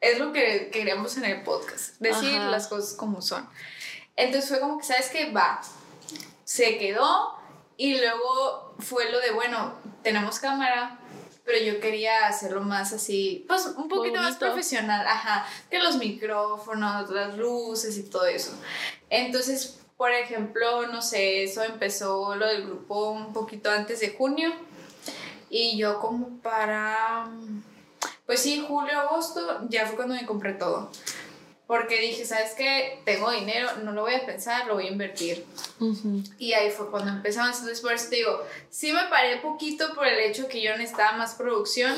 es 0.00 0.18
lo 0.18 0.32
que 0.32 0.70
queríamos 0.70 1.16
en 1.16 1.24
el 1.24 1.42
podcast, 1.42 1.96
decir 1.98 2.36
Ajá. 2.36 2.50
las 2.50 2.68
cosas 2.68 2.94
como 2.94 3.22
son. 3.22 3.48
Entonces 4.16 4.48
fue 4.48 4.60
como 4.60 4.78
que, 4.78 4.84
¿sabes 4.84 5.08
qué? 5.08 5.32
Va, 5.32 5.60
se 6.44 6.78
quedó 6.78 7.36
y 7.76 7.98
luego 7.98 8.74
fue 8.78 9.10
lo 9.10 9.20
de, 9.20 9.32
bueno, 9.32 9.74
tenemos 10.02 10.38
cámara, 10.38 10.98
pero 11.44 11.58
yo 11.58 11.80
quería 11.80 12.26
hacerlo 12.26 12.62
más 12.62 12.92
así, 12.92 13.44
pues 13.46 13.66
un 13.76 13.88
poquito 13.88 14.20
más 14.20 14.36
profesional, 14.36 15.06
ajá, 15.06 15.46
que 15.70 15.78
los 15.78 15.96
micrófonos, 15.96 17.10
las 17.10 17.36
luces 17.36 17.98
y 17.98 18.04
todo 18.04 18.26
eso. 18.26 18.52
Entonces, 19.10 19.80
por 19.96 20.10
ejemplo, 20.10 20.86
no 20.86 21.02
sé, 21.02 21.44
eso 21.44 21.62
empezó 21.62 22.34
lo 22.34 22.46
del 22.46 22.66
grupo 22.66 23.10
un 23.10 23.32
poquito 23.32 23.70
antes 23.70 24.00
de 24.00 24.10
junio 24.10 24.52
y 25.50 25.76
yo 25.76 26.00
como 26.00 26.38
para, 26.38 27.28
pues 28.26 28.40
sí, 28.40 28.64
julio, 28.66 28.98
agosto, 28.98 29.68
ya 29.68 29.86
fue 29.86 29.96
cuando 29.96 30.14
me 30.14 30.26
compré 30.26 30.54
todo. 30.54 30.90
Porque 31.66 31.98
dije, 31.98 32.26
¿sabes 32.26 32.52
qué? 32.56 33.00
Tengo 33.04 33.30
dinero, 33.30 33.70
no 33.82 33.92
lo 33.92 34.02
voy 34.02 34.14
a 34.14 34.26
pensar, 34.26 34.66
lo 34.66 34.74
voy 34.74 34.86
a 34.86 34.90
invertir. 34.90 35.46
Ujú. 35.80 36.22
Y 36.38 36.52
ahí 36.52 36.70
fue 36.70 36.90
cuando 36.90 37.10
empezamos. 37.10 37.56
Entonces, 37.56 37.80
por 37.80 37.92
eso 37.92 38.10
te 38.10 38.16
digo, 38.16 38.42
sí 38.68 38.92
me 38.92 39.04
paré 39.04 39.38
poquito 39.38 39.94
por 39.94 40.06
el 40.06 40.18
hecho 40.18 40.46
que 40.46 40.60
yo 40.60 40.76
necesitaba 40.76 41.16
más 41.16 41.34
producción, 41.34 41.94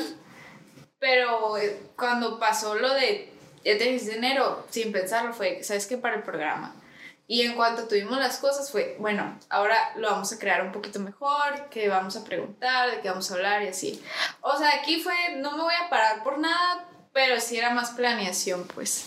pero 0.99 1.57
eh, 1.57 1.79
cuando 1.97 2.39
pasó 2.39 2.75
lo 2.75 2.93
de, 2.93 3.29
ya 3.65 3.77
te 3.77 3.83
dije 3.83 4.11
dinero, 4.11 4.65
sin 4.69 4.91
pensarlo, 4.93 5.33
fue, 5.33 5.61
¿sabes 5.63 5.85
qué? 5.85 5.97
Para 5.97 6.15
el 6.15 6.23
programa. 6.23 6.73
Y 7.29 7.41
en 7.41 7.55
cuanto 7.55 7.89
tuvimos 7.89 8.17
las 8.17 8.37
cosas, 8.37 8.71
fue, 8.71 8.95
bueno, 8.99 9.37
ahora 9.49 9.75
lo 9.97 10.09
vamos 10.09 10.31
a 10.31 10.39
crear 10.39 10.61
un 10.61 10.71
poquito 10.71 10.99
mejor, 10.99 11.67
que 11.69 11.89
vamos 11.89 12.15
a 12.15 12.23
preguntar, 12.23 12.89
de 12.89 13.01
qué 13.01 13.09
vamos 13.09 13.29
a 13.29 13.33
hablar 13.33 13.63
y 13.63 13.67
así. 13.67 14.01
O 14.39 14.57
sea, 14.57 14.69
aquí 14.75 15.01
fue, 15.01 15.35
no 15.35 15.57
me 15.57 15.63
voy 15.63 15.73
a 15.73 15.89
parar 15.89 16.23
por 16.23 16.39
nada, 16.39 16.87
pero 17.11 17.41
sí 17.41 17.57
era 17.57 17.71
más 17.71 17.91
planeación, 17.91 18.65
pues. 18.73 19.05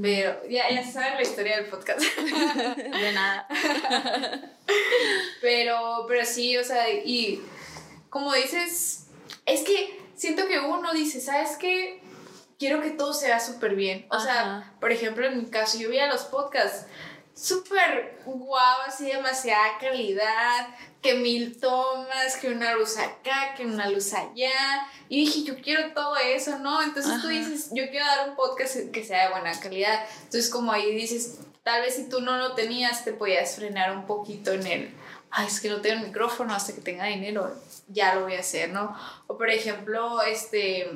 Pero 0.00 0.48
ya, 0.48 0.70
ya 0.70 0.84
saben 0.84 1.16
la 1.16 1.22
historia 1.22 1.56
del 1.56 1.66
podcast. 1.66 2.00
De 2.76 3.12
nada. 3.12 3.46
Pero, 5.42 6.06
pero 6.08 6.24
sí, 6.24 6.56
o 6.56 6.64
sea, 6.64 6.88
y 6.90 7.42
como 8.08 8.32
dices, 8.32 9.08
es 9.44 9.62
que 9.62 10.00
siento 10.14 10.46
que 10.46 10.60
uno 10.60 10.92
dice, 10.92 11.20
¿sabes 11.20 11.56
qué? 11.58 12.00
Quiero 12.58 12.80
que 12.80 12.90
todo 12.90 13.12
se 13.12 13.26
vea 13.26 13.40
súper 13.40 13.74
bien. 13.74 14.06
O 14.10 14.20
sea, 14.20 14.72
por 14.80 14.92
ejemplo, 14.92 15.26
en 15.26 15.38
mi 15.38 15.50
caso, 15.50 15.78
yo 15.78 15.90
veía 15.90 16.06
los 16.06 16.22
podcasts 16.22 16.86
súper 17.34 18.20
guau, 18.24 18.82
así 18.86 19.06
demasiada 19.06 19.78
calidad, 19.80 20.68
que 21.02 21.14
mil 21.14 21.58
tomas, 21.60 22.36
que 22.40 22.48
una 22.48 22.74
luz 22.74 22.96
acá, 22.96 23.54
que 23.56 23.66
una 23.66 23.90
luz 23.90 24.12
allá. 24.14 24.86
Y 25.08 25.24
dije, 25.24 25.42
yo 25.42 25.56
quiero 25.60 25.92
todo 25.92 26.16
eso, 26.16 26.58
¿no? 26.60 26.80
Entonces 26.82 27.20
tú 27.20 27.28
dices, 27.28 27.70
yo 27.72 27.90
quiero 27.90 28.06
dar 28.06 28.30
un 28.30 28.36
podcast 28.36 28.76
que 28.92 29.04
sea 29.04 29.26
de 29.26 29.32
buena 29.32 29.58
calidad. 29.58 30.06
Entonces 30.22 30.48
como 30.48 30.72
ahí 30.72 30.94
dices, 30.94 31.40
tal 31.64 31.82
vez 31.82 31.96
si 31.96 32.08
tú 32.08 32.20
no 32.20 32.36
lo 32.38 32.54
tenías, 32.54 33.04
te 33.04 33.12
podías 33.12 33.56
frenar 33.56 33.96
un 33.96 34.06
poquito 34.06 34.52
en 34.52 34.66
el, 34.66 34.94
ay, 35.30 35.48
es 35.48 35.60
que 35.60 35.68
no 35.68 35.80
tengo 35.80 36.00
el 36.00 36.06
micrófono 36.06 36.54
hasta 36.54 36.72
que 36.72 36.80
tenga 36.80 37.06
dinero, 37.06 37.52
ya 37.88 38.14
lo 38.14 38.22
voy 38.22 38.34
a 38.34 38.40
hacer, 38.40 38.70
¿no? 38.70 38.96
O 39.26 39.36
por 39.36 39.50
ejemplo, 39.50 40.22
este, 40.22 40.88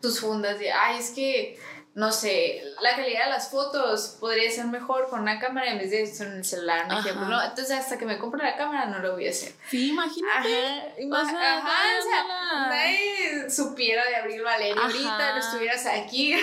tus 0.00 0.20
fundas 0.20 0.58
de, 0.58 0.72
ay, 0.72 0.98
es 0.98 1.10
que 1.10 1.58
no 1.96 2.12
sé, 2.12 2.62
la 2.82 2.94
calidad 2.94 3.24
de 3.24 3.30
las 3.30 3.48
fotos 3.48 4.18
podría 4.20 4.50
ser 4.50 4.66
mejor 4.66 5.08
con 5.08 5.20
una 5.20 5.38
cámara 5.38 5.70
en 5.72 5.78
vez 5.78 5.90
de 5.90 6.24
en 6.26 6.32
el 6.34 6.44
celular, 6.44 6.84
un 6.90 6.98
ejemplo, 6.98 7.26
¿no? 7.26 7.42
Entonces, 7.42 7.70
hasta 7.70 7.96
que 7.96 8.04
me 8.04 8.18
compre 8.18 8.42
la 8.42 8.54
cámara 8.54 8.84
no 8.84 8.98
lo 8.98 9.14
voy 9.14 9.26
a 9.26 9.30
hacer. 9.30 9.54
Sí, 9.70 9.92
imagínate. 9.92 10.62
Ajá, 11.10 11.22
o 11.22 11.30
sea, 11.30 11.56
ajá, 11.56 12.68
nadie 12.68 13.48
supiera 13.48 14.04
de 14.04 14.16
Abril 14.16 14.42
Valeria 14.42 14.82
ahorita, 14.82 15.32
no 15.32 15.38
estuvieras 15.38 15.86
aquí. 15.86 16.36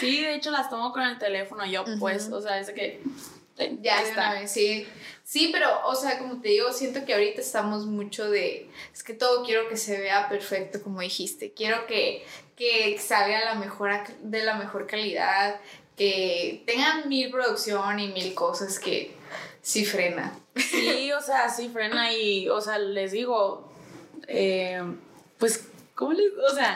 Sí, 0.00 0.22
de 0.22 0.36
hecho 0.36 0.50
las 0.50 0.70
tomo 0.70 0.90
con 0.90 1.02
el 1.02 1.18
teléfono 1.18 1.66
yo, 1.66 1.84
pues, 2.00 2.30
o 2.32 2.40
sea, 2.40 2.58
es 2.58 2.70
que... 2.70 3.02
Ya 3.82 4.00
está. 4.00 4.46
sí. 4.46 4.88
Sí, 5.28 5.50
pero, 5.52 5.86
o 5.86 5.94
sea, 5.94 6.18
como 6.18 6.40
te 6.40 6.48
digo, 6.48 6.72
siento 6.72 7.04
que 7.04 7.12
ahorita 7.12 7.42
estamos 7.42 7.84
mucho 7.84 8.30
de, 8.30 8.70
es 8.94 9.02
que 9.02 9.12
todo 9.12 9.44
quiero 9.44 9.68
que 9.68 9.76
se 9.76 10.00
vea 10.00 10.26
perfecto, 10.30 10.82
como 10.82 11.02
dijiste. 11.02 11.52
Quiero 11.52 11.86
que, 11.86 12.24
que 12.56 12.98
salga 12.98 13.44
la 13.44 13.54
mejor, 13.54 13.90
de 14.22 14.42
la 14.42 14.54
mejor 14.54 14.86
calidad, 14.86 15.60
que 15.98 16.62
tengan 16.64 17.10
mil 17.10 17.30
producción 17.30 18.00
y 18.00 18.08
mil 18.08 18.32
cosas 18.32 18.78
que 18.78 19.14
sí 19.60 19.84
frena. 19.84 20.34
Sí, 20.56 21.12
o 21.12 21.20
sea, 21.20 21.50
sí 21.50 21.68
frena 21.68 22.10
y, 22.10 22.48
o 22.48 22.62
sea, 22.62 22.78
les 22.78 23.12
digo, 23.12 23.70
eh, 24.28 24.82
pues, 25.36 25.68
¿cómo 25.94 26.14
les, 26.14 26.32
o 26.50 26.54
sea, 26.54 26.74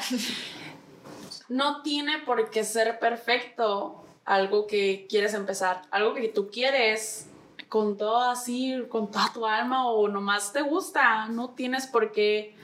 no 1.48 1.80
tiene 1.80 2.18
por 2.18 2.50
qué 2.50 2.64
ser 2.64 2.98
perfecto 2.98 4.04
algo 4.26 4.66
que 4.66 5.06
quieres 5.08 5.32
empezar, 5.32 5.80
algo 5.90 6.12
que 6.12 6.28
tú 6.28 6.50
quieres 6.50 7.28
con 7.72 7.96
todo 7.96 8.20
así, 8.30 8.84
con 8.90 9.10
toda 9.10 9.32
tu 9.32 9.46
alma 9.46 9.88
o 9.88 10.06
nomás 10.06 10.52
te 10.52 10.60
gusta, 10.60 11.28
no 11.28 11.54
tienes 11.54 11.86
por 11.86 12.12
qué 12.12 12.54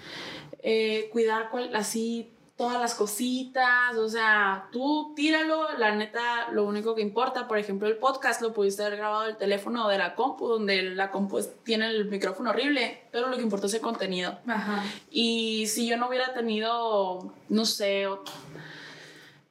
eh, 0.62 1.08
cuidar 1.10 1.48
cual, 1.48 1.74
así 1.74 2.30
todas 2.58 2.78
las 2.78 2.94
cositas, 2.94 3.96
o 3.96 4.06
sea, 4.06 4.68
tú 4.70 5.14
tíralo, 5.16 5.66
la 5.78 5.94
neta, 5.94 6.50
lo 6.52 6.64
único 6.64 6.94
que 6.94 7.00
importa, 7.00 7.48
por 7.48 7.56
ejemplo, 7.56 7.88
el 7.88 7.96
podcast 7.96 8.42
lo 8.42 8.52
pudiste 8.52 8.84
haber 8.84 8.98
grabado 8.98 9.22
del 9.22 9.38
teléfono 9.38 9.86
o 9.86 9.88
de 9.88 9.96
la 9.96 10.14
compu, 10.14 10.46
donde 10.46 10.82
la 10.82 11.10
compu 11.10 11.40
tiene 11.64 11.86
el 11.86 12.04
micrófono 12.04 12.50
horrible, 12.50 13.04
pero 13.10 13.28
lo 13.28 13.36
que 13.38 13.42
importa 13.42 13.64
es 13.64 13.72
el 13.72 13.80
contenido. 13.80 14.38
Ajá. 14.46 14.84
Y 15.10 15.68
si 15.68 15.88
yo 15.88 15.96
no 15.96 16.08
hubiera 16.08 16.34
tenido, 16.34 17.32
no 17.48 17.64
sé, 17.64 18.06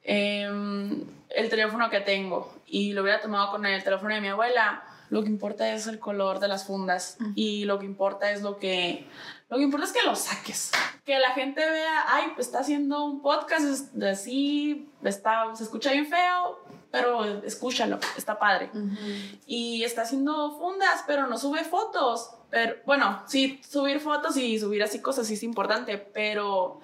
em, 0.04 1.04
el 1.30 1.48
teléfono 1.50 1.90
que 1.90 1.98
tengo 1.98 2.54
y 2.64 2.92
lo 2.92 3.02
hubiera 3.02 3.20
tomado 3.20 3.50
con 3.50 3.66
el 3.66 3.82
teléfono 3.82 4.14
de 4.14 4.20
mi 4.20 4.28
abuela, 4.28 4.84
lo 5.10 5.22
que 5.22 5.28
importa 5.28 5.72
es 5.72 5.86
el 5.86 5.98
color 5.98 6.40
de 6.40 6.48
las 6.48 6.66
fundas 6.66 7.18
y 7.34 7.64
lo 7.64 7.78
que 7.78 7.86
importa 7.86 8.30
es 8.30 8.42
lo 8.42 8.58
que 8.58 9.06
lo 9.48 9.56
que 9.56 9.62
importa 9.62 9.86
es 9.86 9.92
que 9.92 10.02
lo 10.02 10.14
saques. 10.14 10.72
Que 11.04 11.18
la 11.18 11.30
gente 11.30 11.64
vea 11.64 12.04
ay 12.08 12.32
pues 12.34 12.46
está 12.46 12.60
haciendo 12.60 13.04
un 13.04 13.22
podcast 13.22 13.96
así 14.02 14.90
está 15.02 15.54
se 15.54 15.64
escucha 15.64 15.92
bien 15.92 16.06
feo 16.06 16.58
pero 16.90 17.24
escúchalo 17.42 17.98
está 18.16 18.38
padre 18.38 18.70
y 19.46 19.84
está 19.84 20.02
haciendo 20.02 20.58
fundas 20.58 21.04
pero 21.06 21.26
no 21.26 21.38
sube 21.38 21.64
fotos. 21.64 22.30
Pero 22.50 22.76
bueno 22.86 23.22
sí 23.26 23.60
subir 23.68 24.00
fotos 24.00 24.36
y 24.36 24.58
subir 24.58 24.82
así 24.82 25.00
cosas 25.00 25.26
sí 25.26 25.34
es 25.34 25.42
importante 25.42 25.98
pero 25.98 26.80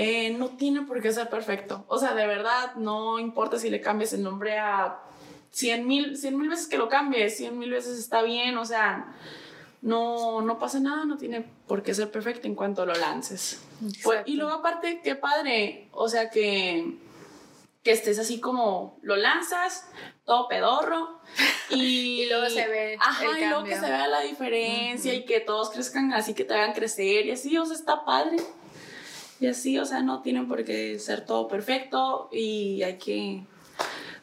eh, 0.00 0.30
no 0.38 0.50
tiene 0.50 0.82
por 0.82 1.02
qué 1.02 1.12
ser 1.12 1.28
perfecto. 1.28 1.84
O 1.88 1.98
sea, 1.98 2.14
de 2.14 2.24
verdad, 2.24 2.76
no 2.76 3.18
importa 3.18 3.58
si 3.58 3.68
le 3.68 3.80
cambies 3.80 4.12
el 4.12 4.22
nombre 4.22 4.56
a 4.56 5.00
cien 5.50 5.86
mil, 5.86 6.16
cien 6.16 6.36
mil 6.38 6.48
veces 6.48 6.66
que 6.66 6.78
lo 6.78 6.88
cambies, 6.88 7.36
cien 7.36 7.58
mil 7.58 7.70
veces 7.70 7.98
está 7.98 8.22
bien, 8.22 8.56
o 8.58 8.64
sea, 8.64 9.14
no, 9.82 10.42
no 10.42 10.58
pasa 10.58 10.80
nada, 10.80 11.04
no 11.04 11.16
tiene 11.16 11.44
por 11.66 11.82
qué 11.82 11.94
ser 11.94 12.10
perfecto 12.10 12.46
en 12.46 12.54
cuanto 12.54 12.84
lo 12.84 12.94
lances. 12.94 13.62
Pues, 14.02 14.22
y 14.26 14.34
luego 14.34 14.52
aparte, 14.52 15.00
qué 15.02 15.14
padre, 15.14 15.88
o 15.92 16.08
sea, 16.08 16.30
que, 16.30 16.96
que 17.82 17.92
estés 17.92 18.18
así 18.18 18.40
como 18.40 18.98
lo 19.02 19.16
lanzas, 19.16 19.88
todo 20.24 20.48
pedorro, 20.48 21.20
y, 21.70 22.26
luego 22.28 22.48
se 22.50 22.66
ve 22.66 22.96
ajá, 23.00 23.24
y 23.38 23.44
luego 23.44 23.64
que 23.64 23.74
se 23.74 23.86
vea 23.86 24.08
la 24.08 24.20
diferencia 24.20 25.14
y 25.14 25.24
que 25.24 25.40
todos 25.40 25.70
crezcan 25.70 26.12
así, 26.12 26.34
que 26.34 26.44
te 26.44 26.54
hagan 26.54 26.72
crecer 26.72 27.26
y 27.26 27.30
así, 27.30 27.56
o 27.56 27.64
sea, 27.64 27.76
está 27.76 28.04
padre. 28.04 28.38
Y 29.40 29.46
así, 29.46 29.78
o 29.78 29.84
sea, 29.84 30.02
no 30.02 30.20
tienen 30.20 30.48
por 30.48 30.64
qué 30.64 30.98
ser 30.98 31.24
todo 31.24 31.46
perfecto 31.46 32.28
y 32.32 32.82
hay 32.82 32.98
que 32.98 33.44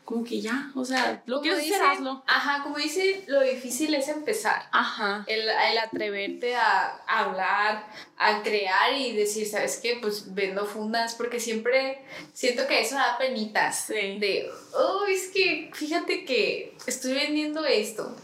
como 0.06 0.24
que 0.24 0.40
ya, 0.40 0.72
o 0.76 0.86
sea, 0.86 1.24
lo 1.26 1.42
quieres 1.42 1.60
hacer, 1.62 1.82
hazlo. 1.82 2.24
Ajá, 2.28 2.62
como 2.64 2.78
dice, 2.78 3.24
lo 3.26 3.42
difícil 3.42 3.94
es 3.96 4.08
empezar. 4.08 4.70
Ajá. 4.72 5.26
El, 5.26 5.42
el 5.42 5.78
atreverte 5.80 6.56
a, 6.56 7.02
hablar, 7.08 7.88
a 8.18 8.44
crear 8.44 8.94
y 8.94 9.14
decir, 9.14 9.48
¿sabes 9.48 9.80
qué? 9.82 9.98
Pues 10.00 10.36
vendo 10.36 10.66
fundas, 10.68 11.16
porque 11.16 11.40
siempre 11.40 12.06
siento 12.34 12.68
que 12.68 12.82
eso 12.82 12.96
da 12.96 13.18
penitas. 13.18 13.86
Sí. 13.88 14.20
De, 14.20 14.48
oh, 14.76 15.06
es 15.10 15.30
que 15.30 15.72
fíjate 15.74 16.24
que 16.24 16.78
estoy 16.86 17.14
vendiendo 17.14 17.66
esto 17.66 18.16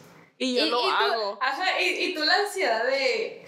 y 0.42 0.56
yo 0.56 0.66
lo 0.66 0.90
hago. 0.90 1.38
Ajá, 1.40 1.80
y, 1.80 2.06
y, 2.06 2.14
tú 2.16 2.24
la 2.24 2.34
ansiedad 2.34 2.84
de 2.84 3.46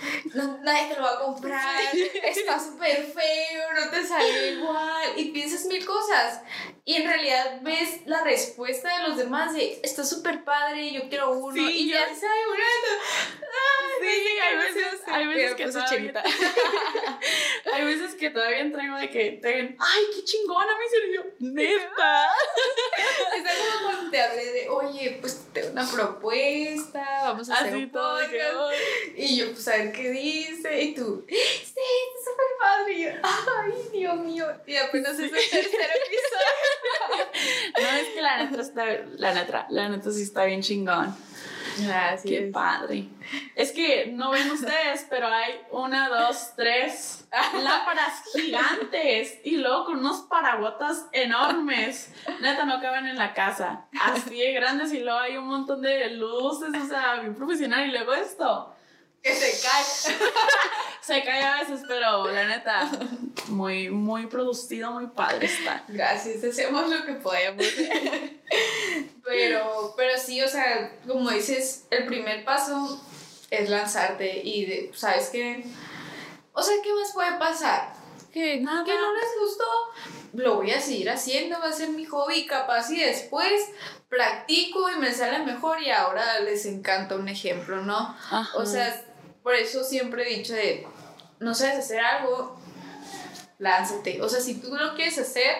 nadie 0.62 0.90
te 0.90 0.96
lo 0.96 1.02
va 1.02 1.14
a 1.14 1.20
comprar, 1.20 1.76
está 2.24 2.60
súper 2.60 3.04
feo, 3.04 3.74
no 3.74 3.90
te 3.90 4.06
sale 4.06 4.52
igual, 4.52 5.14
y 5.16 5.32
piensas 5.32 5.66
mil 5.66 5.84
cosas. 5.84 6.42
Y 6.86 6.96
en 6.96 7.08
realidad 7.08 7.62
ves 7.62 8.02
la 8.06 8.24
respuesta 8.24 8.96
de 8.96 9.08
los 9.08 9.18
demás 9.18 9.54
de 9.56 9.80
está 9.82 10.04
súper 10.04 10.44
padre, 10.44 10.92
yo 10.92 11.10
quiero 11.10 11.32
uno, 11.32 11.68
y 11.68 11.90
ya 11.90 12.14
se 12.14 12.28
Ay, 12.28 12.42
sí, 14.02 14.40
hay 14.40 14.58
veces, 14.58 15.02
hay 15.08 15.28
veces 15.28 15.56
que 15.56 15.66
todavía, 15.68 16.24
hay 17.74 17.86
veces 17.86 18.16
que 18.16 18.30
todavía 18.30 18.60
entrego 18.60 18.98
de 18.98 19.10
que 19.10 19.40
te 19.42 19.48
ven, 19.48 19.78
ay, 19.80 20.04
qué 20.14 20.24
chingona 20.26 20.74
me 20.78 20.90
sirvió, 20.90 21.26
neta. 21.40 22.28
Está 23.38 23.50
como 23.50 23.84
cuando 23.84 24.12
te 24.12 24.22
hablé 24.22 24.46
de, 24.46 24.70
oye, 24.70 25.18
pues 25.22 25.48
tengo 25.54 25.72
una 25.72 25.90
propuesta 25.90 26.83
vamos 26.92 27.50
a 27.50 27.56
hacer 27.56 27.76
un 27.76 27.90
podcast. 27.90 28.34
Y 29.16 29.38
yo, 29.38 29.52
pues 29.52 29.68
a 29.68 29.78
ver 29.78 29.92
qué 29.92 30.10
dice. 30.10 30.82
Y 30.82 30.96
tú, 30.96 31.26
sí, 31.28 31.36
es 31.36 31.70
súper 31.72 32.46
padre. 32.60 32.94
Y 32.94 33.04
yo, 33.04 33.10
ay, 33.24 33.74
Dios 33.92 34.16
mío. 34.18 34.46
Y 34.66 34.76
apenas 34.76 35.14
es 35.14 35.20
el 35.20 35.32
tercer 35.32 35.90
episodio. 36.06 37.26
no, 37.82 37.98
es 37.98 38.08
que 38.10 38.22
la 38.22 38.44
neta 38.44 38.62
está, 38.62 38.86
la 39.18 39.34
neta, 39.34 39.68
la 39.70 39.90
neta 39.90 40.12
sí 40.12 40.24
está 40.24 40.46
bien 40.46 40.62
chingón. 40.62 41.16
Así 41.92 42.30
Qué 42.30 42.42
padre. 42.54 43.08
Es 43.56 43.72
que 43.72 44.08
no 44.08 44.32
ven 44.32 44.52
ustedes, 44.52 45.08
pero 45.10 45.28
hay 45.28 45.54
una, 45.72 46.10
dos, 46.10 46.52
tres 46.56 47.23
lámparas 47.64 48.24
gigantes 48.34 49.40
y 49.44 49.58
luego 49.58 49.86
con 49.86 50.00
unos 50.00 50.22
paraguatas 50.22 51.08
enormes. 51.12 52.12
Neta, 52.42 52.66
no 52.66 52.80
caben 52.80 53.08
en 53.08 53.18
la 53.18 53.34
casa. 53.34 53.86
Así 54.00 54.38
de 54.38 54.54
grandes 54.54 54.94
y 54.94 55.00
luego 55.00 55.20
hay 55.20 55.38
un 55.38 55.48
montón 55.48 55.82
de 55.82 56.12
luces, 56.12 56.70
o 56.80 56.88
sea, 56.88 57.16
bien 57.22 57.36
profesional. 57.36 57.88
Y 57.88 57.92
luego 57.92 58.14
esto. 58.14 58.76
Que 59.24 59.34
se 59.34 59.68
cae. 59.68 59.84
se 61.02 61.24
cae 61.24 61.44
a 61.44 61.62
veces, 61.62 61.82
pero 61.88 62.30
la 62.30 62.46
neta, 62.46 62.92
muy, 63.48 63.90
muy 63.90 64.28
producido, 64.28 64.92
muy 64.92 65.08
padre 65.08 65.48
está. 65.48 65.84
Gracias, 65.88 66.44
hacemos 66.44 66.90
lo 66.90 67.06
que 67.06 67.14
podemos. 67.14 67.66
pero, 69.24 69.94
pero 69.96 70.20
sí, 70.20 70.42
o 70.42 70.48
sea, 70.48 71.00
como 71.08 71.32
dices, 71.32 71.88
el 71.90 72.06
primer 72.06 72.44
paso 72.44 73.02
es 73.50 73.70
lanzarte 73.70 74.42
y 74.44 74.66
de, 74.66 74.92
¿sabes 74.94 75.30
qué? 75.30 75.64
O 76.54 76.62
sea, 76.62 76.76
¿qué 76.84 76.94
más 76.94 77.12
puede 77.14 77.38
pasar? 77.38 77.94
Que, 78.32 78.62
Nada. 78.62 78.84
que 78.84 78.94
no 78.94 79.14
les 79.14 79.30
gustó, 79.40 79.66
lo 80.34 80.56
voy 80.56 80.72
a 80.72 80.82
seguir 80.82 81.10
haciendo, 81.10 81.60
va 81.60 81.70
a 81.70 81.74
ser 81.74 81.90
mi 81.90 82.06
hobby, 82.06 82.48
capaz 82.48 82.90
y 82.90 83.00
después 83.00 83.70
practico 84.10 84.90
y 84.90 84.96
me 84.96 85.12
sale 85.14 85.40
mejor 85.46 85.82
y 85.82 85.92
ahora 85.92 86.40
les 86.40 86.66
encanta 86.66 87.16
un 87.16 87.28
ejemplo, 87.28 87.82
¿no? 87.82 88.16
O 88.56 88.66
sea, 88.66 89.04
por 89.44 89.54
eso 89.54 89.84
siempre 89.84 90.24
he 90.24 90.38
dicho 90.38 90.54
de, 90.54 90.88
no 91.40 91.54
sabes 91.54 91.78
hacer 91.78 92.00
algo, 92.00 92.58
lánzate. 93.60 94.22
O 94.22 94.30
sea, 94.30 94.40
si 94.42 94.56
tú 94.56 94.76
lo 94.76 94.96
quieres 94.96 95.18
hacer 95.20 95.56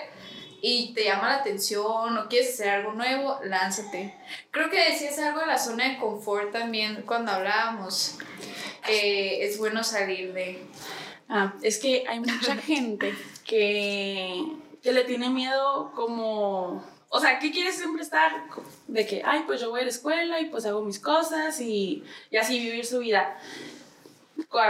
y 0.62 0.94
te 0.94 1.04
llama 1.04 1.30
la 1.30 1.36
atención 1.36 2.18
o 2.18 2.28
quieres 2.30 2.54
hacer 2.54 2.70
algo 2.70 2.94
nuevo, 2.94 3.40
lánzate. 3.44 4.18
Creo 4.52 4.70
que 4.70 4.92
decías 4.92 5.20
algo 5.20 5.42
de 5.42 5.48
la 5.48 5.60
zona 5.60 5.90
de 5.90 5.98
confort 5.98 6.52
también 6.52 7.04
cuando 7.06 7.32
hablábamos. 7.32 8.18
Es 8.88 9.58
bueno 9.58 9.84
salir 9.84 10.34
de... 10.34 10.64
Ah, 11.30 11.54
es 11.62 11.80
que 11.80 12.06
hay 12.08 12.20
mucha 12.20 12.56
gente 12.58 13.14
que, 13.46 14.44
que 14.82 14.92
le 14.92 15.04
tiene 15.04 15.30
miedo 15.30 15.92
como... 15.96 16.84
O 17.10 17.20
sea, 17.20 17.38
¿qué 17.38 17.52
quiere 17.52 17.72
siempre 17.72 18.02
estar? 18.02 18.32
De 18.88 19.06
que, 19.06 19.22
ay, 19.24 19.44
pues 19.46 19.62
yo 19.62 19.70
voy 19.70 19.82
a 19.82 19.84
la 19.84 19.90
escuela 19.90 20.40
y 20.40 20.46
pues 20.46 20.66
hago 20.66 20.82
mis 20.82 21.00
cosas 21.00 21.62
y, 21.62 22.04
y 22.32 22.38
así 22.38 22.60
vivir 22.60 22.86
su 22.86 23.00
vida 23.00 23.38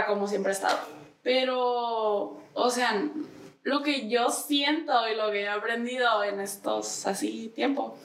como 0.06 0.26
siempre 0.26 0.50
ha 0.50 0.54
estado. 0.54 0.78
Pero, 1.22 2.40
o 2.52 2.70
sea, 2.70 3.08
lo 3.62 3.82
que 3.82 4.08
yo 4.08 4.30
siento 4.30 5.08
y 5.08 5.14
lo 5.14 5.30
que 5.30 5.42
he 5.42 5.48
aprendido 5.48 6.22
en 6.24 6.40
estos 6.40 7.06
así 7.06 7.52
tiempo 7.54 7.96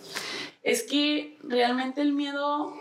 es 0.63 0.83
que 0.83 1.37
realmente 1.43 2.01
el 2.01 2.13
miedo 2.13 2.73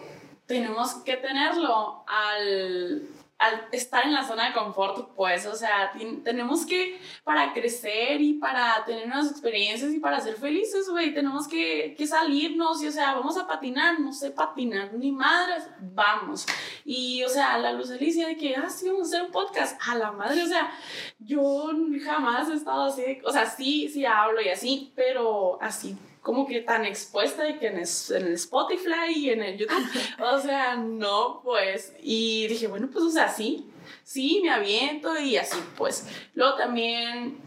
tenemos 0.46 0.94
que 1.04 1.16
tenerlo 1.16 2.04
al 2.06 3.02
al 3.38 3.68
estar 3.70 4.04
en 4.04 4.12
la 4.12 4.26
zona 4.26 4.48
de 4.48 4.54
confort, 4.54 5.14
pues, 5.14 5.46
o 5.46 5.54
sea, 5.54 5.92
tenemos 6.24 6.66
que, 6.66 7.00
para 7.22 7.52
crecer 7.52 8.20
y 8.20 8.34
para 8.34 8.84
tener 8.84 9.06
unas 9.06 9.30
experiencias 9.30 9.92
y 9.92 10.00
para 10.00 10.20
ser 10.20 10.34
felices, 10.34 10.88
güey, 10.88 11.14
tenemos 11.14 11.46
que, 11.46 11.94
que, 11.96 12.06
salirnos 12.06 12.82
y, 12.82 12.88
o 12.88 12.92
sea, 12.92 13.14
vamos 13.14 13.38
a 13.38 13.46
patinar, 13.46 14.00
no 14.00 14.12
sé 14.12 14.32
patinar, 14.32 14.92
ni 14.94 15.12
madres, 15.12 15.68
vamos. 15.80 16.46
Y, 16.84 17.22
o 17.22 17.28
sea, 17.28 17.58
la 17.58 17.72
luz 17.72 17.92
Alicia 17.92 18.26
de 18.26 18.36
que, 18.36 18.56
ah, 18.56 18.68
sí, 18.68 18.88
vamos 18.88 19.06
a 19.06 19.16
hacer 19.16 19.26
un 19.26 19.32
podcast, 19.32 19.80
a 19.86 19.94
la 19.94 20.10
madre, 20.10 20.42
o 20.42 20.46
sea, 20.46 20.72
yo 21.20 21.70
jamás 22.04 22.48
he 22.48 22.54
estado 22.54 22.86
así, 22.86 23.20
o 23.24 23.30
sea, 23.30 23.46
sí, 23.46 23.88
sí 23.88 24.04
hablo 24.04 24.40
y 24.40 24.48
así, 24.48 24.92
pero 24.96 25.62
así 25.62 25.96
como 26.28 26.46
que 26.46 26.60
tan 26.60 26.84
expuesta 26.84 27.48
y 27.48 27.58
que 27.58 27.68
en, 27.68 27.78
en 27.78 28.26
el 28.26 28.34
Spotify 28.34 29.14
y 29.16 29.30
en 29.30 29.42
el 29.42 29.56
YouTube. 29.56 29.88
o 30.20 30.38
sea, 30.38 30.76
no, 30.76 31.40
pues. 31.42 31.94
Y 32.02 32.46
dije, 32.48 32.66
bueno, 32.66 32.90
pues, 32.92 33.02
o 33.02 33.10
sea, 33.10 33.30
sí, 33.30 33.66
sí, 34.04 34.40
me 34.42 34.50
aviento 34.50 35.18
y 35.18 35.38
así, 35.38 35.56
pues. 35.78 36.06
Luego 36.34 36.58
también, 36.58 37.38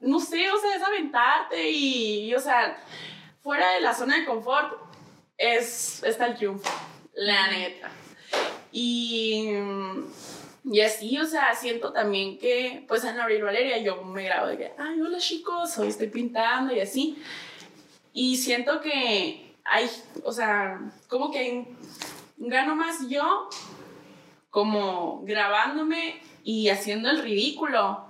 no 0.00 0.18
sé, 0.18 0.50
o 0.50 0.58
sea, 0.58 0.74
es 0.74 0.82
aventarte 0.82 1.70
y, 1.70 2.34
o 2.34 2.40
sea, 2.40 2.82
fuera 3.44 3.74
de 3.74 3.80
la 3.80 3.94
zona 3.94 4.18
de 4.18 4.24
confort 4.24 4.76
es, 5.38 6.02
está 6.02 6.26
el 6.26 6.34
triunfo, 6.34 6.68
la 7.14 7.46
neta. 7.46 7.92
Y, 8.72 9.50
y 10.64 10.80
así, 10.80 11.16
o 11.16 11.26
sea, 11.26 11.54
siento 11.54 11.92
también 11.92 12.40
que, 12.40 12.84
pues 12.88 13.04
en 13.04 13.20
Abril 13.20 13.44
Valeria 13.44 13.78
yo 13.78 14.02
me 14.02 14.24
grabo 14.24 14.48
de 14.48 14.58
que, 14.58 14.72
ay, 14.78 15.00
hola 15.00 15.18
chicos, 15.18 15.78
hoy 15.78 15.86
estoy 15.86 16.08
pintando 16.08 16.74
y 16.74 16.80
así. 16.80 17.16
Y 18.12 18.36
siento 18.36 18.80
que 18.80 19.54
hay, 19.64 19.88
o 20.24 20.32
sea, 20.32 20.80
como 21.08 21.30
que 21.30 21.66
gano 22.38 22.74
más 22.74 23.08
yo 23.08 23.48
como 24.50 25.22
grabándome 25.24 26.20
y 26.42 26.68
haciendo 26.68 27.10
el 27.10 27.22
ridículo. 27.22 28.04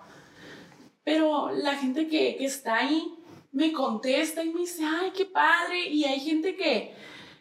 Pero 1.04 1.50
la 1.50 1.76
gente 1.76 2.08
que, 2.08 2.36
que 2.36 2.44
está 2.44 2.76
ahí 2.76 3.14
me 3.52 3.72
contesta 3.72 4.42
y 4.42 4.50
me 4.50 4.60
dice, 4.60 4.82
ay, 4.84 5.12
qué 5.14 5.26
padre. 5.26 5.88
Y 5.88 6.04
hay 6.04 6.20
gente 6.20 6.56
que, 6.56 6.94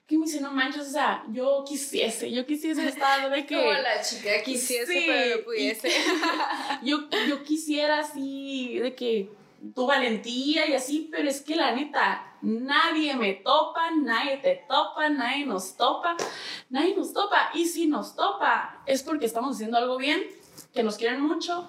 que 0.07 0.17
me 0.17 0.25
dice, 0.25 0.41
no 0.41 0.51
manches, 0.51 0.87
o 0.87 0.91
sea, 0.91 1.23
yo 1.31 1.63
quisiese, 1.67 2.31
yo 2.31 2.45
quisiese 2.45 2.87
estar 2.87 3.29
de 3.29 3.45
que... 3.47 3.55
Como 3.55 3.71
la 3.71 4.01
chica 4.01 4.41
quisiese, 4.43 5.03
pero 5.05 5.37
no 5.37 5.43
pudiese. 5.43 5.89
yo, 6.83 7.09
yo 7.27 7.43
quisiera 7.43 7.99
así, 7.99 8.79
de 8.79 8.95
que 8.95 9.29
tu 9.75 9.85
valentía 9.85 10.67
y 10.67 10.73
así, 10.73 11.09
pero 11.11 11.29
es 11.29 11.41
que 11.41 11.55
la 11.55 11.73
neta, 11.73 12.35
nadie 12.41 13.15
me 13.15 13.33
topa, 13.33 13.91
nadie 13.91 14.37
te 14.37 14.63
topa, 14.67 15.09
nadie 15.09 15.45
nos 15.45 15.75
topa, 15.75 16.15
nadie 16.69 16.95
nos 16.95 17.13
topa. 17.13 17.51
Y 17.53 17.65
si 17.65 17.87
nos 17.87 18.15
topa, 18.15 18.81
es 18.85 19.03
porque 19.03 19.25
estamos 19.25 19.55
haciendo 19.55 19.77
algo 19.77 19.97
bien, 19.97 20.21
que 20.73 20.83
nos 20.83 20.97
quieren 20.97 21.21
mucho. 21.21 21.67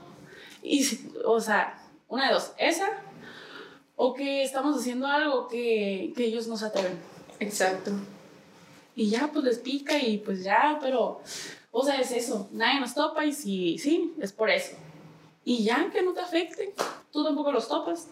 Y, 0.63 0.87
o 1.25 1.41
sea, 1.41 1.83
una 2.09 2.29
de 2.29 2.35
dos, 2.35 2.53
esa, 2.59 3.03
o 3.97 4.15
que 4.15 4.43
estamos 4.43 4.79
haciendo 4.79 5.07
algo 5.07 5.49
que, 5.49 6.13
que 6.17 6.25
ellos 6.25 6.47
nos 6.47 6.63
atreven. 6.63 6.99
Exacto. 7.39 7.93
Y 8.95 9.09
ya, 9.09 9.31
pues 9.33 9.45
les 9.45 9.59
pica 9.59 9.99
y 9.99 10.19
pues 10.19 10.45
ya, 10.45 10.79
pero, 10.81 11.21
o 11.71 11.85
sea, 11.85 12.01
es 12.01 12.11
eso, 12.11 12.49
nadie 12.53 12.81
nos 12.81 12.95
topa 12.95 13.25
y 13.25 13.33
si, 13.33 13.79
sí, 13.79 14.15
es 14.21 14.33
por 14.33 14.51
eso. 14.51 14.77
Y 15.45 15.65
ya, 15.65 15.91
que 15.93 16.03
no 16.03 16.13
te 16.13 16.21
afecten, 16.21 16.73
tú 17.13 17.25
tampoco 17.25 17.53
los 17.53 17.69
topas. 17.69 18.07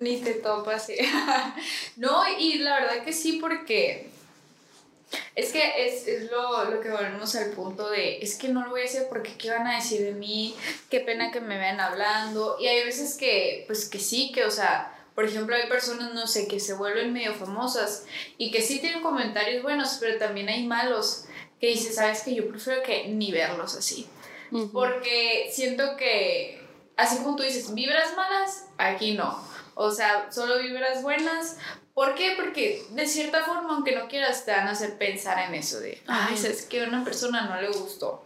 Ni 0.00 0.18
te 0.18 0.34
topas, 0.34 0.86
sí. 0.86 0.96
no, 1.96 2.22
y 2.38 2.58
la 2.58 2.80
verdad 2.80 3.04
que 3.04 3.12
sí, 3.12 3.38
porque 3.40 4.08
es 5.34 5.52
que 5.52 5.86
es, 5.86 6.06
es 6.06 6.30
lo, 6.30 6.70
lo, 6.70 6.80
que 6.80 6.90
volvemos 6.90 7.34
al 7.36 7.50
punto 7.50 7.88
de, 7.90 8.18
es 8.18 8.36
que 8.36 8.48
no 8.48 8.64
lo 8.64 8.70
voy 8.70 8.82
a 8.82 8.84
hacer 8.84 9.08
porque 9.08 9.36
qué 9.36 9.50
van 9.50 9.66
a 9.66 9.76
decir 9.76 10.02
de 10.02 10.12
mí, 10.12 10.54
qué 10.90 11.00
pena 11.00 11.30
que 11.30 11.40
me 11.40 11.58
vean 11.58 11.80
hablando. 11.80 12.56
Y 12.60 12.66
hay 12.66 12.84
veces 12.84 13.16
que, 13.16 13.64
pues 13.66 13.88
que 13.88 13.98
sí, 13.98 14.32
que, 14.32 14.44
o 14.44 14.50
sea, 14.50 14.94
por 15.14 15.24
ejemplo, 15.24 15.54
hay 15.54 15.68
personas, 15.68 16.12
no 16.12 16.26
sé, 16.26 16.48
que 16.48 16.58
se 16.58 16.74
vuelven 16.74 17.12
medio 17.12 17.34
famosas 17.34 18.04
y 18.36 18.50
que 18.50 18.62
sí 18.62 18.80
tienen 18.80 19.02
comentarios 19.02 19.62
buenos, 19.62 19.96
pero 20.00 20.18
también 20.18 20.48
hay 20.48 20.66
malos 20.66 21.26
que 21.60 21.68
dices, 21.68 21.94
sabes 21.94 22.22
que 22.22 22.34
yo 22.34 22.48
prefiero 22.48 22.82
que 22.82 23.08
ni 23.08 23.30
verlos 23.30 23.76
así. 23.76 24.06
Porque 24.72 25.50
siento 25.52 25.96
que, 25.96 26.63
así 26.96 27.18
como 27.18 27.36
tú 27.36 27.42
dices, 27.42 27.74
vibras 27.74 28.16
malas, 28.16 28.66
aquí 28.78 29.12
no 29.12 29.54
o 29.74 29.90
sea, 29.90 30.30
solo 30.30 30.60
vibras 30.60 31.02
buenas. 31.02 31.58
¿Por 31.92 32.14
qué? 32.14 32.34
Porque 32.36 32.84
de 32.90 33.06
cierta 33.06 33.44
forma, 33.44 33.74
aunque 33.74 33.94
no 33.94 34.08
quieras, 34.08 34.44
te 34.44 34.52
van 34.52 34.68
a 34.68 34.72
hacer 34.72 34.98
pensar 34.98 35.38
en 35.48 35.54
eso 35.54 35.80
de, 35.80 36.02
ay, 36.06 36.34
es 36.34 36.66
que 36.66 36.84
a 36.84 36.88
una 36.88 37.04
persona 37.04 37.48
no 37.48 37.60
le 37.60 37.68
gustó. 37.68 38.24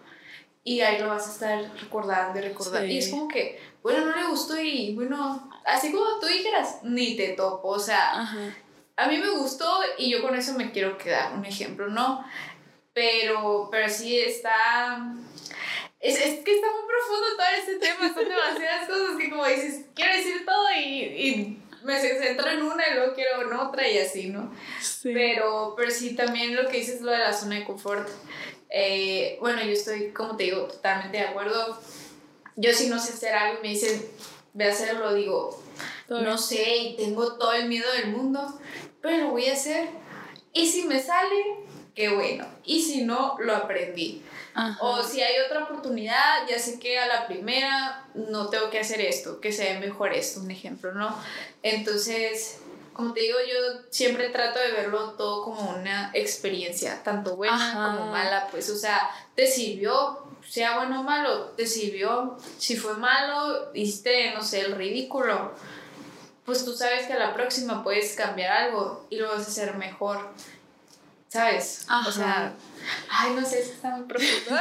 Y 0.65 0.81
ahí 0.81 1.01
lo 1.01 1.09
vas 1.09 1.27
a 1.27 1.33
estar 1.33 1.81
recordando 1.81 2.39
y 2.39 2.43
recordando. 2.43 2.87
Y 2.87 2.99
es 2.99 3.09
como 3.09 3.29
que, 3.29 3.61
bueno, 3.83 4.05
no 4.05 4.17
le 4.17 4.27
gustó 4.27 4.61
y 4.61 4.95
bueno, 4.95 5.51
así 5.65 5.93
como 5.93 6.19
tú 6.21 6.27
dijeras, 6.27 6.81
ni 6.83 7.17
te 7.17 7.29
topo. 7.29 7.69
O 7.69 7.79
sea, 7.79 8.55
a 8.97 9.09
mí 9.09 9.19
me 9.19 9.31
gustó 9.31 9.81
y 9.97 10.11
yo 10.11 10.23
con 10.23 10.35
eso 10.35 10.55
me 10.55 10.71
quiero 10.73 10.99
quedar, 10.99 11.33
un 11.35 11.45
ejemplo, 11.45 11.89
¿no? 11.89 12.25
Pero, 12.93 13.69
pero 13.71 13.89
sí 13.89 14.19
está 14.19 15.15
es, 16.01 16.15
es, 16.15 16.45
que 16.45 16.55
está 16.55 16.67
muy 16.71 16.87
profundo 16.87 17.27
todo 17.37 17.47
este 17.59 17.77
tema, 17.77 18.15
son 18.15 18.29
demasiadas 18.29 18.89
cosas 18.89 19.17
que 19.19 19.31
como 19.31 19.47
dices, 19.47 19.87
quiero 19.95 20.13
decir 20.17 20.45
todo 20.45 20.67
y, 20.77 21.03
y 21.03 21.63
me 21.83 22.01
centro 22.01 22.51
en 22.51 22.63
una 22.63 22.89
y 22.89 22.95
luego 22.95 23.15
quiero 23.15 23.43
en 23.43 23.53
otra 23.55 23.89
y 23.89 23.99
así, 23.99 24.29
¿no? 24.29 24.53
Sí. 24.81 25.11
Pero, 25.13 25.75
pero 25.77 25.91
sí, 25.91 26.15
también 26.15 26.55
lo 26.55 26.69
que 26.69 26.79
dices 26.79 27.01
lo 27.01 27.11
de 27.11 27.19
la 27.19 27.33
zona 27.33 27.57
de 27.57 27.65
confort. 27.65 28.09
Eh, 28.71 29.39
bueno, 29.41 29.63
yo 29.63 29.73
estoy, 29.73 30.11
como 30.11 30.37
te 30.37 30.45
digo, 30.45 30.65
totalmente 30.65 31.19
de 31.19 31.25
acuerdo. 31.25 31.79
Yo 32.57 32.73
si 32.73 32.89
no 32.89 32.99
sé 32.99 33.13
hacer 33.13 33.35
algo 33.35 33.61
y 33.61 33.63
me 33.63 33.69
dicen, 33.69 34.05
ve 34.53 34.67
a 34.67 34.73
hacerlo, 34.73 35.15
digo, 35.15 35.63
no 36.09 36.37
sé 36.37 36.77
y 36.77 36.97
tengo 36.97 37.37
todo 37.39 37.53
el 37.53 37.69
miedo 37.69 37.91
del 37.93 38.09
mundo, 38.09 38.61
pero 39.01 39.25
lo 39.25 39.31
voy 39.31 39.47
a 39.47 39.53
hacer. 39.53 39.89
Y 40.53 40.67
si 40.67 40.85
me 40.85 41.01
sale, 41.01 41.37
qué 41.95 42.09
bueno. 42.09 42.47
Y 42.65 42.83
si 42.83 43.05
no, 43.05 43.37
lo 43.39 43.55
aprendí. 43.55 44.23
O 44.81 45.03
si 45.03 45.23
hay 45.23 45.41
otra 45.47 45.65
oportunidad, 45.65 46.47
ya 46.49 46.59
sé 46.59 46.79
que 46.79 46.99
a 46.99 47.07
la 47.07 47.27
primera 47.27 48.07
no 48.15 48.49
tengo 48.49 48.71
que 48.71 48.81
hacer 48.81 49.01
esto, 49.01 49.41
que 49.41 49.53
se 49.53 49.75
ve 49.75 49.81
mejor 49.81 50.13
esto, 50.13 50.41
un 50.41 50.51
ejemplo, 50.51 50.93
¿no? 50.93 51.17
Entonces, 51.63 52.59
como 52.93 53.13
te 53.13 53.21
digo, 53.21 53.39
yo 53.49 53.83
siempre 53.91 54.31
trato 54.31 54.59
de 54.59 54.73
verlo 54.73 55.13
todo 55.13 55.45
como 55.45 55.71
una 55.71 56.11
experiencia, 56.15 57.01
tanto 57.05 57.37
buena 57.37 57.73
como 57.73 58.11
mala, 58.11 58.49
pues, 58.51 58.69
o 58.71 58.77
sea, 58.77 59.09
te 59.37 59.47
sirvió, 59.47 60.25
sea 60.45 60.79
bueno 60.79 61.01
o 61.01 61.05
malo, 61.05 61.51
te 61.57 61.65
sirvió, 61.65 62.37
si 62.59 62.77
fue 62.77 62.95
malo, 62.95 63.71
hiciste, 63.73 64.33
no 64.35 64.43
sé, 64.43 64.63
el 64.63 64.75
ridículo, 64.75 65.53
pues 66.45 66.65
tú 66.65 66.73
sabes 66.75 67.07
que 67.07 67.13
a 67.13 67.19
la 67.19 67.35
próxima 67.35 67.85
puedes 67.85 68.17
cambiar 68.17 68.51
algo 68.51 69.07
y 69.11 69.17
lo 69.19 69.29
vas 69.29 69.47
a 69.47 69.51
hacer 69.51 69.77
mejor. 69.77 70.33
¿Sabes? 71.29 71.87
O 72.07 72.11
sea, 72.11 72.55
ay, 73.11 73.35
no 73.35 73.45
sé, 73.45 73.61
está 73.61 73.91
muy 73.97 74.07
profundo. 74.07 74.61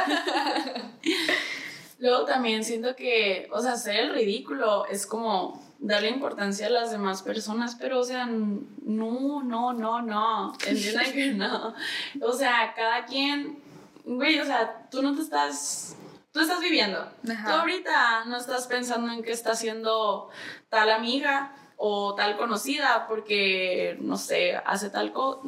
Luego 1.98 2.24
también 2.26 2.62
siento 2.62 2.94
que, 2.94 3.48
o 3.50 3.60
sea, 3.60 3.72
hacer 3.72 3.96
el 3.96 4.14
ridículo 4.14 4.86
es 4.86 5.06
como 5.06 5.66
darle 5.80 6.10
importancia 6.10 6.66
a 6.68 6.70
las 6.70 6.92
demás 6.92 7.22
personas, 7.22 7.76
pero, 7.78 7.98
o 7.98 8.04
sea, 8.04 8.26
no, 8.26 9.42
no, 9.42 9.72
no, 9.72 10.02
no, 10.02 10.54
entienden 10.64 11.12
que 11.12 11.32
no. 11.32 11.74
O 12.20 12.32
sea, 12.32 12.72
cada 12.76 13.04
quien, 13.04 13.58
güey, 14.04 14.38
o 14.38 14.44
sea, 14.44 14.86
tú 14.90 15.02
no 15.02 15.14
te 15.16 15.22
estás, 15.22 15.96
tú 16.32 16.40
estás 16.40 16.60
viviendo. 16.60 17.08
Tú 17.22 17.50
ahorita 17.50 18.26
no 18.26 18.36
estás 18.36 18.68
pensando 18.68 19.12
en 19.12 19.22
qué 19.22 19.32
está 19.32 19.52
haciendo 19.52 20.30
tal 20.68 20.90
amiga 20.90 21.52
o 21.76 22.14
tal 22.14 22.36
conocida 22.36 23.06
porque, 23.08 23.96
no 24.00 24.16
sé, 24.16 24.56
hace 24.56 24.90
tal 24.90 25.12
cosa 25.12 25.40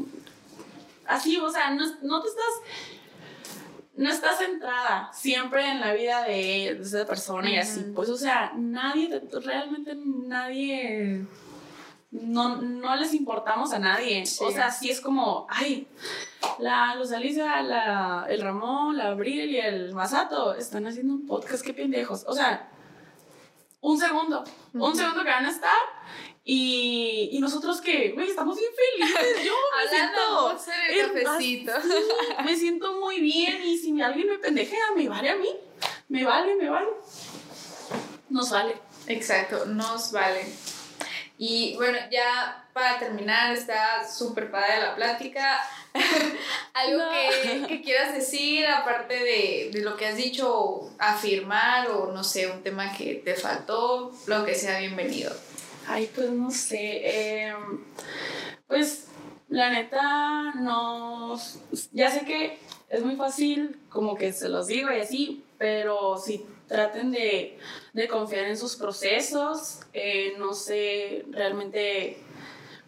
así, 1.11 1.37
o 1.37 1.51
sea, 1.51 1.71
no, 1.71 1.85
no 2.03 2.23
te 2.23 2.29
estás 2.29 2.63
no 4.01 4.09
estás 4.09 4.39
centrada 4.39 5.11
siempre 5.13 5.69
en 5.71 5.81
la 5.81 5.93
vida 5.93 6.23
de, 6.25 6.71
esa 6.71 7.05
persona 7.05 7.51
y 7.51 7.59
así. 7.59 7.93
Pues, 7.95 8.09
o 8.09 8.17
sea, 8.17 8.53
nadie, 8.57 9.21
realmente 9.45 9.95
nadie, 9.95 11.27
no, 12.11 12.57
no 12.57 12.97
les 12.97 13.13
importamos 13.13 13.75
a 13.75 13.79
nadie. 13.79 14.25
O 14.41 14.51
sea, 14.51 14.71
sí 14.71 14.89
es 14.89 15.03
como, 15.03 15.47
ay, 15.51 15.87
la 16.59 16.95
Luz 16.95 17.13
Alicia, 17.13 17.63
la, 17.63 18.27
el 18.29 18.41
Ramón, 18.41 18.97
la 18.97 19.09
Abril 19.09 19.51
y 19.51 19.59
el 19.59 19.93
Masato 19.93 20.55
están 20.55 20.87
haciendo 20.87 21.13
un 21.13 21.27
podcast, 21.27 21.63
qué 21.63 21.75
pendejos. 21.75 22.25
O 22.27 22.33
sea, 22.33 22.71
un 23.83 23.99
segundo, 23.99 24.45
un 24.73 24.97
segundo 24.97 25.23
que 25.23 25.31
van 25.31 25.45
a 25.45 25.51
estar 25.51 25.77
y, 26.45 27.29
y 27.33 27.39
nosotros 27.39 27.81
que, 27.81 28.13
güey, 28.13 28.31
estamos 28.31 28.59
bien 28.59 28.71
felices. 28.75 29.45
Yo 29.45 29.53
me 29.77 29.89
siento. 29.91 30.59
el 30.89 31.25
cafecito. 31.25 31.73
me 32.45 32.57
siento 32.57 33.01
muy 33.01 33.21
bien 33.21 33.63
y 33.63 33.77
si 33.77 34.01
alguien 34.01 34.29
me 34.29 34.39
pendejea, 34.39 34.93
me 34.97 35.09
vale 35.09 35.31
a 35.31 35.37
mí. 35.37 35.51
Me 36.09 36.25
vale, 36.25 36.55
me 36.57 36.69
vale. 36.69 36.89
Nos 38.31 38.51
vale. 38.51 38.75
Exacto, 39.07 39.67
nos 39.67 40.13
vale. 40.13 40.47
Y 41.37 41.75
bueno, 41.77 41.99
ya 42.11 42.69
para 42.73 42.99
terminar, 42.99 43.53
está 43.53 44.07
súper 44.09 44.51
padre 44.51 44.81
la 44.81 44.95
plática. 44.95 45.61
Algo 46.75 47.03
que, 47.11 47.67
que, 47.67 47.83
quieras 47.83 48.15
decir, 48.15 48.67
aparte 48.67 49.15
de, 49.15 49.71
de, 49.73 49.81
lo 49.81 49.97
que 49.97 50.07
has 50.07 50.17
dicho, 50.17 50.91
afirmar 50.99 51.91
o 51.91 52.13
no 52.13 52.23
sé, 52.25 52.47
un 52.47 52.63
tema 52.63 52.93
que 52.97 53.17
te 53.25 53.35
faltó, 53.35 54.13
lo 54.27 54.45
que 54.45 54.55
sea, 54.55 54.81
bienvenido. 54.81 55.33
Ay, 55.87 56.11
pues 56.15 56.31
no 56.31 56.51
sé. 56.51 57.47
Em, 57.49 57.85
pues 58.67 59.09
la 59.49 59.71
neta, 59.71 60.55
no. 60.55 61.39
Ya 61.93 62.11
sé 62.11 62.25
que 62.25 62.59
es 62.89 63.05
muy 63.05 63.17
fácil, 63.17 63.79
como 63.89 64.17
que 64.17 64.33
se 64.33 64.49
los 64.49 64.67
digo 64.67 64.91
y 64.93 65.01
así, 65.01 65.45
pero 65.59 66.17
si 66.19 66.45
traten 66.67 67.11
de, 67.11 67.59
de 67.93 68.09
confiar 68.09 68.45
en 68.45 68.57
sus 68.57 68.77
procesos, 68.77 69.81
eh, 69.93 70.35
no 70.39 70.55
sé 70.55 71.25
realmente, 71.31 72.19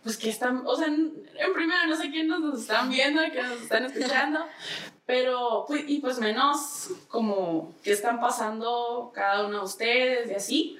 pues 0.02 0.16
que 0.16 0.30
están, 0.30 0.62
o 0.64 0.76
sea, 0.76 0.86
en, 0.86 1.12
primera 1.54 1.86
no 1.86 1.96
sé 1.96 2.10
quién 2.10 2.28
nos 2.28 2.60
están 2.60 2.90
viendo, 2.90 3.20
que 3.32 3.42
nos 3.42 3.62
están 3.62 3.84
escuchando, 3.84 4.40
pero, 5.06 5.64
pues, 5.66 5.84
y 5.86 5.98
pues 5.98 6.20
menos 6.20 6.90
como 7.08 7.74
qué 7.82 7.92
están 7.92 8.20
pasando 8.20 9.10
cada 9.14 9.46
uno 9.46 9.58
de 9.58 9.64
ustedes 9.64 10.30
y 10.30 10.34
así. 10.34 10.78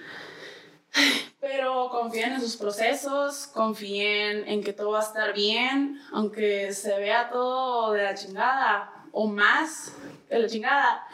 Pero 1.40 1.89
confíen 1.90 2.35
en 2.35 2.40
sus 2.40 2.56
procesos, 2.56 3.48
confíen 3.48 4.48
en 4.48 4.62
que 4.62 4.73
todo 4.73 4.93
va 4.93 5.01
a 5.01 5.05
estar 5.05 5.35
bien, 5.35 6.01
aunque 6.12 6.73
se 6.73 6.97
vea 6.98 7.31
todo 7.31 7.93
de 7.93 8.02
la 8.02 8.14
chingada 8.14 8.93
o 9.12 9.27
más 9.27 9.93
de 10.28 10.39
la 10.39 10.48
chingada. 10.48 11.06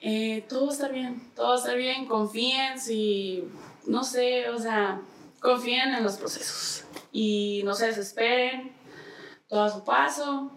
Eh, 0.00 0.44
todo 0.48 0.66
va 0.66 0.70
a 0.70 0.74
estar 0.74 0.92
bien, 0.92 1.32
todo 1.34 1.48
va 1.48 1.54
a 1.54 1.58
estar 1.58 1.76
bien, 1.76 2.06
confíen, 2.06 2.78
si, 2.78 3.44
no 3.86 4.04
sé, 4.04 4.48
o 4.50 4.58
sea, 4.58 5.00
confíen 5.40 5.94
en 5.94 6.04
los 6.04 6.16
procesos 6.16 6.84
y 7.12 7.62
no 7.64 7.74
se 7.74 7.86
desesperen, 7.86 8.72
todo 9.48 9.62
a 9.62 9.70
su 9.70 9.84
paso. 9.84 10.50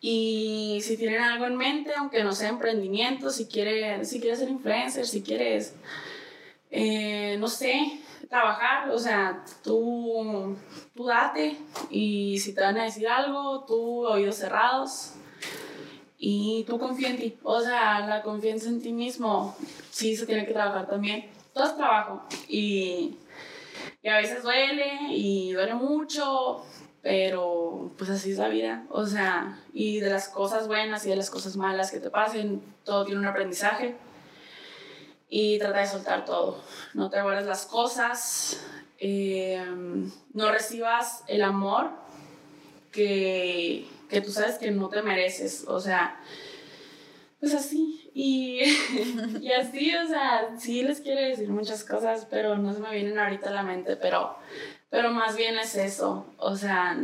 Y 0.00 0.80
si 0.82 0.96
tienen 0.96 1.20
algo 1.20 1.46
en 1.46 1.56
mente, 1.56 1.92
aunque 1.96 2.22
no 2.22 2.32
sea 2.32 2.48
emprendimiento, 2.48 3.30
si 3.30 3.46
quieres, 3.46 4.08
si 4.08 4.20
quieres 4.20 4.38
ser 4.38 4.48
influencer, 4.48 5.06
si 5.06 5.22
quieres, 5.22 5.74
eh, 6.70 7.36
no 7.38 7.48
sé, 7.48 8.00
trabajar, 8.28 8.90
o 8.90 8.98
sea, 8.98 9.44
tú, 9.62 10.56
tú 10.94 11.06
date 11.06 11.56
y 11.90 12.38
si 12.38 12.54
te 12.54 12.60
van 12.60 12.78
a 12.78 12.84
decir 12.84 13.08
algo, 13.08 13.64
tú 13.66 14.06
oídos 14.06 14.36
cerrados, 14.36 15.14
y 16.18 16.64
tú 16.66 16.78
confía 16.78 17.10
en 17.10 17.16
ti. 17.16 17.38
O 17.44 17.60
sea, 17.60 18.00
la 18.00 18.22
confianza 18.22 18.68
en 18.68 18.82
ti 18.82 18.92
mismo 18.92 19.56
sí 19.90 20.16
se 20.16 20.26
tiene 20.26 20.44
que 20.44 20.52
trabajar 20.52 20.88
también. 20.88 21.30
Todo 21.54 21.64
es 21.64 21.76
trabajo 21.76 22.22
y, 22.48 23.16
y 24.02 24.08
a 24.08 24.16
veces 24.16 24.42
duele 24.42 24.98
y 25.10 25.52
duele 25.52 25.74
mucho, 25.74 26.64
pero 27.02 27.92
pues 27.96 28.10
así 28.10 28.32
es 28.32 28.38
la 28.38 28.48
vida. 28.48 28.84
O 28.90 29.06
sea, 29.06 29.60
y 29.72 30.00
de 30.00 30.10
las 30.10 30.28
cosas 30.28 30.66
buenas 30.66 31.06
y 31.06 31.10
de 31.10 31.16
las 31.16 31.30
cosas 31.30 31.56
malas 31.56 31.92
que 31.92 32.00
te 32.00 32.10
pasen, 32.10 32.62
todo 32.84 33.04
tiene 33.04 33.20
un 33.20 33.26
aprendizaje. 33.26 33.96
Y 35.28 35.58
trata 35.58 35.80
de 35.80 35.86
soltar 35.86 36.24
todo. 36.24 36.62
No 36.94 37.10
te 37.10 37.20
guardes 37.20 37.46
las 37.46 37.66
cosas. 37.66 38.64
Eh, 38.98 39.62
no 40.32 40.50
recibas 40.50 41.22
el 41.28 41.42
amor 41.42 41.90
que 42.90 43.86
que 44.08 44.20
tú 44.20 44.30
sabes 44.30 44.56
que 44.56 44.70
no 44.70 44.88
te 44.88 45.02
mereces, 45.02 45.64
o 45.68 45.80
sea, 45.80 46.20
pues 47.40 47.54
así. 47.54 48.10
Y, 48.14 48.60
y 49.40 49.52
así, 49.52 49.94
o 49.94 50.06
sea, 50.06 50.54
sí 50.58 50.82
les 50.82 51.00
quiero 51.00 51.20
decir 51.20 51.48
muchas 51.48 51.84
cosas, 51.84 52.26
pero 52.28 52.56
no 52.56 52.72
se 52.72 52.80
me 52.80 52.92
vienen 52.92 53.18
ahorita 53.18 53.50
a 53.50 53.52
la 53.52 53.62
mente, 53.62 53.96
pero, 53.96 54.36
pero 54.90 55.10
más 55.10 55.36
bien 55.36 55.58
es 55.58 55.76
eso, 55.76 56.26
o 56.38 56.56
sea, 56.56 56.98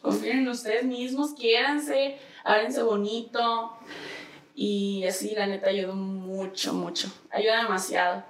confíen 0.00 0.40
en 0.40 0.48
ustedes 0.48 0.84
mismos, 0.84 1.34
quiéranse, 1.34 2.18
háblense 2.42 2.82
bonito. 2.82 3.76
Y 4.56 5.04
así, 5.04 5.34
la 5.34 5.48
neta, 5.48 5.70
ayuda 5.70 5.94
mucho, 6.34 6.72
mucho. 6.72 7.08
Ayuda 7.30 7.62
demasiado. 7.62 8.24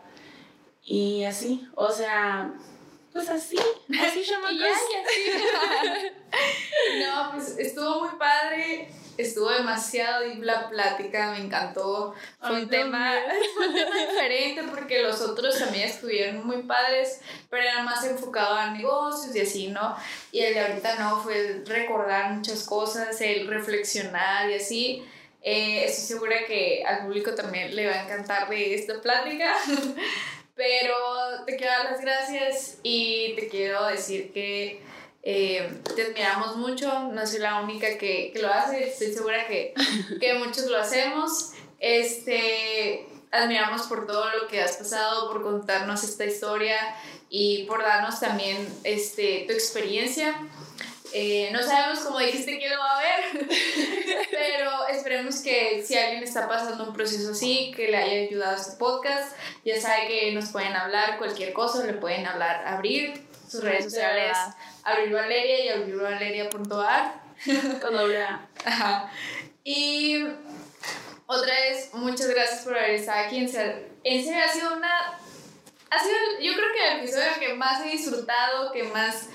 Y 0.84 1.24
así, 1.24 1.66
o 1.74 1.90
sea, 1.90 2.52
pues 3.12 3.28
así, 3.30 3.56
así 3.56 4.22
chamacos. 4.28 4.58
no, 6.98 7.30
pues 7.32 7.56
estuvo 7.58 8.00
muy 8.00 8.18
padre, 8.18 8.90
estuvo 9.16 9.50
demasiado 9.50 10.26
y 10.26 10.36
la 10.36 10.68
plática 10.68 11.30
me 11.30 11.38
encantó. 11.38 12.14
Fue 12.40 12.62
un, 12.62 12.68
tema, 12.68 13.14
fue 13.54 13.68
un 13.68 13.74
tema 13.74 13.96
diferente 13.96 14.64
porque 14.64 15.02
los 15.02 15.22
otros 15.22 15.58
también 15.58 15.88
estuvieron 15.88 16.46
muy 16.46 16.64
padres, 16.64 17.20
pero 17.48 17.62
era 17.62 17.82
más 17.82 18.04
enfocado 18.04 18.54
a 18.54 18.72
negocios 18.72 19.34
y 19.34 19.40
así, 19.40 19.68
¿no? 19.68 19.96
Y 20.32 20.40
el 20.40 20.52
de 20.52 20.60
ahorita 20.60 20.96
no, 20.96 21.22
fue 21.22 21.62
recordar 21.64 22.32
muchas 22.32 22.64
cosas, 22.64 23.18
el 23.20 23.46
reflexionar 23.46 24.50
y 24.50 24.54
así. 24.54 25.08
Eh, 25.46 25.84
estoy 25.84 26.16
segura 26.16 26.46
que 26.46 26.82
al 26.86 27.04
público 27.04 27.34
también 27.34 27.76
le 27.76 27.86
va 27.86 27.92
a 27.92 28.04
encantar 28.04 28.48
de 28.48 28.74
esta 28.74 29.00
plática. 29.02 29.54
Pero 30.56 30.94
te 31.46 31.56
quiero 31.56 31.72
dar 31.72 31.92
las 31.92 32.00
gracias 32.00 32.78
y 32.82 33.34
te 33.34 33.48
quiero 33.48 33.86
decir 33.86 34.32
que 34.32 34.80
eh, 35.22 35.80
te 35.94 36.02
admiramos 36.02 36.56
mucho. 36.56 37.10
No 37.12 37.26
soy 37.26 37.40
la 37.40 37.60
única 37.60 37.98
que, 37.98 38.30
que 38.32 38.40
lo 38.40 38.48
hace, 38.48 38.88
estoy 38.88 39.12
segura 39.12 39.46
que, 39.46 39.74
que 40.20 40.34
muchos 40.34 40.64
lo 40.66 40.78
hacemos. 40.78 41.52
Este, 41.78 43.06
admiramos 43.30 43.82
por 43.82 44.06
todo 44.06 44.24
lo 44.40 44.48
que 44.48 44.62
has 44.62 44.78
pasado, 44.78 45.30
por 45.30 45.42
contarnos 45.42 46.04
esta 46.04 46.24
historia 46.24 46.76
y 47.28 47.64
por 47.64 47.82
darnos 47.82 48.18
también 48.18 48.66
este, 48.84 49.44
tu 49.46 49.52
experiencia. 49.52 50.34
Eh, 51.16 51.48
no 51.52 51.62
sabemos 51.62 52.00
cómo 52.00 52.18
dijiste 52.18 52.58
que 52.58 52.68
lo 52.68 52.76
va 52.76 52.98
a 52.98 53.02
ver, 53.02 53.46
pero 54.32 54.88
esperemos 54.88 55.36
que 55.42 55.80
si 55.86 55.96
alguien 55.96 56.24
está 56.24 56.48
pasando 56.48 56.82
un 56.82 56.92
proceso 56.92 57.30
así, 57.30 57.72
que 57.76 57.86
le 57.86 57.96
haya 57.96 58.28
ayudado 58.28 58.56
a 58.56 58.60
este 58.60 58.76
podcast, 58.78 59.36
ya 59.64 59.80
sabe 59.80 60.08
que 60.08 60.32
nos 60.32 60.50
pueden 60.50 60.72
hablar 60.72 61.16
cualquier 61.18 61.52
cosa, 61.52 61.84
le 61.84 61.92
pueden 61.92 62.26
hablar, 62.26 62.66
abrir 62.66 63.14
sus 63.48 63.62
redes 63.62 63.84
sociales, 63.84 64.36
abrir 64.82 65.12
Valeria 65.12 65.64
y 65.64 65.68
abrirvaleria.ar. 65.68 67.22
Con 67.80 67.94
doble 67.94 68.20
A. 68.20 68.48
Ajá. 68.64 69.10
Y 69.62 70.24
otra 71.26 71.54
vez, 71.54 71.90
muchas 71.94 72.26
gracias 72.26 72.62
por 72.64 72.76
haber 72.76 72.90
estado 72.90 73.26
aquí. 73.26 73.38
En 73.38 73.48
serio, 73.48 74.44
ha 74.44 74.52
sido 74.52 74.76
una. 74.76 75.18
Ha 75.90 75.98
sido, 76.00 76.16
yo 76.40 76.54
creo 76.54 76.72
que 76.74 76.88
el 76.88 76.98
episodio 76.98 77.38
que 77.38 77.54
más 77.54 77.84
he 77.84 77.90
disfrutado, 77.90 78.72
que 78.72 78.82
más 78.82 79.28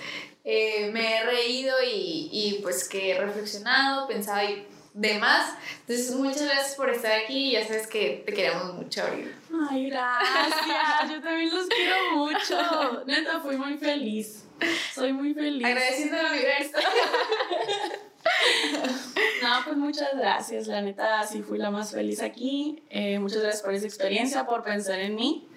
eh, 0.44 0.90
me 0.92 1.18
he 1.18 1.24
reído 1.26 1.76
y, 1.84 2.30
y, 2.32 2.60
pues 2.62 2.88
que 2.88 3.12
he 3.12 3.20
reflexionado, 3.20 4.08
pensado 4.08 4.50
y 4.50 4.66
demás. 4.94 5.56
Entonces, 5.82 6.16
muchas 6.16 6.44
gracias 6.44 6.76
por 6.76 6.90
estar 6.90 7.12
aquí. 7.12 7.52
Ya 7.52 7.66
sabes 7.66 7.88
que 7.88 8.24
te 8.26 8.34
queremos 8.34 8.74
mucho, 8.74 9.04
Abril. 9.04 9.34
Ay, 9.70 9.90
gracias. 9.90 11.12
Yo 11.12 11.22
también 11.22 11.54
los 11.54 11.68
quiero 11.68 12.16
mucho. 12.16 13.06
Neta, 13.06 13.40
fui 13.42 13.58
muy 13.58 13.78
feliz. 13.78 14.46
Soy 14.94 15.14
muy 15.14 15.34
feliz. 15.34 15.66
Agradeciendo 15.66 16.18
al 16.18 16.26
universo. 16.34 16.78
No, 19.42 19.64
pues 19.64 19.78
muchas 19.78 20.10
gracias. 20.16 20.68
La 20.68 20.82
neta, 20.82 21.26
sí 21.26 21.42
fui 21.42 21.58
la 21.58 21.72
más 21.72 21.92
feliz 21.92 22.22
aquí. 22.22 22.84
Eh, 22.90 23.18
muchas 23.18 23.42
gracias 23.42 23.64
por 23.64 23.74
esa 23.74 23.88
experiencia, 23.88 24.46
por 24.46 24.64
pensar 24.64 25.00
en 25.00 25.16
mí 25.16 25.48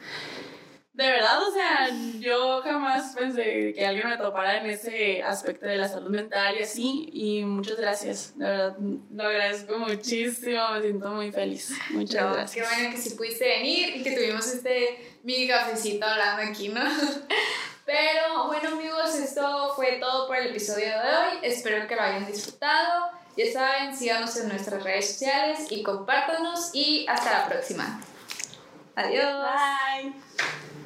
de 0.94 1.06
verdad, 1.08 1.42
o 1.48 1.50
sea, 1.50 1.88
yo 2.20 2.60
jamás 2.62 3.14
pensé 3.16 3.72
que 3.74 3.86
alguien 3.86 4.10
me 4.10 4.18
topara 4.18 4.58
en 4.60 4.68
ese 4.68 5.22
aspecto 5.22 5.64
de 5.64 5.76
la 5.76 5.88
salud 5.88 6.10
mental 6.10 6.54
y 6.58 6.62
así. 6.62 7.08
Y 7.12 7.44
muchas 7.44 7.78
gracias, 7.78 8.38
de 8.38 8.44
verdad, 8.44 8.76
lo 8.78 9.24
agradezco 9.24 9.78
muchísimo, 9.78 10.70
me 10.72 10.82
siento 10.82 11.08
muy 11.08 11.32
feliz. 11.32 11.72
Muchas 11.90 12.34
gracias. 12.34 12.52
Qué 12.52 12.76
bueno 12.76 12.94
que 12.94 13.00
sí 13.00 13.10
pudiste 13.10 13.44
venir 13.46 13.96
y 13.96 14.02
que 14.02 14.12
tuvimos 14.12 14.46
este 14.46 15.16
mini 15.22 15.48
cafecito 15.48 16.04
hablando 16.04 16.50
aquí, 16.50 16.68
¿no? 16.68 16.82
Pero 17.86 18.46
bueno, 18.46 18.68
amigos, 18.68 19.14
esto 19.14 19.72
fue 19.74 19.98
todo 19.98 20.26
por 20.26 20.36
el 20.36 20.48
episodio 20.48 20.86
de 20.86 20.92
hoy. 20.92 21.38
Espero 21.42 21.86
que 21.88 21.96
lo 21.96 22.02
hayan 22.02 22.26
disfrutado. 22.26 23.10
Ya 23.36 23.50
saben, 23.50 23.96
síganos 23.96 24.36
en 24.36 24.48
nuestras 24.48 24.82
redes 24.82 25.12
sociales 25.12 25.66
y 25.70 25.82
compártanos. 25.82 26.70
Y 26.74 27.06
hasta 27.08 27.40
la 27.40 27.48
próxima. 27.48 28.00
Adiós. 28.94 29.42
Bye. 29.42 30.81